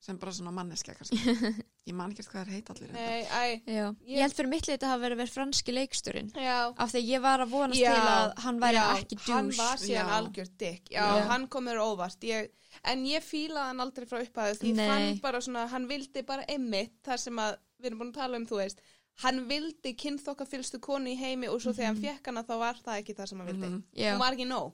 Sem 0.00 0.16
bara 0.18 0.32
svona 0.32 0.52
manneskja 0.52 0.94
kannski. 0.94 1.16
Ég 1.88 1.94
man 1.96 2.12
ekki 2.12 2.22
hvað 2.28 2.40
er 2.42 2.50
heit 2.52 2.68
allir. 2.70 2.90
Nei, 2.92 3.22
æ, 3.24 3.62
Já. 3.66 3.86
Ég- 3.88 4.10
Ég 4.14 4.20
held 4.20 4.34
fyrir 4.36 4.48
mitt 4.50 4.66
leita 4.68 4.86
að 4.86 4.90
hafa 4.92 5.02
verið 5.06 5.18
verið 5.22 5.32
franski 5.32 5.72
leiksturinn 5.72 6.30
já. 6.36 6.74
af 6.76 6.92
því 6.92 7.00
ég 7.08 7.22
var 7.22 7.40
að 7.40 7.48
vonast 7.50 7.80
Já, 7.80 7.94
til 7.94 8.02
að 8.10 8.38
hann 8.44 8.60
væri 8.60 8.74
já, 8.76 8.84
ekki 9.00 9.18
hann 9.26 9.48
djús 9.48 9.56
var 9.58 9.76
síðan 9.78 10.10
Já. 10.10 10.18
algjört 10.18 10.56
dykk 10.58 10.90
já, 10.92 11.26
hann 11.30 11.46
kom 11.48 11.64
mér 11.64 11.80
óvart 11.80 12.20
ég, 12.28 12.50
en 12.84 13.04
ég 13.06 13.22
fílaði 13.24 13.66
hann 13.70 13.80
aldrei 13.80 14.06
frá 14.06 14.20
upphæðu 14.20 14.58
því 14.60 14.74
ég 14.74 14.86
fann 14.92 15.20
bara 15.24 15.38
svona, 15.40 15.66
hann 15.68 15.88
vildi 15.88 16.22
bara 16.26 16.44
einmitt 16.48 16.92
þar 17.02 17.18
sem 17.18 17.36
að, 17.36 17.56
við 17.80 17.86
erum 17.90 17.98
búin 17.98 18.12
að 18.12 18.20
tala 18.20 18.36
um 18.36 18.46
þú 18.46 18.56
veist, 18.60 18.80
hann 19.24 19.48
vildi 19.48 19.94
kynþokka 19.96 20.46
fylstu 20.46 20.78
konu 20.80 21.08
í 21.10 21.16
heimi 21.16 21.48
og 21.48 21.60
svo 21.60 21.72
þegar 21.72 21.86
hann 21.94 22.02
fekk 22.04 22.26
hana 22.26 22.42
þá 22.44 22.58
var 22.58 22.74
það 22.74 23.00
ekki 23.02 23.14
það 23.16 23.26
sem 23.28 23.38
hann 23.38 23.48
vildi 23.48 23.66
Mhm. 23.68 23.82
Já, 23.96 24.12
hún 24.14 24.18
var 24.20 24.32
ekki 24.36 24.46
nóg, 24.46 24.72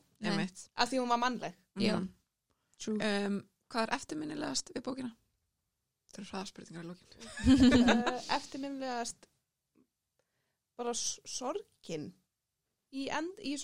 af 0.76 0.90
því 0.90 0.98
hún 1.00 1.08
var 1.08 1.18
mannleg 1.18 1.54
Já. 1.78 1.94
Mhm. 1.96 2.08
true 2.78 2.98
Um, 3.00 3.44
hvað 3.70 3.82
er 3.88 3.94
eftirminnilegast 3.94 4.72
við 4.74 4.82
bókina? 4.82 5.12
Það 6.16 6.22
eru 6.22 6.30
hraðspurningar 6.32 6.84
í 6.84 6.88
lókin. 6.88 7.10
uh, 7.92 8.20
eftirminnilegast 8.36 9.26
bara 10.76 10.92
sorgin 10.96 12.06
í, 12.96 13.06
end, 13.12 13.36
í 13.44 13.54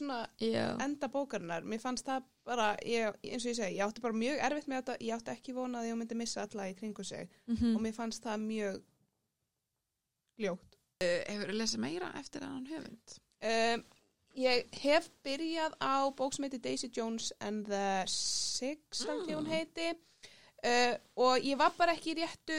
enda 0.85 1.09
bókarinnar, 1.13 1.65
mér 1.65 1.81
fannst 1.81 2.05
það 2.09 2.25
bara 2.45 2.71
ég, 2.85 3.17
eins 3.25 3.45
og 3.47 3.51
ég 3.53 3.57
segi, 3.57 3.77
ég 3.79 3.85
átti 3.87 4.03
bara 4.05 4.17
mjög 4.19 4.41
erfitt 4.49 4.69
með 4.69 4.81
þetta 4.83 4.97
ég 5.07 5.15
átti 5.17 5.33
ekki 5.33 5.55
vonað 5.57 5.85
að 5.85 5.89
ég 5.93 5.99
myndi 6.01 6.17
missa 6.19 6.43
alla 6.45 6.67
í 6.69 6.75
kringu 6.77 7.05
sig 7.05 7.29
Mhm. 7.49 7.77
og 7.77 7.83
mér 7.85 7.95
fannst 7.97 8.23
það 8.25 8.41
mjög 8.47 8.83
ljótt 10.43 10.79
Hefur 11.03 11.51
þú 11.51 11.57
lesið 11.59 11.81
meira 11.83 12.13
eftir 12.21 12.45
hann 12.47 12.67
höfund? 12.71 13.17
um, 13.43 13.85
ég 14.39 14.69
hef 14.83 15.09
byrjað 15.27 15.75
á 15.83 15.95
bók 16.15 16.35
sem 16.37 16.45
heiti 16.47 16.61
Daisy 16.63 16.89
Jones 16.95 17.33
and 17.41 17.67
the 17.67 18.05
Six 18.07 19.05
held 19.07 19.27
ég 19.29 19.37
hún 19.37 19.47
Mm. 19.47 19.51
heiti 19.53 19.89
uh, 20.65 20.95
og 21.17 21.39
ég 21.45 21.59
var 21.59 21.73
bara 21.79 21.93
ekki 21.97 22.15
réttu 22.19 22.59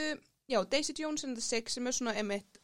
já, 0.50 0.60
Daisy 0.70 0.92
Jones 0.98 1.24
and 1.24 1.36
the 1.36 1.42
Six 1.42 1.72
sem 1.78 1.86
er 1.86 1.92
svona 1.96 2.14
emitt 2.20 2.60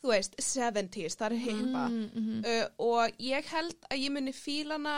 þú 0.00 0.08
veist, 0.14 0.36
70s, 0.40 1.16
það 1.20 1.32
er 1.32 1.42
heipa 1.44 1.82
Mm, 1.88 2.10
mhm. 2.14 2.44
uh, 2.44 2.68
og 2.78 3.10
ég 3.20 3.44
held 3.52 3.76
að 3.90 3.98
ég 4.06 4.10
muni 4.14 4.32
fílana 4.32 4.94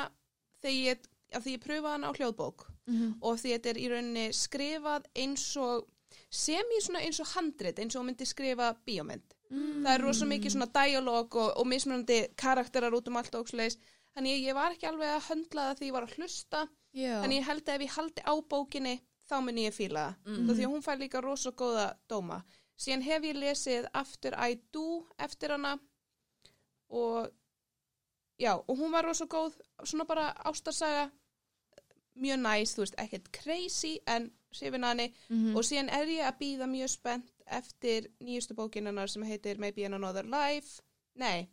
þegar 0.62 0.76
ég, 0.94 1.08
ég 1.46 1.62
pröfa 1.64 1.96
hana 1.96 2.10
á 2.10 2.12
hljóðbók 2.14 2.68
Mhm. 2.86 3.14
og 3.22 3.36
því 3.38 3.52
þetta 3.54 3.70
er 3.70 3.78
í 3.78 3.88
rauninni 3.90 4.28
skrifað 4.34 5.04
eins 5.16 5.56
og 5.56 5.86
sem 6.30 6.64
ég 6.76 6.82
svona 6.82 7.00
eins 7.04 7.20
og 7.20 7.26
handrit 7.34 7.78
eins 7.78 7.94
og 7.96 8.04
myndi 8.04 8.26
skrifa 8.26 8.74
bíómynd 8.86 9.22
Mm. 9.52 9.82
það 9.84 9.94
er 9.94 10.00
rosa 10.02 10.24
mikið 10.24 10.50
svona 10.54 10.72
dialog 10.72 11.34
og, 11.36 11.56
og 11.60 11.66
mismunandi 11.66 12.28
karakterar 12.36 12.92
út 12.96 13.08
um 13.08 13.16
allt 13.16 13.34
og 13.34 13.44
óksleis 13.46 13.76
þannig 14.16 14.38
ég, 14.40 14.46
ég 14.48 14.54
var 14.54 14.72
ekki 14.72 14.86
alveg 14.88 15.08
að 15.12 15.26
höndla 15.28 15.66
það 15.68 15.78
því 15.78 15.86
ég 15.86 15.92
var 15.92 16.02
að 16.06 16.14
hlusta 16.16 16.68
Já. 16.94 17.20
þannig 17.22 17.38
ég 17.40 17.46
held 17.46 17.62
að 17.68 17.74
ef 17.74 17.82
ég 17.86 17.94
haldi 17.96 18.22
á 18.28 18.34
bókinni 18.48 18.94
þá 19.30 19.36
muni 19.44 19.64
ég 19.68 19.74
fíla 19.74 20.06
það 20.24 20.26
Mm. 20.26 20.42
mm. 20.46 20.54
því 20.56 20.64
að 20.66 20.72
hún 20.72 20.82
fær 20.82 20.98
líka 21.00 21.20
rosa 21.22 21.50
góða 21.50 21.86
dóma 22.08 22.42
síðan 22.78 23.02
hef 23.02 23.22
ég 23.22 23.36
lesið 23.36 23.86
After 23.94 24.34
I 24.48 24.60
Do 24.72 25.06
eftir 25.18 25.50
hana 25.50 25.78
og 26.90 27.30
já, 28.38 28.54
og 28.68 28.76
hún 28.78 28.92
var 28.92 29.04
rosa 29.04 29.24
góð 29.26 29.54
svona 29.84 30.04
bara 30.04 30.32
ástarsaga 30.44 31.10
mjög 32.16 32.38
næs, 32.44 32.74
þú 32.76 32.82
veist, 32.84 32.94
ekkert 32.98 33.30
crazy 33.32 33.98
en 34.06 34.30
sifin 34.52 34.84
hanni 34.84 35.14
Mhm. 35.30 35.56
og 35.56 35.62
síðan 35.64 35.88
er 35.90 36.06
ég 36.06 36.26
að 36.28 36.38
býða 36.38 36.66
mjög 36.68 36.88
spennt 36.90 37.30
eftir 37.46 38.08
nýjustu 38.20 38.54
bókinarnar 38.54 39.08
sem 39.08 39.22
heitir 39.22 39.58
Maybe 39.58 39.84
in 39.84 39.94
Another 39.94 40.24
Life 40.24 40.82
nei, 41.14 41.48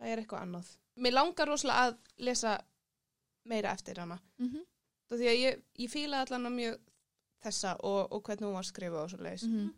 það 0.00 0.06
er 0.08 0.18
eitthvað 0.22 0.42
annað 0.42 0.76
mér 0.96 1.12
langar 1.12 1.46
rosalega 1.48 1.88
að 1.90 1.96
lesa 2.18 2.60
meira 3.44 3.72
eftir 3.72 3.98
hana 4.00 4.18
Mhm. 4.38 4.64
Þá 5.10 5.14
því 5.20 5.26
að 5.28 5.38
ég, 5.42 5.62
ég 5.78 5.90
fíla 5.92 6.22
allan 6.24 6.46
að 6.48 6.54
mjög 6.58 6.78
þessa 7.44 7.74
og, 7.84 8.12
og 8.12 8.22
hvernig 8.24 8.46
hún 8.48 8.54
var 8.56 8.64
skrifa 8.64 9.02
og 9.02 9.10
svo 9.10 9.18
leiðis. 9.20 9.42
Mhm. 9.48 9.70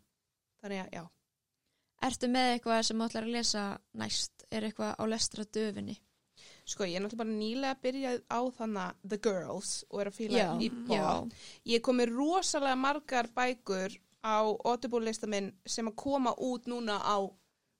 Þannig 0.63 0.83
að, 0.85 0.91
já. 0.93 1.07
Ertu 2.07 2.27
með 2.31 2.51
eitthvað 2.53 2.83
sem 2.87 3.01
ætlar 3.01 3.23
að 3.27 3.31
lesa 3.35 3.63
næst? 3.97 4.45
Er 4.51 4.61
eitthvað 4.61 4.95
á 4.95 5.03
lestra 5.09 5.43
döfinni? 5.45 5.97
Sko, 6.67 6.83
ég 6.83 6.95
er 6.95 7.01
náttúrulega 7.01 7.17
bara 7.17 7.29
nýlega 7.29 7.75
byrjað 7.83 8.21
á 8.29 8.39
þannig 8.57 8.95
The 9.09 9.17
Girls 9.17 9.83
og 9.89 10.01
er 10.01 10.09
að 10.11 10.15
fíla 10.17 10.37
Já, 10.37 10.49
í 10.61 10.69
bóð. 10.87 11.31
Ég 11.65 11.81
komi 11.81 12.05
rosalega 12.05 12.75
margar 12.77 13.27
bækur 13.35 13.97
á 14.23 14.37
Audible-lista 14.65 15.27
minn 15.27 15.51
sem 15.65 15.87
að 15.87 15.95
koma 15.95 16.33
út 16.37 16.67
núna 16.67 16.99
á, 17.01 17.17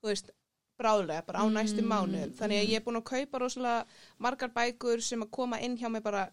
þú 0.02 0.08
veist, 0.12 0.32
bráðlega, 0.80 1.25
bara 1.25 1.39
á 1.41 1.45
Mm, 1.47 1.53
næstu 1.57 1.82
mánuðum. 1.84 2.34
Þannig 2.38 2.57
að 2.59 2.65
mm. 2.65 2.71
ég 2.71 2.75
er 2.80 2.84
búin 2.86 2.99
að 3.01 3.03
kaupa 3.09 3.39
rosalega 3.39 3.86
margar 4.19 4.49
bækur 4.53 5.01
sem 5.01 5.21
að 5.23 5.32
koma 5.32 5.59
inn 5.59 5.78
hjá 5.78 5.89
mig 5.89 6.03
bara, 6.03 6.30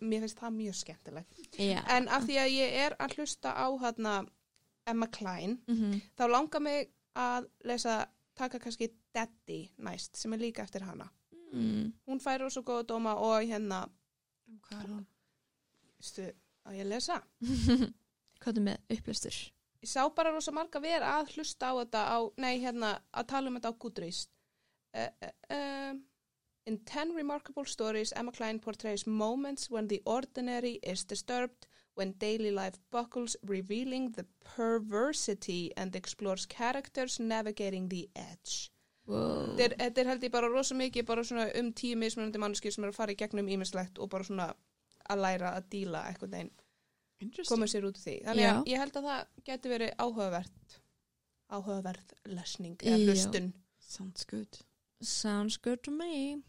mér 0.00 0.20
finnst 0.24 0.38
það 0.40 0.54
mjög 0.56 0.74
skemmtilegt. 0.74 1.40
Já. 1.58 1.82
En 1.88 2.08
af 2.08 2.22
því 2.26 2.36
að 2.42 2.50
ég 2.56 2.72
er 2.86 2.96
að 2.98 3.14
hlusta 3.16 3.52
á 3.54 3.66
hérna 3.82 4.26
Emma 4.86 5.06
Klein, 5.06 5.58
Mhm. 5.66 6.00
þá 6.18 6.24
langar 6.30 6.60
mig 6.62 6.90
að 7.16 7.46
lesa, 7.64 8.06
taka 8.36 8.58
kannski 8.58 8.90
Daddy 9.14 9.68
næst, 9.78 10.16
sem 10.16 10.32
er 10.32 10.38
líka 10.38 10.62
eftir 10.62 10.82
hana. 10.82 11.08
Mm. 11.52 11.92
Hún 12.06 12.20
fær 12.20 12.40
rosa 12.40 12.60
góða 12.60 12.84
dóma 12.84 13.14
og 13.16 13.42
hérna, 13.42 13.88
Um, 14.48 14.60
hvað 14.62 14.84
er 14.84 14.88
hún? 14.88 15.06
stu, 16.00 16.22
að 16.66 16.76
ég 16.78 16.86
lesa. 16.86 17.22
Hvað 18.40 18.56
er 18.58 18.62
með 18.62 18.76
upplestur? 18.90 19.34
Ég 19.86 19.90
sá 19.92 20.02
bara 20.10 20.32
rosa 20.34 20.50
marga 20.50 20.80
vera 20.82 21.12
að 21.20 21.28
hlusta 21.36 21.68
á 21.70 21.78
þetta 21.78 22.00
á, 22.10 22.18
nei 22.42 22.56
hérna, 22.58 22.88
að 23.14 23.26
tala 23.30 23.50
um 23.52 23.58
þetta 23.58 23.70
á 23.70 23.78
Goodreads. 23.84 24.22
Uh, 24.96 25.12
uh, 25.22 25.34
um, 25.54 26.00
in 26.66 26.78
10 26.90 27.14
remarkable 27.14 27.64
stories, 27.70 28.12
Emma 28.16 28.32
Klein 28.32 28.58
portrays 28.58 29.06
moments 29.06 29.70
when 29.70 29.86
the 29.86 30.00
ordinary 30.04 30.80
is 30.82 31.04
disturbed, 31.04 31.68
when 31.94 32.16
daily 32.18 32.50
life 32.50 32.80
buckles, 32.90 33.36
revealing 33.46 34.10
the 34.16 34.26
perversity 34.56 35.70
and 35.76 35.94
explores 35.94 36.46
characters 36.46 37.20
navigating 37.20 37.88
the 37.88 38.08
edge. 38.16 38.72
Wow. 39.06 39.54
Þetta 39.54 39.78
er, 39.78 39.98
er 40.02 40.10
held 40.10 40.26
ég 40.26 40.34
bara 40.34 40.50
rosa 40.50 40.74
mikið 40.74 41.06
bara 41.06 41.22
svona 41.22 41.46
um 41.62 41.70
tíu 41.70 41.94
mismunandi 41.94 42.42
mannskir 42.42 42.74
sem 42.74 42.82
eru 42.82 42.90
að 42.90 43.02
fara 43.04 43.14
í 43.14 43.22
gegnum 43.22 43.54
ímislegt 43.54 44.02
og 44.02 44.10
bara 44.10 44.26
svona 44.26 44.50
að 45.06 45.22
læra 45.22 45.54
að 45.54 45.74
díla 45.76 46.08
eitthvað 46.10 46.40
Interesting. 46.40 46.65
Koma 47.48 47.66
sér 47.70 47.86
út 47.88 47.96
úr 47.96 48.02
því. 48.02 48.16
Þannig 48.26 48.48
að 48.50 48.66
ég 48.72 48.78
held 48.82 48.96
að 49.00 49.06
það 49.10 49.22
geti 49.50 49.68
verið 49.72 49.94
áhugavert, 49.98 50.80
áhugaverð 51.50 52.12
lesning 52.34 52.76
eða 52.82 52.98
hlustun. 53.04 53.52
Sounds 53.80 54.24
good. 54.24 54.60
Sounds 55.00 55.56
good 55.58 55.82
to 55.84 55.90
me. 55.94 56.42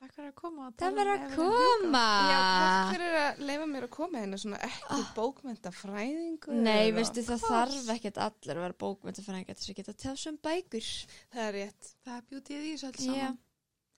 Takk 0.00 0.14
fyrir 0.16 0.30
að 0.30 0.34
koma. 0.40 0.66
verður 0.80 1.00
um 1.00 1.10
að 1.12 1.34
Hugo. 1.34 1.48
koma. 1.60 2.04
Já, 2.30 2.38
takk 2.40 2.92
fyrir 2.94 3.16
að 3.20 3.40
leifa 3.50 3.66
mér 3.68 3.84
að 3.84 3.90
koma 3.90 4.18
hérna 4.22 4.38
svona 4.40 4.60
ekki 4.64 4.96
Ah. 4.96 5.10
bókmentafræðingur. 5.18 6.54
Nei, 6.64 6.90
veistu 6.96 7.20
það 7.26 7.42
þarf 7.44 7.90
ekkert 7.96 8.16
allir 8.24 8.56
að 8.56 8.62
vera 8.64 8.78
bókmyndafræðingar 8.80 9.54
til 9.58 9.60
þess 9.60 9.70
að 9.74 9.76
geta 9.76 9.92
tjáð 9.92 10.16
sem 10.22 10.38
bækur. 10.38 10.88
Það 11.34 11.42
er 11.44 11.52
rétt. 11.58 11.92
Það 12.06 12.16
er 12.16 12.24
bjútið 12.30 12.64
í 12.64 12.72
þessu 12.72 12.86
alls 12.88 13.04
saman. 13.04 13.38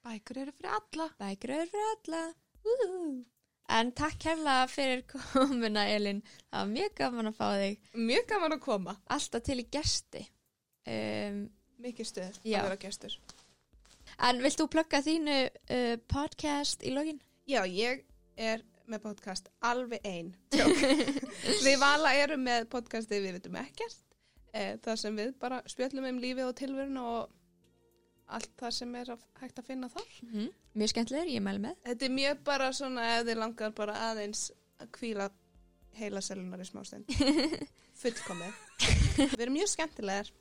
Bækur 0.02 0.36
eru 0.42 0.52
fyrir 0.58 0.72
alla. 0.74 1.08
Bækur 1.22 1.50
eru 1.50 1.70
fyrir 1.70 1.92
alla. 1.94 2.34
Woohoo. 2.64 3.24
En 3.72 3.92
takk 3.96 4.18
kærlega 4.20 4.66
fyrir 4.68 5.02
komuna, 5.08 5.86
Elin. 5.88 6.20
Það 6.50 6.58
var 6.58 6.70
mjög 6.72 6.94
gaman 6.98 7.30
að 7.30 7.36
fá 7.38 7.46
þig. 7.56 7.78
Mjög 8.10 8.26
gaman 8.28 8.56
að 8.56 8.64
koma. 8.66 8.94
Alltaf 9.14 9.44
til 9.46 9.58
í 9.62 9.66
gesti. 9.72 10.24
Um, 10.84 11.38
Mikið 11.82 12.08
stuð 12.10 12.40
Já. 12.44 12.58
að 12.60 12.66
vera 12.68 12.80
gestur. 12.82 13.14
en 14.28 14.42
vilt 14.42 14.60
þú 14.60 14.66
plugga 14.70 15.00
þínu 15.02 15.38
uh, 15.48 15.94
podcast 16.10 16.84
í 16.84 16.92
login? 16.94 17.22
Já, 17.48 17.62
ég 17.66 18.04
er 18.36 18.62
með 18.90 19.04
podcast 19.06 19.48
alveg 19.64 20.04
ein. 20.04 20.34
við 21.66 21.76
vala 21.80 22.12
erum 22.18 22.44
með 22.44 22.68
podcastið 22.72 23.24
við 23.24 23.38
veitum 23.38 23.56
ekkert. 23.62 24.02
Eh, 24.52 24.74
það 24.84 24.98
sem 25.00 25.16
við 25.16 25.32
bara 25.40 25.62
spjöllum 25.70 26.10
um 26.10 26.20
lífið 26.20 26.50
og 26.50 26.56
tilverun 26.58 27.00
og 27.00 27.32
allt 28.38 28.52
það 28.60 28.74
sem 28.78 28.96
er 29.00 29.12
að, 29.14 29.24
hægt 29.40 29.60
að 29.60 29.68
finna 29.68 29.90
þar. 29.92 30.10
Mm. 30.28 30.48
Mjög 30.80 30.92
skemmtilegur, 30.92 31.32
ég 31.32 31.44
mæli 31.44 31.62
með. 31.66 31.78
Þetta 31.88 32.08
er 32.08 32.14
mjög 32.16 32.42
bara 32.48 32.68
svona 32.76 33.08
ef 33.16 33.26
þið 33.28 33.40
langar 33.42 33.74
bara 33.76 33.98
aðeins 34.10 34.46
að 34.82 34.92
kvíla 34.96 35.28
heila 35.98 36.22
selunar 36.24 36.62
í 36.62 36.68
smástund. 36.68 37.12
Fullkomið. 38.02 38.62
við 39.18 39.44
erum 39.44 39.58
mjög 39.58 39.72
skemmtilegar. 39.74 40.32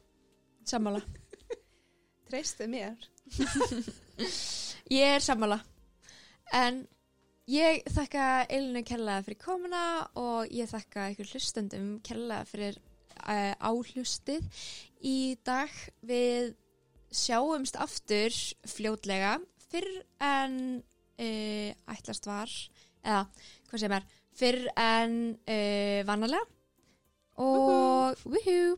Sammála. 0.67 1.01
Treystið 2.31 2.71
mér. 2.71 3.09
Ég 4.91 5.17
er 5.17 5.23
sammála. 5.23 5.59
En 6.51 6.83
ég 7.51 7.81
þakka 7.91 8.45
Elinu 8.51 8.83
kærlega 8.87 9.23
fyrir 9.25 9.39
komuna 9.39 9.83
og 10.19 10.51
ég 10.51 10.69
þakka 10.71 11.09
ykkur 11.13 11.29
hlustendum 11.31 11.93
kærlega 12.03 12.47
fyrir 12.47 12.79
uh, 13.23 13.53
áhlustið 13.59 14.43
í 14.99 15.37
dag. 15.47 15.71
Við 16.03 16.53
sjáumst 17.11 17.77
aftur 17.79 18.33
fljótlega. 18.67 19.37
Fyrr 19.71 19.91
en 20.23 20.55
uh, 20.81 21.69
ætlast 21.93 22.27
var, 22.27 22.51
eða 23.05 23.25
hvað 23.69 23.83
sem 23.83 23.95
er, 23.97 24.07
fyrr 24.37 24.65
en 24.79 25.19
uh, 25.35 26.01
vannalega. 26.07 26.47
Og, 27.41 28.19
woohoo, 28.27 28.73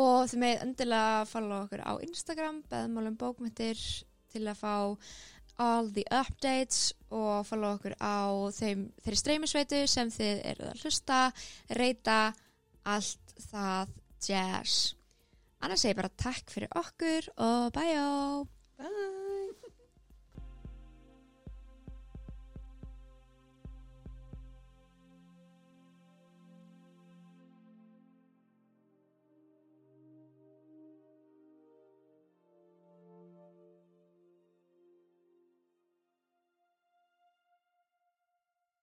og 0.00 0.30
þið 0.30 0.40
með 0.42 0.62
endilega 0.64 1.26
follow 1.30 1.66
okkur 1.66 1.82
á 1.84 1.92
Instagram, 2.02 2.62
beðmálum 2.70 3.18
bókmyndir 3.20 3.78
til 4.32 4.46
að 4.48 4.62
fá 4.62 4.74
all 5.60 5.90
the 5.92 6.06
updates 6.16 6.94
og 7.12 7.44
follow 7.46 7.76
okkur 7.76 7.94
á 8.00 8.48
þeim, 8.56 8.88
þeirri 9.04 9.20
streymisveitu 9.20 9.82
sem 9.90 10.10
þið 10.14 10.40
eruð 10.54 10.70
að 10.72 10.86
hlusta, 10.86 11.20
reyta, 11.76 12.20
allt 12.88 13.36
það 13.50 13.92
jazz 14.24 14.99
annars 15.60 15.84
segi 15.84 15.94
ég 15.94 16.00
bara 16.02 16.12
takk 16.24 16.52
fyrir 16.52 16.76
okkur 16.82 17.32
og 17.36 17.72
bæjó! 17.76 18.46
Bye! 18.80 19.19